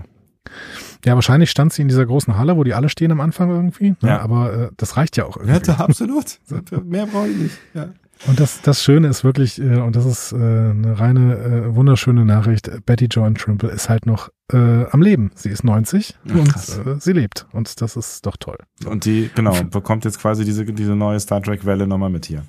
Ja, 1.03 1.15
wahrscheinlich 1.15 1.51
stand 1.51 1.73
sie 1.73 1.81
in 1.81 1.89
dieser 1.89 2.05
großen 2.05 2.37
Halle, 2.37 2.55
wo 2.55 2.63
die 2.63 2.75
alle 2.75 2.87
stehen 2.87 3.11
am 3.11 3.19
Anfang 3.19 3.49
irgendwie. 3.49 3.89
Ne? 3.89 3.97
Ja. 4.03 4.21
Aber 4.21 4.53
äh, 4.53 4.69
das 4.77 4.95
reicht 4.95 5.17
ja 5.17 5.25
auch 5.25 5.35
irgendwie. 5.35 5.69
absolut. 5.77 6.39
Mehr 6.85 7.07
brauche 7.07 7.27
ich 7.27 7.37
nicht. 7.37 7.57
Ja. 7.73 7.89
Und 8.27 8.39
das, 8.39 8.61
das 8.61 8.83
Schöne 8.83 9.07
ist 9.07 9.23
wirklich, 9.23 9.61
äh, 9.61 9.77
und 9.77 9.95
das 9.95 10.05
ist 10.05 10.33
äh, 10.33 10.35
eine 10.35 10.99
reine, 10.99 11.37
äh, 11.37 11.75
wunderschöne 11.75 12.25
Nachricht, 12.25 12.69
Betty 12.85 13.05
Joan 13.05 13.35
Trimble 13.35 13.69
ist 13.69 13.89
halt 13.89 14.05
noch 14.05 14.29
äh, 14.51 14.85
am 14.91 15.01
Leben. 15.01 15.31
Sie 15.35 15.49
ist 15.49 15.63
90 15.63 16.17
Ach, 16.27 16.35
und 16.35 16.49
äh, 16.49 16.99
sie 16.99 17.13
lebt. 17.13 17.47
Und 17.53 17.81
das 17.81 17.95
ist 17.95 18.25
doch 18.25 18.35
toll. 18.37 18.57
Und 18.85 19.05
die, 19.05 19.29
genau, 19.33 19.55
bekommt 19.63 20.05
jetzt 20.05 20.19
quasi 20.19 20.43
diese, 20.43 20.65
diese 20.65 20.95
neue 20.95 21.19
Star 21.19 21.41
Trek-Welle 21.41 21.87
nochmal 21.87 22.09
mit 22.09 22.25
hier. 22.25 22.43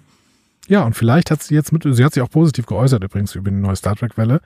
Ja, 0.67 0.85
und 0.85 0.95
vielleicht 0.95 1.31
hat 1.31 1.43
sie 1.43 1.55
jetzt 1.55 1.73
mit, 1.73 1.85
sie 1.85 2.05
hat 2.05 2.15
sich 2.15 2.23
auch 2.23 2.31
positiv 2.31 2.67
geäußert 2.67 3.03
übrigens 3.03 3.35
über 3.35 3.51
die 3.51 3.57
neue 3.57 3.77
Star 3.77 3.97
Trek-Welle 3.97 4.41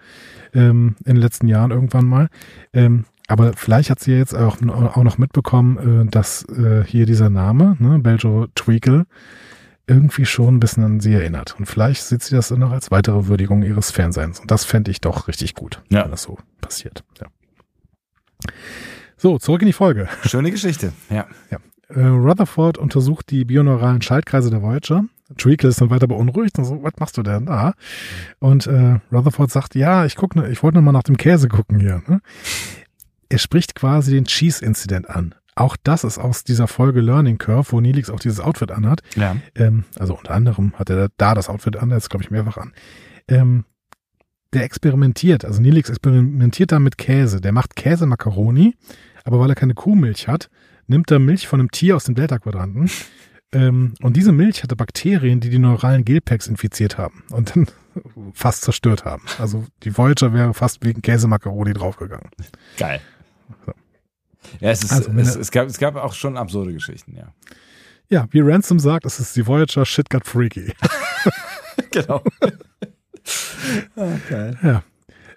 ähm, 0.55 0.97
in 1.05 1.15
den 1.15 1.23
letzten 1.23 1.49
Jahren 1.49 1.71
irgendwann 1.71 2.07
mal. 2.07 2.29
Ähm, 2.73 3.05
aber 3.29 3.55
vielleicht 3.55 3.91
hat 3.91 4.01
sie 4.01 4.13
jetzt 4.13 4.35
auch, 4.35 4.59
auch 4.63 5.03
noch 5.03 5.19
mitbekommen, 5.19 6.07
äh, 6.07 6.11
dass 6.11 6.47
äh, 6.49 6.85
hier 6.87 7.07
dieser 7.07 7.31
Name, 7.31 7.77
ne, 7.79 7.99
Beljo 7.99 8.47
Tweakle, 8.55 9.07
irgendwie 9.87 10.25
schon 10.27 10.57
ein 10.57 10.61
bisschen 10.61 10.83
an 10.85 11.01
sie 11.01 11.13
erinnert. 11.13 11.55
Und 11.59 11.67
vielleicht 11.67 12.03
sieht 12.05 12.23
sie 12.23 12.35
das 12.35 12.49
dann 12.49 12.61
noch 12.61 12.73
als 12.73 12.91
weitere 12.91 13.27
Würdigung 13.27 13.63
ihres 13.63 13.91
Fernsehens. 13.91 14.41
Und 14.41 14.51
das 14.51 14.65
fände 14.65 14.91
ich 14.91 15.01
doch 15.01 15.29
richtig 15.29 15.55
gut, 15.55 15.83
Ja. 15.91 16.05
wenn 16.05 16.11
das 16.11 16.23
so 16.23 16.39
passiert. 16.61 17.05
Ja. 17.21 17.27
So, 19.17 19.39
zurück 19.39 19.63
in 19.63 19.67
die 19.67 19.73
Folge. 19.73 20.09
Schöne 20.25 20.51
Geschichte. 20.51 20.93
Ja. 21.11 21.27
Äh, 21.89 22.01
Rutherford 22.01 22.79
untersucht 22.79 23.31
die 23.31 23.45
bioneuralen 23.45 24.03
Schaltkreise 24.03 24.51
der 24.51 24.63
Voyager. 24.63 25.05
Treacle 25.39 25.71
ist 25.71 25.81
dann 25.81 25.91
weiter 25.91 26.07
beunruhigt 26.07 26.59
und 26.59 26.65
so, 26.65 26.83
was 26.83 26.93
machst 26.99 27.17
du 27.17 27.23
denn 27.23 27.47
da? 27.47 27.73
Und 28.41 28.67
äh, 28.67 29.01
Rutherford 29.11 29.51
sagt, 29.51 29.75
ja, 29.75 30.05
ich 30.05 30.17
guck, 30.17 30.37
ne, 30.37 30.49
ich 30.51 30.63
wollte 30.63 30.77
noch 30.79 30.83
mal 30.85 30.93
nach 30.93 31.03
dem 31.03 31.17
Käse 31.17 31.49
gucken 31.49 31.81
hier. 31.81 32.03
Ne? 32.07 32.21
Er 33.31 33.39
spricht 33.39 33.75
quasi 33.75 34.13
den 34.13 34.25
Cheese-Incident 34.27 35.09
an. 35.09 35.35
Auch 35.57 35.77
das 35.83 36.05
ist 36.05 36.19
aus 36.19 36.45
dieser 36.45 36.67
Folge 36.67 37.01
Learning 37.01 37.39
Curve, 37.39 37.73
wo 37.73 37.81
Neelix 37.81 38.11
auch 38.11 38.21
dieses 38.21 38.41
Outfit 38.41 38.73
anhat. 38.73 39.03
Ja. 39.15 39.37
Ähm, 39.55 39.85
also 39.99 40.17
unter 40.17 40.33
anderem 40.33 40.73
hat 40.75 40.91
er 40.91 41.09
da 41.17 41.35
das 41.35 41.49
Outfit 41.49 41.77
an, 41.77 41.91
jetzt 41.91 42.11
glaube 42.11 42.25
ich 42.25 42.31
mehrfach 42.31 42.57
an. 42.57 42.73
Ähm, 43.29 43.65
der 44.55 44.65
experimentiert. 44.65 45.45
Also 45.45 45.61
Nilix 45.61 45.91
experimentiert 45.91 46.73
da 46.73 46.79
mit 46.79 46.97
Käse. 46.97 47.41
Der 47.41 47.53
macht 47.53 47.77
Käsemakaroni, 47.77 48.75
aber 49.25 49.41
weil 49.41 49.51
er 49.51 49.57
keine 49.57 49.75
Kuhmilch 49.75 50.29
hat, 50.29 50.49
nimmt 50.87 51.11
er 51.11 51.19
Milch 51.19 51.47
von 51.47 51.61
einem 51.61 51.71
Tier 51.71 51.97
aus 51.97 52.05
den 52.05 52.15
Delta-Quadranten. 52.15 52.91
Ähm, 53.53 53.95
und 54.03 54.17
diese 54.17 54.33
Milch 54.33 54.63
hatte 54.63 54.77
Bakterien, 54.77 55.41
die 55.41 55.51
die 55.51 55.59
neuralen 55.59 56.05
Gelpacks 56.05 56.47
infiziert 56.47 56.99
haben 56.99 57.25
und 57.31 57.55
dann 57.55 57.67
fast 58.33 58.63
zerstört 58.63 59.05
haben. 59.05 59.23
Also 59.39 59.65
die 59.83 59.97
Voyager 59.97 60.33
wäre 60.33 60.55
fast 60.55 60.85
wegen 60.85 61.03
Käsemakaroni 61.03 61.73
draufgegangen. 61.73 62.31
Geil. 62.79 63.01
So. 63.67 63.73
Ja, 64.61 64.71
es, 64.71 64.85
ist, 64.85 64.93
also, 64.93 65.11
es, 65.13 65.37
es, 65.37 65.51
gab, 65.51 65.69
es 65.69 65.79
gab 65.79 65.97
auch 65.97 66.15
schon 66.15 66.37
absurde 66.37 66.73
Geschichten, 66.73 67.17
ja. 67.17 67.33
Ja, 68.09 68.27
wie 68.31 68.41
Ransom 68.41 68.79
sagt, 68.79 69.07
es 69.07 69.19
ist 69.19 69.35
die 69.37 69.47
Voyager 69.47 69.85
Shit 69.85 70.11
got 70.11 70.27
freaky. 70.27 70.73
genau. 71.91 72.23
oh, 73.97 74.13
geil. 74.29 74.59
Ja. 74.63 74.83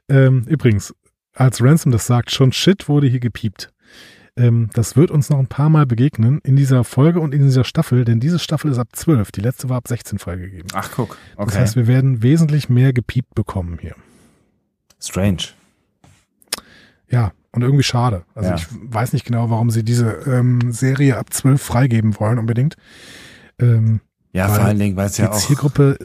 Ähm, 0.10 0.43
übrigens, 0.47 0.93
als 1.34 1.62
Ransom 1.62 1.91
das 1.91 2.08
sagt, 2.08 2.32
schon 2.32 2.51
Shit 2.51 2.89
wurde 2.89 3.08
hier 3.08 3.20
gepiept. 3.20 3.72
Ähm, 4.36 4.70
das 4.74 4.95
wird 4.95 5.10
uns 5.10 5.30
noch 5.30 5.39
ein 5.39 5.47
paar 5.47 5.70
Mal 5.70 5.86
begegnen 5.86 6.39
in 6.43 6.55
dieser 6.55 6.84
Folge 6.84 7.20
und 7.20 7.34
in 7.34 7.41
dieser 7.41 7.64
Staffel, 7.64 8.05
denn 8.05 8.20
diese 8.20 8.38
Staffel 8.38 8.70
ist 8.72 8.78
ab 8.78 8.89
12, 8.91 9.32
die 9.32 9.41
letzte 9.41 9.70
war 9.70 9.78
ab 9.78 9.88
16 9.88 10.20
freigegeben. 10.20 10.68
Ach, 10.74 10.91
guck. 10.95 11.18
Okay. 11.36 11.45
Das 11.45 11.58
heißt, 11.58 11.76
wir 11.76 11.88
werden 11.88 12.22
wesentlich 12.22 12.70
mehr 12.70 12.93
gepiept 12.93 13.34
bekommen 13.34 13.80
hier. 13.82 13.95
Strange. 14.99 15.43
Ja, 17.10 17.32
und 17.52 17.62
irgendwie 17.62 17.84
schade. 17.84 18.24
Also 18.36 18.50
ja. 18.50 18.56
ich 18.56 18.68
weiß 18.72 19.14
nicht 19.14 19.26
genau, 19.26 19.50
warum 19.50 19.70
sie 19.70 19.84
diese 19.84 20.10
ähm, 20.28 20.72
Serie 20.72 21.18
ab 21.18 21.34
12 21.34 21.62
freigeben 21.62 22.20
wollen 22.20 22.39
unbedingt. 22.39 22.76
Ähm, 23.60 24.02
ja, 24.34 24.48
vor 24.50 24.66
allen 24.66 24.80
Dingen, 24.80 24.95
weil 24.95 25.08
es 25.08 25.18
ja 25.18 25.32
auch. 25.32 25.39
Die 25.39 25.48
Zielgruppe 25.48 25.98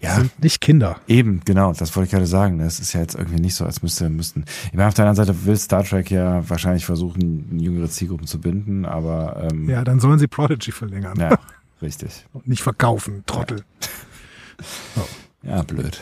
ja, 0.00 0.16
sind 0.16 0.42
nicht 0.42 0.60
Kinder. 0.60 1.00
Eben, 1.06 1.40
genau, 1.44 1.72
das 1.72 1.94
wollte 1.94 2.06
ich 2.06 2.10
gerade 2.12 2.26
sagen. 2.26 2.58
Das 2.58 2.78
ist 2.78 2.92
ja 2.92 3.00
jetzt 3.00 3.14
irgendwie 3.14 3.40
nicht 3.40 3.54
so, 3.54 3.64
als 3.64 3.82
müsste, 3.82 4.08
müssten. 4.08 4.44
Ich 4.66 4.74
meine, 4.74 4.88
auf 4.88 4.94
der 4.94 5.06
anderen 5.06 5.26
Seite 5.26 5.46
will 5.46 5.56
Star 5.56 5.84
Trek 5.84 6.10
ja 6.10 6.48
wahrscheinlich 6.48 6.84
versuchen, 6.84 7.58
jüngere 7.58 7.88
Zielgruppen 7.88 8.26
zu 8.26 8.40
binden, 8.40 8.84
aber. 8.84 9.48
Ähm, 9.50 9.68
ja, 9.68 9.84
dann 9.84 10.00
sollen 10.00 10.18
sie 10.18 10.26
Prodigy 10.26 10.72
verlängern. 10.72 11.18
Ja, 11.18 11.38
richtig. 11.82 12.26
Und 12.32 12.48
nicht 12.48 12.62
verkaufen, 12.62 13.22
Trottel. 13.26 13.58
Ja. 13.58 14.64
So. 14.94 15.48
ja, 15.48 15.62
blöd. 15.62 16.00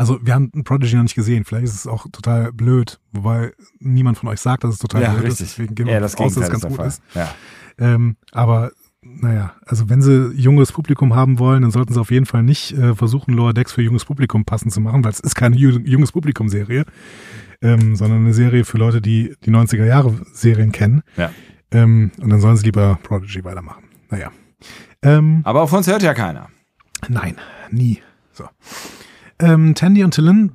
Also 0.00 0.18
wir 0.22 0.32
haben 0.32 0.50
Prodigy 0.64 0.96
noch 0.96 1.02
nicht 1.02 1.14
gesehen. 1.14 1.44
Vielleicht 1.44 1.66
ist 1.66 1.74
es 1.74 1.86
auch 1.86 2.06
total 2.10 2.54
blöd, 2.54 2.98
wobei 3.12 3.52
niemand 3.80 4.16
von 4.16 4.30
euch 4.30 4.40
sagt, 4.40 4.64
dass 4.64 4.72
es 4.72 4.78
total 4.78 5.02
ja, 5.02 5.10
blöd 5.10 5.24
richtig. 5.24 5.40
ist. 5.42 5.58
Deswegen 5.58 5.74
gehen 5.74 5.88
wir 5.88 5.92
ja, 5.92 6.00
das 6.00 6.16
aus, 6.16 6.32
dass 6.32 6.44
es 6.44 6.50
ganz 6.50 6.66
gut 6.66 6.86
ist. 6.86 7.02
Ja. 7.14 7.34
Ähm, 7.76 8.16
aber 8.32 8.70
naja, 9.02 9.52
also 9.66 9.90
wenn 9.90 10.00
sie 10.00 10.32
junges 10.34 10.72
Publikum 10.72 11.14
haben 11.14 11.38
wollen, 11.38 11.60
dann 11.60 11.70
sollten 11.70 11.92
sie 11.92 12.00
auf 12.00 12.10
jeden 12.10 12.24
Fall 12.24 12.42
nicht 12.42 12.72
äh, 12.72 12.94
versuchen, 12.94 13.34
Lower 13.34 13.52
Decks 13.52 13.74
für 13.74 13.82
junges 13.82 14.06
Publikum 14.06 14.46
passend 14.46 14.72
zu 14.72 14.80
machen, 14.80 15.04
weil 15.04 15.12
es 15.12 15.20
ist 15.20 15.34
keine 15.34 15.56
junges 15.56 16.12
Publikum-Serie, 16.12 16.86
ähm, 17.60 17.94
sondern 17.94 18.20
eine 18.20 18.32
Serie 18.32 18.64
für 18.64 18.78
Leute, 18.78 19.02
die 19.02 19.34
die 19.44 19.50
90er 19.50 19.84
Jahre 19.84 20.14
Serien 20.32 20.72
kennen. 20.72 21.02
Ja. 21.18 21.30
Ähm, 21.72 22.10
und 22.18 22.30
dann 22.30 22.40
sollen 22.40 22.56
sie 22.56 22.64
lieber 22.64 22.98
Prodigy 23.02 23.44
weitermachen. 23.44 23.84
Naja. 24.08 24.30
Ähm, 25.02 25.42
Aber 25.44 25.60
auf 25.60 25.74
uns 25.74 25.86
hört 25.88 26.02
ja 26.02 26.14
keiner. 26.14 26.48
Nein, 27.06 27.36
nie. 27.70 28.00
So. 28.32 28.48
Ähm, 29.40 29.74
Tandy 29.74 30.04
und 30.04 30.12
Tillin 30.12 30.52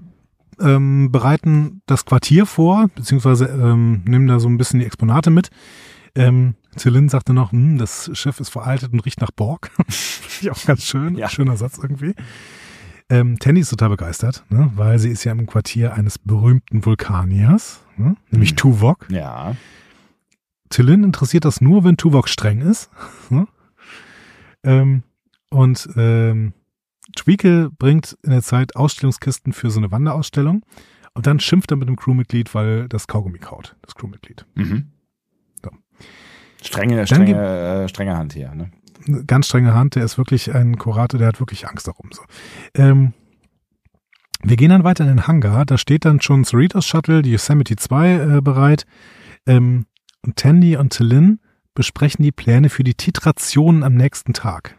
ähm, 0.60 1.12
bereiten 1.12 1.82
das 1.86 2.06
Quartier 2.06 2.46
vor, 2.46 2.88
beziehungsweise 2.96 3.46
ähm, 3.46 4.04
nehmen 4.06 4.28
da 4.28 4.40
so 4.40 4.48
ein 4.48 4.58
bisschen 4.58 4.80
die 4.80 4.86
Exponate 4.86 5.30
mit. 5.30 5.50
Ähm, 6.16 6.56
Celine 6.78 7.10
sagte 7.10 7.34
noch, 7.34 7.52
hm, 7.52 7.78
das 7.78 8.10
Schiff 8.14 8.40
ist 8.40 8.50
veraltet 8.50 8.94
und 8.94 9.02
riecht 9.02 9.22
nach 9.22 9.32
Borg. 9.32 9.72
ich 10.42 10.50
auch 10.50 10.66
ganz 10.66 10.84
schön, 10.84 11.16
ja. 11.16 11.30
schöner 11.30 11.58
Satz 11.58 11.78
irgendwie. 11.82 12.14
Ähm, 13.10 13.38
Tandy 13.40 13.62
ist 13.62 13.70
total 13.70 13.90
begeistert, 13.90 14.44
ne, 14.50 14.72
weil 14.76 14.98
sie 14.98 15.10
ist 15.10 15.24
ja 15.24 15.32
im 15.32 15.46
Quartier 15.46 15.94
eines 15.94 16.18
berühmten 16.18 16.86
Vulkaniers, 16.86 17.84
ne, 17.98 18.16
nämlich 18.32 18.52
hm. 18.52 18.58
Tuvok. 18.58 19.08
Ja. 19.10 19.56
Tillin 20.70 21.04
interessiert 21.04 21.46
das 21.46 21.62
nur, 21.62 21.84
wenn 21.84 21.98
Tuvok 21.98 22.30
streng 22.30 22.62
ist. 22.62 22.90
Ne? 23.30 23.48
Ähm, 24.64 25.04
und 25.50 25.90
ähm, 25.96 26.54
Tweakle 27.16 27.70
bringt 27.70 28.18
in 28.24 28.32
der 28.32 28.41
Zeit 28.41 28.76
Ausstellungskisten 28.76 29.53
für 29.53 29.70
so 29.70 29.80
eine 29.80 29.91
Wanderausstellung 29.91 30.64
und 31.14 31.28
dann 31.28 31.39
schimpft 31.39 31.72
er 31.72 31.78
mit 31.78 31.88
dem 31.88 31.95
Crewmitglied, 31.95 32.53
weil 32.56 32.88
das 32.89 33.08
Kaugummi 33.08 33.39
kaut, 33.39 33.76
das 33.82 33.95
Crewmitglied. 33.95 34.45
Mhm. 34.56 34.91
Strenge, 36.66 37.06
strenge, 37.06 37.84
äh, 37.84 37.88
strenge 37.88 38.18
Hand 38.18 38.34
hier, 38.34 38.53
ne? 38.56 38.72
Ganz 39.28 39.47
strenge 39.47 39.74
Hand, 39.76 39.95
der 39.95 40.03
ist 40.03 40.18
wirklich 40.18 40.56
ein 40.56 40.78
Kurate, 40.78 41.20
der 41.20 41.28
hat 41.28 41.39
wirklich 41.39 41.68
Angst 41.68 41.88
darum. 41.88 42.10
So. 42.12 42.24
Ähm, 42.74 43.14
wir 44.41 44.58
gehen 44.58 44.70
dann 44.70 44.84
weiter 44.84 45.03
in 45.03 45.10
den 45.10 45.28
Hangar, 45.28 45.66
da 45.66 45.78
steht 45.78 46.06
dann 46.06 46.22
schon 46.22 46.43
Cerritos 46.43 46.88
Shuttle, 46.88 47.22
die 47.22 47.32
Yosemite 47.32 47.76
2 47.76 48.38
äh, 48.38 48.41
bereit. 48.41 48.86
Ähm, 49.45 49.86
und 50.24 50.38
Tandy 50.38 50.76
und 50.76 50.89
Tillin 50.89 51.39
besprechen 51.76 52.24
die 52.24 52.32
Pläne 52.32 52.70
für 52.70 52.84
die 52.84 52.95
Titration 52.95 53.84
am 53.84 53.93
nächsten 53.93 54.34
Tag. 54.34 54.76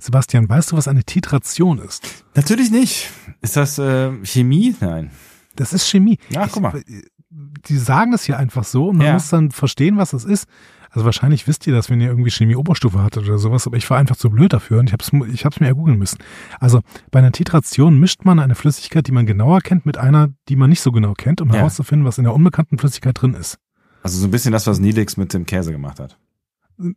Sebastian, 0.00 0.48
weißt 0.48 0.72
du, 0.72 0.76
was 0.76 0.88
eine 0.88 1.04
Titration 1.04 1.78
ist? 1.78 2.24
Natürlich 2.34 2.70
nicht. 2.70 3.10
Ist 3.42 3.56
das 3.56 3.78
äh, 3.78 4.12
Chemie? 4.24 4.74
Nein. 4.80 5.10
Das 5.56 5.72
ist 5.72 5.88
Chemie. 5.88 6.18
Ach, 6.36 6.48
guck 6.50 6.62
mal. 6.62 6.82
die 7.30 7.76
sagen 7.76 8.12
es 8.12 8.24
hier 8.24 8.38
einfach 8.38 8.64
so 8.64 8.88
und 8.88 8.96
man 8.96 9.06
ja. 9.06 9.12
muss 9.12 9.28
dann 9.28 9.50
verstehen, 9.50 9.96
was 9.96 10.10
das 10.10 10.24
ist. 10.24 10.48
Also 10.90 11.04
wahrscheinlich 11.04 11.46
wisst 11.46 11.66
ihr 11.66 11.74
das, 11.74 11.88
wenn 11.88 12.00
ihr 12.00 12.08
irgendwie 12.08 12.32
Chemie-Oberstufe 12.32 13.00
hattet 13.00 13.24
oder 13.24 13.38
sowas, 13.38 13.66
aber 13.66 13.76
ich 13.76 13.88
war 13.88 13.98
einfach 13.98 14.16
zu 14.16 14.28
blöd 14.28 14.52
dafür 14.52 14.80
und 14.80 14.88
ich 14.88 14.92
habe 14.92 15.04
es 15.04 15.32
ich 15.32 15.44
hab's 15.44 15.60
mir 15.60 15.68
ergoogeln 15.68 15.98
müssen. 15.98 16.18
Also 16.58 16.80
bei 17.12 17.20
einer 17.20 17.30
Titration 17.30 18.00
mischt 18.00 18.24
man 18.24 18.40
eine 18.40 18.56
Flüssigkeit, 18.56 19.06
die 19.06 19.12
man 19.12 19.24
genauer 19.24 19.60
kennt, 19.60 19.86
mit 19.86 19.98
einer, 19.98 20.30
die 20.48 20.56
man 20.56 20.68
nicht 20.68 20.80
so 20.80 20.90
genau 20.90 21.12
kennt, 21.12 21.40
um 21.40 21.48
ja. 21.50 21.56
herauszufinden, 21.56 22.04
was 22.06 22.18
in 22.18 22.24
der 22.24 22.34
unbekannten 22.34 22.78
Flüssigkeit 22.78 23.20
drin 23.20 23.34
ist. 23.34 23.58
Also 24.02 24.18
so 24.18 24.26
ein 24.26 24.32
bisschen 24.32 24.52
das, 24.52 24.66
was 24.66 24.80
Nilix 24.80 25.16
mit 25.16 25.32
dem 25.32 25.46
Käse 25.46 25.70
gemacht 25.70 26.00
hat. 26.00 26.18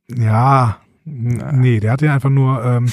Ja, 0.07 0.77
Na. 1.05 1.51
nee, 1.51 1.79
der 1.79 1.91
hat 1.91 2.01
ja 2.01 2.13
einfach 2.13 2.29
nur 2.29 2.63
ähm, 2.63 2.91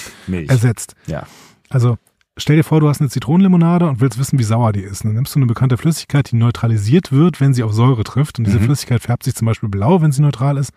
ersetzt. 0.49 0.95
Ja. 1.07 1.27
Also 1.69 1.97
Stell 2.41 2.57
dir 2.57 2.65
vor, 2.65 2.81
du 2.81 2.89
hast 2.89 3.01
eine 3.01 3.11
Zitronenlimonade 3.11 3.87
und 3.87 4.01
willst 4.01 4.19
wissen, 4.19 4.39
wie 4.39 4.45
sauer 4.45 4.73
die 4.73 4.81
ist. 4.81 5.05
Dann 5.05 5.13
nimmst 5.13 5.35
du 5.35 5.39
eine 5.39 5.47
bekannte 5.47 5.77
Flüssigkeit, 5.77 6.31
die 6.31 6.37
neutralisiert 6.37 7.13
wird, 7.13 7.39
wenn 7.41 7.53
sie 7.53 7.63
auf 7.63 7.73
Säure 7.75 8.03
trifft. 8.03 8.39
Und 8.39 8.47
diese 8.47 8.59
mhm. 8.59 8.65
Flüssigkeit 8.65 9.03
färbt 9.03 9.25
sich 9.25 9.35
zum 9.35 9.45
Beispiel 9.45 9.69
blau, 9.69 10.01
wenn 10.01 10.11
sie 10.11 10.23
neutral 10.23 10.57
ist. 10.57 10.73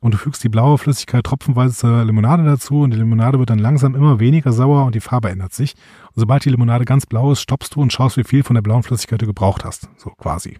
Und 0.00 0.12
du 0.12 0.18
fügst 0.18 0.44
die 0.44 0.50
blaue 0.50 0.76
Flüssigkeit 0.76 1.24
tropfenweise 1.24 1.74
zur 1.74 2.04
Limonade 2.04 2.44
dazu 2.44 2.82
und 2.82 2.90
die 2.90 2.98
Limonade 2.98 3.38
wird 3.38 3.50
dann 3.50 3.58
langsam 3.58 3.94
immer 3.94 4.20
weniger 4.20 4.52
sauer 4.52 4.84
und 4.84 4.94
die 4.94 5.00
Farbe 5.00 5.30
ändert 5.30 5.54
sich. 5.54 5.74
Und 6.14 6.20
sobald 6.20 6.44
die 6.44 6.50
Limonade 6.50 6.84
ganz 6.84 7.06
blau 7.06 7.32
ist, 7.32 7.40
stoppst 7.40 7.74
du 7.74 7.80
und 7.80 7.92
schaust, 7.92 8.16
wie 8.16 8.24
viel 8.24 8.42
von 8.42 8.54
der 8.54 8.62
blauen 8.62 8.82
Flüssigkeit 8.82 9.22
du 9.22 9.26
gebraucht 9.26 9.64
hast. 9.64 9.88
So 9.96 10.10
quasi. 10.10 10.58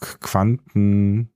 Quantenpunkten 0.00 1.30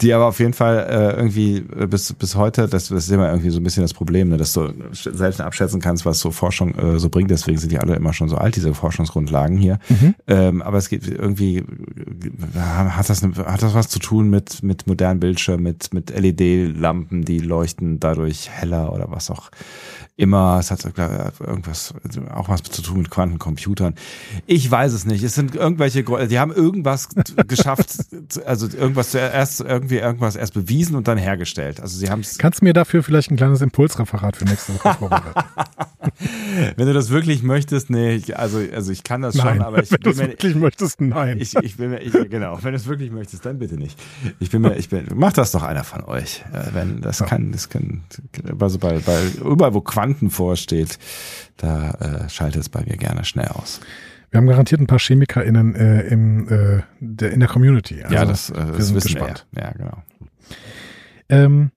die 0.00 0.12
aber 0.12 0.26
auf 0.26 0.38
jeden 0.38 0.52
Fall 0.52 0.86
äh, 0.88 1.16
irgendwie 1.16 1.60
bis 1.60 2.12
bis 2.12 2.34
heute, 2.36 2.68
das, 2.68 2.88
das 2.88 3.04
ist 3.04 3.10
immer 3.10 3.28
irgendwie 3.28 3.50
so 3.50 3.60
ein 3.60 3.62
bisschen 3.62 3.82
das 3.82 3.94
Problem, 3.94 4.28
ne, 4.28 4.36
dass 4.36 4.52
du 4.52 4.72
selten 4.92 5.42
abschätzen 5.42 5.80
kannst, 5.80 6.04
was 6.04 6.20
so 6.20 6.30
Forschung 6.30 6.74
äh, 6.74 6.98
so 6.98 7.08
bringt. 7.08 7.30
Deswegen 7.30 7.58
sind 7.58 7.72
die 7.72 7.78
alle 7.78 7.96
immer 7.96 8.12
schon 8.12 8.28
so 8.28 8.36
alt, 8.36 8.56
diese 8.56 8.74
Forschungsgrundlagen 8.74 9.56
hier. 9.56 9.78
Mhm. 9.88 10.14
Ähm, 10.26 10.62
aber 10.62 10.78
es 10.78 10.88
geht 10.88 11.06
irgendwie 11.06 11.64
hat 12.56 13.08
das 13.08 13.22
hat 13.22 13.62
das 13.62 13.74
was 13.74 13.88
zu 13.88 13.98
tun 13.98 14.30
mit 14.30 14.62
mit 14.62 14.86
modernen 14.86 15.20
Bildschirmen, 15.20 15.62
mit 15.62 15.92
mit 15.92 16.10
LED-Lampen, 16.10 17.24
die 17.24 17.38
leuchten 17.38 18.00
dadurch 18.00 18.50
heller 18.50 18.92
oder 18.92 19.10
was 19.10 19.30
auch 19.30 19.50
immer. 20.16 20.58
Es 20.58 20.70
hat 20.70 20.84
irgendwas 20.84 21.94
auch 22.34 22.48
was 22.48 22.62
zu 22.62 22.82
tun 22.82 22.98
mit 22.98 23.10
Quantencomputern. 23.10 23.94
Ich 24.46 24.70
weiß 24.70 24.92
es 24.92 25.04
nicht. 25.04 25.22
Es 25.22 25.34
sind 25.34 25.54
irgendwelche, 25.54 26.02
die 26.02 26.38
haben 26.38 26.52
irgendwas 26.52 27.08
geschafft, 27.46 27.96
also 28.44 28.66
irgendwas 28.66 29.12
zuerst 29.36 29.60
irgendwie 29.60 29.96
irgendwas 29.96 30.36
erst 30.36 30.54
bewiesen 30.54 30.96
und 30.96 31.08
dann 31.08 31.18
hergestellt. 31.18 31.80
Also 31.80 31.98
sie 31.98 32.08
haben 32.08 32.20
es. 32.20 32.38
Kannst 32.38 32.60
du 32.60 32.64
mir 32.64 32.72
dafür 32.72 33.02
vielleicht 33.02 33.30
ein 33.30 33.36
kleines 33.36 33.60
Impulsreferat 33.60 34.36
für 34.36 34.44
nächste 34.44 34.74
Woche 34.74 34.94
vorbereiten? 34.98 35.40
Wenn 36.76 36.86
du 36.86 36.94
das 36.94 37.10
wirklich 37.10 37.42
möchtest, 37.42 37.90
nee, 37.90 38.14
ich, 38.14 38.38
also, 38.38 38.60
also 38.72 38.92
ich 38.92 39.02
kann 39.04 39.22
das 39.22 39.34
nein, 39.34 39.56
schon, 39.56 39.62
aber 39.62 39.82
ich 39.82 39.90
wenn 39.90 40.00
du 40.00 40.04
bin 40.04 40.12
es 40.12 40.18
mir, 40.18 40.28
wirklich 40.28 40.54
möchtest, 40.54 41.00
nein. 41.00 41.38
ich, 41.38 41.54
ich 41.56 41.76
bin 41.76 41.90
mir, 41.90 42.00
ich, 42.00 42.12
genau, 42.30 42.58
wenn 42.62 42.72
du 42.72 42.76
es 42.76 42.86
wirklich 42.86 43.10
möchtest, 43.10 43.44
dann 43.44 43.58
bitte 43.58 43.76
nicht. 43.76 43.98
Ich 44.40 44.50
bin 44.50 44.62
mir, 44.62 44.76
ich 44.76 44.88
bin, 44.88 45.06
macht 45.14 45.36
das 45.36 45.52
doch 45.52 45.62
einer 45.62 45.84
von 45.84 46.04
euch. 46.04 46.42
Äh, 46.52 46.74
Wenn 46.74 47.00
das 47.00 47.22
kann, 47.24 47.52
das 47.52 47.68
kann, 47.68 48.04
also 48.58 48.78
bei, 48.78 48.98
bei 49.00 49.20
überall 49.44 49.74
wo 49.74 49.80
Quanten 49.80 50.30
vorsteht, 50.30 50.98
da 51.56 51.90
äh, 51.90 52.28
schaltet 52.28 52.62
es 52.62 52.68
bei 52.68 52.82
mir 52.84 52.96
gerne 52.96 53.24
schnell 53.24 53.48
aus. 53.48 53.80
Wir 54.30 54.38
haben 54.38 54.46
garantiert 54.46 54.80
ein 54.80 54.86
paar 54.86 54.98
ChemikerInnen 54.98 55.74
äh, 55.74 56.02
im, 56.08 56.48
äh, 56.48 56.82
der, 57.00 57.32
in 57.32 57.40
der 57.40 57.48
Community. 57.48 58.02
Also, 58.02 58.14
ja, 58.14 58.24
das, 58.24 58.50
äh, 58.50 58.54
das 58.54 58.86
sind 58.86 58.96
wissen 58.96 59.14
gespannt. 59.14 59.46
wir. 59.52 59.62
Ja, 59.62 59.70
genau. 59.72 60.02
Ähm, 61.28 61.70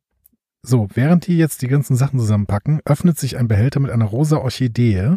so, 0.61 0.87
während 0.93 1.27
die 1.27 1.37
jetzt 1.37 1.61
die 1.61 1.67
ganzen 1.67 1.95
Sachen 1.95 2.19
zusammenpacken, 2.19 2.81
öffnet 2.85 3.17
sich 3.17 3.37
ein 3.37 3.47
Behälter 3.47 3.79
mit 3.79 3.91
einer 3.91 4.05
rosa 4.05 4.37
Orchidee 4.37 5.15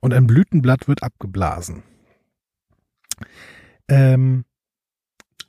und 0.00 0.14
ein 0.14 0.26
Blütenblatt 0.26 0.88
wird 0.88 1.02
abgeblasen. 1.02 1.82
Ähm, 3.88 4.44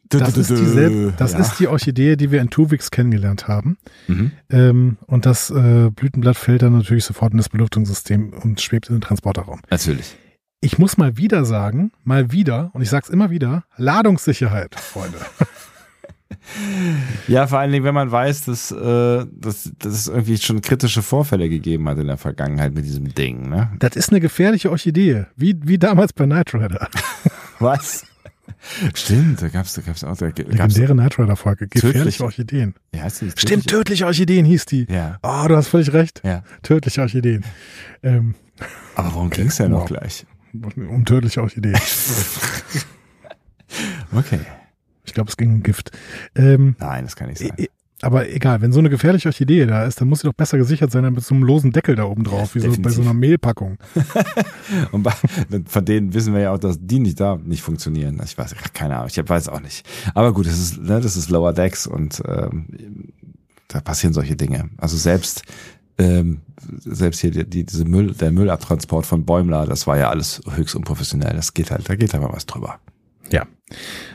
das 0.10 0.38
ist, 0.38 0.50
dieselbe, 0.50 1.14
das 1.18 1.34
ja. 1.34 1.40
ist 1.40 1.60
die 1.60 1.68
Orchidee, 1.68 2.16
die 2.16 2.32
wir 2.32 2.42
in 2.42 2.50
Tuvix 2.50 2.90
kennengelernt 2.90 3.48
haben. 3.48 3.78
Mhm. 4.08 4.32
Ähm, 4.50 4.98
und 5.06 5.28
das 5.28 5.52
äh, 5.52 5.92
Blütenblatt 5.92 6.36
fällt 6.36 6.64
dann 6.64 6.74
natürlich 6.74 7.06
sofort 7.06 7.34
in 7.34 7.38
das 7.38 7.50
Belüftungssystem 7.50 8.34
und 8.34 8.60
schwebt 8.60 8.90
in 8.90 8.96
den 8.96 9.02
Transporterraum. 9.02 9.62
Natürlich. 9.70 10.18
Ich 10.62 10.78
muss 10.78 10.98
mal 10.98 11.16
wieder 11.18 11.46
sagen, 11.46 11.92
mal 12.04 12.32
wieder, 12.32 12.70
und 12.74 12.82
ich 12.82 12.90
sag's 12.90 13.10
immer 13.10 13.30
wieder, 13.30 13.64
Ladungssicherheit, 13.78 14.76
Freunde. 14.80 15.18
Ja, 17.28 17.46
vor 17.48 17.60
allen 17.60 17.72
Dingen, 17.72 17.84
wenn 17.86 17.94
man 17.94 18.12
weiß, 18.12 18.46
dass, 18.46 18.72
äh, 18.72 19.26
dass, 19.32 19.72
dass 19.78 19.94
es 19.94 20.08
irgendwie 20.08 20.38
schon 20.38 20.62
kritische 20.62 21.02
Vorfälle 21.04 21.48
gegeben 21.50 21.88
hat 21.88 21.98
in 22.00 22.08
der 22.08 22.18
Vergangenheit 22.18 22.74
mit 22.74 22.86
diesem 22.86 23.14
Ding, 23.14 23.50
ne? 23.50 23.72
Das 23.80 23.96
ist 23.96 24.10
eine 24.10 24.20
gefährliche 24.20 24.72
Orchidee, 24.72 25.26
wie, 25.36 25.56
wie 25.64 25.78
damals 25.78 26.14
bei 26.14 26.26
Knight 26.26 26.54
Rider. 26.56 26.88
Was? 27.60 28.04
Stimmt, 28.96 29.42
da 29.42 29.50
gab's, 29.50 29.74
da 29.74 29.82
gab's 29.82 30.04
auch, 30.04 30.18
da 30.18 30.30
gab's, 30.30 30.50
Legendäre 30.50 30.94
Knight 30.94 31.20
Rider 31.20 31.36
Folge, 31.36 31.68
gefährliche 31.68 32.00
Tödliche. 32.00 32.24
Orchideen. 32.24 32.74
ja, 32.96 33.02
heißt 33.04 33.22
die 33.22 33.26
nicht 33.26 33.40
Stimmt, 33.40 33.64
tödliche? 33.68 33.78
tödliche 33.78 34.06
Orchideen 34.06 34.46
hieß 34.46 34.66
die. 34.66 34.88
Ja, 34.90 35.18
Oh, 35.22 35.46
du 35.48 35.56
hast 35.56 35.68
völlig 35.68 35.94
recht. 35.94 36.22
ja. 36.24 36.44
Tödliche 36.64 37.02
Orchideen. 37.02 37.44
Ähm, 38.02 38.34
Aber 38.96 39.14
worum 39.14 39.30
ging's 39.30 39.58
denn 39.58 39.72
noch 39.72 39.82
Wow. 39.82 39.88
gleich? 39.88 40.26
Um 40.54 41.06
tödliche 41.06 41.42
Orchideen. 41.42 41.78
Okay. 44.16 44.40
Ich 45.06 45.14
glaube, 45.14 45.30
es 45.30 45.38
ging 45.38 45.54
um 45.54 45.64
Gift. 45.64 45.92
Ähm, 46.36 46.76
Nein, 46.80 47.04
das 47.06 47.16
kann 47.16 47.30
nicht 47.30 47.40
sein. 47.40 47.52
e- 47.58 47.64
e- 47.66 47.70
aber 48.02 48.30
egal, 48.30 48.62
wenn 48.62 48.72
so 48.72 48.80
eine 48.80 48.90
gefährliche 48.90 49.28
Orchidee 49.28 49.66
da 49.66 49.84
ist, 49.84 50.00
dann 50.00 50.08
muss 50.08 50.22
sie 50.22 50.28
doch 50.28 50.34
besser 50.34 50.58
gesichert 50.58 50.90
sein 50.90 51.04
als 51.04 51.14
mit 51.14 51.24
so 51.26 51.36
einem 51.36 51.44
losen 51.44 51.72
Deckel 51.74 51.96
da 51.98 52.06
oben 52.06 52.24
drauf, 52.24 52.56
wie 52.56 52.62
so 52.62 52.72
bei 52.82 52.92
so 52.92 53.02
einer 53.02 53.14
Mehlpackung. 53.14 53.78
Und 54.92 55.04
bei, 55.04 55.12
von 55.66 55.84
denen 55.84 56.14
wissen 56.14 56.34
wir 56.34 56.40
ja 56.42 56.52
auch, 56.54 56.60
dass 56.60 56.78
die 56.80 57.00
nicht 57.00 57.20
da 57.20 57.36
nicht 57.36 57.62
funktionieren. 57.62 58.22
Ich 58.24 58.38
weiß, 58.38 58.56
keine 58.74 58.96
Ahnung, 58.96 59.10
ich 59.14 59.18
weiß 59.30 59.50
auch 59.50 59.60
nicht. 59.60 59.86
Aber 60.16 60.34
gut, 60.34 60.46
das 60.48 60.58
ist, 60.58 60.82
ne, 60.82 61.02
das 61.02 61.18
ist 61.18 61.30
Lower 61.30 61.52
Decks 61.52 61.88
und 61.88 62.24
ähm, 62.26 63.10
da 63.68 63.82
passieren 63.82 64.14
solche 64.14 64.38
Dinge. 64.38 64.70
Also 64.78 64.96
selbst 64.96 65.44
ähm, 66.00 66.42
selbst 66.78 67.20
hier 67.20 67.32
die, 67.32 67.50
die, 67.50 67.66
diese 67.66 67.86
Müll, 67.86 68.14
der 68.14 68.32
Müllabtransport 68.32 69.06
von 69.06 69.26
Bäumler, 69.26 69.66
das 69.66 69.86
war 69.86 69.98
ja 69.98 70.10
alles 70.10 70.42
höchst 70.50 70.76
unprofessionell. 70.76 71.36
Das 71.36 71.54
geht 71.54 71.72
halt, 71.72 71.88
da 71.90 71.96
geht 71.96 72.16
aber 72.16 72.34
was 72.34 72.46
drüber. 72.46 72.80
Ja. 73.32 73.46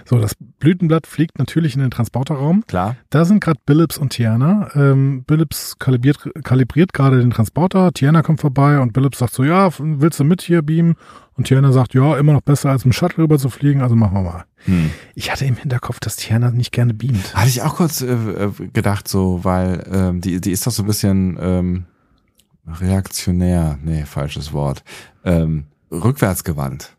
So, 0.04 0.18
das 0.18 0.34
Blütenblatt 0.58 1.06
fliegt 1.06 1.38
natürlich 1.38 1.74
in 1.76 1.80
den 1.80 1.90
Transporterraum. 1.90 2.64
Klar. 2.66 2.96
Da 3.10 3.24
sind 3.24 3.42
gerade 3.42 3.60
Billups 3.64 3.96
und 3.96 4.10
Tiana. 4.10 4.70
Ähm, 4.74 5.24
Billups 5.24 5.78
kalibriert, 5.78 6.18
kalibriert 6.42 6.92
gerade 6.92 7.20
den 7.20 7.30
Transporter. 7.30 7.92
Tiana 7.92 8.22
kommt 8.22 8.40
vorbei 8.40 8.80
und 8.80 8.92
Billups 8.92 9.18
sagt 9.18 9.32
so, 9.32 9.44
ja, 9.44 9.70
willst 9.78 10.18
du 10.18 10.24
mit 10.24 10.42
hier 10.42 10.62
beamen? 10.62 10.96
Und 11.36 11.48
Tiana 11.48 11.72
sagt, 11.72 11.94
ja, 11.94 12.16
immer 12.16 12.32
noch 12.32 12.42
besser 12.42 12.70
als 12.70 12.84
mit 12.84 12.92
dem 12.92 12.96
Shuttle 12.96 13.24
rüber 13.24 13.38
zu 13.38 13.50
fliegen, 13.50 13.82
also 13.82 13.96
machen 13.96 14.14
wir 14.14 14.22
mal. 14.22 14.44
Hm. 14.66 14.90
Ich 15.14 15.32
hatte 15.32 15.44
im 15.44 15.56
Hinterkopf, 15.56 15.98
dass 15.98 16.16
Tiana 16.16 16.50
nicht 16.50 16.72
gerne 16.72 16.94
beamt. 16.94 17.34
Hatte 17.34 17.48
ich 17.48 17.62
auch 17.62 17.76
kurz 17.76 18.02
äh, 18.02 18.12
äh, 18.12 18.50
gedacht, 18.72 19.08
so, 19.08 19.42
weil 19.42 19.84
ähm, 19.92 20.20
die, 20.20 20.40
die 20.40 20.52
ist 20.52 20.66
doch 20.66 20.70
so 20.70 20.84
ein 20.84 20.86
bisschen 20.86 21.36
ähm, 21.40 21.84
reaktionär, 22.66 23.78
nee, 23.82 24.04
falsches 24.04 24.52
Wort, 24.52 24.84
ähm, 25.24 25.66
rückwärtsgewandt. 25.90 26.96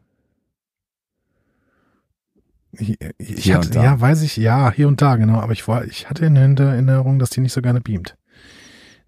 Ich, 2.74 2.98
ich 3.18 3.44
Hier 3.46 3.56
hatte, 3.56 3.80
ja, 3.80 4.00
weiß 4.00 4.22
ich, 4.22 4.36
ja, 4.36 4.70
hier 4.72 4.90
und 4.90 5.02
da, 5.02 5.16
genau. 5.16 5.40
Aber 5.40 5.54
ich 5.54 5.66
war, 5.68 5.86
ich 5.86 6.10
hatte 6.10 6.26
in 6.26 6.36
der 6.56 6.68
Erinnerung, 6.68 7.20
dass 7.20 7.30
die 7.30 7.40
nicht 7.40 7.54
so 7.54 7.62
gerne 7.62 7.80
beamt. 7.80 8.18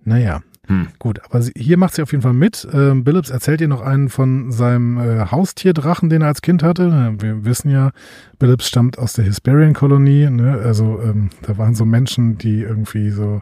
Naja, 0.06 0.42
Hm. 0.68 0.88
gut. 1.00 1.22
Aber 1.24 1.42
sie, 1.42 1.54
hier 1.56 1.78
macht 1.78 1.96
sie 1.96 2.02
auf 2.02 2.12
jeden 2.12 2.22
Fall 2.22 2.34
mit. 2.34 2.68
Ähm, 2.74 3.04
Billups 3.04 3.30
erzählt 3.30 3.62
ihr 3.62 3.68
noch 3.70 3.82
einen 3.82 4.10
von 4.10 4.52
seinem 4.52 4.98
äh, 5.00 5.26
Haustierdrachen, 5.32 6.10
den 6.10 6.22
er 6.22 6.28
als 6.28 6.42
Kind 6.42 6.62
hatte. 6.64 7.16
Wir 7.20 7.46
wissen 7.46 7.70
ja, 7.72 7.92
Billups 8.38 8.68
stammt 8.68 8.98
aus 9.00 9.14
der 9.14 9.26
Hesperian-Kolonie. 9.26 10.30
Ne? 10.30 10.60
Also 10.64 11.00
ähm, 11.02 11.30
da 11.42 11.58
waren 11.58 11.74
so 11.76 11.86
Menschen, 11.86 12.38
die 12.38 12.62
irgendwie 12.62 13.10
so 13.12 13.42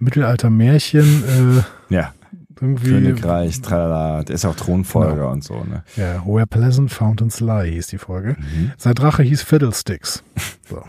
Mittelalter-Märchen 0.00 1.24
äh, 1.58 1.94
Ja, 1.94 2.12
irgendwie. 2.60 2.90
Königreich, 2.90 3.60
tralala, 3.60 4.24
der 4.24 4.34
ist 4.34 4.44
auch 4.44 4.56
Thronfolger 4.56 5.14
Genau. 5.14 5.30
und 5.32 5.44
so, 5.44 5.62
ne? 5.64 5.84
Ja, 5.96 6.24
Where 6.26 6.46
Pleasant 6.46 6.90
Fountains 6.92 7.40
Lie 7.40 7.70
hieß 7.70 7.86
die 7.88 7.98
Folge. 7.98 8.36
Mhm. 8.38 8.72
Sein 8.76 8.94
Drache 8.94 9.22
hieß 9.22 9.42
Fiddlesticks. 9.42 10.22
So. 10.68 10.82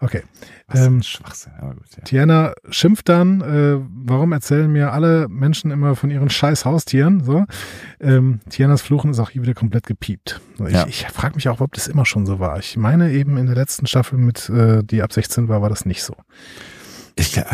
Okay. 0.00 0.22
Was 0.70 0.80
Ähm, 0.80 1.02
Schwachsinn, 1.02 1.52
aber 1.58 1.74
gut, 1.74 1.86
ja. 1.96 2.02
Tiana 2.04 2.52
schimpft 2.68 3.08
dann, 3.08 3.40
äh, 3.40 3.78
warum 4.04 4.32
erzählen 4.32 4.70
mir 4.70 4.92
alle 4.92 5.26
Menschen 5.28 5.70
immer 5.70 5.96
von 5.96 6.10
ihren 6.10 6.28
scheiß 6.28 6.66
Haustieren? 6.66 7.24
So. 7.24 7.46
Ähm, 8.00 8.40
Tianas 8.50 8.82
Fluchen 8.82 9.10
ist 9.10 9.18
auch 9.18 9.30
hier 9.30 9.40
wieder 9.42 9.54
komplett 9.54 9.86
gepiept. 9.86 10.42
Ich, 10.66 10.72
Ja. 10.74 10.86
ich 10.86 11.06
frage 11.06 11.36
mich 11.36 11.48
auch, 11.48 11.60
ob 11.62 11.72
das 11.72 11.88
immer 11.88 12.04
schon 12.04 12.26
so 12.26 12.38
war. 12.38 12.58
Ich 12.58 12.76
meine 12.76 13.10
eben 13.12 13.38
in 13.38 13.46
der 13.46 13.54
letzten 13.54 13.86
Staffel 13.86 14.18
mit, 14.18 14.50
äh, 14.50 14.82
die 14.84 15.00
ab 15.02 15.12
16 15.12 15.48
war, 15.48 15.62
war 15.62 15.70
das 15.70 15.86
nicht 15.86 16.02
so. 16.02 16.14
Ich, 17.16 17.36
äh, 17.36 17.44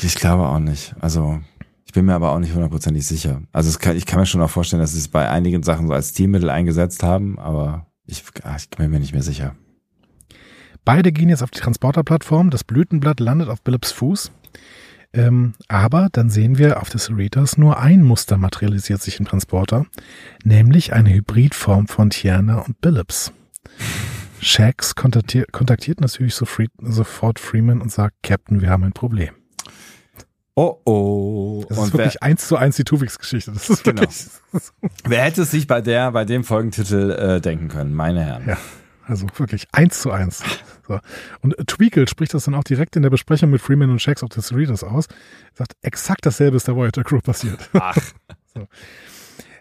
ich 0.00 0.14
glaube 0.14 0.44
auch 0.46 0.60
nicht. 0.60 0.94
Also, 1.00 1.40
ich 1.84 1.92
bin 1.92 2.04
mir 2.04 2.14
aber 2.14 2.30
auch 2.30 2.38
nicht 2.38 2.54
hundertprozentig 2.54 3.04
sicher. 3.04 3.42
Also, 3.52 3.76
kann, 3.80 3.96
ich 3.96 4.06
kann 4.06 4.20
mir 4.20 4.26
schon 4.26 4.40
auch 4.42 4.48
vorstellen, 4.50 4.80
dass 4.80 4.92
sie 4.92 4.98
es 5.00 5.08
bei 5.08 5.28
einigen 5.28 5.64
Sachen 5.64 5.88
so 5.88 5.92
als 5.92 6.10
Stilmittel 6.10 6.48
eingesetzt 6.50 7.02
haben, 7.02 7.36
aber 7.40 7.86
ich, 8.06 8.22
ah, 8.44 8.54
ich 8.56 8.70
bin 8.70 8.90
mir 8.92 9.00
nicht 9.00 9.12
mehr 9.12 9.24
sicher. 9.24 9.56
Beide 10.84 11.12
gehen 11.12 11.28
jetzt 11.28 11.42
auf 11.42 11.50
die 11.50 11.60
Transporterplattform. 11.60 12.50
Das 12.50 12.64
Blütenblatt 12.64 13.20
landet 13.20 13.48
auf 13.48 13.62
Billups 13.62 13.92
Fuß. 13.92 14.32
Ähm, 15.12 15.54
aber 15.66 16.08
dann 16.12 16.30
sehen 16.30 16.56
wir 16.56 16.80
auf 16.80 16.88
des 16.88 17.06
Cerritos 17.06 17.58
nur 17.58 17.80
ein 17.80 18.02
Muster 18.02 18.36
materialisiert 18.36 19.02
sich 19.02 19.18
im 19.18 19.26
Transporter, 19.26 19.86
nämlich 20.44 20.92
eine 20.92 21.12
Hybridform 21.12 21.88
von 21.88 22.10
Tiana 22.10 22.60
und 22.60 22.80
Billups. 22.80 23.32
Shax 24.40 24.94
kontaktiert, 24.94 25.50
kontaktiert 25.52 26.00
natürlich 26.00 26.36
sofort, 26.36 27.40
Freeman 27.40 27.80
und 27.82 27.90
sagt, 27.90 28.14
Captain, 28.22 28.60
wir 28.60 28.70
haben 28.70 28.84
ein 28.84 28.92
Problem. 28.92 29.30
Oh, 30.54 30.76
oh. 30.84 31.64
Das 31.68 31.78
und 31.78 31.86
ist 31.86 31.92
wirklich 31.92 32.22
eins 32.22 32.46
zu 32.46 32.56
eins 32.56 32.76
die 32.76 32.84
Tuvix-Geschichte. 32.84 33.50
Das 33.52 33.68
ist 33.68 33.82
Genau. 33.82 34.02
wirklich, 34.02 34.26
wer, 34.52 34.60
wer 35.04 35.22
hätte 35.24 35.42
es 35.42 35.50
sich 35.50 35.66
bei 35.66 35.80
der, 35.80 36.12
bei 36.12 36.24
dem 36.24 36.44
Folgentitel 36.44 37.10
äh, 37.10 37.40
denken 37.40 37.68
können, 37.68 37.94
meine 37.94 38.24
Herren? 38.24 38.44
Ja. 38.46 38.56
Also 39.10 39.26
wirklich 39.36 39.66
eins 39.72 40.00
zu 40.00 40.10
eins. 40.10 40.42
So. 40.86 40.98
Und 41.40 41.54
Tweakle 41.66 42.08
spricht 42.08 42.34
das 42.34 42.44
dann 42.44 42.54
auch 42.54 42.64
direkt 42.64 42.96
in 42.96 43.02
der 43.02 43.10
Besprechung 43.10 43.50
mit 43.50 43.60
Freeman 43.60 43.90
und 43.90 44.00
Shax 44.02 44.22
of 44.22 44.30
the 44.34 44.40
Cerritos 44.40 44.82
aus. 44.82 45.06
Sagt, 45.54 45.76
exakt 45.82 46.26
dasselbe 46.26 46.56
ist 46.56 46.66
der 46.66 46.74
Voyager 46.74 47.04
Crew 47.04 47.20
passiert. 47.20 47.70
Ach, 47.74 47.96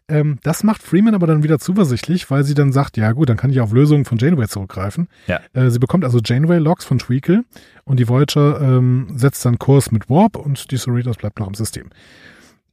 Ähm, 0.10 0.40
das 0.44 0.64
macht 0.64 0.82
Freeman 0.82 1.14
aber 1.14 1.28
dann 1.28 1.44
wieder 1.44 1.60
zuversichtlich, 1.60 2.32
weil 2.32 2.44
sie 2.44 2.56
dann 2.56 2.72
sagt, 2.72 2.98
ja 2.98 3.12
gut, 3.12 3.30
dann 3.30 3.38
kann 3.38 3.52
ich 3.52 3.62
auf 3.62 3.72
Lösungen 3.72 4.06
von 4.06 4.18
Janeway 4.18 4.48
zurückgreifen. 4.48 5.08
Ja. 5.28 5.40
Äh, 5.54 5.70
sie 5.70 5.80
bekommt 5.80 6.04
also 6.04 6.20
Janeway-Logs 6.24 6.84
von 6.84 6.98
Tweakle 6.98 7.44
und 7.86 8.00
die 8.00 8.10
Voyager 8.10 8.60
ähm, 8.60 9.08
setzt 9.16 9.46
dann 9.46 9.60
Kurs 9.60 9.92
mit 9.92 10.10
Warp 10.10 10.36
und 10.36 10.72
die 10.72 10.78
Cerritos 10.78 11.18
bleibt 11.18 11.40
noch 11.40 11.48
im 11.48 11.54
System. 11.54 11.90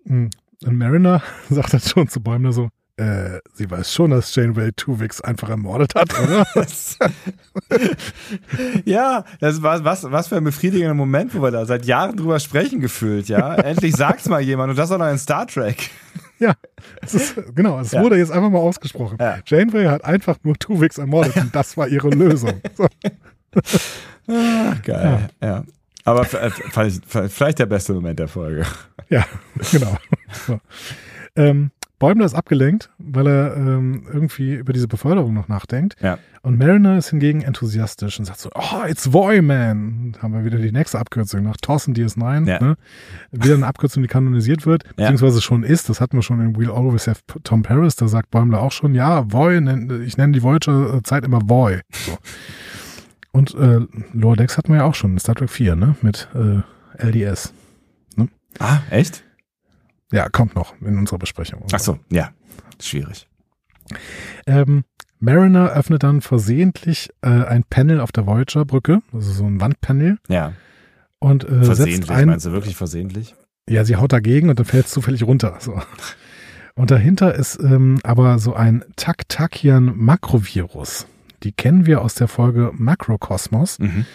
Mhm. 0.04 0.30
Und 0.64 0.78
Mariner 0.78 1.22
sagt 1.50 1.74
dann 1.74 1.80
schon 1.80 2.08
zu 2.08 2.20
Bäumler 2.20 2.52
so, 2.52 2.70
äh, 2.98 3.40
sie 3.54 3.70
weiß 3.70 3.92
schon, 3.92 4.10
dass 4.10 4.34
Janeway 4.34 4.72
Tuvix 4.72 5.20
einfach 5.20 5.48
ermordet 5.50 5.94
hat, 5.94 6.18
oder? 6.18 6.46
ja, 8.84 9.24
das 9.40 9.62
war 9.62 9.84
was, 9.84 10.10
was 10.10 10.28
für 10.28 10.36
ein 10.36 10.44
befriedigender 10.44 10.94
Moment, 10.94 11.34
wo 11.34 11.42
wir 11.42 11.50
da 11.50 11.66
seit 11.66 11.84
Jahren 11.86 12.16
drüber 12.16 12.40
sprechen 12.40 12.80
gefühlt, 12.80 13.28
ja. 13.28 13.54
Endlich 13.56 13.94
sagt's 13.96 14.28
mal 14.28 14.40
jemand 14.40 14.70
und 14.70 14.76
das 14.78 14.90
auch 14.90 14.98
noch 14.98 15.10
in 15.10 15.18
Star 15.18 15.46
Trek. 15.46 15.90
ja, 16.38 16.54
es 17.02 17.14
ist, 17.14 17.34
genau, 17.54 17.80
es 17.80 17.92
Ja. 17.92 18.02
wurde 18.02 18.16
jetzt 18.16 18.30
einfach 18.32 18.50
mal 18.50 18.58
ausgesprochen. 18.58 19.18
Ja. 19.20 19.38
Janeway 19.46 19.86
hat 19.86 20.04
einfach 20.04 20.36
nur 20.42 20.54
Tuvix 20.58 20.98
ermordet 20.98 21.36
und 21.36 21.54
das 21.54 21.76
war 21.76 21.88
ihre 21.88 22.08
Lösung. 22.10 22.60
So. 22.76 22.86
Ach, 24.28 24.82
geil, 24.82 25.28
ja. 25.42 25.64
Aber 26.04 26.20
f- 26.22 26.34
äh, 26.34 27.28
vielleicht 27.28 27.58
der 27.58 27.66
beste 27.66 27.92
Moment 27.92 28.18
der 28.20 28.28
Folge. 28.28 28.64
Ja, 29.08 29.24
genau. 29.72 29.96
So. 30.46 30.60
Ähm, 31.34 31.70
Bäumler 31.98 32.26
ist 32.26 32.34
abgelenkt, 32.34 32.90
weil 32.98 33.26
er 33.26 33.56
ähm, 33.56 34.06
irgendwie 34.12 34.54
über 34.54 34.72
diese 34.72 34.86
Beförderung 34.86 35.32
noch 35.32 35.48
nachdenkt. 35.48 35.96
Ja. 36.02 36.18
Und 36.42 36.58
Mariner 36.58 36.98
ist 36.98 37.10
hingegen 37.10 37.40
enthusiastisch 37.40 38.18
und 38.18 38.26
sagt 38.26 38.40
so, 38.40 38.50
oh, 38.54 38.84
it's 38.86 39.12
Voy, 39.12 39.40
man. 39.40 40.14
Haben 40.20 40.34
wir 40.34 40.44
wieder 40.44 40.58
die 40.58 40.72
nächste 40.72 40.98
Abkürzung 40.98 41.42
nach 41.42 41.56
Tossen 41.56 41.94
DS9. 41.94 42.48
Ja. 42.48 42.62
Ne? 42.62 42.76
Wieder 43.32 43.54
eine 43.54 43.66
Abkürzung, 43.66 44.02
die 44.02 44.08
kanonisiert 44.08 44.66
wird, 44.66 44.84
beziehungsweise 44.94 45.40
schon 45.40 45.62
ist. 45.62 45.88
Das 45.88 46.00
hatten 46.00 46.18
wir 46.18 46.22
schon 46.22 46.40
in 46.40 46.56
We'll 46.56 46.70
Always 46.70 47.06
Have 47.06 47.20
Tom 47.44 47.62
Paris. 47.62 47.96
Da 47.96 48.08
sagt 48.08 48.30
Bäumler 48.30 48.60
auch 48.60 48.72
schon, 48.72 48.94
ja, 48.94 49.32
Voy, 49.32 49.56
ich 50.04 50.16
nenne 50.16 50.32
die 50.32 50.42
Voyager-Zeit 50.42 51.24
immer 51.24 51.40
Voy. 51.48 51.80
So. 51.90 52.18
Und 53.32 53.54
äh, 53.54 53.80
Lower 54.12 54.36
Decks 54.36 54.56
hatten 54.56 54.72
wir 54.72 54.80
ja 54.80 54.84
auch 54.84 54.94
schon 54.94 55.12
in 55.12 55.18
Star 55.18 55.34
Trek 55.34 55.50
4, 55.50 55.76
ne? 55.76 55.96
Mit 56.02 56.28
äh, 56.34 57.06
LDS. 57.06 57.52
Ah, 58.58 58.80
echt? 58.90 59.22
Ja, 60.12 60.28
kommt 60.28 60.54
noch 60.54 60.74
in 60.80 60.98
unserer 60.98 61.18
Besprechung. 61.18 61.64
Ach 61.72 61.80
so, 61.80 61.98
ja. 62.10 62.30
Schwierig. 62.80 63.28
Ähm, 64.46 64.84
Mariner 65.18 65.70
öffnet 65.70 66.02
dann 66.02 66.20
versehentlich 66.20 67.10
äh, 67.22 67.28
ein 67.28 67.64
Panel 67.64 68.00
auf 68.00 68.12
der 68.12 68.26
Voyager-Brücke, 68.26 69.00
also 69.12 69.32
so 69.32 69.44
ein 69.46 69.60
Wandpanel, 69.60 70.18
Ja. 70.28 70.52
und 71.18 71.44
äh, 71.44 71.64
setzt 71.64 71.66
Versehentlich, 71.66 72.10
ein. 72.10 72.28
meinst 72.28 72.46
du 72.46 72.52
wirklich 72.52 72.76
versehentlich? 72.76 73.34
Ja, 73.68 73.84
sie 73.84 73.96
haut 73.96 74.12
dagegen 74.12 74.48
und 74.50 74.58
dann 74.58 74.66
fällt 74.66 74.86
es 74.86 74.92
zufällig 74.92 75.22
runter. 75.24 75.56
So. 75.60 75.80
Und 76.76 76.90
dahinter 76.90 77.34
ist 77.34 77.58
ähm, 77.60 77.98
aber 78.04 78.38
so 78.38 78.54
ein 78.54 78.84
Tak-Takian-Makrovirus. 78.96 81.06
Die 81.42 81.52
kennen 81.52 81.86
wir 81.86 82.02
aus 82.02 82.14
der 82.14 82.28
Folge 82.28 82.70
Makrokosmos. 82.74 83.78
Mhm. 83.78 84.06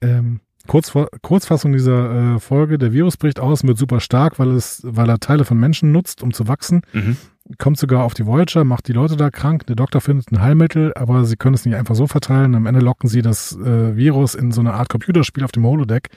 Ähm, 0.00 0.40
Kurz, 0.70 0.92
Kurzfassung 1.22 1.72
dieser 1.72 2.36
äh, 2.36 2.38
Folge, 2.38 2.78
der 2.78 2.92
Virus 2.92 3.16
bricht 3.16 3.40
aus 3.40 3.62
und 3.62 3.68
wird 3.68 3.78
super 3.78 3.98
stark, 3.98 4.38
weil, 4.38 4.50
es, 4.52 4.82
weil 4.84 5.08
er 5.08 5.18
Teile 5.18 5.44
von 5.44 5.58
Menschen 5.58 5.90
nutzt, 5.90 6.22
um 6.22 6.32
zu 6.32 6.46
wachsen. 6.46 6.82
Mhm. 6.92 7.16
Kommt 7.58 7.76
sogar 7.76 8.04
auf 8.04 8.14
die 8.14 8.24
Voyager, 8.24 8.62
macht 8.62 8.86
die 8.86 8.92
Leute 8.92 9.16
da 9.16 9.30
krank. 9.30 9.66
Der 9.66 9.74
Doktor 9.74 10.00
findet 10.00 10.30
ein 10.30 10.40
Heilmittel, 10.40 10.92
aber 10.94 11.24
sie 11.24 11.34
können 11.34 11.56
es 11.56 11.66
nicht 11.66 11.74
einfach 11.74 11.96
so 11.96 12.06
verteilen. 12.06 12.54
Am 12.54 12.66
Ende 12.66 12.78
locken 12.78 13.08
sie 13.08 13.20
das 13.20 13.50
äh, 13.56 13.96
Virus 13.96 14.36
in 14.36 14.52
so 14.52 14.60
eine 14.60 14.74
Art 14.74 14.88
Computerspiel 14.88 15.42
auf 15.42 15.50
dem 15.50 15.66
Holodeck 15.66 16.08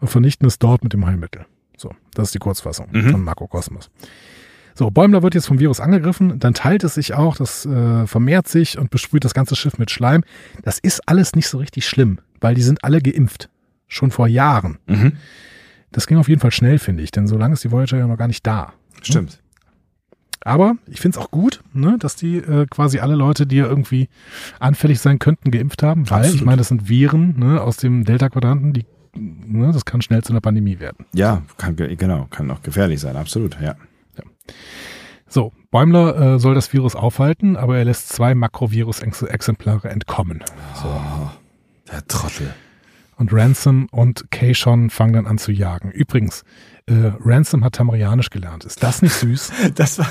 und 0.00 0.08
vernichten 0.08 0.44
es 0.48 0.58
dort 0.58 0.82
mit 0.82 0.92
dem 0.92 1.06
Heilmittel. 1.06 1.46
So, 1.76 1.92
das 2.14 2.30
ist 2.30 2.34
die 2.34 2.40
Kurzfassung 2.40 2.88
Mhm. 2.90 3.10
von 3.10 3.22
Makrokosmos. 3.22 3.90
So, 4.74 4.90
Bäumler 4.90 5.22
wird 5.22 5.36
jetzt 5.36 5.46
vom 5.46 5.60
Virus 5.60 5.78
angegriffen, 5.78 6.40
dann 6.40 6.54
teilt 6.54 6.82
es 6.82 6.94
sich 6.94 7.14
auch, 7.14 7.36
das 7.36 7.64
äh, 7.64 8.08
vermehrt 8.08 8.48
sich 8.48 8.76
und 8.76 8.90
besprüht 8.90 9.24
das 9.24 9.34
ganze 9.34 9.54
Schiff 9.54 9.78
mit 9.78 9.92
Schleim. 9.92 10.24
Das 10.64 10.80
ist 10.80 11.08
alles 11.08 11.36
nicht 11.36 11.46
so 11.46 11.58
richtig 11.58 11.86
schlimm, 11.86 12.18
weil 12.40 12.56
die 12.56 12.62
sind 12.62 12.82
alle 12.82 13.00
geimpft. 13.00 13.48
Schon 13.92 14.10
vor 14.10 14.26
Jahren. 14.28 14.78
Mhm. 14.86 15.12
Das 15.92 16.06
ging 16.06 16.16
auf 16.16 16.28
jeden 16.28 16.40
Fall 16.40 16.52
schnell, 16.52 16.78
finde 16.78 17.02
ich, 17.02 17.10
denn 17.10 17.26
so 17.26 17.36
lange 17.36 17.52
ist 17.54 17.64
die 17.64 17.70
Voyager 17.70 17.98
ja 17.98 18.06
noch 18.06 18.16
gar 18.16 18.28
nicht 18.28 18.46
da. 18.46 18.72
Stimmt. 19.02 19.42
Aber 20.42 20.76
ich 20.86 21.00
finde 21.00 21.18
es 21.18 21.22
auch 21.24 21.30
gut, 21.30 21.62
ne, 21.74 21.96
dass 21.98 22.16
die 22.16 22.36
äh, 22.38 22.64
quasi 22.70 23.00
alle 23.00 23.14
Leute, 23.16 23.46
die 23.46 23.56
ja 23.56 23.66
irgendwie 23.66 24.08
anfällig 24.58 25.00
sein 25.00 25.18
könnten, 25.18 25.50
geimpft 25.50 25.82
haben, 25.82 26.08
weil 26.08 26.20
Absolut. 26.20 26.40
ich 26.40 26.44
meine, 26.46 26.56
das 26.58 26.68
sind 26.68 26.88
Viren 26.88 27.38
ne, 27.38 27.60
aus 27.60 27.76
dem 27.76 28.04
Delta-Quadranten, 28.04 28.72
die, 28.72 28.86
ne, 29.14 29.70
das 29.72 29.84
kann 29.84 30.00
schnell 30.00 30.22
zu 30.22 30.32
einer 30.32 30.40
Pandemie 30.40 30.78
werden. 30.80 31.04
Ja, 31.12 31.42
kann, 31.58 31.76
ge- 31.76 31.94
genau, 31.96 32.26
kann 32.30 32.50
auch 32.50 32.62
gefährlich 32.62 33.00
sein, 33.00 33.16
absolut, 33.16 33.60
ja. 33.60 33.74
So, 35.26 35.52
Bäumler 35.70 36.34
äh, 36.36 36.38
soll 36.38 36.54
das 36.54 36.72
Virus 36.72 36.96
aufhalten, 36.96 37.56
aber 37.56 37.76
er 37.78 37.84
lässt 37.84 38.08
zwei 38.08 38.34
Makrovirus-Exemplare 38.34 39.88
entkommen. 39.90 40.42
Oh, 40.84 41.28
der 41.92 42.06
Trottel. 42.08 42.52
Und 43.20 43.34
Ransom 43.34 43.86
und 43.90 44.30
Kayshon 44.30 44.88
fangen 44.88 45.12
dann 45.12 45.26
an 45.26 45.36
zu 45.36 45.52
jagen. 45.52 45.90
Übrigens, 45.90 46.42
äh, 46.86 47.12
Ransom 47.22 47.62
hat 47.62 47.74
Tamarianisch 47.74 48.30
gelernt. 48.30 48.64
Ist 48.64 48.82
das 48.82 49.02
nicht 49.02 49.12
süß? 49.12 49.52
Das 49.74 49.98
war, 49.98 50.06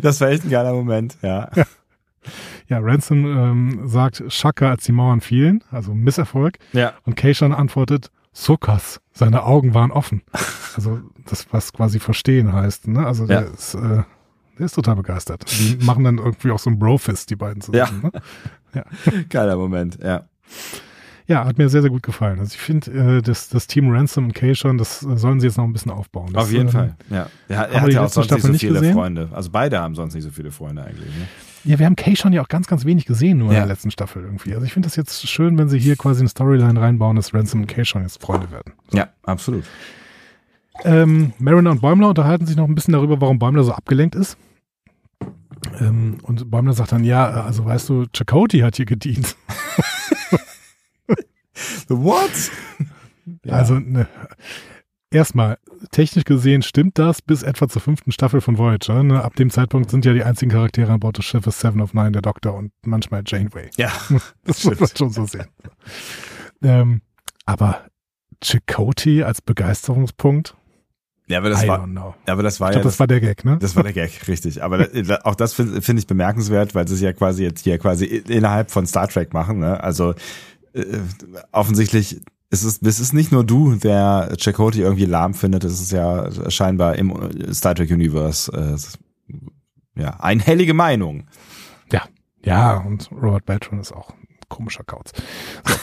das 0.00 0.22
war 0.22 0.28
echt 0.30 0.44
ein 0.44 0.50
geiler 0.50 0.72
Moment, 0.72 1.18
ja. 1.20 1.50
ja, 2.68 2.78
Ransom 2.78 3.26
ähm, 3.26 3.80
sagt 3.84 4.24
Shaka, 4.32 4.70
als 4.70 4.84
die 4.84 4.92
Mauern 4.92 5.20
fielen, 5.20 5.62
also 5.70 5.92
Misserfolg. 5.94 6.56
Ja. 6.72 6.94
Und 7.04 7.14
Kayshon 7.16 7.52
antwortet, 7.52 8.10
Sukas, 8.32 9.02
seine 9.12 9.44
Augen 9.44 9.74
waren 9.74 9.90
offen. 9.92 10.22
Also 10.76 11.00
das, 11.26 11.46
was 11.52 11.72
quasi 11.72 12.00
verstehen 12.00 12.52
heißt. 12.52 12.88
Ne? 12.88 13.06
Also 13.06 13.28
der, 13.28 13.42
Ja. 13.42 13.46
ist, 13.48 13.74
äh, 13.74 14.02
der 14.58 14.66
ist 14.66 14.74
total 14.74 14.96
begeistert. 14.96 15.44
Die 15.52 15.76
machen 15.84 16.02
dann 16.02 16.18
irgendwie 16.18 16.50
auch 16.50 16.58
so 16.58 16.68
ein 16.68 16.80
Brofist, 16.80 17.30
die 17.30 17.36
beiden 17.36 17.60
zusammen. 17.60 18.10
Ne? 18.72 18.84
Geiler 19.28 19.56
Moment, 19.56 19.98
ja. 20.02 20.24
Ja, 21.26 21.46
hat 21.46 21.56
mir 21.56 21.68
sehr, 21.70 21.80
sehr 21.80 21.90
gut 21.90 22.02
gefallen. 22.02 22.38
Also 22.38 22.52
ich 22.54 22.60
finde, 22.60 22.90
äh, 23.18 23.22
das, 23.22 23.48
das 23.48 23.66
Team 23.66 23.90
Ransom 23.90 24.26
und 24.26 24.34
Kayshon, 24.34 24.76
das 24.76 25.02
äh, 25.02 25.16
sollen 25.16 25.40
sie 25.40 25.46
jetzt 25.46 25.56
noch 25.56 25.64
ein 25.64 25.72
bisschen 25.72 25.90
aufbauen. 25.90 26.30
Das, 26.34 26.44
Auf 26.44 26.52
jeden 26.52 26.66
ähm, 26.66 26.68
Fall, 26.68 26.96
ja. 27.08 27.26
Er, 27.48 27.68
er 27.70 27.80
hat 27.80 27.92
ja 27.92 28.04
auch 28.04 28.08
sonst 28.08 28.16
nicht 28.16 28.24
Staffel 28.26 28.42
so 28.42 28.48
nicht 28.52 28.60
viele 28.60 28.74
gesehen? 28.74 28.94
Freunde. 28.94 29.28
Also 29.32 29.50
beide 29.50 29.80
haben 29.80 29.94
sonst 29.94 30.14
nicht 30.14 30.24
so 30.24 30.30
viele 30.30 30.50
Freunde 30.50 30.84
eigentlich. 30.84 31.08
Ne? 31.08 31.26
Ja, 31.64 31.78
wir 31.78 31.86
haben 31.86 31.96
Kayshon 31.96 32.34
ja 32.34 32.42
auch 32.42 32.48
ganz, 32.48 32.66
ganz 32.66 32.84
wenig 32.84 33.06
gesehen, 33.06 33.38
nur 33.38 33.48
in 33.48 33.54
Ja. 33.54 33.60
der 33.60 33.68
letzten 33.68 33.90
Staffel 33.90 34.22
irgendwie. 34.22 34.52
Also 34.52 34.66
ich 34.66 34.74
finde 34.74 34.86
das 34.86 34.96
jetzt 34.96 35.26
schön, 35.26 35.56
wenn 35.56 35.70
sie 35.70 35.78
hier 35.78 35.96
quasi 35.96 36.20
eine 36.20 36.28
Storyline 36.28 36.78
reinbauen, 36.78 37.16
dass 37.16 37.32
Ransom 37.32 37.62
und 37.62 37.68
Kayshon 37.68 38.02
jetzt 38.02 38.20
Freunde 38.20 38.50
werden. 38.50 38.74
Ja, 38.92 39.08
absolut. 39.22 39.64
Ähm, 40.84 41.32
Mariner 41.38 41.70
und 41.70 41.80
Bäumler 41.80 42.08
unterhalten 42.10 42.44
sich 42.44 42.56
noch 42.56 42.68
ein 42.68 42.74
bisschen 42.74 42.92
darüber, 42.92 43.18
warum 43.22 43.38
Bäumler 43.38 43.64
so 43.64 43.72
abgelenkt 43.72 44.14
ist. 44.14 44.36
Ähm, 45.80 46.18
und 46.22 46.50
Bäumler 46.50 46.74
sagt 46.74 46.92
dann, 46.92 47.04
ja, 47.04 47.30
also 47.30 47.64
weißt 47.64 47.88
du, 47.88 48.04
Chakotay 48.12 48.60
hat 48.60 48.76
hier 48.76 48.84
gedient. 48.84 49.36
What? 51.88 52.30
Ja. 53.44 53.54
Also 53.54 53.74
ne, 53.74 54.06
erstmal, 55.10 55.58
technisch 55.90 56.24
gesehen 56.24 56.62
stimmt 56.62 56.98
das 56.98 57.22
bis 57.22 57.42
etwa 57.42 57.68
zur 57.68 57.80
fünften 57.80 58.12
Staffel 58.12 58.40
von 58.40 58.58
Voyager. 58.58 59.02
Ne? 59.02 59.22
Ab 59.22 59.36
dem 59.36 59.50
Zeitpunkt 59.50 59.90
sind 59.90 60.04
ja 60.04 60.12
die 60.12 60.24
einzigen 60.24 60.50
Charaktere 60.50 60.92
an 60.92 61.00
Bord 61.00 61.18
des 61.18 61.24
Schiffes 61.24 61.60
Seven 61.60 61.80
of 61.80 61.94
Nine, 61.94 62.12
der 62.12 62.22
Doktor 62.22 62.54
und 62.54 62.72
manchmal 62.84 63.22
Janeway. 63.26 63.70
Ja, 63.76 63.92
Das 64.44 64.64
muss 64.64 64.78
man 64.80 64.88
schon 64.96 65.10
so 65.10 65.26
sehen. 65.26 65.46
Ähm, 66.62 67.00
aber 67.46 67.86
Chakotay 68.42 69.22
als 69.22 69.40
Begeisterungspunkt? 69.40 70.56
ja 71.26 71.38
aber 71.38 71.48
das 71.48 71.64
I 71.64 71.68
war, 71.68 71.80
don't 71.80 71.92
know. 71.92 72.14
aber 72.26 72.42
das 72.42 72.60
war 72.60 72.68
Ich 72.68 72.76
ja 72.76 72.80
glaube, 72.82 72.90
das 72.90 73.00
war 73.00 73.06
der 73.06 73.20
Gag, 73.20 73.44
ne? 73.46 73.56
Das 73.58 73.76
war 73.76 73.82
der 73.82 73.94
Gag, 73.94 74.10
richtig. 74.28 74.62
Aber 74.62 74.78
da, 74.86 75.20
auch 75.24 75.34
das 75.34 75.54
finde 75.54 75.80
find 75.80 75.98
ich 75.98 76.06
bemerkenswert, 76.06 76.74
weil 76.74 76.86
sie 76.86 76.94
es 76.94 77.00
ja 77.00 77.12
quasi 77.14 77.44
jetzt 77.44 77.62
hier 77.64 77.78
quasi 77.78 78.04
innerhalb 78.04 78.70
von 78.70 78.86
Star 78.86 79.08
Trek 79.08 79.32
machen. 79.32 79.60
Ne? 79.60 79.82
Also 79.82 80.14
äh, 80.74 81.00
offensichtlich 81.52 82.20
ist 82.50 82.64
es, 82.64 82.80
es 82.82 83.00
ist 83.00 83.12
nicht 83.12 83.32
nur 83.32 83.44
du, 83.44 83.74
der 83.76 84.36
Chakotay 84.38 84.80
irgendwie 84.80 85.06
lahm 85.06 85.34
findet. 85.34 85.64
Es 85.64 85.80
ist 85.80 85.92
ja 85.92 86.30
scheinbar 86.50 86.96
im 86.96 87.52
Star 87.52 87.74
Trek 87.74 87.90
Universe 87.90 88.52
äh, 88.52 88.74
es 88.74 88.98
ja 89.96 90.20
einhellige 90.20 90.74
Meinung. 90.74 91.24
Ja, 92.44 92.76
und 92.76 93.10
Robert 93.10 93.46
Beltran 93.46 93.80
ist 93.80 93.92
auch 93.92 94.10
ein 94.10 94.28
komischer 94.48 94.84
Kauz. 94.84 95.12
So. 95.66 95.74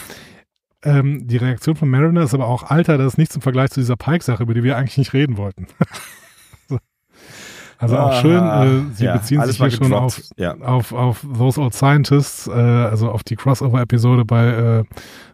ähm, 0.84 1.26
die 1.26 1.36
Reaktion 1.36 1.76
von 1.76 1.90
Mariner 1.90 2.22
ist 2.22 2.34
aber 2.34 2.46
auch, 2.46 2.64
Alter, 2.64 2.98
das 2.98 3.14
ist 3.14 3.18
nichts 3.18 3.34
im 3.34 3.42
Vergleich 3.42 3.70
zu 3.70 3.80
dieser 3.80 3.96
Pike-Sache, 3.96 4.44
über 4.44 4.54
die 4.54 4.62
wir 4.62 4.76
eigentlich 4.76 4.98
nicht 4.98 5.12
reden 5.12 5.36
wollten. 5.36 5.66
so. 7.88 7.96
Also 7.96 7.98
auch 7.98 8.20
schön, 8.20 8.42
äh, 8.90 8.94
sie 8.94 9.04
Ja, 9.04 9.16
beziehen 9.16 9.42
sich 9.44 9.56
hier 9.56 9.70
schon 9.70 9.92
auf, 9.92 10.20
Ja. 10.36 10.54
auf, 10.60 10.92
auf 10.92 11.24
Those 11.36 11.60
Old 11.60 11.74
Scientists, 11.74 12.46
äh, 12.48 12.52
also 12.52 13.10
auf 13.10 13.22
die 13.24 13.36
Crossover-Episode 13.36 14.24
bei 14.24 14.46
äh, 14.46 14.84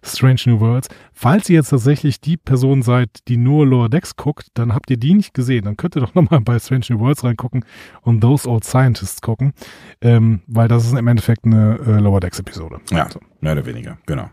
Strange 0.03 0.41
New 0.47 0.61
Worlds. 0.61 0.89
Falls 1.13 1.49
ihr 1.51 1.57
jetzt 1.57 1.71
tatsächlich 1.71 2.21
die 2.21 2.37
Person 2.37 2.83
seid, 2.83 3.11
die 3.29 3.37
nur 3.37 3.67
Lower 3.67 3.89
Decks 3.89 4.17
guckt, 4.17 4.47
dann 4.55 4.75
habt 4.75 4.91
ihr 4.91 4.97
die 4.97 5.15
nicht 5.15 5.35
gesehen. 5.35 5.65
Dann 5.65 5.77
könnt 5.77 5.97
ihr 5.97 6.01
doch 6.01 6.15
nochmal 6.17 6.41
bei 6.41 6.59
Strange 6.59 6.85
New 6.91 7.01
Worlds 7.01 7.25
reingucken 7.25 7.65
und 8.03 8.21
Those 8.21 8.49
Old 8.49 8.65
Scientists 8.65 9.21
gucken, 9.21 9.53
ähm, 10.01 10.41
weil 10.47 10.69
das 10.69 10.85
ist 10.87 10.95
im 10.97 11.07
Endeffekt 11.09 11.45
eine 11.45 11.79
äh, 11.87 11.99
Lower 12.01 12.21
Decks-Episode. 12.21 12.81
Ja, 12.91 13.09
So. 13.11 13.21
mehr 13.41 13.53
oder 13.53 13.67
weniger, 13.67 13.99
genau. 14.07 14.29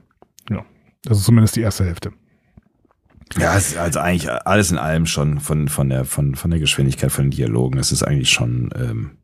Das 1.08 1.20
ist 1.20 1.26
zumindest 1.26 1.56
die 1.56 1.62
erste 1.62 1.86
Hälfte. 1.86 2.14
Ja, 3.38 3.57
es 3.57 3.69
ist 3.69 3.77
also 3.77 3.99
eigentlich 3.99 4.31
alles 4.31 4.72
in 4.72 4.77
allem 4.77 5.06
schon 5.06 5.39
von, 5.39 5.68
von, 5.68 5.89
der, 5.89 6.06
von, 6.06 6.35
von 6.35 6.52
der 6.52 6.60
Geschwindigkeit 6.60 7.11
von 7.11 7.26
den 7.26 7.31
Dialogen. 7.31 7.80
Es 7.80 7.91
ist 7.91 8.03
eigentlich 8.03 8.30
schon, 8.30 8.69
ähm, 8.76 9.18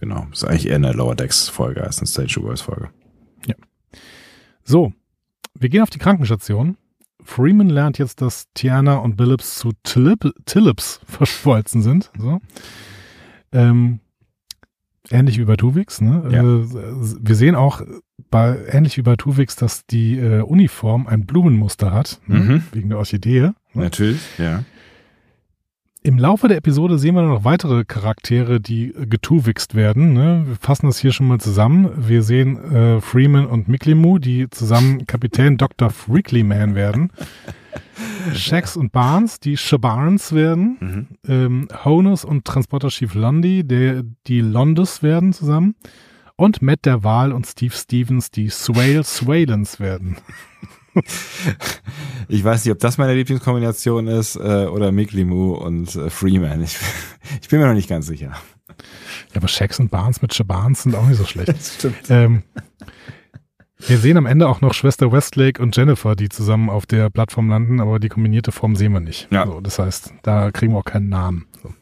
genau, 0.00 0.26
es 0.32 0.42
ist 0.42 0.48
eigentlich 0.48 0.68
eher 0.68 0.76
eine 0.76 0.92
Lower 0.92 1.16
Decks 1.16 1.48
Folge 1.48 1.82
als 1.82 1.98
eine 1.98 2.06
Stage 2.06 2.40
Wars 2.42 2.60
Folge. 2.60 2.90
So, 4.68 4.92
wir 5.54 5.70
gehen 5.70 5.80
auf 5.82 5.88
die 5.88 5.98
Krankenstation. 5.98 6.76
Freeman 7.22 7.70
lernt 7.70 7.96
jetzt, 7.96 8.20
dass 8.20 8.52
Tiana 8.52 8.96
und 8.96 9.16
Billups 9.16 9.58
zu 9.58 9.72
Tillip, 9.82 10.30
Tillips 10.44 11.00
verschmolzen 11.06 11.80
sind. 11.80 12.10
So. 12.18 12.38
Ähm, 13.50 14.00
ähnlich 15.10 15.38
wie 15.38 15.44
bei 15.44 15.56
Tuvix. 15.56 16.00
Ne? 16.00 16.28
Ja. 16.30 16.42
Äh, 16.42 16.66
wir 17.20 17.34
sehen 17.34 17.54
auch 17.54 17.82
bei, 18.30 18.56
ähnlich 18.70 18.96
wie 18.96 19.02
bei 19.02 19.16
Tuvix, 19.16 19.56
dass 19.56 19.86
die 19.86 20.18
äh, 20.18 20.40
Uniform 20.42 21.06
ein 21.06 21.26
Blumenmuster 21.26 21.92
hat, 21.92 22.20
ne? 22.26 22.38
Mhm. 22.38 22.62
wegen 22.72 22.88
der 22.90 22.98
Orchidee. 22.98 23.50
Natürlich, 23.74 24.20
ja. 24.38 24.64
Im 26.02 26.16
Laufe 26.16 26.46
der 26.46 26.58
Episode 26.58 26.96
sehen 26.96 27.16
wir 27.16 27.22
noch 27.22 27.44
weitere 27.44 27.84
Charaktere, 27.84 28.60
die 28.60 28.94
äh, 28.94 29.06
getuwixt 29.06 29.74
werden. 29.74 30.12
Ne? 30.12 30.44
Wir 30.46 30.56
fassen 30.56 30.86
das 30.86 30.98
hier 30.98 31.12
schon 31.12 31.26
mal 31.26 31.40
zusammen. 31.40 31.90
Wir 31.96 32.22
sehen 32.22 32.56
äh, 32.72 33.00
Freeman 33.00 33.46
und 33.46 33.68
Miklimu, 33.68 34.18
die 34.18 34.48
zusammen 34.48 35.06
Kapitän 35.06 35.58
Dr. 35.58 35.90
Freakly 35.90 36.44
Man 36.44 36.74
werden. 36.74 37.10
Shax 38.34 38.76
und 38.76 38.92
Barnes, 38.92 39.40
die 39.40 39.56
Shabarns 39.56 40.32
werden. 40.32 40.76
Mhm. 40.80 41.06
Ähm, 41.26 41.68
Honus 41.84 42.24
und 42.24 42.44
Transporter 42.44 42.88
Chief 42.88 43.14
Lundy, 43.14 43.64
der, 43.64 44.02
die 44.26 44.40
Londes 44.40 45.02
werden 45.02 45.32
zusammen. 45.32 45.74
Und 46.36 46.62
Matt 46.62 46.84
der 46.84 47.02
Wahl 47.02 47.32
und 47.32 47.46
Steve 47.46 47.74
Stevens, 47.74 48.30
die 48.30 48.48
Swale 48.48 49.02
Swalens 49.04 49.80
werden. 49.80 50.16
Ich 52.28 52.44
weiß 52.44 52.64
nicht, 52.64 52.72
ob 52.72 52.78
das 52.78 52.98
meine 52.98 53.14
Lieblingskombination 53.14 54.06
ist 54.06 54.36
äh, 54.36 54.66
oder 54.66 54.92
Mick 54.92 55.12
Limu 55.12 55.54
und 55.54 55.94
äh, 55.94 56.10
Freeman. 56.10 56.62
Ich, 56.62 56.76
ich 57.40 57.48
bin 57.48 57.60
mir 57.60 57.66
noch 57.66 57.74
nicht 57.74 57.88
ganz 57.88 58.06
sicher. 58.06 58.32
Ja, 59.32 59.36
aber 59.36 59.48
Shax 59.48 59.80
und 59.80 59.90
Barnes 59.90 60.22
mit 60.22 60.34
Shabarns 60.34 60.82
sind 60.82 60.94
auch 60.94 61.06
nicht 61.06 61.18
so 61.18 61.24
schlecht. 61.24 61.54
stimmt. 61.78 61.96
Ähm, 62.08 62.42
wir 63.86 63.98
sehen 63.98 64.16
am 64.16 64.26
Ende 64.26 64.48
auch 64.48 64.60
noch 64.60 64.74
Schwester 64.74 65.12
Westlake 65.12 65.62
und 65.62 65.76
Jennifer, 65.76 66.16
die 66.16 66.28
zusammen 66.28 66.68
auf 66.68 66.86
der 66.86 67.10
Plattform 67.10 67.48
landen, 67.48 67.80
aber 67.80 67.98
die 67.98 68.08
kombinierte 68.08 68.52
Form 68.52 68.76
sehen 68.76 68.92
wir 68.92 69.00
nicht. 69.00 69.28
Ja. 69.30 69.46
So, 69.46 69.60
das 69.60 69.78
heißt, 69.78 70.14
da 70.22 70.50
kriegen 70.50 70.72
wir 70.72 70.78
auch 70.78 70.84
keinen 70.84 71.08
Namen. 71.08 71.46
So. 71.62 71.72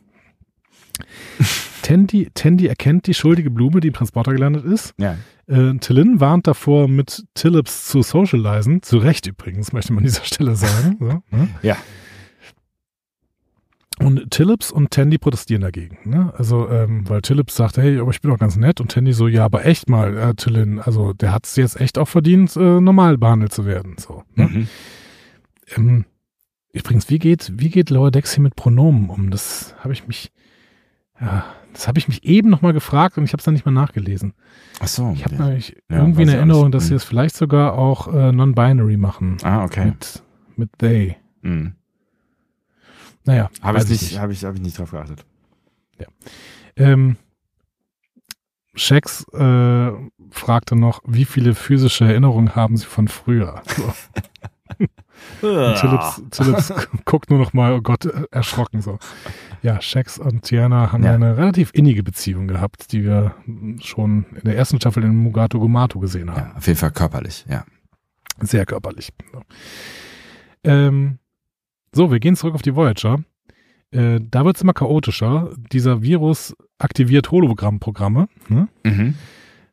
Tandy, 1.82 2.30
Tandy 2.34 2.66
erkennt 2.66 3.06
die 3.06 3.14
schuldige 3.14 3.50
Blume, 3.50 3.80
die 3.80 3.88
im 3.88 3.94
Transporter 3.94 4.32
gelandet 4.32 4.64
ist. 4.64 4.94
Ja. 4.98 5.16
Äh, 5.46 5.74
Tillin 5.78 6.20
warnt 6.20 6.46
davor, 6.46 6.88
mit 6.88 7.24
Tillips 7.34 7.86
zu 7.86 8.02
socialisen. 8.02 8.82
Zu 8.82 8.98
Recht 8.98 9.26
übrigens, 9.26 9.72
möchte 9.72 9.92
man 9.92 10.02
an 10.02 10.08
dieser 10.08 10.24
Stelle 10.24 10.56
sagen. 10.56 10.96
So, 10.98 11.06
ne? 11.06 11.48
Ja. 11.62 11.76
Und 13.98 14.30
Tillips 14.30 14.70
und 14.70 14.90
Tandy 14.90 15.16
protestieren 15.16 15.62
dagegen. 15.62 15.98
Ne? 16.04 16.32
Also, 16.36 16.68
ähm, 16.68 17.08
weil 17.08 17.22
Tillips 17.22 17.56
sagt, 17.56 17.78
hey, 17.78 17.98
aber 17.98 18.10
ich 18.10 18.20
bin 18.20 18.30
doch 18.30 18.38
ganz 18.38 18.56
nett. 18.56 18.80
Und 18.80 18.90
Tandy 18.90 19.12
so, 19.14 19.26
ja, 19.26 19.44
aber 19.46 19.64
echt 19.64 19.88
mal, 19.88 20.16
äh, 20.18 20.34
Tillin, 20.34 20.80
also 20.80 21.14
der 21.14 21.32
hat 21.32 21.46
es 21.46 21.56
jetzt 21.56 21.80
echt 21.80 21.96
auch 21.96 22.08
verdient, 22.08 22.54
äh, 22.56 22.80
normal 22.80 23.16
behandelt 23.16 23.52
zu 23.54 23.64
werden. 23.64 23.96
So. 23.98 24.22
Ne? 24.34 24.44
Mhm. 24.48 24.68
Ähm, 25.76 26.04
übrigens, 26.72 27.08
wie 27.08 27.18
geht, 27.18 27.52
wie 27.56 27.70
geht 27.70 27.88
Lower 27.90 28.10
Decks 28.10 28.34
hier 28.34 28.42
mit 28.42 28.54
Pronomen 28.54 29.08
um? 29.08 29.30
Das 29.30 29.74
habe 29.80 29.94
ich 29.94 30.06
mich, 30.06 30.30
ja, 31.18 31.44
das 31.72 31.88
habe 31.88 31.98
ich 31.98 32.06
mich 32.06 32.22
eben 32.24 32.50
nochmal 32.50 32.74
gefragt 32.74 33.16
und 33.16 33.24
ich 33.24 33.32
habe 33.32 33.40
es 33.40 33.44
dann 33.44 33.54
nicht 33.54 33.64
mal 33.64 33.72
nachgelesen. 33.72 34.34
Ach 34.80 34.88
so. 34.88 35.12
Ich 35.14 35.24
habe 35.24 35.36
ja. 35.36 35.44
nämlich 35.46 35.74
Ja, 35.90 35.96
irgendwie 35.98 36.22
eine 36.22 36.36
Erinnerung, 36.36 36.64
alles. 36.66 36.72
dass 36.72 36.86
sie 36.88 36.92
Mhm. 36.92 36.96
es 36.98 37.04
vielleicht 37.04 37.34
sogar 37.36 37.72
auch 37.78 38.12
äh, 38.12 38.30
non-binary 38.30 38.98
machen. 38.98 39.38
Ah, 39.42 39.64
okay. 39.64 39.86
Mit, 39.86 40.22
mit 40.56 40.70
they. 40.78 41.16
Mhm. 41.40 41.72
Naja. 43.26 43.50
Habe 43.60 43.78
ich 43.78 43.88
nicht, 43.88 44.18
habe 44.18 44.32
ich, 44.32 44.44
habe 44.44 44.56
ich 44.56 44.62
nicht 44.62 44.78
drauf 44.78 44.90
geachtet. 44.90 45.24
Ähm, 46.76 47.16
Shax 48.74 49.24
äh, 49.32 49.90
fragte 50.30 50.76
noch, 50.76 51.00
wie 51.06 51.24
viele 51.24 51.54
physische 51.54 52.04
Erinnerungen 52.04 52.54
haben 52.54 52.76
sie 52.76 52.84
von 52.84 53.08
früher? 53.08 53.62
Phillips, 55.40 56.22
Phillips 56.30 56.72
guckt 57.06 57.30
nur 57.30 57.38
noch 57.38 57.52
mal, 57.54 57.72
oh 57.72 57.80
Gott, 57.80 58.04
äh, 58.04 58.24
erschrocken 58.30 58.82
so. 58.82 58.98
Ja, 59.62 59.80
Shax 59.80 60.18
und 60.18 60.42
Tiana 60.42 60.92
haben 60.92 61.02
Ja. 61.02 61.14
eine 61.14 61.36
relativ 61.38 61.70
innige 61.72 62.02
Beziehung 62.02 62.46
gehabt, 62.46 62.92
die 62.92 63.02
wir 63.04 63.34
schon 63.80 64.26
in 64.34 64.42
der 64.44 64.56
ersten 64.56 64.76
Staffel 64.78 65.02
in 65.04 65.16
Mugato 65.16 65.58
Gumato 65.58 65.98
gesehen 65.98 66.30
haben. 66.30 66.50
Ja, 66.50 66.56
auf 66.56 66.66
jeden 66.66 66.78
Fall 66.78 66.90
körperlich, 66.90 67.46
ja. 67.48 67.64
Sehr 68.40 68.66
körperlich. 68.66 69.12
So. 69.32 69.40
Ähm, 70.64 71.18
so, 71.96 72.12
wir 72.12 72.20
gehen 72.20 72.36
zurück 72.36 72.54
auf 72.54 72.62
die 72.62 72.76
Voyager. 72.76 73.24
Äh, 73.90 74.20
da 74.22 74.44
wird 74.44 74.56
es 74.56 74.62
immer 74.62 74.74
chaotischer. 74.74 75.50
Dieser 75.72 76.02
Virus 76.02 76.54
aktiviert 76.78 77.30
Hologrammprogramme, 77.30 78.28
ne? 78.48 78.68
Mhm. 78.84 79.14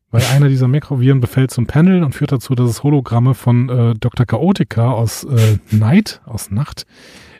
weil 0.10 0.24
einer 0.34 0.48
dieser 0.48 0.68
Mikroviren 0.68 1.20
befällt 1.20 1.52
zum 1.52 1.68
Panel 1.68 2.04
und 2.04 2.14
führt 2.16 2.32
dazu, 2.32 2.56
dass 2.56 2.70
es 2.70 2.84
Hologramme 2.84 3.34
von 3.34 3.70
äh, 3.70 3.94
Dr. 3.95 4.26
Chaotica 4.26 4.91
aus 4.91 5.26
äh, 5.26 5.58
Night, 5.72 6.22
aus 6.26 6.50
Nacht, 6.50 6.86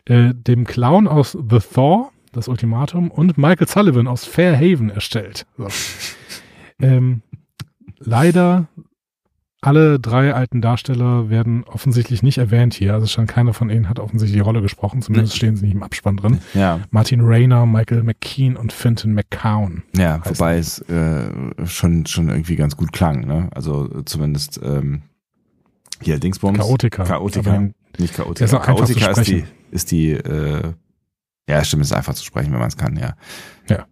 äh, 0.06 0.34
dem 0.34 0.66
Clown 0.66 1.08
aus 1.08 1.32
The 1.32 1.60
Thaw, 1.60 2.12
das 2.34 2.48
Ultimatum, 2.48 3.10
und 3.10 3.38
Michael 3.38 3.68
Sullivan 3.68 4.08
aus 4.08 4.26
Fairhaven 4.26 4.90
erstellt. 4.90 5.46
So. 5.58 5.68
ähm, 6.82 7.22
leider 8.00 8.68
alle 9.64 10.00
drei 10.00 10.34
alten 10.34 10.62
Darsteller 10.62 11.30
werden 11.30 11.64
offensichtlich 11.64 12.22
nicht 12.22 12.38
erwähnt 12.38 12.74
hier. 12.74 12.94
Also 12.94 13.08
scheint 13.08 13.30
keiner 13.30 13.54
von 13.54 13.70
ihnen 13.70 13.90
hat 13.90 14.00
offensichtlich 14.00 14.38
die 14.38 14.44
Rolle 14.44 14.62
gesprochen. 14.62 15.02
Zumindest 15.02 15.36
stehen 15.36 15.56
sie 15.56 15.66
nicht 15.66 15.76
im 15.76 15.84
Abspann 15.84 16.18
drin. 16.18 16.40
Ja, 16.54 16.82
Martin 16.92 17.22
Rayner, 17.22 17.66
Michael 17.66 18.04
McKean 18.04 18.58
und 18.58 18.74
Fenton 18.74 19.14
McCown. 19.14 19.84
ja, 19.96 20.22
wobei 20.26 20.58
es 20.58 20.80
äh, 20.90 21.32
schon, 21.66 22.06
schon 22.06 22.30
irgendwie 22.30 22.56
ganz 22.56 22.76
gut 22.76 22.92
klang, 22.92 23.26
ne? 23.26 23.50
Also 23.56 24.02
zumindest 24.04 24.60
ähm, 24.64 25.04
hier 26.02 26.20
Dingsbums. 26.20 26.60
Chaotica. 26.60 27.04
Chaotica. 27.06 27.50
Aber 27.50 27.70
Nicht 27.98 28.16
Chaotica. 28.16 28.46
ist 28.46 28.66
Chaotica 28.66 29.12
ist 29.12 29.28
die, 29.28 29.46
ist 29.72 29.92
die, 29.92 30.12
äh, 30.12 30.74
ja, 31.48 31.64
stimmt, 31.64 31.84
ist 31.84 31.94
einfach 31.94 32.14
zu 32.14 32.26
sprechen, 32.26 32.52
wenn 32.52 32.60
man 32.60 32.68
es 32.68 32.78
kann, 32.78 32.98
ja. 32.98 33.16
Ja. 33.70 33.86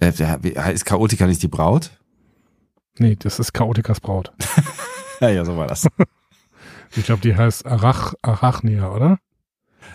Äh, 0.00 0.72
ist 0.72 0.84
Chaotica 0.84 1.26
nicht 1.26 1.42
die 1.42 1.48
Braut? 1.48 1.90
Nee, 2.98 3.16
das 3.18 3.38
ist 3.38 3.52
Chaotikas 3.52 4.00
Braut. 4.00 4.32
Ja, 5.20 5.28
ja, 5.28 5.44
so 5.44 5.56
war 5.56 5.66
das. 5.66 5.86
Ich 6.94 7.04
glaube, 7.04 7.20
die 7.22 7.36
heißt 7.36 7.66
Arach, 7.66 8.14
Arachnia, 8.22 8.90
oder? 8.90 9.18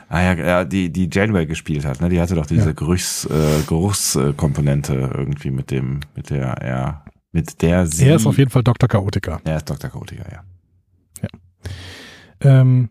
ah 0.10 0.22
ja, 0.22 0.34
ja, 0.34 0.64
die, 0.65 0.91
die 0.91 1.10
Janeway 1.11 1.45
gespielt 1.45 1.85
hat, 1.85 2.02
ne? 2.02 2.10
Die 2.10 2.19
hatte 2.19 2.35
doch 2.35 2.45
diese 2.45 2.69
Ja. 2.69 2.73
Geruchs, 2.73 3.26
äh, 3.26 3.61
Geruchskomponente 3.68 4.93
irgendwie 4.93 5.52
mit 5.52 5.72
dem, 5.72 6.02
mit 6.15 6.30
der, 6.30 6.57
ja, 6.64 7.06
mit 7.31 7.61
der 7.61 7.88
sie. 7.88 8.07
Er 8.07 8.18
ist 8.18 8.26
auf 8.26 8.38
jeden 8.38 8.52
Fall 8.52 8.64
Dr. 8.64 8.89
Chaotica. 8.89 9.39
Er 9.43 9.57
ist 9.57 9.69
Dr. 9.69 9.89
Chaotica, 9.89 10.23
ja. 10.31 10.43
Ähm, 12.41 12.89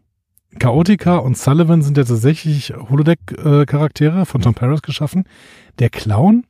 Chaotica 0.58 1.16
und 1.16 1.36
Sullivan 1.36 1.82
sind 1.82 1.96
ja 1.96 2.04
tatsächlich 2.04 2.72
Holodeck-Charaktere 2.72 4.26
von 4.26 4.40
Tom 4.40 4.54
Paris 4.54 4.82
geschaffen. 4.82 5.24
Der 5.78 5.90
Clown 5.90 6.44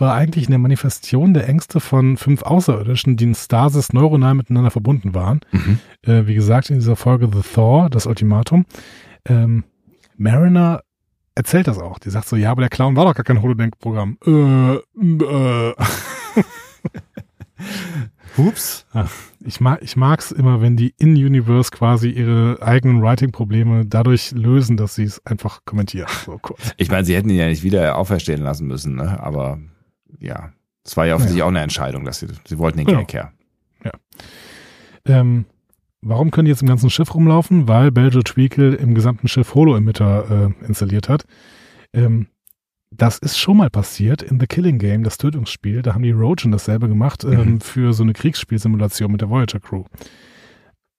war 0.00 0.14
eigentlich 0.14 0.48
eine 0.48 0.58
Manifestation 0.58 1.34
der 1.34 1.48
Ängste 1.48 1.80
von 1.80 2.16
fünf 2.16 2.42
Außerirdischen, 2.42 3.16
die 3.16 3.24
in 3.24 3.34
Stasis 3.34 3.92
neuronal 3.92 4.34
miteinander 4.34 4.70
verbunden 4.70 5.14
waren. 5.14 5.40
Mhm. 5.52 5.78
Äh, 6.02 6.26
wie 6.26 6.34
gesagt, 6.34 6.70
in 6.70 6.76
dieser 6.76 6.96
Folge 6.96 7.28
The 7.32 7.42
Thor, 7.42 7.90
das 7.90 8.06
Ultimatum. 8.06 8.66
Ähm, 9.26 9.64
Mariner 10.16 10.82
erzählt 11.34 11.66
das 11.66 11.78
auch. 11.78 11.98
Die 11.98 12.10
sagt 12.10 12.28
so, 12.28 12.36
ja, 12.36 12.50
aber 12.50 12.62
der 12.62 12.70
Clown 12.70 12.96
war 12.96 13.04
doch 13.04 13.14
gar 13.14 13.24
kein 13.24 13.42
Holodeck-Programm. 13.42 14.18
Äh, 14.26 14.74
äh. 14.74 15.74
Hups. 18.36 18.86
Ich 19.44 19.60
mag, 19.60 19.80
ich 19.82 19.96
mag's 19.96 20.32
immer, 20.32 20.60
wenn 20.60 20.76
die 20.76 20.92
in-Universe 20.98 21.70
quasi 21.70 22.10
ihre 22.10 22.58
eigenen 22.60 23.00
Writing-Probleme 23.00 23.86
dadurch 23.86 24.32
lösen, 24.32 24.76
dass 24.76 24.96
sie 24.96 25.04
es 25.04 25.24
einfach 25.24 25.64
kommentieren. 25.64 26.08
So 26.24 26.38
kurz. 26.38 26.72
Ich 26.76 26.90
meine, 26.90 27.04
sie 27.04 27.14
hätten 27.14 27.30
ihn 27.30 27.36
ja 27.36 27.46
nicht 27.46 27.62
wieder 27.62 27.96
auferstehen 27.96 28.42
lassen 28.42 28.66
müssen, 28.66 28.96
ne? 28.96 29.22
Aber 29.22 29.58
ja, 30.20 30.52
es 30.84 30.96
war 30.96 31.06
ja 31.06 31.14
offensichtlich 31.14 31.42
auch 31.42 31.48
eine 31.48 31.60
Entscheidung, 31.62 32.04
dass 32.04 32.18
sie, 32.20 32.26
sie 32.46 32.58
wollten 32.58 32.78
den 32.78 32.86
Genau. 32.86 33.00
Gag 33.00 33.12
her. 33.14 33.32
Ähm, 35.06 35.44
warum 36.00 36.30
können 36.30 36.46
die 36.46 36.50
jetzt 36.50 36.62
im 36.62 36.68
ganzen 36.68 36.88
Schiff 36.90 37.14
rumlaufen? 37.14 37.68
Weil 37.68 37.90
Belgial 37.90 38.22
Tweakle 38.22 38.74
im 38.74 38.94
gesamten 38.94 39.28
Schiff 39.28 39.54
Holo-Emitter 39.54 40.52
äh, 40.62 40.66
installiert 40.66 41.08
hat. 41.08 41.26
Ähm, 41.92 42.28
das 42.90 43.18
ist 43.18 43.36
schon 43.38 43.56
mal 43.56 43.70
passiert 43.70 44.22
in 44.22 44.38
The 44.40 44.46
Killing 44.46 44.78
Game, 44.78 45.02
das 45.02 45.18
Tötungsspiel. 45.18 45.82
Da 45.82 45.94
haben 45.94 46.02
die 46.04 46.12
Rogen 46.12 46.52
dasselbe 46.52 46.88
gemacht 46.88 47.24
ähm, 47.24 47.54
Mhm. 47.54 47.60
für 47.60 47.92
so 47.92 48.02
eine 48.02 48.12
Kriegsspielsimulation 48.12 49.10
mit 49.12 49.20
der 49.20 49.28
Voyager 49.30 49.60
Crew. 49.60 49.84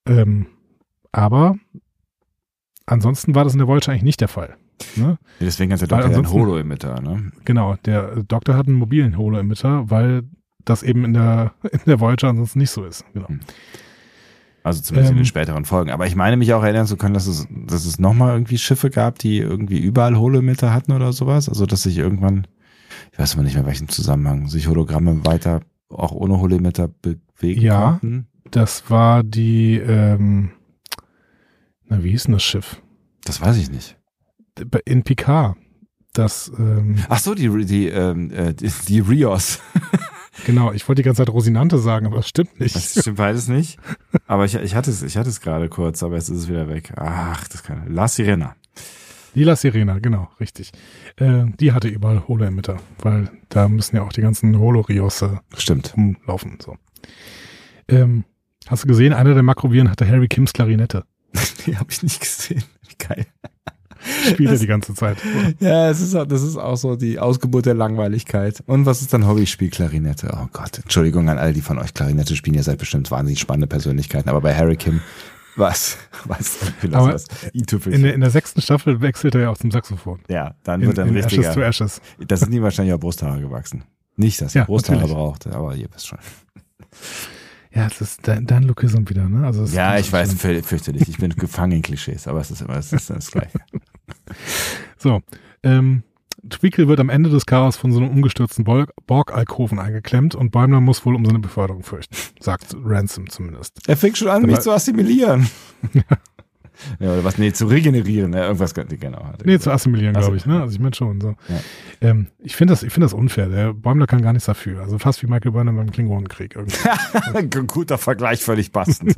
Ähm, 0.07 0.47
aber 1.11 1.55
ansonsten 2.85 3.33
war 3.33 3.43
das 3.45 3.53
in 3.53 3.59
der 3.59 3.67
Voyager 3.67 3.91
eigentlich 3.91 4.03
nicht 4.03 4.21
der 4.21 4.27
Fall. 4.27 4.57
Ne? 4.95 5.17
Nee, 5.39 5.45
Deswegen 5.45 5.71
hat 5.73 5.81
der 5.81 5.87
Doktor 5.87 6.09
ja 6.11 6.17
einen 6.17 6.29
Holo-Emitter, 6.31 7.01
ne? 7.01 7.31
Genau, 7.45 7.75
der 7.85 8.23
Doktor 8.23 8.55
hat 8.55 8.67
einen 8.67 8.75
mobilen 8.77 9.17
Holo-Emitter, 9.17 9.89
weil 9.89 10.23
das 10.65 10.83
eben 10.83 11.05
in 11.05 11.13
der, 11.13 11.53
in 11.71 11.79
der 11.85 11.99
Voyager 11.99 12.29
ansonsten 12.29 12.59
nicht 12.59 12.71
so 12.71 12.83
ist. 12.85 13.05
Genau. 13.13 13.27
Hm. 13.29 13.39
Also 14.63 14.81
zumindest 14.81 15.11
in 15.11 15.17
Ähm. 15.17 15.21
den 15.23 15.25
späteren 15.27 15.65
Folgen. 15.65 15.91
Aber 15.91 16.07
ich 16.07 16.15
meine 16.15 16.37
mich 16.37 16.53
auch 16.53 16.63
erinnern 16.63 16.87
zu 16.87 16.97
können, 16.97 17.13
dass 17.13 17.27
es, 17.27 17.47
dass 17.51 17.85
es 17.85 17.99
nochmal 17.99 18.33
irgendwie 18.33 18.57
Schiffe 18.57 18.89
gab, 18.89 19.19
die 19.19 19.37
irgendwie 19.37 19.77
überall 19.77 20.17
Holo-Emitter 20.17 20.73
hatten 20.73 20.91
oder 20.91 21.13
sowas. 21.13 21.47
Also 21.47 21.65
dass 21.67 21.83
sich 21.83 21.97
irgendwann, 21.97 22.47
ich 23.11 23.19
weiß 23.19 23.33
aber 23.35 23.43
nicht 23.43 23.53
mehr 23.53 23.61
in 23.61 23.67
welchem 23.67 23.89
Zusammenhang, 23.89 24.47
sich 24.47 24.67
Hologramme 24.67 25.23
weiter 25.25 25.61
auch 25.89 26.11
ohne 26.13 26.39
Holo-Emitter 26.41 26.87
bewegen 26.87 27.61
Ja. 27.61 27.91
konnten. 28.01 28.27
Das 28.49 28.89
war 28.89 29.23
die, 29.23 29.77
ähm, 29.77 30.49
na, 31.87 32.03
wie 32.03 32.09
hieß 32.11 32.23
denn 32.23 32.33
das 32.33 32.43
Schiff? 32.43 32.81
Das 33.23 33.39
weiß 33.41 33.57
ich 33.57 33.69
nicht. 33.71 33.97
In 34.85 35.03
Picard. 35.03 35.57
Das, 36.13 36.49
ähm, 36.57 36.95
Ach 37.09 37.19
so, 37.19 37.35
die, 37.35 37.49
die, 37.65 37.89
ähm, 37.89 38.31
äh, 38.31 38.53
die, 38.53 38.71
die 38.87 38.99
Rios. 39.01 39.59
genau, 40.45 40.71
ich 40.71 40.87
wollte 40.87 41.01
die 41.01 41.05
ganze 41.05 41.23
Zeit 41.23 41.29
Rosinante 41.33 41.77
sagen, 41.77 42.05
aber 42.05 42.17
das 42.17 42.29
stimmt 42.29 42.57
nicht. 42.57 42.73
Das 42.73 43.01
stimmt 43.01 43.17
beides 43.17 43.49
nicht. 43.49 43.77
Aber 44.25 44.45
ich, 44.45 44.55
ich 44.55 44.75
hatte 44.75 44.91
es, 44.91 45.03
ich 45.03 45.17
hatte 45.17 45.29
es 45.29 45.41
gerade 45.41 45.67
kurz, 45.67 46.03
aber 46.03 46.15
jetzt 46.15 46.29
ist 46.29 46.37
es 46.37 46.47
wieder 46.47 46.69
weg. 46.69 46.93
Ach, 46.95 47.45
das 47.49 47.63
kann. 47.63 47.93
La 47.93 48.07
Sirena. 48.07 48.55
Lila 49.33 49.57
Sirena, 49.57 49.99
genau, 49.99 50.29
richtig. 50.39 50.71
Äh, 51.17 51.47
die 51.59 51.73
hatte 51.73 51.89
überall 51.89 52.25
Holo-Emitter, 52.25 52.77
weil 52.99 53.29
da 53.49 53.67
müssen 53.67 53.97
ja 53.97 54.03
auch 54.03 54.13
die 54.13 54.21
ganzen 54.21 54.57
Holo-Rios 54.57 55.21
äh, 55.21 55.31
Stimmt. 55.57 55.93
rumlaufen. 55.97 56.59
So. 56.63 56.77
Ähm, 57.89 58.23
hast 58.67 58.83
du 58.83 58.87
gesehen, 58.87 59.11
einer 59.11 59.33
der 59.33 59.43
Makroviren 59.43 59.91
hatte 59.91 60.07
Harry 60.07 60.29
Kims 60.29 60.53
Klarinette. 60.53 61.03
Die 61.65 61.77
habe 61.77 61.91
ich 61.91 62.01
nicht 62.01 62.21
gesehen. 62.21 62.63
Wie 62.87 62.95
geil. 62.97 63.25
spielt 64.29 64.49
er 64.51 64.57
die 64.57 64.67
ganze 64.67 64.93
Zeit. 64.93 65.17
Ja, 65.59 65.89
es 65.89 66.01
ist, 66.01 66.15
auch- 66.15 66.25
das 66.25 66.41
ist 66.43 66.57
auch 66.57 66.77
so 66.77 66.95
die 66.95 67.19
Ausgeburt 67.19 67.65
der 67.65 67.73
Langweiligkeit. 67.73 68.63
Und 68.65 68.85
was 68.85 69.01
ist 69.01 69.13
dann 69.13 69.27
Hobbyspiel? 69.27 69.69
Klarinette. 69.69 70.29
Oh 70.39 70.47
Gott, 70.53 70.79
Entschuldigung 70.79 71.29
an 71.29 71.37
alle, 71.37 71.53
die 71.53 71.61
von 71.61 71.77
euch 71.79 71.93
Klarinette 71.93 72.35
spielen. 72.35 72.55
Ihr 72.55 72.63
seid 72.63 72.77
bestimmt 72.79 73.09
wahnsinnig 73.11 73.39
spannende 73.39 73.67
Persönlichkeiten. 73.67 74.29
Aber 74.29 74.41
bei 74.41 74.55
Harry 74.55 74.75
Kim, 74.77 75.01
was? 75.57 75.97
Was? 76.25 76.57
Aber 76.91 77.11
das. 77.13 77.25
i-Tüpfelchen. 77.53 77.99
In 77.99 78.03
der, 78.03 78.13
in 78.15 78.21
der 78.21 78.29
sechsten 78.31 78.61
Staffel 78.61 78.99
wechselt 79.01 79.35
er 79.35 79.41
ja 79.41 79.49
auch 79.51 79.57
zum 79.57 79.71
Saxophon. 79.71 80.19
Ja, 80.27 80.55
dann 80.63 80.81
In, 80.81 80.87
wird 80.87 80.97
er 80.97 81.05
ein 81.05 81.15
in 81.15 81.17
Ashes 81.23 81.53
to. 81.53 81.61
Ashes. 81.61 82.01
Das 82.27 82.39
sind 82.41 82.51
ihm 82.53 82.63
wahrscheinlich 82.63 82.93
auch 82.93 82.99
Brusthaare 82.99 83.39
gewachsen. 83.39 83.83
Nicht, 84.17 84.41
dass 84.41 84.55
er 84.55 84.61
Ja, 84.61 84.65
Brusthaare 84.65 84.97
natürlich. 84.99 85.15
braucht, 85.15 85.47
aber 85.47 85.75
ihr 85.75 85.87
wisst 85.93 86.07
schon. 86.07 86.19
Ja, 87.73 87.87
es 87.87 87.99
ist 88.01 88.27
dein, 88.27 88.45
dein 88.45 88.63
Lookism 88.63 89.07
wieder, 89.07 89.27
ne? 89.27 89.45
Also 89.45 89.65
Ja, 89.65 89.97
ich 89.97 90.11
weiß, 90.11 90.33
fürchterlich. 90.33 91.07
Ich 91.09 91.17
bin 91.17 91.31
gefangen 91.35 91.73
in 91.73 91.81
Klischees, 91.81 92.27
aber 92.27 92.39
es 92.41 92.49
ist 92.51 92.61
immer 92.61 92.77
es 92.77 92.91
ist 92.93 93.09
das 93.09 93.29
Gleiche. 93.31 93.59
So, 94.97 95.21
ähm, 95.63 96.03
Tweakle 96.49 96.87
wird 96.87 96.99
am 96.99 97.09
Ende 97.09 97.29
des 97.29 97.45
Chaos 97.45 97.75
von 97.77 97.91
so 97.91 97.99
einem 97.99 98.09
umgestürzten 98.09 98.63
Borg- 98.65 98.93
Borg-Alkoven 99.07 99.77
eingeklemmt 99.79 100.33
und 100.35 100.51
Bäumler 100.51 100.79
muss 100.81 101.05
wohl 101.05 101.15
um 101.15 101.25
seine 101.25 101.39
Beförderung 101.39 101.83
fürchten, 101.83 102.15
sagt 102.39 102.75
Ransom 102.83 103.29
zumindest. 103.29 103.87
Er 103.87 103.97
fängt 103.97 104.17
schon 104.17 104.29
an, 104.29 104.37
Aber- 104.43 104.47
mich 104.47 104.59
zu 104.61 104.71
assimilieren. 104.71 105.47
ja, 106.99 107.13
oder 107.13 107.23
was? 107.23 107.37
Nee, 107.37 107.51
zu 107.53 107.67
regenerieren. 107.67 108.33
Ja, 108.33 108.45
irgendwas, 108.45 108.73
genau. 108.73 109.23
hat 109.25 109.41
er 109.41 109.45
Nee, 109.45 109.53
gesagt. 109.53 109.63
zu 109.63 109.71
assimilieren, 109.71 110.13
glaube 110.13 110.37
ich, 110.37 110.45
ne? 110.45 110.61
Also 110.61 110.73
ich 110.73 110.79
meine 110.79 110.95
schon 110.95 111.21
so. 111.21 111.35
Ja. 111.49 111.59
Ähm, 112.01 112.27
ich 112.39 112.55
finde 112.55 112.73
das, 112.73 112.83
ich 112.83 112.91
finde 112.93 113.05
das 113.05 113.13
unfair. 113.13 113.47
Der 113.49 113.73
Bäumler 113.73 114.07
kann 114.07 114.21
gar 114.21 114.33
nichts 114.33 114.45
dafür. 114.47 114.81
Also 114.81 114.97
fast 114.99 115.21
wie 115.23 115.27
Michael 115.27 115.51
Burnham 115.51 115.75
beim 115.77 115.91
Klingonenkrieg 115.91 116.55
guter 117.67 117.97
Vergleich, 117.97 118.41
völlig 118.41 118.71
passend. 118.71 119.15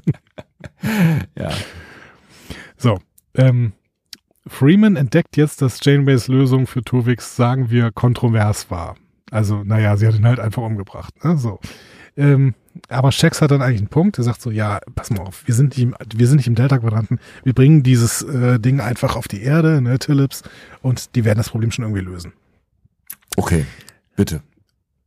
ja. 1.37 1.51
So, 2.77 2.99
ähm, 3.35 3.73
Freeman 4.49 4.95
entdeckt 4.95 5.37
jetzt, 5.37 5.61
dass 5.61 5.79
Janeways 5.83 6.27
Lösung 6.27 6.67
für 6.67 6.83
Tuvix, 6.83 7.35
sagen 7.35 7.69
wir, 7.69 7.91
kontrovers 7.91 8.69
war. 8.71 8.95
Also, 9.31 9.63
naja, 9.63 9.97
sie 9.97 10.07
hat 10.07 10.15
ihn 10.15 10.25
halt 10.25 10.39
einfach 10.39 10.63
umgebracht. 10.63 11.13
Ne? 11.23 11.37
So. 11.37 11.59
Ähm, 12.15 12.55
aber 12.89 13.11
Shax 13.11 13.41
hat 13.41 13.51
dann 13.51 13.61
eigentlich 13.61 13.81
einen 13.81 13.89
Punkt. 13.89 14.17
Er 14.17 14.23
sagt 14.23 14.41
so, 14.41 14.51
ja, 14.51 14.79
pass 14.95 15.09
mal 15.09 15.21
auf, 15.21 15.45
wir 15.45 15.53
sind 15.53 15.77
nicht 15.77 15.83
im, 15.83 15.95
wir 16.15 16.27
sind 16.27 16.37
nicht 16.37 16.47
im 16.47 16.55
Delta-Quadranten. 16.55 17.19
Wir 17.43 17.53
bringen 17.53 17.83
dieses 17.83 18.21
äh, 18.23 18.59
Ding 18.59 18.79
einfach 18.79 19.15
auf 19.15 19.27
die 19.27 19.41
Erde, 19.41 19.81
ne, 19.81 19.99
Tillips, 19.99 20.43
und 20.81 21.15
die 21.15 21.25
werden 21.25 21.37
das 21.37 21.49
Problem 21.49 21.71
schon 21.71 21.83
irgendwie 21.83 22.03
lösen. 22.03 22.33
Okay, 23.35 23.65
bitte. 24.15 24.37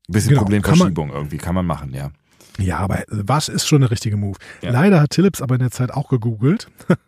Ein 0.09 0.12
bisschen 0.12 0.31
Genau, 0.31 0.43
Problemverschiebung 0.43 1.11
irgendwie 1.11 1.39
kann 1.39 1.55
man 1.55 1.67
machen, 1.67 1.93
ja. 1.95 2.11
Ja, 2.59 2.79
aber 2.79 3.05
was 3.09 3.49
ist 3.49 3.67
schon 3.67 3.81
der 3.81 3.91
richtige 3.91 4.17
Move? 4.17 4.39
Ja. 4.61 4.71
Leider 4.71 5.01
hat 5.01 5.11
Tillips 5.11 5.41
aber 5.41 5.55
in 5.55 5.61
der 5.61 5.71
Zeit 5.71 5.93
auch 5.93 6.09
gegoogelt. 6.09 6.69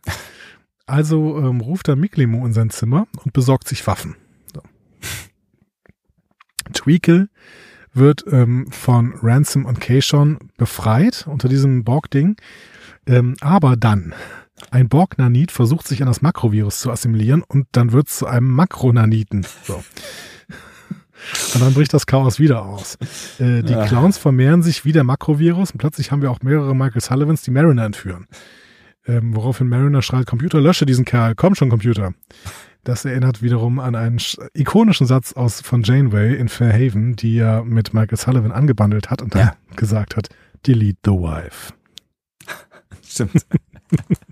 Also 0.92 1.38
ähm, 1.38 1.62
ruft 1.62 1.88
er 1.88 1.96
Miklimo 1.96 2.44
in 2.44 2.52
sein 2.52 2.68
Zimmer 2.68 3.06
und 3.24 3.32
besorgt 3.32 3.66
sich 3.66 3.86
Waffen. 3.86 4.14
So. 4.54 4.60
Tweakle 6.74 7.30
wird 7.94 8.26
ähm, 8.30 8.70
von 8.70 9.14
Ransom 9.22 9.64
und 9.64 9.80
Kayshon 9.80 10.36
befreit 10.58 11.26
unter 11.26 11.48
diesem 11.48 11.82
Borg-Ding. 11.82 12.36
Ähm, 13.06 13.36
aber 13.40 13.76
dann, 13.78 14.12
ein 14.70 14.90
Borg-Nanit 14.90 15.50
versucht 15.50 15.88
sich 15.88 16.02
an 16.02 16.08
das 16.08 16.20
Makrovirus 16.20 16.80
zu 16.80 16.90
assimilieren 16.90 17.42
und 17.42 17.68
dann 17.72 17.92
wird 17.92 18.08
es 18.08 18.18
zu 18.18 18.26
einem 18.26 18.50
Makronaniten. 18.50 19.46
So. 19.64 19.82
Und 21.54 21.62
dann 21.62 21.72
bricht 21.72 21.94
das 21.94 22.04
Chaos 22.04 22.38
wieder 22.38 22.66
aus. 22.66 22.98
Äh, 23.38 23.62
die 23.62 23.76
Ah. 23.76 23.86
Clowns 23.86 24.18
vermehren 24.18 24.62
sich 24.62 24.84
wie 24.84 24.92
der 24.92 25.04
Makrovirus 25.04 25.70
und 25.70 25.78
plötzlich 25.78 26.12
haben 26.12 26.20
wir 26.20 26.30
auch 26.30 26.42
mehrere 26.42 26.76
Michael 26.76 27.00
Sullivans, 27.00 27.40
die 27.40 27.50
Mariner 27.50 27.86
entführen. 27.86 28.26
Ähm, 29.06 29.34
woraufhin 29.34 29.68
Mariner 29.68 30.00
schreit, 30.02 30.26
Computer, 30.26 30.60
lösche 30.60 30.86
diesen 30.86 31.04
Kerl, 31.04 31.34
komm 31.34 31.54
schon, 31.54 31.70
Computer. 31.70 32.14
Das 32.84 33.04
erinnert 33.04 33.42
wiederum 33.42 33.78
an 33.80 33.94
einen 33.94 34.18
sch- 34.18 34.38
ikonischen 34.54 35.06
Satz 35.06 35.32
aus 35.32 35.60
von 35.60 35.82
Janeway 35.82 36.34
in 36.36 36.48
Fairhaven, 36.48 37.16
die 37.16 37.36
ja 37.36 37.62
mit 37.64 37.94
Michael 37.94 38.18
Sullivan 38.18 38.52
angebandelt 38.52 39.10
hat 39.10 39.22
und 39.22 39.34
dann 39.34 39.40
Ja. 39.48 39.56
gesagt 39.76 40.16
hat, 40.16 40.28
delete 40.66 40.98
the 41.04 41.10
wife. 41.12 41.72
Stimmt. 43.04 43.44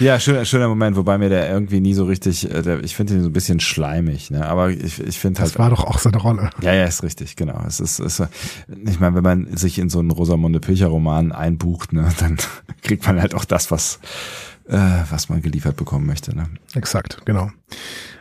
ja, 0.00 0.18
schöner, 0.20 0.44
schöner 0.44 0.68
Moment, 0.68 0.96
wobei 0.96 1.18
mir 1.18 1.28
der 1.28 1.48
irgendwie 1.50 1.80
nie 1.80 1.94
so 1.94 2.04
richtig, 2.04 2.50
äh, 2.50 2.62
der, 2.62 2.82
ich 2.84 2.94
finde 2.96 3.14
ihn 3.14 3.22
so 3.22 3.28
ein 3.28 3.32
bisschen 3.32 3.60
schleimig, 3.60 4.30
ne? 4.30 4.46
Aber 4.46 4.70
ich, 4.70 5.00
ich 5.00 5.18
finde 5.18 5.40
Das 5.40 5.50
halt. 5.50 5.58
war 5.58 5.70
doch 5.70 5.84
auch 5.84 5.98
seine 5.98 6.18
Rolle. 6.18 6.50
Ja, 6.60 6.72
ja, 6.74 6.84
ist 6.84 7.02
richtig, 7.02 7.36
genau. 7.36 7.62
Es 7.66 7.80
ist, 7.80 7.98
es, 8.00 8.22
ich 8.86 9.00
meine, 9.00 9.14
wenn 9.16 9.22
man 9.22 9.56
sich 9.56 9.78
in 9.78 9.88
so 9.88 9.98
einen 9.98 10.10
Rosamunde 10.10 10.60
Pilcher 10.60 10.88
Roman 10.88 11.32
einbucht, 11.32 11.92
ne, 11.92 12.08
dann 12.18 12.36
kriegt 12.82 13.06
man 13.06 13.20
halt 13.20 13.34
auch 13.34 13.44
das, 13.44 13.70
was, 13.70 14.00
äh, 14.68 14.76
was 15.10 15.28
man 15.28 15.42
geliefert 15.42 15.76
bekommen 15.76 16.06
möchte, 16.06 16.34
ne? 16.36 16.48
Exakt, 16.74 17.22
genau. 17.24 17.50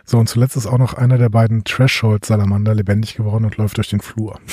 So, 0.06 0.18
und 0.18 0.27
zuletzt 0.27 0.56
ist 0.57 0.65
auch 0.68 0.80
noch 0.80 0.94
einer 0.95 1.18
der 1.18 1.30
beiden 1.30 1.64
Threshold-Salamander 1.64 2.73
lebendig 2.73 3.15
geworden 3.15 3.45
und 3.45 3.57
läuft 3.57 3.77
durch 3.77 3.90
den 3.90 4.02
Flur. 4.02 4.40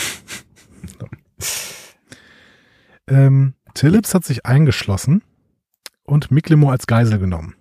So. 1.00 1.08
Ähm, 3.08 3.54
Tillips 3.74 4.14
hat 4.14 4.24
sich 4.24 4.46
eingeschlossen 4.46 5.22
und 6.06 6.30
Miklimo 6.30 6.70
als 6.70 6.86
Geisel 6.86 7.18
genommen. 7.18 7.54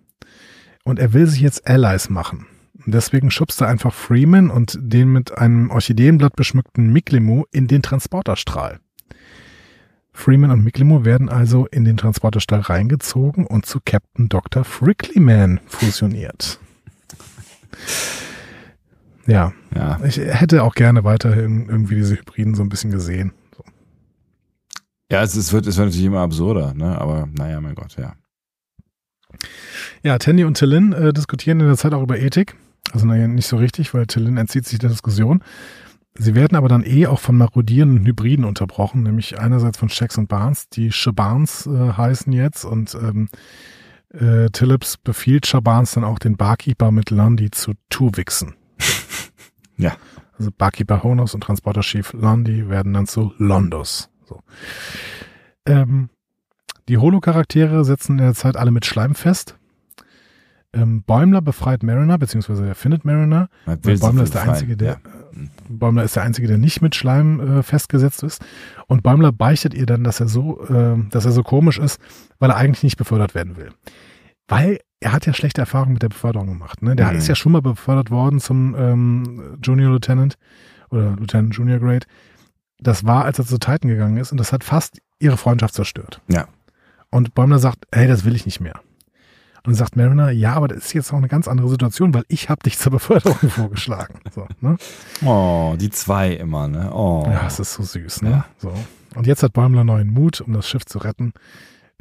Und 0.83 0.99
er 0.99 1.13
will 1.13 1.27
sich 1.27 1.41
jetzt 1.41 1.67
Allies 1.67 2.09
machen. 2.09 2.45
Deswegen 2.85 3.31
schubst 3.31 3.61
er 3.61 3.67
einfach 3.67 3.93
Freeman 3.93 4.51
und 4.51 4.77
den 4.79 5.09
mit 5.11 5.35
einem 5.37 5.71
Orchideenblatt 5.71 6.35
beschmückten 6.35 6.93
Miklimo 6.93 7.45
in 7.51 7.67
den 7.67 7.81
Transporterstrahl. 7.81 8.79
Freeman 10.11 10.51
und 10.51 10.63
Miklimo 10.63 11.03
werden 11.03 11.27
also 11.27 11.65
in 11.65 11.83
den 11.83 11.97
Transporterstrahl 11.97 12.61
reingezogen 12.61 13.45
und 13.47 13.65
zu 13.65 13.79
Captain 13.83 14.29
Dr. 14.29 14.63
Fricklyman 14.63 15.59
fusioniert. 15.65 16.59
Ja, 19.27 19.53
Ja. 19.73 19.99
ich 20.05 20.17
hätte 20.17 20.63
auch 20.63 20.75
gerne 20.75 21.03
weiterhin 21.03 21.67
irgendwie 21.67 21.95
diese 21.95 22.15
Hybriden 22.15 22.55
so 22.55 22.61
ein 22.63 22.69
bisschen 22.69 22.91
gesehen. 22.91 23.33
So. 23.57 23.63
Ja, 25.11 25.23
es, 25.23 25.35
es 25.35 25.51
wird, 25.51 25.65
es 25.65 25.77
wird 25.77 25.87
natürlich 25.87 26.05
immer 26.05 26.21
absurder, 26.21 26.73
ne? 26.73 26.97
Aber 26.99 27.27
naja, 27.33 27.59
mein 27.59 27.75
Gott, 27.75 27.95
ja. 27.97 28.13
Ja, 30.03 30.17
Tandy 30.17 30.43
und 30.43 30.57
Tillin 30.57 30.93
äh, 30.93 31.13
diskutieren 31.13 31.59
in 31.59 31.67
der 31.67 31.77
Zeit 31.77 31.93
auch 31.93 32.03
über 32.03 32.19
Ethik. 32.19 32.55
Also 32.91 33.05
naja, 33.05 33.27
nicht 33.27 33.47
so 33.47 33.57
richtig, 33.57 33.93
weil 33.93 34.05
Tillin 34.05 34.37
entzieht 34.37 34.65
sich 34.65 34.79
der 34.79 34.89
Diskussion. 34.89 35.43
Sie 36.17 36.33
werden 36.33 36.55
aber 36.55 36.69
dann 36.69 36.85
eh 36.85 37.07
auch 37.07 37.19
von 37.19 37.37
marodierenden 37.37 38.05
Hybriden 38.05 38.45
unterbrochen, 38.45 39.03
nämlich 39.03 39.37
einerseits 39.37 39.77
von 39.77 39.89
Shax 39.89 40.17
und 40.17 40.27
Barnes, 40.27 40.69
die 40.69 40.91
Shabans 40.91 41.67
äh, 41.67 41.93
heißen 41.93 42.31
jetzt 42.31 42.63
und 42.63 42.95
ähm, 42.95 43.27
äh, 44.13 44.49
Tillips 44.49 44.95
befiehlt 44.97 45.45
Shabans 45.45 45.93
dann 45.93 46.05
auch 46.05 46.19
den 46.19 46.37
Barkeeper 46.37 46.91
mit 46.91 47.09
Lundy 47.09 47.51
zu 47.51 47.73
Tuwixen. 47.89 48.55
Ja. 49.77 49.97
Also 50.37 50.51
Barkeeper 50.57 51.03
Honos 51.03 51.33
und 51.33 51.41
Transporter 51.41 51.81
Chief 51.81 52.13
Lundy 52.13 52.69
werden 52.69 52.93
dann 52.93 53.07
zu 53.07 53.33
Londos. 53.37 54.09
So. 54.23 54.41
Ähm, 55.65 56.09
die 56.89 56.97
Holo-Charaktere 56.97 57.83
setzen 57.85 58.13
in 58.19 58.25
der 58.25 58.33
Zeit 58.33 58.57
alle 58.57 58.71
mit 58.71 58.85
Schleim 58.85 59.15
fest. 59.15 59.57
Ähm, 60.73 61.03
Bäumler 61.03 61.41
befreit 61.41 61.83
Mariner, 61.83 62.17
beziehungsweise 62.17 62.67
er 62.67 62.75
findet 62.75 63.05
Mariner. 63.05 63.47
Bäumler 63.81 64.23
ist 64.23 64.33
der 64.33 64.43
Einzige, 64.43 64.75
der, 64.75 64.91
ja. 64.91 64.93
äh, 65.41 65.47
Bäumler 65.69 66.03
ist 66.03 66.15
der 66.17 66.23
Einzige, 66.23 66.47
der 66.47 66.57
nicht 66.57 66.81
mit 66.81 66.95
Schleim 66.95 67.39
äh, 67.59 67.63
festgesetzt 67.63 68.23
ist. 68.23 68.43
Und 68.87 69.01
Bäumler 69.01 69.31
beichtet 69.31 69.73
ihr 69.73 69.85
dann, 69.85 70.03
dass 70.03 70.19
er 70.19 70.27
so, 70.27 70.61
äh, 70.67 70.97
dass 71.11 71.23
er 71.25 71.31
so 71.31 71.43
komisch 71.43 71.79
ist, 71.79 71.99
weil 72.39 72.49
er 72.49 72.57
eigentlich 72.57 72.83
nicht 72.83 72.97
befördert 72.97 73.35
werden 73.35 73.55
will. 73.55 73.69
Weil 74.47 74.79
er 74.99 75.13
hat 75.13 75.25
ja 75.25 75.33
schlechte 75.33 75.61
Erfahrungen 75.61 75.93
mit 75.93 76.03
der 76.03 76.09
Beförderung 76.09 76.47
gemacht. 76.47 76.81
Ne? 76.81 76.95
Der 76.95 77.11
Mhm. 77.11 77.17
ist 77.17 77.27
ja 77.27 77.35
schon 77.35 77.53
mal 77.53 77.61
befördert 77.61 78.11
worden 78.11 78.39
zum 78.39 78.75
ähm, 78.77 79.57
Junior 79.63 79.91
Lieutenant 79.91 80.35
oder 80.89 81.15
Lieutenant 81.15 81.55
Junior 81.55 81.79
Grade. 81.79 82.05
Das 82.79 83.05
war, 83.05 83.23
als 83.23 83.39
er 83.39 83.45
zu 83.45 83.57
Titan 83.59 83.89
gegangen 83.89 84.17
ist 84.17 84.31
und 84.33 84.39
das 84.39 84.51
hat 84.51 84.63
fast 84.65 84.99
ihre 85.19 85.37
Freundschaft 85.37 85.73
zerstört. 85.73 86.21
Ja. 86.27 86.47
Und 87.15 87.33
Bäumler 87.33 87.59
sagt, 87.59 87.85
hey, 87.93 88.09
das 88.09 88.25
will 88.25 88.35
ich 88.35 88.45
nicht 88.45 88.59
mehr. 88.59 88.81
Und 89.59 89.67
dann 89.67 89.75
sagt 89.75 89.95
Mariner, 89.95 90.31
ja, 90.31 90.51
aber 90.51 90.67
das 90.67 90.79
ist 90.79 90.93
jetzt 90.93 91.13
auch 91.13 91.17
eine 91.17 91.29
ganz 91.29 91.47
andere 91.47 91.69
Situation, 91.69 92.13
weil 92.13 92.25
ich 92.27 92.49
habe 92.49 92.61
dich 92.61 92.77
zur 92.77 92.91
Beförderung 92.91 93.37
vorgeschlagen. 93.49 94.19
So, 94.33 94.45
ne? 94.59 94.75
Oh, 95.23 95.75
die 95.79 95.89
zwei 95.89 96.33
immer, 96.33 96.67
ne? 96.67 96.93
Oh. 96.93 97.23
Ja, 97.25 97.47
es 97.47 97.57
ist 97.61 97.73
so 97.75 97.83
süß, 97.83 98.21
ne? 98.23 98.29
Ja. 98.31 98.45
So. 98.57 98.73
Und 99.15 99.27
jetzt 99.27 99.43
hat 99.43 99.53
Bäumler 99.53 99.85
neuen 99.85 100.13
Mut, 100.13 100.41
um 100.41 100.51
das 100.51 100.67
Schiff 100.67 100.85
zu 100.85 100.97
retten. 100.97 101.31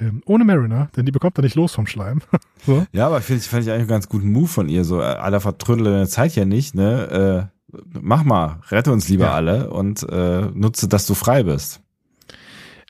Ähm, 0.01 0.21
ohne 0.27 0.45
Mariner, 0.45 0.89
denn 0.97 1.07
die 1.07 1.13
bekommt 1.13 1.39
er 1.39 1.43
nicht 1.43 1.55
los 1.55 1.73
vom 1.73 1.87
Schleim. 1.87 2.21
so. 2.67 2.85
Ja, 2.91 3.07
aber 3.07 3.21
finde 3.21 3.41
ich, 3.43 3.49
fand 3.49 3.63
ich 3.63 3.69
eigentlich 3.71 3.83
einen 3.83 3.89
ganz 3.91 4.09
guten 4.09 4.33
Move 4.33 4.49
von 4.49 4.69
ihr. 4.69 4.85
So, 4.85 5.01
aller 5.01 5.39
vertrödelt 5.39 5.87
deine 5.87 6.09
Zeit 6.09 6.35
ja 6.35 6.45
nicht, 6.45 6.75
ne? 6.75 7.51
Äh, 7.73 7.79
mach 8.03 8.25
mal, 8.25 8.59
rette 8.69 8.91
uns 8.91 9.09
lieber 9.09 9.27
Ja. 9.27 9.35
alle 9.35 9.71
und 9.71 10.03
äh, 10.11 10.47
nutze, 10.53 10.89
dass 10.89 11.07
du 11.07 11.15
frei 11.15 11.45
bist. 11.45 11.84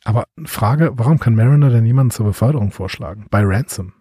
Aber 0.04 0.26
Frage, 0.44 0.92
warum 0.94 1.18
kann 1.18 1.34
Mariner 1.34 1.70
denn 1.70 1.86
jemanden 1.86 2.10
zur 2.10 2.26
Beförderung 2.26 2.70
vorschlagen? 2.70 3.26
Bei 3.30 3.42
Ransom. 3.42 3.94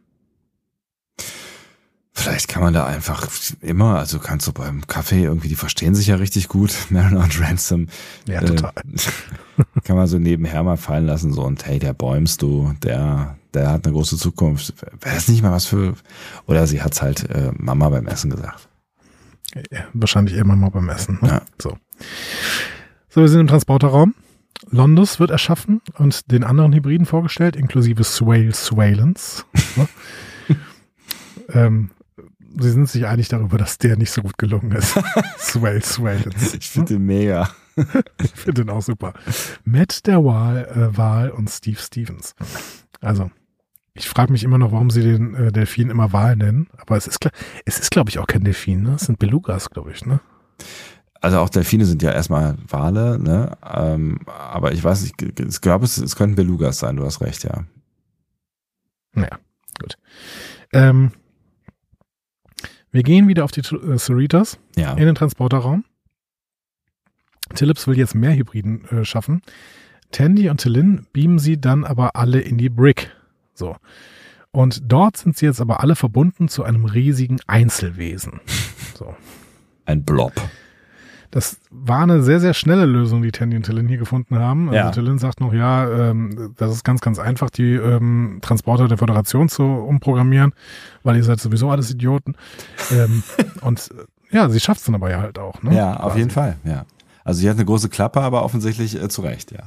Vielleicht 2.15 2.47
kann 2.47 2.61
man 2.61 2.73
da 2.73 2.85
einfach 2.85 3.27
immer, 3.61 3.97
also 3.97 4.19
kannst 4.19 4.45
du 4.45 4.53
beim 4.53 4.85
Kaffee 4.85 5.23
irgendwie, 5.23 5.47
die 5.47 5.55
verstehen 5.55 5.95
sich 5.95 6.07
ja 6.07 6.15
richtig 6.15 6.47
gut, 6.47 6.73
Mariner 6.89 7.23
und 7.23 7.41
Ransom. 7.41 7.87
Ja, 8.27 8.41
total. 8.41 8.71
Äh, 9.57 9.63
kann 9.83 9.95
man 9.95 10.07
so 10.07 10.19
nebenher 10.19 10.61
mal 10.61 10.77
fallen 10.77 11.05
lassen, 11.07 11.33
so 11.33 11.43
und 11.43 11.65
hey, 11.65 11.79
der 11.79 11.93
Bäums, 11.93 12.37
du, 12.37 12.73
der, 12.83 13.37
der 13.53 13.71
hat 13.71 13.85
eine 13.85 13.93
große 13.93 14.17
Zukunft. 14.17 14.73
Wäre 15.01 15.15
das 15.15 15.27
nicht 15.27 15.41
mal 15.41 15.51
was 15.51 15.65
für, 15.65 15.95
oder 16.45 16.67
sie 16.67 16.81
hat's 16.81 17.01
halt 17.01 17.29
äh, 17.29 17.51
Mama 17.57 17.89
beim 17.89 18.05
Essen 18.05 18.29
gesagt. 18.29 18.69
Ja, 19.71 19.85
wahrscheinlich 19.93 20.35
immer 20.35 20.55
mal 20.55 20.69
beim 20.69 20.89
Essen. 20.89 21.19
Ne? 21.21 21.27
Ja. 21.27 21.41
So. 21.61 21.77
so, 23.09 23.21
wir 23.21 23.27
sind 23.27 23.39
im 23.39 23.47
Transporterraum. 23.47 24.13
Londus 24.73 25.19
wird 25.19 25.29
erschaffen 25.31 25.81
und 25.97 26.31
den 26.31 26.43
anderen 26.43 26.73
Hybriden 26.73 27.05
vorgestellt, 27.05 27.55
inklusive 27.55 28.03
Swale 28.03 28.53
Swalens. 28.53 29.45
ne? 29.75 29.87
ähm, 31.49 31.91
sie 32.59 32.71
sind 32.71 32.89
sich 32.89 33.05
einig 33.05 33.27
darüber, 33.29 33.57
dass 33.57 33.77
der 33.77 33.97
nicht 33.97 34.11
so 34.11 34.21
gut 34.23 34.37
gelungen 34.37 34.71
ist. 34.71 34.97
Swale 35.37 35.81
Swalens. 35.81 36.55
Ich 36.55 36.69
finde 36.69 36.95
den 36.95 37.05
mega. 37.05 37.49
Ich 38.23 38.29
finde 38.31 38.65
den 38.65 38.69
auch 38.69 38.83
super. 38.83 39.13
Matt 39.63 40.05
der 40.05 40.23
Wahl, 40.23 40.65
äh, 40.65 40.95
Wahl 40.95 41.31
und 41.31 41.49
Steve 41.49 41.79
Stevens. 41.79 42.35
Also, 43.01 43.31
ich 43.95 44.07
frage 44.07 44.31
mich 44.31 44.43
immer 44.43 44.59
noch, 44.59 44.71
warum 44.71 44.91
sie 44.91 45.01
den 45.01 45.33
äh, 45.33 45.51
Delfin 45.51 45.89
immer 45.89 46.13
Wahl 46.13 46.35
nennen. 46.35 46.67
Aber 46.77 46.97
es 46.97 47.07
ist, 47.07 47.19
klar- 47.19 47.33
es 47.65 47.79
ist, 47.79 47.89
glaube 47.89 48.11
ich, 48.11 48.19
auch 48.19 48.27
kein 48.27 48.43
Delfin. 48.43 48.83
Ne? 48.83 48.93
Es 48.93 49.05
sind 49.07 49.17
Belugas, 49.17 49.71
glaube 49.71 49.91
ich. 49.91 50.05
Ne? 50.05 50.19
Also 51.23 51.39
auch 51.39 51.47
Delfine 51.47 51.85
sind 51.85 52.03
ja 52.03 52.11
erstmal 52.11 52.57
Wale, 52.67 53.17
ne? 53.17 53.57
Ähm, 53.65 54.19
aber 54.27 54.73
ich 54.73 54.83
weiß 54.83 55.03
nicht, 55.03 55.21
ich 55.21 55.61
glaube, 55.61 55.85
es, 55.85 55.97
es 55.97 56.17
könnten 56.17 56.35
Belugas 56.35 56.79
sein, 56.79 56.97
du 56.97 57.05
hast 57.05 57.21
recht, 57.21 57.45
ja. 57.45 57.63
Naja, 59.13 59.39
gut. 59.79 59.97
Ähm, 60.73 61.11
wir 62.91 63.03
gehen 63.03 63.29
wieder 63.29 63.45
auf 63.45 63.51
die 63.51 63.61
äh, 63.61 63.97
Cerritos 63.97 64.59
Ja. 64.75 64.91
in 64.95 65.05
den 65.05 65.15
Transporterraum. 65.15 65.85
Philips 67.55 67.87
will 67.87 67.97
jetzt 67.97 68.15
mehr 68.15 68.35
Hybriden 68.35 68.83
äh, 68.89 69.05
schaffen. 69.05 69.41
Tandy 70.11 70.49
und 70.49 70.57
Tillin 70.57 71.07
beamen 71.13 71.39
sie 71.39 71.59
dann 71.59 71.85
aber 71.85 72.17
alle 72.17 72.41
in 72.41 72.57
die 72.57 72.69
Brick. 72.69 73.11
So. 73.53 73.77
Und 74.51 74.81
dort 74.91 75.15
sind 75.15 75.37
sie 75.37 75.45
jetzt 75.45 75.61
aber 75.61 75.79
alle 75.79 75.95
verbunden 75.95 76.49
zu 76.49 76.63
einem 76.63 76.83
riesigen 76.83 77.39
Einzelwesen. 77.47 78.41
So. 78.95 79.15
Ein 79.85 80.03
Blob. 80.03 80.33
Das 81.33 81.57
war 81.71 82.03
eine 82.03 82.21
sehr, 82.21 82.39
sehr 82.39 82.53
schnelle 82.53 82.85
Lösung, 82.85 83.23
die 83.23 83.31
Tandy 83.31 83.57
und 83.57 83.63
Tillin 83.63 83.87
hier 83.87 83.97
gefunden 83.97 84.37
haben. 84.37 84.67
Also 84.69 84.75
Ja. 84.77 84.91
Tillin 84.91 85.17
sagt 85.17 85.41
noch, 85.41 85.51
ja, 85.51 85.89
ähm, 85.89 86.53
das 86.57 86.71
ist 86.71 86.83
ganz, 86.83 87.01
ganz 87.01 87.17
einfach, 87.17 87.49
die 87.49 87.73
ähm, 87.73 88.37
Transporter 88.43 88.87
der 88.87 88.99
Föderation 88.99 89.49
zu 89.49 89.63
umprogrammieren, 89.63 90.53
weil 91.01 91.15
ihr 91.15 91.23
seid 91.23 91.39
sowieso 91.39 91.71
alles 91.71 91.89
Idioten. 91.89 92.35
ähm, 92.91 93.23
und 93.61 93.89
ja, 94.29 94.47
sie 94.47 94.59
schafft 94.59 94.81
es 94.81 94.85
dann 94.85 94.93
aber 94.93 95.09
ja 95.09 95.21
halt 95.21 95.39
auch. 95.39 95.63
Ne? 95.63 95.75
Ja, 95.75 95.95
auf 95.95 96.09
Quasi. 96.09 96.19
jeden 96.19 96.29
Fall, 96.29 96.57
ja. 96.65 96.85
Also 97.23 97.39
sie 97.39 97.49
hat 97.49 97.55
eine 97.55 97.65
große 97.65 97.89
Klappe, 97.89 98.21
aber 98.21 98.43
offensichtlich 98.43 99.01
äh, 99.01 99.09
zu 99.09 99.21
Recht, 99.23 99.51
ja. 99.51 99.63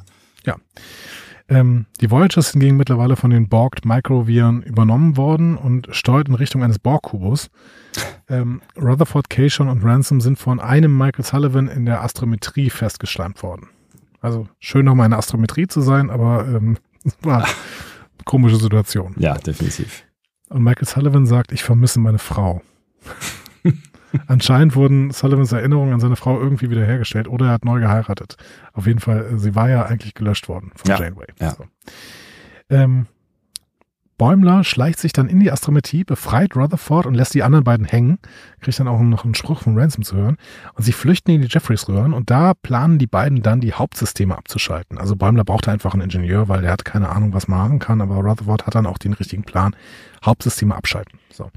Ähm, 1.49 1.87
die 2.01 2.11
Voyagers 2.11 2.53
hingegen 2.53 2.77
mittlerweile 2.77 3.15
von 3.15 3.31
den 3.31 3.49
Borged 3.49 3.85
Microviren 3.85 4.63
übernommen 4.63 5.17
worden 5.17 5.57
und 5.57 5.89
steuert 5.93 6.29
in 6.29 6.35
Richtung 6.35 6.65
eines 6.65 6.79
Borg-Kubus. 6.79 7.51
Ähm, 8.29 8.63
Rutherford, 8.77 9.31
Cation 9.31 9.69
und 9.69 9.85
Ransom 9.85 10.21
sind 10.21 10.39
von 10.39 10.59
einem 10.59 10.97
Michael 10.97 11.25
Sullivan 11.25 11.69
in 11.69 11.87
der 11.87 12.03
Astrometrie 12.03 12.71
festgeschleimt 12.71 13.43
worden. 13.45 13.69
Also 14.21 14.49
schön 14.59 14.85
nochmal 14.85 15.07
in 15.07 15.11
der 15.11 15.21
Astrometrie 15.21 15.69
zu 15.69 15.81
sein, 15.81 16.11
aber 16.11 16.47
ähm, 16.49 16.79
war 17.23 17.45
eine 17.45 17.53
komische 18.25 18.57
Situation. 18.57 19.15
Ja, 19.19 19.35
definitiv. 19.35 20.05
Und 20.49 20.65
Michael 20.65 20.87
Sullivan 20.87 21.27
sagt, 21.27 21.53
ich 21.53 21.63
vermisse 21.63 22.01
meine 22.01 22.19
Frau. 22.19 22.63
Anscheinend 24.27 24.77
wurden 24.77 25.11
Sullivans 25.11 25.53
Erinnerungen 25.53 25.93
an 25.95 26.01
seine 26.01 26.17
Frau 26.17 26.39
irgendwie 26.41 26.71
wiederhergestellt 26.71 27.29
oder 27.29 27.47
er 27.47 27.53
hat 27.53 27.65
neu 27.65 27.81
geheiratet. 27.81 28.37
Auf 28.73 28.87
jeden 28.87 29.01
Fall, 29.01 29.27
äh, 29.35 29.39
sie 29.39 29.55
war 29.55 29.69
ja 29.69 29.85
eigentlich 29.85 30.15
gelöscht 30.15 30.49
worden 30.49 30.73
von 30.75 30.91
Ja, 30.91 30.99
Janeway. 31.01 31.27
ja. 31.41 31.51
So. 31.51 31.65
Ähm, 32.71 33.07
Bäumler 34.19 34.65
schleicht 34.65 34.99
sich 34.99 35.13
dann 35.13 35.29
in 35.29 35.41
die 35.41 35.53
Astrometrie, 35.53 36.03
befreit 36.03 36.57
Rutherford 36.57 37.05
und 37.05 37.15
lässt 37.15 37.35
die 37.35 37.43
anderen 37.43 37.65
beiden 37.65 37.85
hängen. 37.85 38.19
Kriegt 38.63 38.81
dann 38.81 38.89
auch 38.89 38.99
noch 39.01 39.25
einen 39.25 39.35
Spruch 39.35 39.61
von 39.61 39.79
Ransom 39.79 40.05
zu 40.05 40.17
hören. 40.17 40.39
Und 40.73 40.85
sie 40.85 40.93
flüchten 40.93 41.33
in 41.33 41.43
die 41.43 41.49
Jeffreys-Röhren 41.49 42.15
und 42.15 42.31
da 42.31 42.55
planen 42.55 42.99
die 42.99 43.07
beiden 43.07 43.43
dann, 43.43 43.61
die 43.61 43.75
Hauptsysteme 43.75 44.37
abzuschalten. 44.37 44.97
Also 44.97 45.17
Bäumler 45.17 45.45
brauchte 45.45 45.71
einfach 45.71 45.93
einen 45.93 46.01
Ingenieur, 46.05 46.49
weil 46.49 46.63
der 46.63 46.73
hat 46.73 46.87
keine 46.87 47.11
Ahnung, 47.11 47.35
was 47.35 47.47
man 47.47 47.59
machen 47.59 47.79
kann, 47.79 48.01
aber 48.01 48.15
Rutherford 48.17 48.67
hat 48.67 48.75
dann 48.75 48.87
auch 48.87 48.97
den 48.97 49.13
richtigen 49.13 49.43
Plan. 49.43 49.77
Hauptsysteme 50.25 50.75
abschalten. 50.75 51.19
So. 51.31 51.51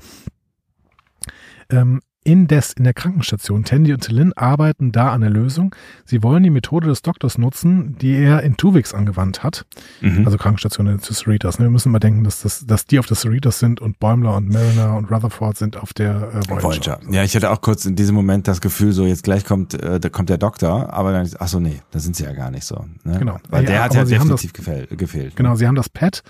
Ähm, 1.70 2.02
indes 2.24 2.74
in 2.74 2.84
der 2.84 2.94
Krankenstation, 2.94 3.64
Tandy 3.64 3.94
und 3.94 4.02
Tillin 4.02 4.34
arbeiten 4.34 4.92
da 4.92 5.12
an 5.14 5.22
der 5.22 5.30
Lösung. 5.30 5.74
Sie 6.06 6.22
wollen 6.22 6.44
die 6.44 6.50
Methode 6.50 6.88
des 6.88 7.02
Doktors 7.02 7.38
nutzen, 7.38 7.98
die 8.00 8.14
er 8.14 8.44
in 8.44 8.58
Tuvix 8.58 8.94
angewandt 8.94 9.42
hat. 9.42 9.66
Mhm. 10.02 10.26
Also 10.26 10.38
Krankenstation 10.38 10.86
der 10.86 11.00
Cerritos. 11.00 11.60
Ne? 11.60 11.66
Wir 11.66 11.72
müssen 11.72 11.92
mal 11.92 12.00
denken, 12.00 12.24
dass, 12.24 12.42
das, 12.42 12.66
dass 12.66 12.86
die 12.86 13.00
auf 13.00 13.06
der 13.06 13.16
Cerritos 13.16 13.60
sind 13.60 13.80
und 13.80 14.00
Bäumler 14.00 14.36
und 14.36 14.50
Mariner 14.50 14.96
und 14.96 15.10
Rutherford 15.10 15.58
sind 15.58 15.78
auf 15.78 15.94
der 15.94 16.30
äh, 16.34 16.50
Voyager. 16.50 16.64
Voyager. 16.64 17.00
Ja, 17.10 17.24
ich 17.24 17.36
hatte 17.36 17.52
auch 17.52 17.62
kurz 17.62 17.86
in 17.86 17.96
diesem 17.96 18.16
Moment 18.16 18.48
das 18.48 18.62
Gefühl, 18.62 18.92
so 18.92 19.06
jetzt 19.06 19.24
gleich 19.24 19.46
kommt, 19.46 19.74
äh, 19.74 20.00
da 20.00 20.10
kommt 20.10 20.30
der 20.30 20.38
Doktor, 20.38 20.94
aber 20.94 21.14
dann, 21.14 21.30
ach 21.40 21.48
so, 21.48 21.60
nee, 21.60 21.82
da 21.92 22.00
sind 22.00 22.16
sie 22.16 22.26
ja 22.26 22.34
gar 22.34 22.52
nicht 22.52 22.66
so. 22.66 22.86
Ne? 23.04 23.18
Genau. 23.18 23.40
Weil 23.50 23.64
Ja, 23.64 23.70
der 23.70 23.84
hat 23.84 23.94
ja 23.96 24.06
sie 24.06 24.20
haben 24.20 24.28
definitiv 24.28 24.54
gefehlt. 24.54 24.98
gefehlt 24.98 25.36
Genau, 25.36 25.56
sie 25.56 25.68
haben 25.68 25.76
das 25.76 25.90
Pad 25.90 26.22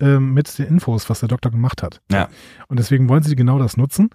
ähm, 0.00 0.34
mit 0.34 0.58
den 0.58 0.66
Infos, 0.66 1.08
was 1.08 1.20
der 1.20 1.28
Doktor 1.28 1.50
gemacht 1.50 1.82
hat. 1.82 2.00
Ja. 2.10 2.28
Und 2.68 2.78
deswegen 2.78 3.08
wollen 3.08 3.22
sie 3.22 3.36
genau 3.36 3.58
das 3.58 3.76
nutzen. 3.76 4.10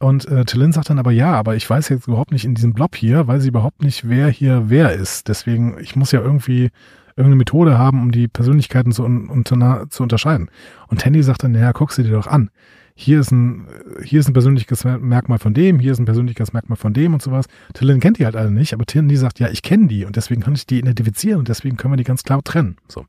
Und 0.00 0.28
äh, 0.28 0.44
Tillin 0.44 0.72
sagt 0.72 0.90
dann 0.90 0.98
aber, 1.00 1.10
ja, 1.10 1.32
aber 1.32 1.56
ich 1.56 1.68
weiß 1.68 1.88
jetzt 1.88 2.06
überhaupt 2.06 2.30
nicht 2.30 2.44
in 2.44 2.54
diesem 2.54 2.72
Blob 2.72 2.94
hier, 2.94 3.26
weiß 3.26 3.42
ich 3.42 3.48
überhaupt 3.48 3.82
nicht, 3.82 4.08
wer 4.08 4.28
hier 4.28 4.64
wer 4.68 4.92
ist. 4.92 5.28
Deswegen, 5.28 5.76
ich 5.80 5.96
muss 5.96 6.12
ja 6.12 6.20
irgendwie 6.20 6.70
irgendeine 7.16 7.36
Methode 7.36 7.78
haben, 7.78 8.00
um 8.00 8.12
die 8.12 8.28
Persönlichkeiten 8.28 8.92
zu, 8.92 9.04
unter 9.04 9.90
zu 9.90 10.04
unterscheiden. 10.04 10.50
Und 10.86 11.00
Tandy 11.00 11.22
sagt 11.22 11.42
dann, 11.42 11.50
naja, 11.50 11.72
guck 11.72 11.92
sie 11.92 12.04
dir 12.04 12.12
doch 12.12 12.28
an. 12.28 12.50
Hier 12.94 13.20
ist 13.20 13.32
ein, 13.32 13.66
hier 14.02 14.20
ist 14.20 14.28
ein 14.28 14.32
Persönlichkeitsmerkmal 14.32 15.38
von 15.38 15.54
dem, 15.54 15.78
hier 15.80 15.92
ist 15.92 15.98
ein 15.98 16.04
Persönlichkeitsmerkmal 16.04 16.76
von 16.76 16.92
dem 16.92 17.14
und 17.14 17.22
sowas. 17.22 17.46
Tillin 17.74 18.00
kennt 18.00 18.18
die 18.18 18.24
halt 18.24 18.36
alle 18.36 18.50
nicht, 18.52 18.72
aber 18.72 18.86
Tandy 18.86 19.16
sagt, 19.16 19.40
ja, 19.40 19.48
ich 19.48 19.62
kenne 19.62 19.88
die 19.88 20.04
und 20.04 20.16
deswegen 20.16 20.42
kann 20.42 20.54
ich 20.54 20.66
die 20.66 20.78
identifizieren 20.78 21.40
und 21.40 21.48
deswegen 21.48 21.76
können 21.76 21.92
wir 21.92 21.96
die 21.96 22.04
ganz 22.04 22.22
klar 22.22 22.42
trennen. 22.42 22.76
So. 22.88 23.04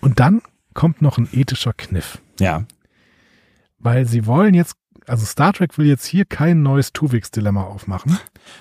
Und 0.00 0.20
dann 0.20 0.42
kommt 0.74 1.00
noch 1.02 1.18
ein 1.18 1.28
ethischer 1.32 1.72
Kniff. 1.72 2.18
Ja. 2.38 2.64
Weil 3.78 4.06
sie 4.06 4.26
wollen 4.26 4.54
jetzt, 4.54 4.76
also 5.06 5.24
Star 5.24 5.52
Trek 5.52 5.76
will 5.78 5.86
jetzt 5.86 6.04
hier 6.06 6.24
kein 6.24 6.62
neues 6.62 6.92
Tuvix-Dilemma 6.92 7.62
aufmachen. 7.62 8.18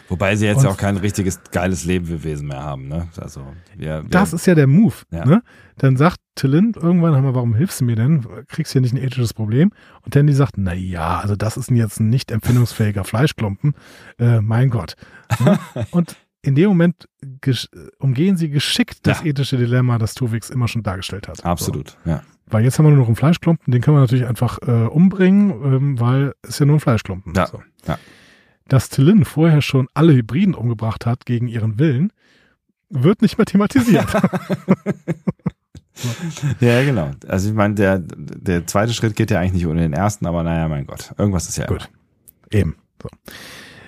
Wobei 0.10 0.36
sie 0.36 0.46
jetzt 0.46 0.58
Und- 0.58 0.64
ja 0.66 0.70
auch 0.72 0.78
kein 0.78 0.98
richtiges 0.98 1.42
geiles 1.52 1.86
Lebewesen 1.86 2.48
mehr 2.48 2.62
haben, 2.64 2.88
ne? 2.88 3.08
Also, 3.18 3.46
wir, 3.76 4.04
Das 4.10 4.34
ist 4.34 4.46
ja 4.48 4.56
der 4.56 4.68
Move. 4.68 4.94
Ja. 5.12 5.26
Ne? 5.26 5.44
Dann 5.78 5.98
sagt 5.98 6.18
Tillin 6.36 6.74
irgendwann, 6.76 7.14
hör 7.14 7.22
mal, 7.22 7.36
warum 7.36 7.56
hilfst 7.56 7.82
du 7.82 7.86
mir 7.86 7.96
denn? 7.96 8.26
Kriegst 8.48 8.72
hier 8.74 8.82
nicht 8.82 8.94
ein 8.94 8.98
ethisches 9.02 9.34
Problem? 9.34 9.72
Und 10.04 10.14
Tandy 10.14 10.34
sagt, 10.34 10.54
na 10.58 10.74
ja, 10.74 11.20
also 11.20 11.36
das 11.36 11.58
ist 11.58 11.70
jetzt 11.72 12.00
ein 12.00 12.10
nicht 12.10 12.32
empfindungsfähiger 12.32 13.04
Fleischklumpen. 13.04 13.74
Äh, 14.20 14.42
mein 14.42 14.70
Gott. 14.70 14.96
Ne? 15.44 15.60
Und 15.92 16.16
in 16.42 16.54
dem 16.56 16.70
Moment 16.70 17.08
umgehen 18.00 18.38
sie 18.38 18.50
geschickt 18.50 19.00
das 19.08 19.22
Ja. 19.22 19.26
ethische 19.28 19.58
Dilemma, 19.58 19.98
das 19.98 20.14
Tuvix 20.14 20.50
immer 20.50 20.68
schon 20.68 20.84
dargestellt 20.84 21.28
hat. 21.28 21.44
absolut, 21.44 21.98
ja. 22.06 22.22
Weil 22.48 22.64
jetzt 22.64 22.78
haben 22.78 22.86
wir 22.86 22.92
nur 22.92 23.00
noch 23.00 23.08
einen 23.08 23.16
Fleischklumpen, 23.16 23.72
den 23.72 23.82
können 23.82 23.98
wir 23.98 24.02
natürlich 24.02 24.28
einfach 24.28 24.60
äh, 24.62 24.88
umbringen, 24.88 25.52
ähm, 25.52 26.00
weil 26.00 26.34
es 26.44 26.60
ja 26.60 26.66
nur 26.66 26.78
ein 26.78 26.80
Fleischklumpen. 26.80 27.34
Ja. 27.34 27.48
So. 27.48 27.62
Ja. 27.88 27.98
Dass 28.68 28.90
Tillin 28.90 29.26
vorher 29.26 29.62
schon 29.62 29.88
alle 29.94 30.14
Hybriden 30.14 30.54
umgebracht 30.54 31.06
hat 31.06 31.26
gegen 31.26 31.48
ihren 31.48 31.80
Willen, 31.80 32.12
wird 32.90 33.22
nicht 33.22 33.38
mehr 33.38 33.46
thematisiert. 33.46 34.08
Ja, 36.60 36.84
genau. 36.84 37.12
Also 37.28 37.50
ich 37.50 37.56
meine, 37.56 37.76
der, 37.76 38.00
der 38.00 38.68
zweite 38.68 38.94
Schritt 38.94 39.16
geht 39.16 39.32
ja 39.32 39.40
eigentlich 39.40 39.54
nicht 39.54 39.68
ohne 39.68 39.82
den 39.82 39.94
ersten, 39.94 40.26
aber 40.26 40.44
naja, 40.44 40.68
mein 40.68 40.86
Gott. 40.86 41.14
Irgendwas 41.18 41.48
ist 41.48 41.58
ja 41.58 41.66
Gut. 41.68 41.90
Eben. 42.52 42.76
So. 43.02 43.10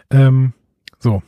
Ähm, 0.10 0.54
so. 1.00 1.22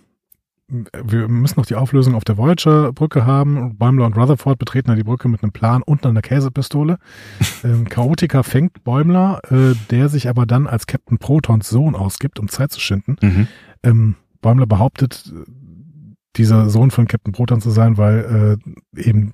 Wir 0.70 1.28
müssen 1.28 1.60
noch 1.60 1.66
die 1.66 1.76
Auflösung 1.76 2.16
auf 2.16 2.24
der 2.24 2.38
Voyager-Brücke 2.38 3.26
haben. 3.26 3.78
Bäumler 3.78 4.06
und 4.06 4.16
Rutherford 4.16 4.60
betreten 4.60 4.90
da 4.90 4.96
die 4.96 5.04
Brücke 5.04 5.28
mit 5.28 5.41
einem 5.41 5.52
Plan 5.52 5.82
und 5.82 6.06
einer 6.06 6.22
Käsepistole. 6.22 6.98
ähm, 7.64 7.90
Chaotica 7.90 8.44
fängt 8.44 8.84
Bäumler, 8.84 9.41
äh, 9.50 9.74
der 9.90 10.10
sich 10.10 10.30
aber 10.30 10.46
dann 10.46 10.68
als 10.68 10.88
Captain 10.88 11.18
Protons 11.18 11.70
Sohn 11.70 11.96
ausgibt, 11.96 12.40
um 12.40 12.50
Zeit 12.50 12.72
zu 12.72 12.80
schinden. 12.80 13.18
Mhm. 13.22 13.48
Ähm, 13.84 14.16
Bäumler 14.41 14.68
behauptet, 14.68 15.34
dieser 16.36 16.70
Sohn 16.70 16.91
von 16.91 17.08
Captain 17.08 17.34
Proton 17.34 17.62
zu 17.62 17.72
sein, 17.72 17.98
weil 17.98 18.60
äh, 18.96 19.02
eben 19.02 19.34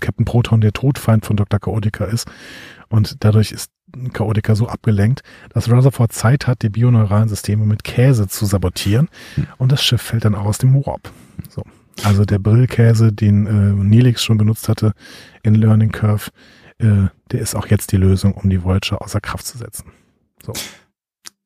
Captain 0.00 0.24
Proton 0.24 0.60
der 0.60 0.72
Todfeind 0.72 1.24
von 1.24 1.36
Dr. 1.36 1.60
Chaotica 1.60 2.04
ist. 2.04 2.30
Und 2.88 3.24
dadurch 3.24 3.52
ist 3.52 3.70
Chaotica 4.12 4.54
so 4.54 4.68
abgelenkt, 4.68 5.22
dass 5.50 5.70
Rutherford 5.70 6.12
Zeit 6.12 6.46
hat, 6.46 6.62
die 6.62 6.68
bioneuralen 6.68 7.28
Systeme 7.28 7.64
mit 7.64 7.84
Käse 7.84 8.28
zu 8.28 8.46
sabotieren. 8.46 9.08
Und 9.58 9.72
das 9.72 9.82
Schiff 9.82 10.02
fällt 10.02 10.24
dann 10.24 10.34
auch 10.34 10.46
aus 10.46 10.58
dem 10.58 10.74
Warp. 10.74 11.10
So. 11.48 11.62
Also 12.04 12.24
der 12.24 12.38
Brillkäse, 12.38 13.12
den 13.12 13.46
äh, 13.46 13.84
Neelix 13.84 14.22
schon 14.22 14.38
benutzt 14.38 14.68
hatte 14.68 14.92
in 15.42 15.54
Learning 15.54 15.92
Curve, 15.92 16.30
äh, 16.78 17.08
der 17.30 17.40
ist 17.40 17.54
auch 17.54 17.66
jetzt 17.66 17.92
die 17.92 17.96
Lösung, 17.96 18.32
um 18.34 18.48
die 18.48 18.62
Voyager 18.62 19.02
außer 19.02 19.20
Kraft 19.20 19.46
zu 19.46 19.58
setzen. 19.58 19.84
So. 20.44 20.52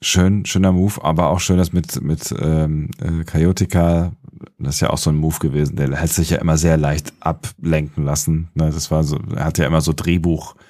schön, 0.00 0.44
schöner 0.46 0.70
Move, 0.70 1.02
aber 1.02 1.30
auch 1.30 1.40
schön, 1.40 1.56
dass 1.56 1.72
mit, 1.72 2.00
mit 2.02 2.32
ähm, 2.38 2.90
äh, 3.00 3.24
Chaotica, 3.24 4.12
das 4.58 4.76
ist 4.76 4.80
ja 4.80 4.90
auch 4.90 4.98
so 4.98 5.10
ein 5.10 5.16
Move 5.16 5.38
gewesen, 5.40 5.76
der 5.76 6.00
hat 6.00 6.10
sich 6.10 6.30
ja 6.30 6.38
immer 6.38 6.56
sehr 6.56 6.76
leicht 6.76 7.12
ablenken 7.18 8.04
lassen. 8.04 8.50
Ne? 8.54 8.70
Das 8.70 8.90
war 8.92 9.02
so, 9.02 9.18
er 9.34 9.46
hat 9.46 9.58
ja 9.58 9.66
immer 9.66 9.80
so 9.80 9.92
drehbuchmäßig 9.92 10.63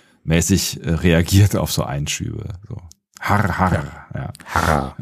äh, 0.82 0.90
reagiert 0.90 1.56
auf 1.56 1.70
so 1.72 1.84
Einschübe. 1.84 2.54
So. 2.68 2.76
Harr, 3.20 3.58
harr, 3.58 3.72
ja. 4.14 4.20
ja. 4.20 4.32
Harr. 4.46 4.96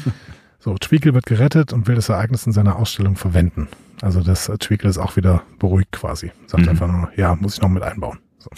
so, 0.58 0.74
Tweakle 0.76 1.14
wird 1.14 1.26
gerettet 1.26 1.72
und 1.72 1.86
will 1.86 1.94
das 1.96 2.08
Ereignis 2.08 2.46
in 2.46 2.52
seiner 2.52 2.76
Ausstellung 2.76 3.16
verwenden. 3.16 3.68
Also 4.00 4.22
das 4.22 4.48
äh, 4.48 4.58
Tweakle 4.58 4.90
ist 4.90 4.98
auch 4.98 5.16
wieder 5.16 5.42
beruhigt 5.58 5.92
quasi. 5.92 6.32
Sagt 6.46 6.64
Mhm. 6.64 6.68
einfach 6.68 6.88
nur, 6.88 7.10
ja, 7.16 7.34
muss 7.34 7.54
ich 7.54 7.62
noch 7.62 7.68
mit 7.68 7.82
einbauen. 7.82 8.18
So. 8.38 8.50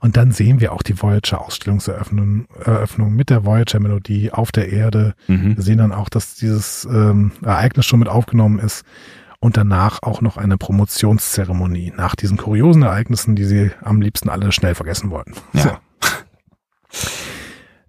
Und 0.00 0.16
dann 0.16 0.32
sehen 0.32 0.60
wir 0.60 0.72
auch 0.72 0.82
die 0.82 1.00
Voyager-Ausstellungseröffnung 1.00 2.46
Eröffnung 2.64 3.14
mit 3.14 3.28
der 3.28 3.44
Voyager-Melodie 3.44 4.32
auf 4.32 4.50
der 4.50 4.72
Erde. 4.72 5.14
Mhm. 5.28 5.56
Wir 5.56 5.62
sehen 5.62 5.78
dann 5.78 5.92
auch, 5.92 6.08
dass 6.08 6.36
dieses 6.36 6.86
ähm, 6.86 7.32
Ereignis 7.42 7.84
schon 7.84 7.98
mit 7.98 8.08
aufgenommen 8.08 8.58
ist. 8.58 8.84
Und 9.42 9.56
danach 9.56 10.02
auch 10.02 10.20
noch 10.20 10.36
eine 10.36 10.58
Promotionszeremonie 10.58 11.92
nach 11.96 12.14
diesen 12.14 12.36
kuriosen 12.36 12.82
Ereignissen, 12.82 13.36
die 13.36 13.44
sie 13.44 13.70
am 13.82 14.02
liebsten 14.02 14.28
alle 14.28 14.52
schnell 14.52 14.74
vergessen 14.74 15.10
wollten. 15.10 15.32
Ja. 15.54 15.80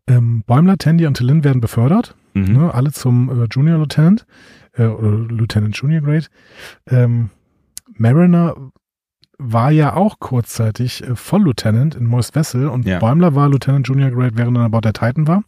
Ähm, 0.08 0.44
Bäumler, 0.46 0.78
Tandy 0.78 1.06
und 1.06 1.16
Tillin 1.18 1.44
werden 1.44 1.62
befördert, 1.62 2.16
Mhm. 2.34 2.54
ne, 2.54 2.74
alle 2.74 2.92
zum 2.92 3.30
äh, 3.44 3.48
Junior 3.52 3.78
Lieutenant 3.78 4.26
äh, 4.74 4.86
oder 4.86 5.10
Lieutenant 5.34 5.76
Junior 5.76 6.02
Grade. 6.02 6.26
Ähm, 6.88 7.30
Mariner 7.98 8.56
war 9.38 9.72
ja 9.72 9.96
auch 9.96 10.20
kurzzeitig 10.20 11.04
äh, 11.04 11.16
Volllieutenant 11.16 11.96
in 11.96 12.06
Moist 12.06 12.34
Vessel 12.36 12.68
und 12.68 12.86
Ja. 12.88 13.00
Bäumler 13.00 13.36
war 13.36 13.50
Lieutenant 13.50 13.88
Junior 13.88 14.12
Grade, 14.12 14.38
während 14.38 14.58
er 14.58 14.64
an 14.64 14.72
Bord 14.72 14.86
der 14.86 14.94
Titan 14.94 15.28
war. 15.28 15.44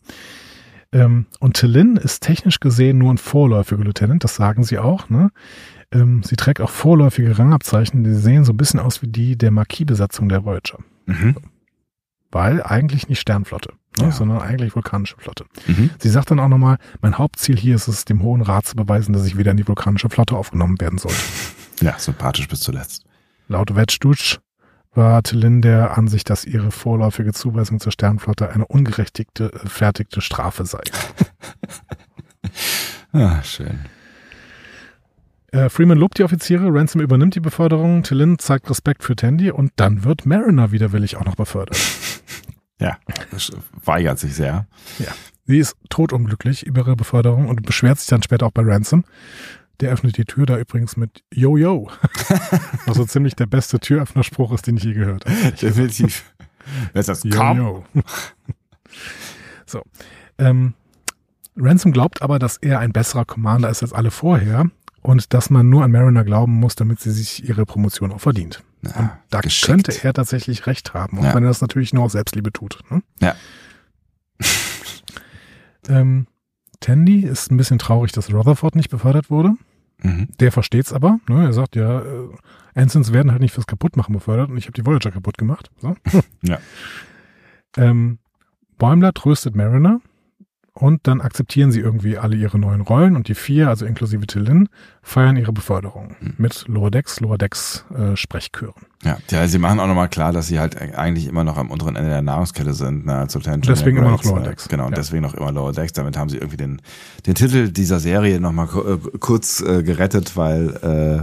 Ähm, 0.91 1.25
und 1.39 1.55
Tillin 1.55 1.95
ist 1.97 2.21
technisch 2.21 2.59
gesehen 2.59 2.97
nur 2.99 3.11
ein 3.13 3.17
vorläufiger 3.17 3.83
Lieutenant, 3.83 4.23
das 4.23 4.35
sagen 4.35 4.63
sie 4.63 4.77
auch. 4.77 5.09
Ne? 5.09 5.31
Ähm, 5.93 6.23
sie 6.23 6.35
trägt 6.35 6.59
auch 6.59 6.69
vorläufige 6.69 7.37
Rangabzeichen, 7.37 8.03
die 8.03 8.13
sehen 8.13 8.43
so 8.43 8.53
ein 8.53 8.57
bisschen 8.57 8.79
aus 8.79 9.01
wie 9.01 9.07
die 9.07 9.37
der 9.37 9.51
Marquis-Besatzung 9.51 10.27
der 10.27 10.43
Voyager. 10.43 10.79
Mhm. 11.05 11.35
Weil 12.31 12.63
eigentlich 12.63 13.07
nicht 13.09 13.19
Sternflotte, 13.19 13.73
ne? 13.99 14.05
Ja. 14.05 14.11
sondern 14.11 14.39
eigentlich 14.39 14.75
vulkanische 14.75 15.17
Flotte. 15.17 15.45
Mhm. 15.67 15.91
Sie 15.99 16.09
sagt 16.09 16.31
dann 16.31 16.39
auch 16.39 16.47
nochmal, 16.47 16.77
mein 17.01 17.17
Hauptziel 17.17 17.57
hier 17.57 17.75
ist 17.75 17.87
es, 17.87 18.05
dem 18.05 18.23
Hohen 18.23 18.41
Rat 18.41 18.65
zu 18.65 18.75
beweisen, 18.75 19.13
dass 19.13 19.25
ich 19.25 19.37
wieder 19.37 19.51
in 19.51 19.57
die 19.57 19.67
vulkanische 19.67 20.09
Flotte 20.09 20.35
aufgenommen 20.35 20.81
werden 20.81 20.97
sollte. 20.97 21.17
Ja, 21.81 21.97
sympathisch 21.99 22.47
bis 22.47 22.61
zuletzt. 22.61 23.05
Laut 23.47 23.75
Wedge 23.75 24.39
war 24.95 25.23
Tillin 25.23 25.61
der 25.61 25.97
Ansicht, 25.97 26.29
dass 26.29 26.45
ihre 26.45 26.71
vorläufige 26.71 27.33
Zuweisung 27.33 27.79
zur 27.79 27.91
Sternflotte 27.91 28.49
eine 28.49 28.65
ungerechtigte, 28.65 29.51
äh, 29.51 29.67
fertigte 29.67 30.21
Strafe 30.21 30.65
sei. 30.65 30.81
Ah, 33.15 33.43
schön. 33.43 33.79
Äh, 35.53 35.69
Freeman 35.69 35.99
lobt 35.99 36.17
die 36.17 36.23
Offiziere, 36.23 36.73
Ransom 36.73 36.99
übernimmt 36.99 37.35
die 37.35 37.39
Beförderung, 37.39 38.01
Tillin 38.01 38.39
zeigt 38.39 38.67
Respekt 38.71 39.03
für 39.03 39.15
Tandy 39.15 39.51
und 39.51 39.71
dann 39.75 40.03
wird 40.03 40.25
Mariner 40.25 40.71
widerwillig 40.71 41.15
auch 41.15 41.25
noch 41.25 41.35
befördert. 41.35 41.77
Ja, 42.79 42.97
das 43.31 43.49
weigert 43.85 44.19
sich 44.19 44.35
sehr. 44.35 44.67
Sie 45.45 45.59
ist 45.59 45.77
totunglücklich 45.89 46.65
über 46.65 46.81
ihre 46.81 46.95
Beförderung 46.97 47.47
und 47.47 47.61
beschwert 47.65 47.99
sich 47.99 48.09
dann 48.09 48.23
später 48.23 48.45
auch 48.45 48.51
bei 48.51 48.63
Ransom. 48.63 49.05
Der 49.79 49.93
öffnet 49.93 50.17
die 50.17 50.25
Tür 50.25 50.45
da 50.45 50.57
übrigens 50.57 50.97
mit 50.97 51.23
Yo 51.33 51.55
Yo. 51.55 51.89
Was 52.85 52.97
so 52.97 53.05
ziemlich 53.05 53.35
der 53.35 53.45
beste 53.45 53.79
Türöffnerspruch 53.79 54.51
ist, 54.51 54.67
den 54.67 54.75
ich 54.75 54.83
je 54.83 54.93
gehört 54.93 55.25
habe. 55.25 55.51
Definitiv. 55.53 56.33
Wer 56.91 56.99
ist 56.99 57.07
das? 57.07 57.23
Yo, 57.23 57.31
yo. 57.31 57.85
so. 59.65 59.81
Ähm, 60.37 60.73
Ransom 61.55 61.93
glaubt 61.93 62.21
aber, 62.21 62.37
dass 62.37 62.57
er 62.57 62.79
ein 62.79 62.91
besserer 62.91 63.23
Commander 63.23 63.69
ist 63.69 63.81
als 63.81 63.93
alle 63.93 64.11
vorher 64.11 64.71
und 65.03 65.33
dass 65.33 65.49
man 65.49 65.69
nur 65.69 65.83
an 65.83 65.91
Mariner 65.91 66.23
glauben 66.23 66.53
muss, 66.53 66.75
damit 66.75 66.99
sie 66.99 67.11
sich 67.11 67.47
ihre 67.47 67.65
Promotion 67.65 68.11
auch 68.11 68.21
verdient. 68.21 68.63
Ja, 68.81 69.19
da 69.29 69.39
geschickt. 69.41 69.67
könnte 69.67 70.03
er 70.03 70.13
tatsächlich 70.13 70.65
recht 70.67 70.93
haben, 70.93 71.19
auch 71.19 71.23
Ja. 71.23 71.35
wenn 71.35 71.43
er 71.43 71.49
das 71.49 71.61
natürlich 71.61 71.93
nur 71.93 72.03
aus 72.03 72.13
Selbstliebe 72.13 72.51
tut. 72.51 72.79
Ne? 72.89 73.01
Ja. 73.21 73.35
Ähm, 75.89 76.27
Tandy 76.79 77.21
ist 77.25 77.51
ein 77.51 77.57
bisschen 77.57 77.77
traurig, 77.79 78.11
dass 78.13 78.33
Rutherford 78.33 78.75
nicht 78.75 78.89
befördert 78.89 79.29
wurde. 79.29 79.51
Mhm. 80.01 80.29
Der 80.39 80.51
versteht's 80.51 80.93
aber. 80.93 81.19
Ne? 81.27 81.43
Er 81.45 81.53
sagt 81.53 81.75
ja, 81.75 81.99
äh, 82.01 82.29
Ensigns 82.73 83.11
werden 83.13 83.31
halt 83.31 83.41
nicht 83.41 83.53
fürs 83.53 83.67
Kaputtmachen 83.67 84.13
befördert 84.13 84.49
und 84.49 84.57
ich 84.57 84.65
habe 84.65 84.73
die 84.73 84.85
Voyager 84.85 85.11
kaputt 85.11 85.37
gemacht. 85.37 85.71
So. 85.81 85.95
Ja. 86.41 86.59
Ähm, 87.75 88.19
Bäumler 88.77 89.13
tröstet 89.13 89.55
Mariner 89.55 89.99
und 90.73 91.07
dann 91.07 91.21
akzeptieren 91.21 91.71
sie 91.71 91.79
irgendwie 91.79 92.17
alle 92.17 92.35
ihre 92.35 92.57
neuen 92.57 92.81
Rollen 92.81 93.15
und 93.15 93.27
die 93.27 93.35
vier, 93.35 93.69
also 93.69 93.85
inklusive 93.85 94.25
Tillin, 94.25 94.69
feiern 95.03 95.37
ihre 95.37 95.53
Beförderung 95.53 96.15
Mhm. 96.19 96.33
mit 96.37 96.65
Lower 96.67 96.89
Decks, 96.89 97.19
Lower 97.19 97.37
Decks 97.37 97.85
äh, 97.95 98.15
Sprechchören. 98.15 98.73
Ja, 99.03 99.17
ja, 99.29 99.47
sie 99.47 99.59
machen 99.59 99.79
auch 99.79 99.87
nochmal 99.87 100.09
klar, 100.09 100.31
dass 100.31 100.47
sie 100.47 100.59
halt 100.59 100.79
eigentlich 100.97 101.27
immer 101.27 101.43
noch 101.43 101.57
am 101.57 101.69
unteren 101.69 101.95
Ende 101.95 102.09
der 102.09 102.21
Nahrungskette 102.21 102.73
sind, 102.73 103.05
ne, 103.05 103.15
als 103.15 103.35
Lieutenant 103.35 103.67
Deswegen 103.67 103.97
immer 103.97 104.11
noch 104.11 104.23
Lower 104.23 104.39
äh, 104.41 104.43
Decks. 104.43 104.67
Genau, 104.69 104.85
und 104.85 104.91
Ja. 104.93 104.95
deswegen 104.95 105.21
noch 105.21 105.33
immer 105.35 105.51
Lower 105.51 105.73
Decks. 105.73 105.93
Damit 105.93 106.17
haben 106.17 106.29
sie 106.29 106.37
irgendwie 106.37 106.57
den, 106.57 106.81
den 107.27 107.35
Titel 107.35 107.69
dieser 107.69 107.99
Serie 107.99 108.39
nochmal 108.39 108.67
äh, 108.69 109.17
kurz 109.19 109.61
äh, 109.61 109.83
gerettet, 109.83 110.35
weil, 110.37 110.69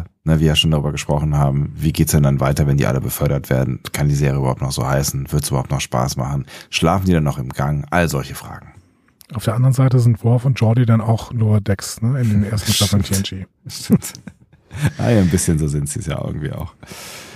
äh, 0.07 0.09
na, 0.25 0.39
wir 0.39 0.47
ja 0.47 0.55
schon 0.57 0.71
darüber 0.71 0.93
gesprochen 0.93 1.37
haben, 1.37 1.73
wie 1.75 1.93
geht's 1.93 2.13
denn 2.13 2.23
dann 2.23 2.39
weiter, 2.39 2.67
wenn 2.67 2.77
die 2.77 2.87
alle 2.87 3.01
befördert 3.01 3.49
werden? 3.51 3.81
Kann 3.93 4.09
die 4.09 4.15
Serie 4.15 4.39
überhaupt 4.39 4.61
noch 4.63 4.73
so 4.73 4.87
heißen? 4.87 5.33
Wird's 5.33 5.49
überhaupt 5.49 5.71
noch 5.71 5.81
Spaß 5.81 6.17
machen? 6.19 6.45
Schlafen 6.69 7.07
die 7.07 7.13
dann 7.15 7.25
noch 7.25 7.39
im 7.39 7.49
Gang? 7.49 7.87
All 7.91 8.09
solche 8.09 8.35
Fragen. 8.35 8.75
Auf 9.35 9.45
der 9.45 9.55
anderen 9.55 9.73
Seite 9.73 10.01
sind 10.01 10.25
Worf 10.25 10.45
und 10.45 10.59
Jordi 10.59 10.87
dann 10.87 11.01
auch 11.01 11.33
Lower 11.33 11.61
Decks 11.61 12.03
ne, 12.03 12.21
in 12.21 12.31
den 12.31 12.45
ersten 12.45 12.73
Staffeln. 12.73 13.03
TNG. 13.03 13.47
Stimmt. 13.69 14.15
ah, 14.99 15.11
ja, 15.11 15.21
ein 15.21 15.31
bisschen 15.31 15.59
so 15.59 15.69
sind 15.69 15.89
sie 15.89 16.01
es 16.01 16.07
ja 16.07 16.23
irgendwie 16.25 16.53
auch. 16.53 16.75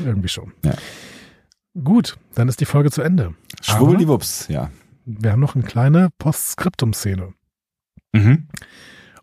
Irgendwie 0.05 0.29
schon. 0.29 0.53
Ja. 0.65 0.75
Gut, 1.83 2.17
dann 2.35 2.49
ist 2.49 2.61
die 2.61 2.67
Folge 2.67 2.91
zu 2.91 3.03
Ende. 3.03 3.35
Schwubbeliwups, 3.63 4.49
ja. 4.49 4.71
Wir 5.05 5.33
haben 5.33 5.41
noch 5.41 5.55
eine 5.55 5.65
kleine 5.65 6.11
Postskriptum-Szene. 6.19 7.35
Mhm. 8.13 8.49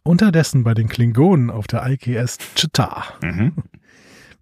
Unterdessen 0.03 0.63
bei 0.63 0.73
den 0.73 0.89
Klingonen 0.89 1.49
auf 1.49 1.67
der 1.67 1.85
IKS 1.87 2.37
Chita. 2.55 3.03
Mhm. 3.21 3.53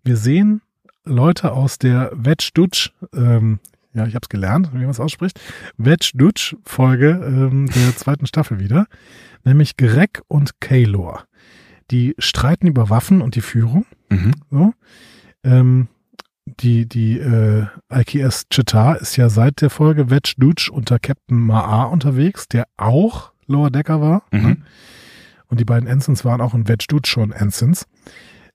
Wir 0.03 0.17
sehen 0.17 0.61
Leute 1.03 1.51
aus 1.51 1.77
der 1.77 2.11
Wedge 2.13 2.51
Dutch, 2.53 2.93
ähm, 3.13 3.59
ja, 3.93 4.05
ich 4.05 4.15
habe 4.15 4.23
es 4.23 4.29
gelernt, 4.29 4.71
wie 4.73 4.79
man 4.79 4.89
es 4.89 4.99
ausspricht, 4.99 5.39
Wedge 5.77 6.11
Dutch 6.13 6.55
Folge 6.63 7.09
ähm, 7.09 7.67
der 7.67 7.95
zweiten 7.97 8.27
Staffel 8.27 8.59
wieder, 8.59 8.87
nämlich 9.43 9.77
Greg 9.77 10.21
und 10.27 10.59
Kaylor. 10.59 11.25
Die 11.91 12.15
streiten 12.19 12.67
über 12.67 12.89
Waffen 12.89 13.21
und 13.21 13.35
die 13.35 13.41
Führung. 13.41 13.85
Mhm. 14.09 14.31
So. 14.51 14.73
Ähm, 15.43 15.87
die 16.59 16.87
die 16.87 17.17
äh, 17.19 17.65
IKS 17.91 18.47
Chita 18.49 18.93
ist 18.93 19.17
ja 19.17 19.29
seit 19.29 19.61
der 19.61 19.69
Folge 19.69 20.09
Wedge 20.09 20.33
Dutch 20.37 20.69
unter 20.69 20.99
Captain 20.99 21.37
Ma'a 21.37 21.85
unterwegs, 21.85 22.47
der 22.47 22.67
auch 22.77 23.31
Lower 23.47 23.69
Decker 23.71 24.01
war. 24.01 24.23
Mhm. 24.31 24.41
Ne? 24.41 24.57
Und 25.47 25.59
die 25.59 25.65
beiden 25.65 25.87
Ensigns 25.87 26.23
waren 26.25 26.41
auch 26.41 26.53
in 26.53 26.67
Wedge 26.67 26.85
Dutch 26.87 27.09
schon 27.09 27.31
Ensigns. 27.31 27.87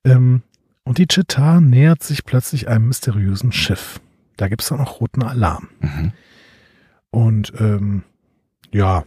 Ähm, 0.04 0.42
und 0.84 0.98
die 0.98 1.06
Chita 1.06 1.60
nähert 1.60 2.02
sich 2.02 2.24
plötzlich 2.24 2.68
einem 2.68 2.88
mysteriösen 2.88 3.52
Schiff. 3.52 4.00
Da 4.36 4.48
gibt's 4.48 4.68
dann 4.68 4.80
auch 4.80 5.00
roten 5.00 5.22
Alarm. 5.22 5.68
Mhm. 5.80 6.12
Und 7.10 7.52
ähm, 7.60 8.02
ja, 8.72 9.04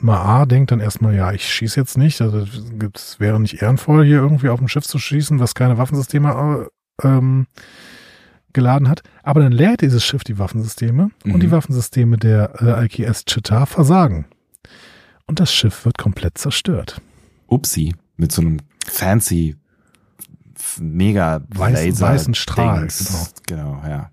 Ma'a 0.00 0.46
denkt 0.46 0.70
dann 0.70 0.80
erstmal, 0.80 1.14
ja, 1.14 1.32
ich 1.32 1.46
schieße 1.52 1.78
jetzt 1.78 1.96
nicht. 1.98 2.20
Also 2.20 2.46
es 2.94 3.20
wäre 3.20 3.40
nicht 3.40 3.62
ehrenvoll, 3.62 4.04
hier 4.04 4.18
irgendwie 4.18 4.48
auf 4.48 4.60
ein 4.60 4.68
Schiff 4.68 4.86
zu 4.86 4.98
schießen, 4.98 5.38
was 5.40 5.54
keine 5.54 5.78
Waffensysteme 5.78 6.68
äh, 7.02 7.06
ähm, 7.06 7.46
geladen 8.52 8.88
hat. 8.88 9.02
Aber 9.22 9.40
dann 9.40 9.52
leert 9.52 9.80
dieses 9.82 10.04
Schiff 10.04 10.24
die 10.24 10.38
Waffensysteme 10.38 11.10
Mhm. 11.24 11.34
und 11.34 11.40
die 11.42 11.50
Waffensysteme 11.50 12.16
der 12.16 12.60
äh, 12.60 12.84
IKS 12.86 13.24
Chita 13.24 13.66
versagen. 13.66 14.26
Und 15.26 15.40
das 15.40 15.52
Schiff 15.52 15.84
wird 15.84 15.98
komplett 15.98 16.38
zerstört. 16.38 17.00
Upsi, 17.46 17.94
mit 18.16 18.32
so 18.32 18.40
einem 18.42 18.58
fancy 18.86 19.56
mega 20.80 21.36
Weiß- 21.54 21.72
Laser 21.72 22.06
weißen 22.08 22.34
Strahl, 22.34 22.80
Dings. 22.80 23.32
Genau, 23.46 23.80
ja. 23.86 24.10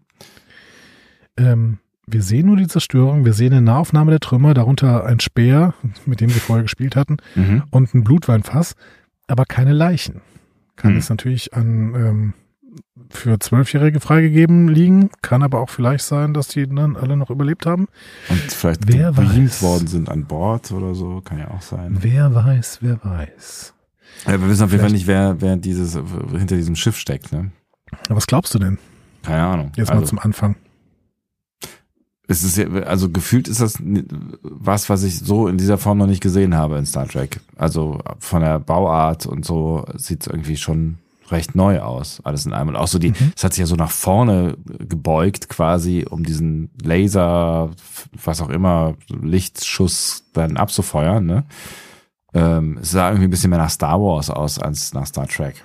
Ähm, 1.38 1.80
wir 2.08 2.22
sehen 2.22 2.48
nur 2.48 2.58
die 2.58 2.68
Zerstörung, 2.68 3.26
wir 3.26 3.34
sehen 3.34 3.52
eine 3.54 3.62
Nahaufnahme 3.64 4.12
der 4.12 4.20
Trümmer, 4.20 4.54
darunter 4.54 5.06
ein 5.06 5.20
Speer, 5.20 5.74
mit 6.06 6.22
dem 6.22 6.30
sie 6.30 6.40
vorher 6.40 6.64
gespielt 6.64 6.96
hatten, 6.96 7.18
Mhm. 7.36 7.64
und 7.72 7.94
ein 7.94 8.04
Blutweinfass, 8.04 8.76
aber 9.28 9.46
keine 9.46 9.74
Leichen. 9.74 10.22
Kann 10.76 10.92
Hm. 10.92 10.98
es 10.98 11.10
natürlich 11.10 11.54
an 11.56 11.96
ähm, 11.96 12.34
für 13.10 13.40
Zwölfjährige 13.40 14.00
freigegeben 14.02 14.68
liegen, 14.68 15.10
kann 15.22 15.42
aber 15.42 15.62
auch 15.62 15.70
vielleicht 15.70 16.04
sein, 16.06 16.34
dass 16.34 16.48
die 16.50 16.68
dann 16.68 16.96
alle 16.96 17.16
noch 17.18 17.30
überlebt 17.30 17.66
haben. 17.66 17.88
Und 18.30 18.40
vielleicht 18.52 18.82
Wer 18.88 19.14
beamt 19.14 19.62
worden 19.62 19.88
sind 19.88 20.10
an 20.10 20.26
Bord 20.26 20.72
oder 20.72 20.94
so, 20.94 21.22
kann 21.22 21.40
ja 21.40 21.50
auch 21.52 21.62
sein. 21.62 21.98
Wer 22.02 22.36
weiß, 22.36 22.80
wer 22.82 23.00
weiß. 23.04 23.74
Ja, 24.28 24.40
wir 24.42 24.48
wissen 24.50 24.64
auf 24.64 24.72
jeden 24.72 24.82
Fall 24.84 24.92
nicht, 24.92 25.08
wer, 25.08 25.40
wer 25.42 25.56
dieses, 25.56 25.94
hinter 25.94 26.56
diesem 26.56 26.76
Schiff 26.76 26.98
steckt, 26.98 27.32
ne? 27.32 27.52
Was 28.10 28.28
glaubst 28.28 28.54
du 28.54 28.60
denn? 28.60 28.78
Keine 29.24 29.44
Ahnung. 29.44 29.72
Jetzt 29.76 29.88
mal 29.90 29.96
Also, 29.96 30.08
zum 30.08 30.20
Anfang. 30.20 30.56
Es 32.28 32.44
ist 32.44 32.58
ja, 32.58 32.68
also 32.84 33.10
gefühlt 33.10 33.48
ist 33.48 33.62
das 33.62 33.78
was, 34.42 34.90
was 34.90 35.04
ich 35.04 35.20
so 35.20 35.48
in 35.48 35.58
dieser 35.58 35.78
Form 35.78 35.98
noch 35.98 36.08
nicht 36.08 36.22
gesehen 36.22 36.56
habe 36.56 36.78
in 36.78 36.86
Star 36.86 37.08
Trek. 37.08 37.40
Also 37.56 38.00
von 38.20 38.42
der 38.42 38.60
Bauart 38.60 39.26
und 39.26 39.46
so 39.46 39.86
sieht 39.96 40.22
es 40.22 40.28
irgendwie 40.28 40.58
schon 40.58 40.98
recht 41.32 41.56
neu 41.56 41.80
aus, 41.80 42.22
alles 42.24 42.46
in 42.46 42.54
einem. 42.54 42.70
Und 42.70 42.76
auch 42.76 42.88
so 42.88 43.00
die, 43.00 43.10
mhm. 43.10 43.34
es 43.36 43.44
hat 43.44 43.54
sich 43.54 43.62
ja 43.62 43.66
so 43.66 43.76
nach 43.76 43.92
vorne 43.92 44.58
gebeugt 44.80 45.50
quasi, 45.50 46.06
um 46.10 46.24
diesen 46.24 46.70
Laser, 46.82 47.72
was 48.24 48.42
auch 48.42 48.50
immer, 48.50 48.96
Lichtschuss 49.10 50.24
dann 50.34 50.58
abzufeuern, 50.58 51.26
ne? 51.26 51.46
Ähm, 52.34 52.80
es 52.82 52.92
sah 52.92 53.10
irgendwie 53.10 53.28
ein 53.28 53.30
bisschen 53.30 53.50
mehr 53.50 53.60
nach 53.60 53.70
Star 53.70 54.00
Wars 54.02 54.30
aus 54.30 54.60
als 54.60 54.94
nach 54.94 55.08
Star 55.08 55.28
Trek. 55.28 55.64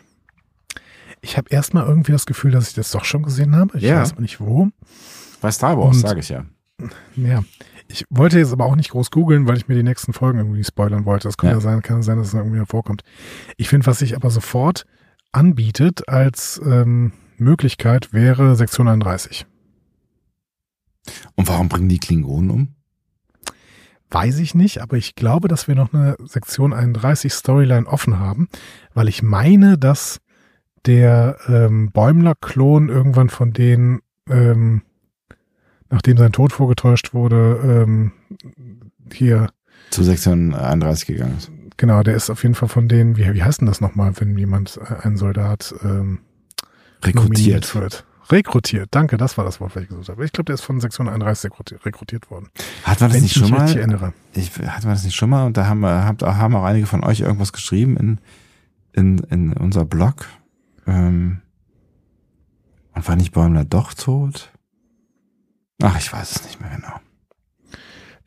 Ich 1.20 1.36
habe 1.36 1.50
erstmal 1.50 1.86
irgendwie 1.86 2.12
das 2.12 2.26
Gefühl, 2.26 2.52
dass 2.52 2.68
ich 2.68 2.74
das 2.74 2.92
doch 2.92 3.04
schon 3.04 3.22
gesehen 3.22 3.56
habe. 3.56 3.76
Ich 3.76 3.82
ja. 3.82 4.00
weiß 4.00 4.12
aber 4.12 4.22
nicht 4.22 4.40
wo. 4.40 4.68
Bei 5.40 5.50
Star 5.50 5.78
Wars, 5.78 6.00
sage 6.00 6.20
ich 6.20 6.28
ja. 6.28 6.44
Ja. 7.16 7.44
Ich 7.88 8.04
wollte 8.08 8.38
jetzt 8.38 8.52
aber 8.52 8.66
auch 8.66 8.76
nicht 8.76 8.90
groß 8.90 9.10
googeln, 9.10 9.48
weil 9.48 9.56
ich 9.56 9.66
mir 9.66 9.74
die 9.74 9.82
nächsten 9.82 10.12
Folgen 10.12 10.38
irgendwie 10.38 10.62
spoilern 10.62 11.04
wollte. 11.04 11.26
Das 11.26 11.36
kann 11.36 11.50
ja, 11.50 11.56
ja 11.56 11.60
sein, 11.60 11.82
kann 11.82 12.02
sein, 12.02 12.18
dass 12.18 12.28
es 12.28 12.34
irgendwie 12.34 12.64
vorkommt. 12.64 13.02
Ich 13.56 13.68
finde, 13.68 13.86
was 13.86 13.98
sich 13.98 14.14
aber 14.14 14.30
sofort 14.30 14.86
anbietet 15.32 16.08
als 16.08 16.60
ähm, 16.64 17.12
Möglichkeit, 17.36 18.12
wäre 18.12 18.54
Sektion 18.54 18.86
31. 18.86 19.46
Und 21.34 21.48
warum 21.48 21.68
bringen 21.68 21.88
die 21.88 21.98
Klingonen 21.98 22.50
um? 22.50 22.74
Weiß 24.10 24.38
ich 24.38 24.54
nicht, 24.54 24.82
aber 24.82 24.96
ich 24.96 25.14
glaube, 25.14 25.48
dass 25.48 25.68
wir 25.68 25.74
noch 25.74 25.92
eine 25.92 26.16
Sektion 26.24 26.72
31 26.72 27.32
Storyline 27.32 27.86
offen 27.86 28.18
haben, 28.18 28.48
weil 28.92 29.08
ich 29.08 29.22
meine, 29.22 29.78
dass 29.78 30.20
der 30.86 31.38
ähm, 31.48 31.90
Bäumler-Klon 31.92 32.88
irgendwann 32.88 33.28
von 33.28 33.52
denen 33.52 34.00
ähm, 34.28 34.82
nachdem 35.90 36.16
sein 36.16 36.32
Tod 36.32 36.52
vorgetäuscht 36.52 37.12
wurde, 37.12 37.60
ähm, 37.64 38.12
hier. 39.12 39.50
Zu 39.90 40.04
Sektion 40.04 40.54
31 40.54 41.06
gegangen 41.06 41.36
ist. 41.36 41.50
Genau, 41.76 42.02
der 42.02 42.14
ist 42.14 42.30
auf 42.30 42.42
jeden 42.42 42.54
Fall 42.54 42.68
von 42.68 42.88
denen, 42.88 43.16
wie, 43.16 43.32
wie 43.32 43.42
heißt 43.42 43.60
denn 43.60 43.66
das 43.66 43.80
nochmal, 43.80 44.12
wenn 44.18 44.36
jemand, 44.36 44.78
äh, 44.78 45.06
ein 45.06 45.16
Soldat 45.16 45.74
ähm, 45.82 46.20
rekrutiert 47.02 47.74
wird? 47.74 48.04
Rekrutiert, 48.30 48.88
danke, 48.92 49.16
das 49.16 49.36
war 49.38 49.44
das 49.44 49.60
Wort, 49.60 49.74
was 49.74 49.82
ich 49.82 49.88
gesucht 49.88 50.08
habe. 50.08 50.24
Ich 50.24 50.32
glaube, 50.32 50.44
der 50.44 50.54
ist 50.54 50.60
von 50.60 50.78
Sektion 50.78 51.08
31 51.08 51.50
rekrutiert 51.84 52.30
worden. 52.30 52.48
Hat 52.84 53.00
man 53.00 53.10
das 53.10 53.20
nicht 53.20 53.34
schon 53.34 53.50
mal? 53.50 53.68
Ich 53.68 53.76
erinnere. 53.76 54.12
Ich, 54.34 54.50
hat 54.50 54.84
man 54.84 54.92
das 54.92 55.02
nicht 55.02 55.16
schon 55.16 55.30
mal? 55.30 55.46
Und 55.46 55.56
da 55.56 55.66
haben, 55.66 55.80
wir, 55.80 56.04
haben 56.04 56.54
auch 56.54 56.62
einige 56.64 56.86
von 56.86 57.02
euch 57.02 57.20
irgendwas 57.20 57.52
geschrieben 57.52 57.96
in, 57.96 58.18
in, 58.92 59.18
in 59.30 59.52
unser 59.54 59.84
Blog. 59.84 60.26
Ähm, 60.86 61.40
und 62.94 63.08
war 63.08 63.16
nicht 63.16 63.32
Bäumler 63.32 63.64
doch 63.64 63.94
tot? 63.94 64.52
Ach, 65.82 65.98
ich 65.98 66.12
weiß 66.12 66.36
es 66.36 66.44
nicht 66.44 66.60
mehr 66.60 66.70
genau. 66.70 67.00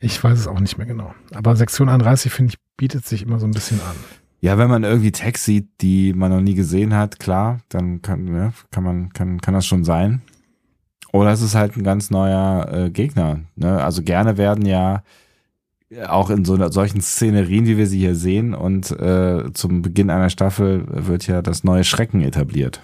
Ich 0.00 0.22
weiß 0.22 0.38
es 0.38 0.46
auch 0.46 0.60
nicht 0.60 0.76
mehr 0.76 0.86
genau. 0.86 1.14
Aber 1.32 1.56
Sektion 1.56 1.88
31, 1.88 2.32
finde 2.32 2.52
ich, 2.52 2.58
bietet 2.76 3.06
sich 3.06 3.22
immer 3.22 3.38
so 3.38 3.46
ein 3.46 3.52
bisschen 3.52 3.80
an. 3.80 3.96
Ja, 4.40 4.58
wenn 4.58 4.68
man 4.68 4.84
irgendwie 4.84 5.12
Text 5.12 5.44
sieht, 5.44 5.68
die 5.80 6.12
man 6.12 6.30
noch 6.30 6.40
nie 6.40 6.54
gesehen 6.54 6.94
hat, 6.94 7.18
klar, 7.18 7.60
dann 7.70 8.02
kann, 8.02 8.24
ne, 8.24 8.52
kann 8.70 8.84
man, 8.84 9.12
kann, 9.12 9.40
kann 9.40 9.54
das 9.54 9.64
schon 9.66 9.84
sein. 9.84 10.20
Oder 11.12 11.30
es 11.30 11.40
ist 11.40 11.54
halt 11.54 11.76
ein 11.76 11.84
ganz 11.84 12.10
neuer 12.10 12.68
äh, 12.70 12.90
Gegner. 12.90 13.40
Ne? 13.56 13.82
Also 13.82 14.02
gerne 14.02 14.36
werden 14.36 14.66
ja 14.66 15.02
auch 16.08 16.28
in 16.28 16.44
so 16.44 16.54
einer, 16.54 16.72
solchen 16.72 17.00
Szenerien, 17.00 17.66
wie 17.66 17.76
wir 17.76 17.86
sie 17.86 18.00
hier 18.00 18.16
sehen, 18.16 18.52
und 18.52 18.90
äh, 18.90 19.52
zum 19.54 19.82
Beginn 19.82 20.10
einer 20.10 20.28
Staffel 20.28 20.84
wird 20.88 21.26
ja 21.26 21.40
das 21.40 21.64
neue 21.64 21.84
Schrecken 21.84 22.20
etabliert. 22.20 22.82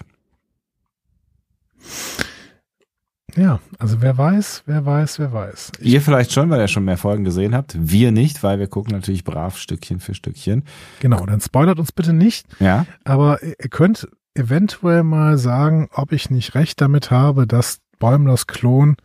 Ja, 3.35 3.59
also 3.79 4.01
wer 4.01 4.17
weiß, 4.17 4.63
wer 4.65 4.85
weiß, 4.85 5.19
wer 5.19 5.31
weiß. 5.31 5.71
Ich 5.79 5.93
Ihr 5.93 6.01
vielleicht 6.01 6.31
schon, 6.31 6.49
weil 6.49 6.59
ihr 6.59 6.67
schon 6.67 6.85
mehr 6.85 6.97
Folgen 6.97 7.23
gesehen 7.23 7.55
habt. 7.55 7.75
Wir 7.79 8.11
nicht, 8.11 8.43
weil 8.43 8.59
wir 8.59 8.67
gucken 8.67 8.93
natürlich 8.93 9.23
brav 9.23 9.57
Stückchen 9.57 9.99
für 9.99 10.13
Stückchen. 10.13 10.63
Genau, 10.99 11.25
dann 11.25 11.41
spoilert 11.41 11.79
uns 11.79 11.91
bitte 11.91 12.13
nicht. 12.13 12.45
Ja. 12.59 12.85
Aber 13.03 13.41
ihr 13.43 13.69
könnt 13.69 14.07
eventuell 14.33 15.03
mal 15.03 15.37
sagen, 15.37 15.89
ob 15.93 16.11
ich 16.11 16.29
nicht 16.29 16.55
recht 16.55 16.81
damit 16.81 17.11
habe, 17.11 17.47
dass 17.47 17.79
Bäumlers 17.99 18.47
Klon 18.47 18.95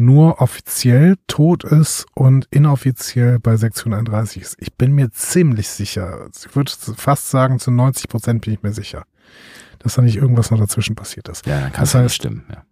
nur 0.00 0.40
offiziell 0.40 1.16
tot 1.26 1.62
ist 1.62 2.06
und 2.14 2.46
inoffiziell 2.50 3.38
bei 3.38 3.56
Sektion 3.56 3.92
31 3.92 4.40
ist. 4.40 4.56
Ich 4.58 4.74
bin 4.74 4.92
mir 4.92 5.10
ziemlich 5.10 5.68
sicher. 5.68 6.28
Ich 6.34 6.56
würde 6.56 6.72
fast 6.96 7.30
sagen, 7.30 7.58
zu 7.58 7.70
90 7.70 8.08
Prozent 8.08 8.40
bin 8.42 8.54
ich 8.54 8.62
mir 8.62 8.72
sicher, 8.72 9.04
dass 9.78 9.94
da 9.94 10.02
nicht 10.02 10.16
irgendwas 10.16 10.50
noch 10.50 10.58
dazwischen 10.58 10.96
passiert 10.96 11.28
ist. 11.28 11.46
Ja, 11.46 11.60
dann 11.60 11.72
kann 11.72 11.82
das 11.82 11.94
heißt, 11.94 12.14
stimmen. 12.14 12.44
Ja. 12.50 12.64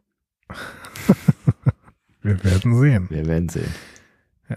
Wir 2.22 2.44
werden 2.44 2.78
sehen. 2.78 3.06
Wir 3.10 3.26
werden 3.26 3.48
sehen. 3.48 3.72
Ja. 4.48 4.56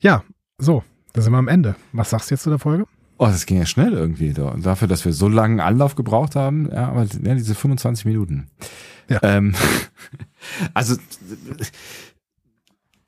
Ja, 0.00 0.24
so, 0.58 0.82
da 1.12 1.20
sind 1.20 1.32
wir 1.32 1.38
am 1.38 1.48
Ende. 1.48 1.76
Was 1.92 2.10
sagst 2.10 2.30
du 2.30 2.34
jetzt 2.34 2.42
zu 2.42 2.50
der 2.50 2.58
Folge? 2.58 2.86
Oh, 3.18 3.26
das 3.26 3.44
ging 3.44 3.58
ja 3.58 3.66
schnell 3.66 3.92
irgendwie. 3.92 4.32
Da. 4.32 4.48
Und 4.48 4.64
dafür, 4.64 4.88
dass 4.88 5.04
wir 5.04 5.12
so 5.12 5.28
langen 5.28 5.60
Anlauf 5.60 5.94
gebraucht 5.94 6.36
haben, 6.36 6.70
ja, 6.72 6.88
aber 6.88 7.04
ja, 7.04 7.34
diese 7.34 7.54
25 7.54 8.06
Minuten. 8.06 8.48
Ja. 9.08 9.18
Ähm, 9.22 9.54
also 10.74 10.96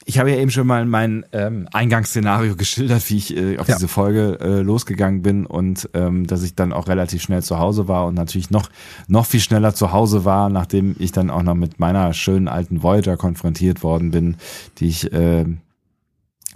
ich 0.04 0.18
habe 0.18 0.30
ja 0.30 0.36
eben 0.36 0.50
schon 0.50 0.66
mal 0.66 0.84
mein 0.84 1.24
ähm, 1.32 1.68
Eingangsszenario 1.72 2.56
geschildert, 2.56 3.08
wie 3.10 3.16
ich 3.16 3.36
äh, 3.36 3.58
auf 3.58 3.68
ja. 3.68 3.76
diese 3.76 3.88
Folge 3.88 4.38
äh, 4.40 4.60
losgegangen 4.60 5.22
bin 5.22 5.46
und 5.46 5.88
ähm, 5.94 6.26
dass 6.26 6.42
ich 6.42 6.54
dann 6.54 6.72
auch 6.72 6.88
relativ 6.88 7.22
schnell 7.22 7.42
zu 7.42 7.58
Hause 7.58 7.88
war 7.88 8.06
und 8.06 8.14
natürlich 8.14 8.50
noch 8.50 8.68
noch 9.08 9.26
viel 9.26 9.40
schneller 9.40 9.74
zu 9.74 9.92
Hause 9.92 10.24
war, 10.24 10.48
nachdem 10.48 10.96
ich 10.98 11.12
dann 11.12 11.30
auch 11.30 11.42
noch 11.42 11.54
mit 11.54 11.80
meiner 11.80 12.12
schönen 12.14 12.48
alten 12.48 12.82
Voyager 12.82 13.16
konfrontiert 13.16 13.82
worden 13.82 14.10
bin, 14.10 14.36
die 14.78 14.88
ich 14.88 15.12
äh, 15.12 15.46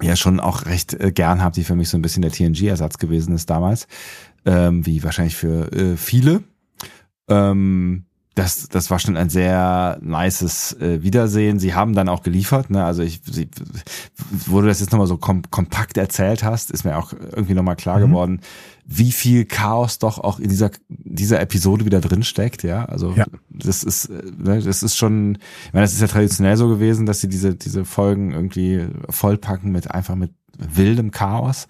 ja 0.02 0.16
schon 0.16 0.40
auch 0.40 0.66
recht 0.66 0.94
äh, 0.94 1.12
gern 1.12 1.42
habe, 1.42 1.54
die 1.54 1.64
für 1.64 1.74
mich 1.74 1.88
so 1.88 1.96
ein 1.96 2.02
bisschen 2.02 2.22
der 2.22 2.32
TNG-Ersatz 2.32 2.98
gewesen 2.98 3.34
ist 3.34 3.48
damals, 3.48 3.86
ähm, 4.44 4.84
wie 4.86 5.02
wahrscheinlich 5.02 5.36
für 5.36 5.72
äh, 5.72 5.96
viele. 5.96 6.42
Ähm, 7.28 8.04
das, 8.36 8.68
das 8.68 8.90
war 8.90 8.98
schon 8.98 9.16
ein 9.16 9.30
sehr 9.30 9.98
nices 10.02 10.74
äh, 10.74 11.02
Wiedersehen. 11.02 11.58
Sie 11.58 11.74
haben 11.74 11.94
dann 11.94 12.10
auch 12.10 12.22
geliefert. 12.22 12.68
Ne? 12.68 12.84
Also 12.84 13.02
ich, 13.02 13.22
sie, 13.24 13.48
wo 14.44 14.60
du 14.60 14.66
das 14.66 14.78
jetzt 14.80 14.92
nochmal 14.92 15.06
so 15.06 15.16
kom 15.16 15.42
kompakt 15.50 15.96
erzählt 15.96 16.44
hast, 16.44 16.70
ist 16.70 16.84
mir 16.84 16.98
auch 16.98 17.14
irgendwie 17.14 17.54
nochmal 17.54 17.76
klar 17.76 17.98
mhm. 17.98 18.10
geworden, 18.10 18.40
wie 18.84 19.10
viel 19.10 19.46
Chaos 19.46 19.98
doch 19.98 20.18
auch 20.18 20.38
in 20.38 20.50
dieser 20.50 20.70
dieser 20.88 21.40
Episode 21.40 21.86
wieder 21.86 22.02
drin 22.02 22.22
steckt. 22.22 22.62
Ja, 22.62 22.84
also 22.84 23.12
ja. 23.12 23.24
das 23.48 23.82
ist, 23.82 24.10
äh, 24.10 24.22
ne, 24.36 24.60
das 24.60 24.82
ist 24.82 24.98
schon. 24.98 25.38
Ich 25.68 25.72
meine, 25.72 25.84
das 25.84 25.94
ist 25.94 26.02
ja 26.02 26.06
traditionell 26.06 26.58
so 26.58 26.68
gewesen, 26.68 27.06
dass 27.06 27.22
sie 27.22 27.28
diese 27.28 27.54
diese 27.54 27.86
Folgen 27.86 28.32
irgendwie 28.32 28.86
vollpacken 29.08 29.72
mit 29.72 29.90
einfach 29.90 30.14
mit 30.14 30.32
wildem 30.58 31.10
Chaos. 31.10 31.68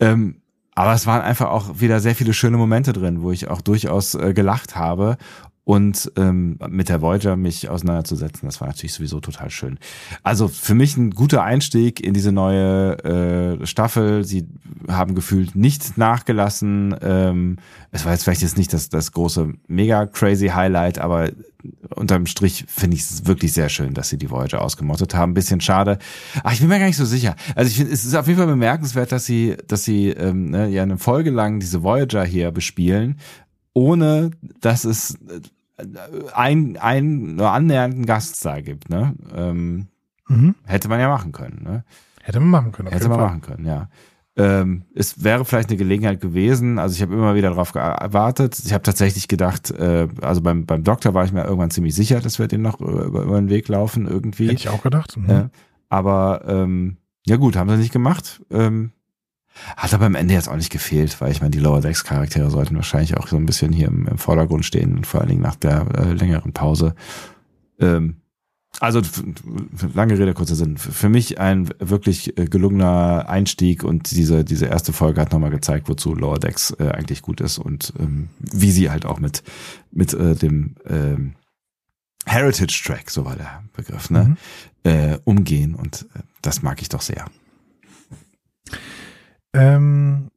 Ähm, 0.00 0.42
aber 0.74 0.92
es 0.92 1.06
waren 1.06 1.22
einfach 1.22 1.48
auch 1.48 1.80
wieder 1.80 2.00
sehr 2.00 2.14
viele 2.14 2.34
schöne 2.34 2.58
Momente 2.58 2.92
drin, 2.92 3.22
wo 3.22 3.32
ich 3.32 3.48
auch 3.48 3.62
durchaus 3.62 4.14
äh, 4.14 4.34
gelacht 4.34 4.76
habe 4.76 5.16
und 5.66 6.12
ähm, 6.16 6.60
mit 6.68 6.88
der 6.88 7.02
Voyager 7.02 7.34
mich 7.34 7.68
auseinanderzusetzen. 7.68 8.46
Das 8.46 8.60
war 8.60 8.68
natürlich 8.68 8.92
sowieso 8.92 9.18
total 9.18 9.50
schön. 9.50 9.80
Also 10.22 10.46
für 10.46 10.76
mich 10.76 10.96
ein 10.96 11.10
guter 11.10 11.42
Einstieg 11.42 11.98
in 11.98 12.14
diese 12.14 12.30
neue 12.30 12.98
äh, 13.02 13.66
Staffel. 13.66 14.22
Sie 14.22 14.46
haben 14.86 15.16
gefühlt 15.16 15.56
nicht 15.56 15.98
nachgelassen. 15.98 16.94
Ähm, 17.02 17.56
es 17.90 18.04
war 18.04 18.12
jetzt 18.12 18.22
vielleicht 18.22 18.42
jetzt 18.42 18.56
nicht 18.56 18.72
das, 18.72 18.90
das 18.90 19.10
große 19.10 19.54
mega 19.66 20.06
crazy 20.06 20.50
Highlight, 20.54 21.00
aber 21.00 21.30
unterm 21.96 22.26
Strich 22.26 22.64
finde 22.68 22.96
ich 22.96 23.02
es 23.02 23.26
wirklich 23.26 23.52
sehr 23.52 23.68
schön, 23.68 23.92
dass 23.92 24.08
sie 24.08 24.18
die 24.18 24.30
Voyager 24.30 24.62
ausgemottet 24.62 25.16
haben. 25.16 25.34
bisschen 25.34 25.60
schade. 25.60 25.98
Ach, 26.44 26.52
ich 26.52 26.60
bin 26.60 26.68
mir 26.68 26.78
gar 26.78 26.86
nicht 26.86 26.96
so 26.96 27.04
sicher. 27.04 27.34
Also 27.56 27.70
ich 27.70 27.76
finde, 27.78 27.92
es 27.92 28.04
ist 28.04 28.14
auf 28.14 28.28
jeden 28.28 28.38
Fall 28.38 28.46
bemerkenswert, 28.46 29.10
dass 29.10 29.26
sie, 29.26 29.56
dass 29.66 29.82
sie 29.82 30.10
ähm, 30.10 30.50
ne, 30.50 30.68
ja 30.68 30.84
eine 30.84 30.96
Folge 30.98 31.30
lang 31.30 31.58
diese 31.58 31.82
Voyager 31.82 32.24
hier 32.24 32.52
bespielen 32.52 33.16
ohne 33.76 34.30
dass 34.62 34.86
es 34.86 35.18
ein, 36.34 36.76
ein 36.76 37.36
nur 37.36 37.50
annähernden 37.50 38.06
Gaststar 38.06 38.62
gibt, 38.62 38.88
ne? 38.88 39.14
Ähm, 39.34 39.88
mhm. 40.28 40.54
Hätte 40.64 40.88
man 40.88 41.00
ja 41.00 41.08
machen 41.08 41.32
können, 41.32 41.62
ne? 41.62 41.84
Hätte 42.22 42.40
man 42.40 42.50
machen 42.50 42.72
können. 42.72 42.88
Hätte 42.88 43.08
man 43.08 43.18
Fall. 43.18 43.26
machen 43.28 43.40
können, 43.40 43.66
ja. 43.66 43.88
Ähm, 44.38 44.84
es 44.94 45.24
wäre 45.24 45.46
vielleicht 45.46 45.70
eine 45.70 45.78
Gelegenheit 45.78 46.20
gewesen, 46.20 46.78
also 46.78 46.94
ich 46.94 47.00
habe 47.00 47.14
immer 47.14 47.34
wieder 47.34 47.50
darauf 47.50 47.72
gewartet. 47.72 48.60
Ich 48.64 48.72
habe 48.74 48.82
tatsächlich 48.82 49.28
gedacht, 49.28 49.70
äh, 49.70 50.08
also 50.20 50.42
beim, 50.42 50.66
beim 50.66 50.84
Doktor 50.84 51.14
war 51.14 51.24
ich 51.24 51.32
mir 51.32 51.44
irgendwann 51.44 51.70
ziemlich 51.70 51.94
sicher, 51.94 52.20
dass 52.20 52.38
wir 52.38 52.46
den 52.46 52.60
noch 52.60 52.80
über, 52.80 53.22
über 53.22 53.40
den 53.40 53.48
Weg 53.48 53.68
laufen 53.68 54.06
irgendwie. 54.06 54.48
Hätte 54.48 54.56
ich 54.56 54.68
auch 54.68 54.82
gedacht. 54.82 55.16
Mhm. 55.16 55.30
Äh, 55.30 55.48
aber 55.88 56.42
ähm, 56.46 56.98
ja 57.26 57.36
gut, 57.36 57.56
haben 57.56 57.70
sie 57.70 57.76
nicht 57.76 57.92
gemacht. 57.92 58.42
Ähm, 58.50 58.92
hat 59.76 59.94
aber 59.94 60.06
am 60.06 60.14
Ende 60.14 60.34
jetzt 60.34 60.48
auch 60.48 60.56
nicht 60.56 60.70
gefehlt, 60.70 61.20
weil 61.20 61.32
ich 61.32 61.40
meine, 61.40 61.50
die 61.50 61.58
Lower 61.58 61.80
Decks 61.80 62.04
Charaktere 62.04 62.50
sollten 62.50 62.76
wahrscheinlich 62.76 63.16
auch 63.16 63.28
so 63.28 63.36
ein 63.36 63.46
bisschen 63.46 63.72
hier 63.72 63.88
im, 63.88 64.06
im 64.06 64.18
Vordergrund 64.18 64.64
stehen 64.64 64.96
und 64.96 65.06
vor 65.06 65.20
allen 65.20 65.30
Dingen 65.30 65.42
nach 65.42 65.56
der 65.56 65.86
äh, 65.96 66.12
längeren 66.12 66.52
Pause. 66.52 66.94
Ähm, 67.80 68.16
also 68.80 69.00
lange 69.94 70.18
Rede, 70.18 70.34
kurzer 70.34 70.54
Sinn. 70.54 70.76
Für 70.76 71.08
mich 71.08 71.38
ein 71.38 71.70
wirklich 71.78 72.36
äh, 72.38 72.44
gelungener 72.44 73.26
Einstieg 73.28 73.82
und 73.84 74.10
diese, 74.10 74.44
diese 74.44 74.66
erste 74.66 74.92
Folge 74.92 75.20
hat 75.20 75.32
nochmal 75.32 75.50
gezeigt, 75.50 75.88
wozu 75.88 76.14
Lower 76.14 76.38
Decks 76.38 76.72
äh, 76.78 76.88
eigentlich 76.88 77.22
gut 77.22 77.40
ist 77.40 77.58
und 77.58 77.94
ähm, 77.98 78.28
wie 78.38 78.70
sie 78.70 78.90
halt 78.90 79.06
auch 79.06 79.18
mit, 79.18 79.42
mit 79.92 80.12
äh, 80.12 80.34
dem 80.34 80.74
ähm, 80.86 81.34
Heritage 82.26 82.82
Track, 82.84 83.10
so 83.10 83.24
war 83.24 83.36
der 83.36 83.62
Begriff, 83.74 84.10
ne? 84.10 84.24
Mhm. 84.24 84.36
Äh, 84.82 85.18
umgehen 85.24 85.74
und 85.74 86.06
äh, 86.14 86.20
das 86.42 86.62
mag 86.62 86.82
ich 86.82 86.88
doch 86.88 87.02
sehr. 87.02 87.24
Ähm, 89.56 90.30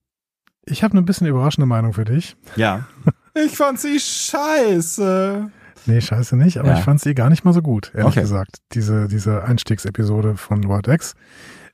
ich 0.65 0.83
habe 0.83 0.93
eine 0.93 1.01
bisschen 1.03 1.27
überraschende 1.27 1.65
Meinung 1.65 1.93
für 1.93 2.05
dich. 2.05 2.35
Ja. 2.55 2.85
Ich 3.35 3.55
fand 3.55 3.79
sie 3.79 3.99
scheiße. 3.99 5.49
Nee, 5.85 6.01
scheiße 6.01 6.35
nicht, 6.35 6.57
aber 6.57 6.69
Ja. 6.71 6.77
ich 6.79 6.83
fand 6.83 6.99
sie 6.99 7.13
gar 7.15 7.29
nicht 7.29 7.45
mal 7.45 7.53
so 7.53 7.61
gut, 7.61 7.91
ehrlich 7.93 8.07
Okay. 8.13 8.21
gesagt, 8.21 8.57
diese, 8.73 9.07
diese 9.07 9.43
Einstiegsepisode 9.43 10.35
von 10.35 10.61
Lord 10.63 10.87
X. 10.87 11.13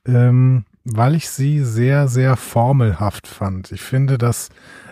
Ähm, 0.06 0.64
weil 0.84 1.16
ich 1.16 1.28
sie 1.28 1.64
sehr, 1.64 2.06
sehr 2.08 2.36
formelhaft 2.36 3.26
fand. 3.26 3.72
Ich 3.72 3.82
finde, 3.82 4.18
dass 4.18 4.50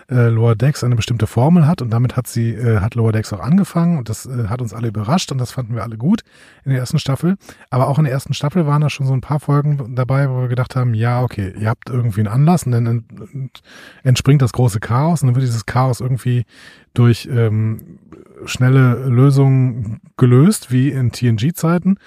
äh, 0.09 0.27
Lower 0.29 0.55
Decks 0.55 0.83
eine 0.83 0.95
bestimmte 0.95 1.27
Formel 1.27 1.65
hat 1.67 1.81
und 1.81 1.89
damit 1.91 2.15
hat 2.15 2.27
sie, 2.27 2.51
äh, 2.53 2.79
hat 2.79 2.95
Lower 2.95 3.11
Decks 3.11 3.33
auch 3.33 3.39
angefangen 3.39 3.97
und 3.97 4.07
das 4.09 4.25
äh, 4.25 4.47
hat 4.47 4.61
uns 4.61 4.73
alle 4.73 4.87
überrascht 4.89 5.31
und 5.31 5.37
das 5.39 5.51
fanden 5.51 5.75
wir 5.75 5.83
alle 5.83 5.97
gut 5.97 6.21
in 6.63 6.71
der 6.71 6.79
ersten 6.79 6.99
Staffel. 6.99 7.35
Aber 7.69 7.87
auch 7.87 7.97
in 7.97 8.05
der 8.05 8.13
ersten 8.13 8.33
Staffel 8.33 8.65
waren 8.67 8.81
da 8.81 8.89
schon 8.89 9.07
so 9.07 9.13
ein 9.13 9.21
paar 9.21 9.39
Folgen 9.39 9.95
dabei, 9.95 10.29
wo 10.29 10.41
wir 10.41 10.47
gedacht 10.47 10.75
haben, 10.75 10.93
ja, 10.93 11.21
okay, 11.23 11.53
ihr 11.59 11.69
habt 11.69 11.89
irgendwie 11.89 12.21
einen 12.21 12.27
Anlass 12.29 12.63
und 12.65 12.71
dann 12.73 12.85
ent- 12.85 13.05
ent- 13.33 13.61
entspringt 14.03 14.41
das 14.41 14.53
große 14.53 14.79
Chaos 14.79 15.21
und 15.21 15.27
dann 15.27 15.35
wird 15.35 15.43
dieses 15.45 15.65
Chaos 15.65 16.01
irgendwie 16.01 16.45
durch 16.93 17.27
ähm, 17.31 17.99
schnelle 18.45 19.07
Lösungen 19.09 20.01
gelöst, 20.17 20.71
wie 20.71 20.89
in 20.91 21.11
TNG-Zeiten. 21.11 21.97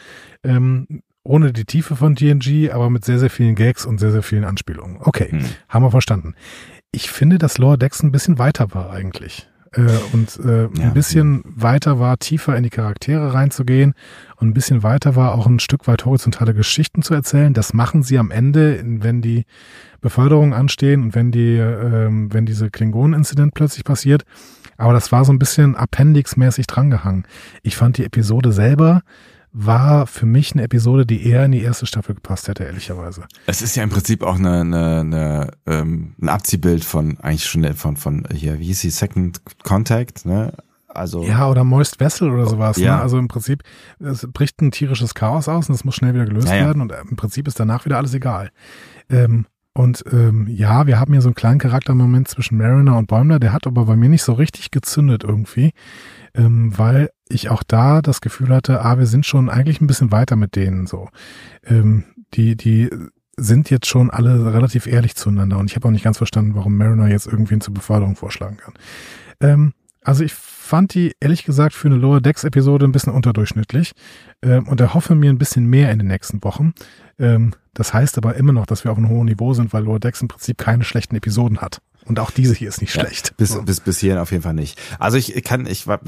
Ähm, 0.45 1.03
ohne 1.25 1.53
die 1.53 1.67
Tiefe 1.67 1.95
von 1.95 2.17
TNG, 2.17 2.71
aber 2.73 2.89
mit 2.89 3.05
sehr, 3.05 3.19
sehr 3.19 3.29
vielen 3.29 3.55
Gags 3.55 3.85
und 3.85 3.99
sehr, 3.99 4.13
sehr 4.13 4.23
vielen 4.23 4.45
Anspielungen. 4.45 4.97
Okay, 5.01 5.31
Hm. 5.31 5.45
haben 5.69 5.83
wir 5.85 5.91
verstanden. 5.91 6.35
Ich 6.93 7.11
finde, 7.11 7.39
dass 7.39 7.59
Lower 7.59 7.77
Decks 7.77 8.03
ein 8.03 8.13
bisschen 8.13 8.39
weiter 8.39 8.75
war 8.75 8.91
eigentlich. 8.91 9.49
Äh, 9.73 9.83
und 10.15 10.39
äh, 10.43 10.63
Ja. 10.63 10.69
ein 10.87 10.95
bisschen 10.95 11.43
weiter 11.45 11.99
war, 12.01 12.19
tiefer 12.19 12.57
in 12.57 12.63
die 12.63 12.71
Charaktere 12.71 13.35
reinzugehen 13.35 13.93
und 14.37 14.49
ein 14.49 14.55
bisschen 14.55 14.83
weiter 14.83 15.15
war, 15.15 15.35
auch 15.35 15.47
ein 15.47 15.59
Stück 15.61 15.87
weit 15.87 16.07
horizontale 16.07 16.55
Geschichten 16.55 17.03
zu 17.03 17.13
erzählen. 17.13 17.53
Das 17.53 17.75
machen 17.75 18.03
sie 18.03 18.19
am 18.19 18.31
Ende, 18.31 18.83
wenn 18.83 19.21
die 19.21 19.45
Beförderungen 20.01 20.55
anstehen 20.55 21.03
und 21.03 21.15
wenn 21.15 21.31
die, 21.31 21.57
ähm, 21.59 22.33
wenn 22.33 22.47
diese 22.47 22.71
Klingonen-Incident 22.71 23.53
plötzlich 23.53 23.85
passiert. 23.85 24.23
Aber 24.79 24.95
das 24.95 25.13
war 25.13 25.27
so 25.27 25.33
ein 25.33 25.39
bisschen 25.39 25.77
appendixmäßig 25.77 26.67
drangehangen. 26.67 27.27
Ich 27.63 27.77
fand 27.77 27.99
die 27.99 28.05
Episode 28.05 28.53
selber 28.53 29.03
war 29.53 30.07
für 30.07 30.27
mich 30.27 30.53
eine 30.53 30.63
Episode, 30.63 31.07
die 31.07 31.27
eher 31.27 31.45
in 31.45 31.53
die 31.53 31.63
erste 31.63 31.87
Staffel 31.87 32.15
gepasst 32.15 32.49
hätte, 32.49 32.65
ehrlicherweise. 32.65 33.25
Es 33.47 33.63
ist 33.63 33.77
ja 33.77 33.83
im 33.83 33.91
Prinzip 33.91 34.23
auch 34.23 34.37
eine, 34.37 34.61
eine, 34.61 35.01
eine, 35.01 35.51
ähm, 35.67 36.15
ein 36.21 36.29
Abziehbild 36.29 36.85
von 36.85 37.19
eigentlich 37.21 37.47
schon 37.47 37.65
von 37.75 37.97
von 37.97 38.27
hier 38.33 38.59
wie 38.59 38.67
hieß 38.67 38.81
sie 38.81 38.91
Second 38.91 39.41
Contact, 39.65 40.27
ne? 40.27 40.53
Also 40.89 41.23
Ja, 41.23 41.49
oder 41.49 41.65
Moist 41.65 42.01
Vessel 42.01 42.31
oder 42.31 42.47
sowas. 42.47 42.77
Ja. 42.79 42.97
Ne? 42.97 43.03
Also 43.03 43.19
im 43.19 43.29
Prinzip, 43.29 43.63
es 44.01 44.27
bricht 44.33 44.61
ein 44.61 44.71
tierisches 44.71 45.15
Chaos 45.15 45.49
aus 45.49 45.69
und 45.69 45.75
es 45.75 45.85
muss 45.85 45.95
schnell 45.95 46.15
wieder 46.15 46.25
gelöst 46.25 46.49
Ja, 46.49 46.57
ja. 46.57 46.67
werden 46.67 46.83
und 46.83 46.93
äh, 46.93 47.01
im 47.09 47.17
Prinzip 47.17 47.47
ist 47.47 47.61
danach 47.61 47.85
wieder 47.85 47.99
alles 47.99 48.15
egal. 48.15 48.51
Ähm, 49.11 49.47
und 49.75 50.03
ähm, 50.11 50.49
ja, 50.49 50.89
wir 50.89 50.99
haben 50.99 51.13
hier 51.13 51.23
so 51.23 51.29
einen 51.29 51.37
kleinen 51.37 51.61
Charaktermoment 51.61 52.27
zwischen 52.27 52.59
Mariner 52.59 52.99
und 52.99 53.07
Bäumler, 53.07 53.39
der 53.39 53.53
hat 53.53 53.67
aber 53.67 53.85
bei 53.85 53.95
mir 53.95 54.09
nicht 54.09 54.25
so 54.25 54.33
richtig 54.33 54.73
gezündet 54.73 55.23
irgendwie, 55.23 55.73
ähm, 56.39 56.77
weil 56.79 57.11
ich 57.29 57.51
auch 57.51 57.63
da 57.63 58.01
das 58.01 58.21
Gefühl 58.21 58.49
hatte, 58.51 58.83
ah, 58.83 58.99
wir 58.99 59.07
sind 59.07 59.27
schon 59.27 59.51
eigentlich 59.51 59.81
ein 59.81 59.87
bisschen 59.87 60.13
weiter 60.13 60.37
mit 60.37 60.57
denen 60.57 60.87
so. 60.87 61.09
Ähm, 61.67 62.05
die, 62.35 62.57
die 62.57 62.89
sind 63.37 63.71
jetzt 63.71 63.87
schon 63.87 64.11
alle 64.11 64.53
relativ 64.55 64.87
ehrlich 64.87 65.17
zueinander 65.17 65.59
und 65.59 65.71
ich 65.71 65.77
habe 65.77 65.89
auch 65.89 65.93
nicht 65.93 66.05
ganz 66.05 66.19
verstanden, 66.19 66.55
warum 66.55 66.77
Mariner 66.77 67.09
jetzt 67.09 67.27
irgendwen 67.27 67.61
zur 67.61 67.75
Beförderung 67.75 68.17
vorschlagen 68.17 68.57
kann. 68.57 68.75
Ähm, 69.41 69.73
also 70.03 70.25
ich 70.25 70.33
fand 70.33 70.95
die 70.95 71.15
ehrlich 71.21 71.45
gesagt 71.45 71.75
für 71.75 71.89
eine 71.89 71.97
Lower 71.97 72.21
Decks 72.21 72.45
Episode 72.45 72.87
ein 72.87 72.93
bisschen 72.93 73.13
unterdurchschnittlich 73.13 73.93
ähm, 74.43 74.69
und 74.69 74.81
erhoffe 74.81 75.15
mir 75.15 75.31
ein 75.31 75.39
bisschen 75.39 75.67
mehr 75.67 75.91
in 75.91 75.99
den 75.99 76.09
nächsten 76.09 76.43
Wochen. 76.45 76.73
Ähm, 77.19 77.53
das 77.75 77.93
heißt 77.93 78.17
aber 78.17 78.37
immer 78.37 78.53
noch, 78.53 78.67
dass 78.67 78.85
wir 78.85 78.93
auf 78.93 78.99
einem 78.99 79.09
hohen 79.09 79.27
Niveau 79.27 79.55
sind, 79.55 79.73
weil 79.73 79.85
Lower 79.85 80.01
Decks 80.01 80.23
im 80.23 80.29
Prinzip 80.29 80.59
keine 80.59 80.85
schlechten 80.85 81.17
Episoden 81.17 81.59
hat. 81.59 81.81
Und 82.09 82.19
auch 82.21 82.31
diese 82.31 82.55
hier 82.55 82.69
ist 82.69 82.81
nicht 82.81 82.95
Ja, 82.95 83.03
schlecht. 83.03 83.37
Bis, 83.37 83.57
bis, 83.65 83.81
bis 83.81 83.99
hierhin 83.99 84.19
auf 84.19 84.31
jeden 84.31 84.43
Fall 84.43 84.55
nicht. 84.55 84.81
Also 84.99 85.19
ich 85.19 85.43
kann, 85.45 85.67
ich 85.67 85.87
äh, 85.87 85.99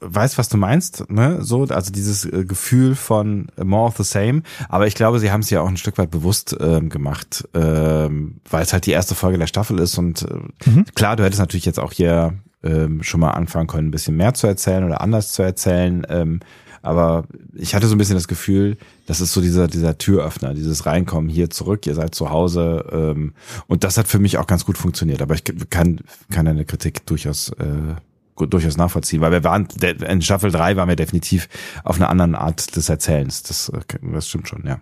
weiß, 0.00 0.38
was 0.38 0.48
du 0.48 0.56
meinst, 0.56 1.10
ne? 1.10 1.38
So, 1.42 1.64
also 1.64 1.92
dieses 1.92 2.24
äh, 2.24 2.44
Gefühl 2.44 2.94
von 2.94 3.48
more 3.62 3.88
of 3.88 3.96
the 3.96 4.04
same. 4.04 4.42
Aber 4.68 4.86
ich 4.86 4.94
glaube, 4.94 5.18
sie 5.18 5.30
haben 5.32 5.40
es 5.40 5.50
ja 5.50 5.60
auch 5.60 5.68
ein 5.68 5.76
Stück 5.76 5.98
weit 5.98 6.10
bewusst 6.10 6.56
ähm, 6.60 6.88
gemacht, 6.88 7.48
ähm, 7.54 8.36
weil 8.48 8.62
es 8.62 8.72
halt 8.72 8.86
die 8.86 8.92
erste 8.92 9.14
Folge 9.14 9.38
der 9.38 9.46
Staffel 9.46 9.78
ist. 9.78 9.98
Und 9.98 10.22
äh, 10.22 10.70
Mhm. 10.70 10.84
klar, 10.94 11.16
du 11.16 11.24
hättest 11.24 11.40
natürlich 11.40 11.64
jetzt 11.66 11.80
auch 11.80 11.92
hier 11.92 12.34
ähm, 12.62 13.02
schon 13.02 13.18
mal 13.20 13.30
anfangen 13.32 13.66
können, 13.66 13.88
ein 13.88 13.90
bisschen 13.90 14.16
mehr 14.16 14.34
zu 14.34 14.46
erzählen 14.46 14.84
oder 14.84 15.00
anders 15.00 15.32
zu 15.32 15.42
erzählen. 15.42 16.06
Ähm, 16.08 16.40
aber 16.82 17.24
ich 17.54 17.74
hatte 17.74 17.86
so 17.86 17.94
ein 17.94 17.98
bisschen 17.98 18.16
das 18.16 18.28
Gefühl, 18.28 18.76
das 19.06 19.20
ist 19.20 19.32
so 19.32 19.40
dieser, 19.40 19.68
dieser 19.68 19.96
Türöffner, 19.98 20.52
dieses 20.52 20.84
Reinkommen 20.84 21.30
hier 21.30 21.48
zurück, 21.48 21.86
ihr 21.86 21.94
seid 21.94 22.14
zu 22.14 22.30
Hause. 22.30 22.84
Ähm, 22.92 23.34
und 23.68 23.84
das 23.84 23.96
hat 23.96 24.08
für 24.08 24.18
mich 24.18 24.38
auch 24.38 24.46
ganz 24.46 24.66
gut 24.66 24.76
funktioniert. 24.76 25.22
Aber 25.22 25.34
ich 25.34 25.44
kann, 25.70 26.00
kann 26.30 26.48
eine 26.48 26.64
Kritik 26.64 27.06
durchaus, 27.06 27.50
äh, 27.50 28.46
durchaus 28.46 28.76
nachvollziehen, 28.76 29.20
weil 29.20 29.30
wir 29.30 29.44
waren, 29.44 29.68
in 30.08 30.22
Staffel 30.22 30.50
3 30.50 30.76
waren 30.76 30.88
wir 30.88 30.96
definitiv 30.96 31.48
auf 31.84 31.96
einer 31.96 32.08
anderen 32.08 32.34
Art 32.34 32.74
des 32.74 32.88
Erzählens. 32.88 33.44
Das, 33.44 33.68
äh, 33.68 33.80
das 34.12 34.28
stimmt 34.28 34.48
schon, 34.48 34.66
ja. 34.66 34.80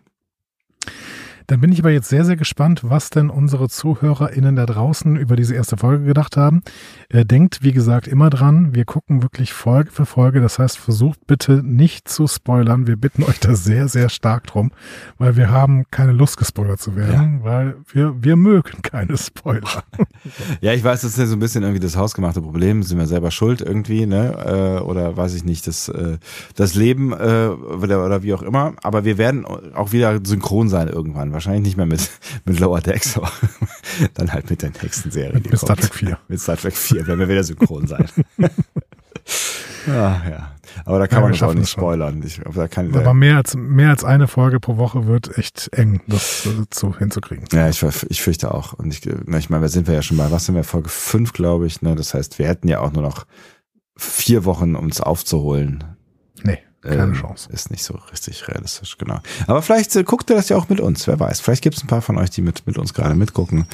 Dann 1.51 1.61
bin 1.61 1.73
ich 1.73 1.81
aber 1.81 1.91
jetzt 1.91 2.09
sehr, 2.09 2.25
sehr 2.25 2.37
gespannt, 2.37 2.83
was 2.85 3.11
denn 3.11 3.29
unsere 3.29 3.69
ZuhörerInnen 3.69 4.55
da 4.55 4.67
draußen 4.67 5.17
über 5.17 5.35
diese 5.35 5.57
erste 5.57 5.77
Folge 5.77 6.05
gedacht 6.05 6.37
haben. 6.37 6.63
Äh, 7.09 7.25
denkt, 7.25 7.65
wie 7.65 7.73
gesagt, 7.73 8.07
immer 8.07 8.31
dran, 8.31 8.73
wir 8.73 8.85
gucken 8.85 9.25
wirklich 9.25 9.53
Folge 9.53 9.91
für 9.91 10.07
Folge. 10.07 10.41
Das 10.41 10.61
heißt, 10.61 10.79
versucht 10.79 11.27
bitte 11.27 11.65
nicht 11.65 12.07
zu 12.07 12.29
spoilern. 12.29 12.87
Wir 12.87 12.95
bitten 12.95 13.25
euch 13.25 13.41
da 13.41 13.57
sehr, 13.57 13.89
sehr 13.89 14.11
stark 14.11 14.47
drum, 14.47 14.71
weil 15.19 15.35
wir 15.35 15.51
haben 15.51 15.87
keine 15.91 16.13
Lust, 16.13 16.37
gespoilert 16.37 16.81
zu 16.81 16.95
werden, 16.95 17.41
weil 17.43 17.75
wir, 17.93 18.15
wir 18.23 18.37
mögen 18.37 18.81
keine 18.83 19.17
Spoiler. 19.17 19.83
Ja, 20.61 20.75
ich 20.75 20.85
weiß, 20.85 21.01
das 21.01 21.13
ist 21.13 21.19
ja 21.19 21.27
so 21.27 21.37
ein 21.37 21.39
bisschen 21.39 21.63
irgendwie 21.63 21.81
das 21.81 21.97
hausgemachte 21.97 22.43
Problem, 22.43 22.83
sind 22.83 22.99
wir 22.99 23.07
selber 23.07 23.31
schuld 23.31 23.63
irgendwie, 23.63 24.05
ne? 24.05 24.79
Äh, 24.79 24.83
oder 24.83 25.17
weiß 25.17 25.35
ich 25.35 25.45
nicht, 25.45 25.67
das, 25.67 25.89
äh, 25.89 26.19
das 26.55 26.75
Leben 26.75 27.13
oder 27.13 28.23
wie 28.23 28.35
auch 28.35 28.43
immer. 28.43 28.75
Aber 28.83 29.05
wir 29.05 29.17
werden 29.17 29.47
auch 29.47 29.93
wieder 29.93 30.21
synchron 30.23 30.69
sein 30.69 30.89
irgendwann. 30.89 31.33
Wahrscheinlich 31.41 31.63
nicht 31.63 31.77
mehr 31.79 31.87
mit, 31.87 32.11
mit 32.45 32.61
Lower 32.61 32.81
Decks, 32.83 33.17
aber 33.17 33.33
dann 34.13 34.31
halt 34.31 34.51
mit 34.51 34.61
der 34.61 34.73
nächsten 34.83 35.11
Serie. 35.11 35.41
die 35.41 35.49
Mit 35.49 35.59
Star. 35.59 35.75
Trek 35.75 35.95
4. 35.95 36.19
Mit 36.29 36.39
Star 36.39 36.57
Trek 36.59 36.77
4 36.77 37.07
werden 37.07 37.19
wir 37.19 37.29
wieder 37.31 37.43
synchron 37.43 37.87
sein. 37.87 38.07
ja, 39.87 40.23
ja. 40.29 40.53
Aber 40.85 40.99
da 40.99 41.07
kann 41.07 41.17
Ja, 41.19 41.23
man 41.23 41.33
auch 41.33 41.37
schaffen 41.37 41.55
nicht 41.55 41.65
es 41.65 41.71
schon. 41.71 41.81
spoilern. 41.81 42.23
Ich, 42.25 42.41
da 42.55 42.69
kann, 42.69 42.95
Aber 42.95 43.15
mehr 43.15 43.39
als, 43.39 43.57
mehr 43.57 43.89
als 43.89 44.05
eine 44.05 44.29
Folge 44.29 44.61
pro 44.61 44.77
Woche 44.77 45.07
wird 45.07 45.37
echt 45.39 45.71
eng, 45.73 46.03
das 46.07 46.47
zu, 46.69 46.97
hinzukriegen. 46.97 47.47
Ja, 47.53 47.69
ich, 47.71 47.83
ich 47.83 48.21
fürchte 48.21 48.53
auch. 48.53 48.75
Und 48.75 48.93
ich, 48.93 49.07
ich 49.07 49.51
meine, 49.51 49.63
wir 49.63 49.69
sind 49.71 49.87
wir 49.87 49.95
ja 49.95 50.03
schon 50.03 50.19
mal, 50.19 50.31
was 50.31 50.45
sind 50.45 50.55
wir, 50.57 50.63
Folge 50.65 50.91
5, 50.91 51.33
glaube 51.33 51.67
ich, 51.67 51.81
ne? 51.81 51.95
Das 51.97 52.13
heißt, 52.13 52.39
wir 52.39 52.47
hätten 52.49 52.69
ja 52.69 52.81
auch 52.81 52.93
nur 52.93 53.03
noch 53.03 53.27
vier 53.97 54.45
Wochen, 54.45 54.77
um 54.77 54.85
uns 54.85 55.01
aufzuholen. 55.01 55.85
Nee, 56.43 56.59
keine 56.83 57.03
Ähm, 57.03 57.13
Chance. 57.15 57.51
Ist 57.53 57.71
nicht 57.71 57.85
so 57.85 57.95
richtig 58.13 58.49
realistisch, 58.49 58.97
genau. 58.99 59.21
Aber 59.47 59.63
vielleicht 59.63 59.95
äh, 59.97 60.05
guckt 60.05 60.31
ihr 60.31 60.37
das 60.37 60.49
ja 60.49 60.57
auch 60.57 60.69
mit 60.69 60.81
uns, 60.81 61.07
wer 61.07 61.19
weiß. 61.21 61.41
Vielleicht 61.41 61.63
gibt 61.63 61.77
es 61.77 61.85
ein 61.85 61.89
paar 61.89 62.03
von 62.03 62.19
euch, 62.19 62.31
die 62.31 62.43
mit, 62.43 62.67
mit 62.67 62.79
uns 62.79 62.95
gerade 62.95 63.15
mitgucken 63.15 63.67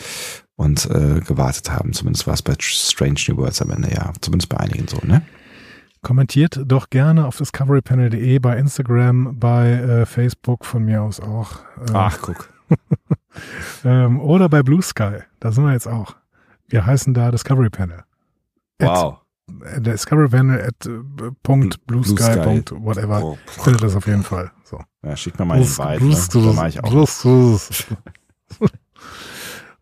und 0.56 0.86
äh, 0.90 1.20
gewartet 1.20 1.70
haben. 1.70 1.92
Zumindest 1.92 2.26
war 2.26 2.34
es 2.34 2.42
bei 2.42 2.54
Strange 2.58 3.20
New 3.28 3.36
Worlds 3.36 3.62
am 3.62 3.70
Ende, 3.70 3.92
ja. 3.92 4.12
Zumindest 4.20 4.48
bei 4.48 4.58
einigen 4.58 4.88
so, 4.88 4.98
ne? 5.02 5.22
Kommentiert 6.02 6.60
doch 6.64 6.90
gerne 6.90 7.26
auf 7.26 7.36
discoverypanel.de, 7.36 8.38
bei 8.38 8.56
Instagram, 8.58 9.38
bei 9.38 9.72
äh, 9.72 10.06
Facebook 10.06 10.64
von 10.64 10.84
mir 10.84 11.02
aus 11.02 11.20
auch. 11.20 11.60
Ähm, 11.88 11.94
Ach, 11.94 12.18
guck. 12.22 12.48
Ähm, 13.84 14.18
oder 14.18 14.48
bei 14.48 14.62
Blue 14.62 14.80
Sky, 14.80 15.18
da 15.40 15.52
sind 15.52 15.64
wir 15.64 15.72
jetzt 15.74 15.86
auch. 15.86 16.16
Wir 16.68 16.86
heißen 16.86 17.12
da 17.12 17.30
Discovery 17.30 17.68
Panel. 17.68 18.02
Wow. 18.80 19.18
Äh, 19.66 19.80
Discovery 19.80 20.28
Panel 20.28 20.60
at 20.60 20.86
äh. 20.86 21.00
Oh. 21.48 23.38
Findet 23.46 23.82
das 23.82 23.96
auf 23.96 24.06
jeden 24.06 24.22
Fall. 24.22 24.50
So. 24.64 24.80
Ja, 25.02 25.16
schickt 25.16 25.38
mir 25.38 25.44
mal 25.44 25.58
den 25.58 25.68
Vibe, 25.68 26.04
ne? 26.04 26.16
So 26.16 26.52
mach 26.52 26.66
ich 26.68 26.82
auch. 26.82 27.08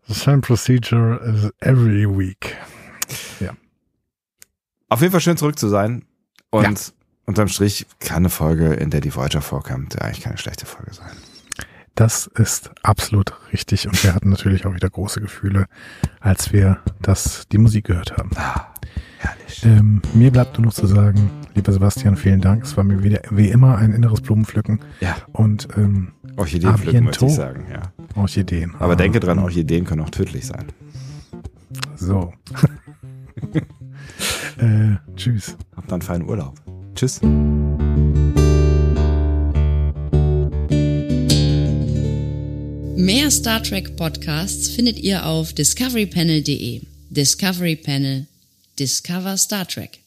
The 0.07 0.13
same 0.13 0.41
procedure 0.41 1.19
as 1.21 1.51
every 1.61 2.05
week. 2.07 2.55
Auf 4.87 5.01
jeden 5.01 5.11
Fall 5.11 5.21
schön 5.21 5.35
zurück 5.37 5.57
zu 5.57 5.67
sein. 5.67 6.05
Und 6.51 6.93
unterm 7.25 7.47
Strich 7.47 7.87
kann 7.99 8.17
eine 8.17 8.29
Folge, 8.29 8.73
in 8.73 8.91
der 8.91 9.01
die 9.01 9.13
Voyager 9.15 9.41
vorkommt, 9.41 9.99
eigentlich 10.01 10.21
keine 10.21 10.37
schlechte 10.37 10.65
Folge 10.65 10.93
sein. 10.93 11.11
Das 11.95 12.27
ist 12.27 12.71
absolut 12.83 13.33
richtig 13.51 13.87
und 13.87 14.03
wir 14.03 14.13
hatten 14.13 14.29
natürlich 14.29 14.65
auch 14.65 14.73
wieder 14.75 14.89
große 14.89 15.21
Gefühle, 15.21 15.65
als 16.19 16.53
wir 16.53 16.79
das, 17.01 17.47
die 17.47 17.57
Musik 17.57 17.85
gehört 17.85 18.15
haben. 18.17 18.29
Ah, 18.35 18.73
Herrlich. 19.17 19.63
Ähm, 19.65 20.01
mir 20.13 20.31
bleibt 20.31 20.57
nur 20.57 20.67
noch 20.67 20.73
zu 20.73 20.87
sagen, 20.87 21.29
lieber 21.55 21.71
Sebastian, 21.71 22.15
vielen 22.15 22.41
Dank. 22.41 22.63
Es 22.63 22.77
war 22.77 22.83
mir 22.83 23.03
wieder, 23.03 23.21
wie 23.31 23.49
immer 23.49 23.77
ein 23.77 23.93
inneres 23.93 24.21
Blumenpflücken. 24.21 24.79
Ja. 24.99 25.15
Und 25.31 25.67
ähm, 25.77 26.13
Orchideen 26.37 26.69
Aviento. 26.69 26.83
pflücken, 26.83 27.05
möchte 27.05 27.25
ich 27.25 27.33
sagen, 27.33 27.65
ja. 27.71 27.81
Orchideen. 28.15 28.75
Aber 28.79 28.93
ah. 28.93 28.95
denke 28.95 29.19
dran, 29.19 29.39
Orchideen 29.39 29.85
können 29.85 30.01
auch 30.01 30.09
tödlich 30.09 30.45
sein. 30.45 30.65
So. 31.95 32.33
äh, 34.57 34.95
tschüss. 35.15 35.57
Habt 35.75 35.91
dann 35.91 36.01
feinen 36.01 36.27
Urlaub. 36.27 36.55
Tschüss. 36.95 37.21
Mehr 42.97 43.29
Star 43.29 43.61
Trek 43.61 43.97
Podcasts 43.97 44.69
findet 44.69 44.97
ihr 44.97 45.25
auf 45.25 45.53
discoverypanel.de. 45.53 46.81
Discovery 47.09 47.75
Panel 47.75 48.25
Discover 48.75 49.37
Star 49.37 49.63
Trek. 49.63 50.04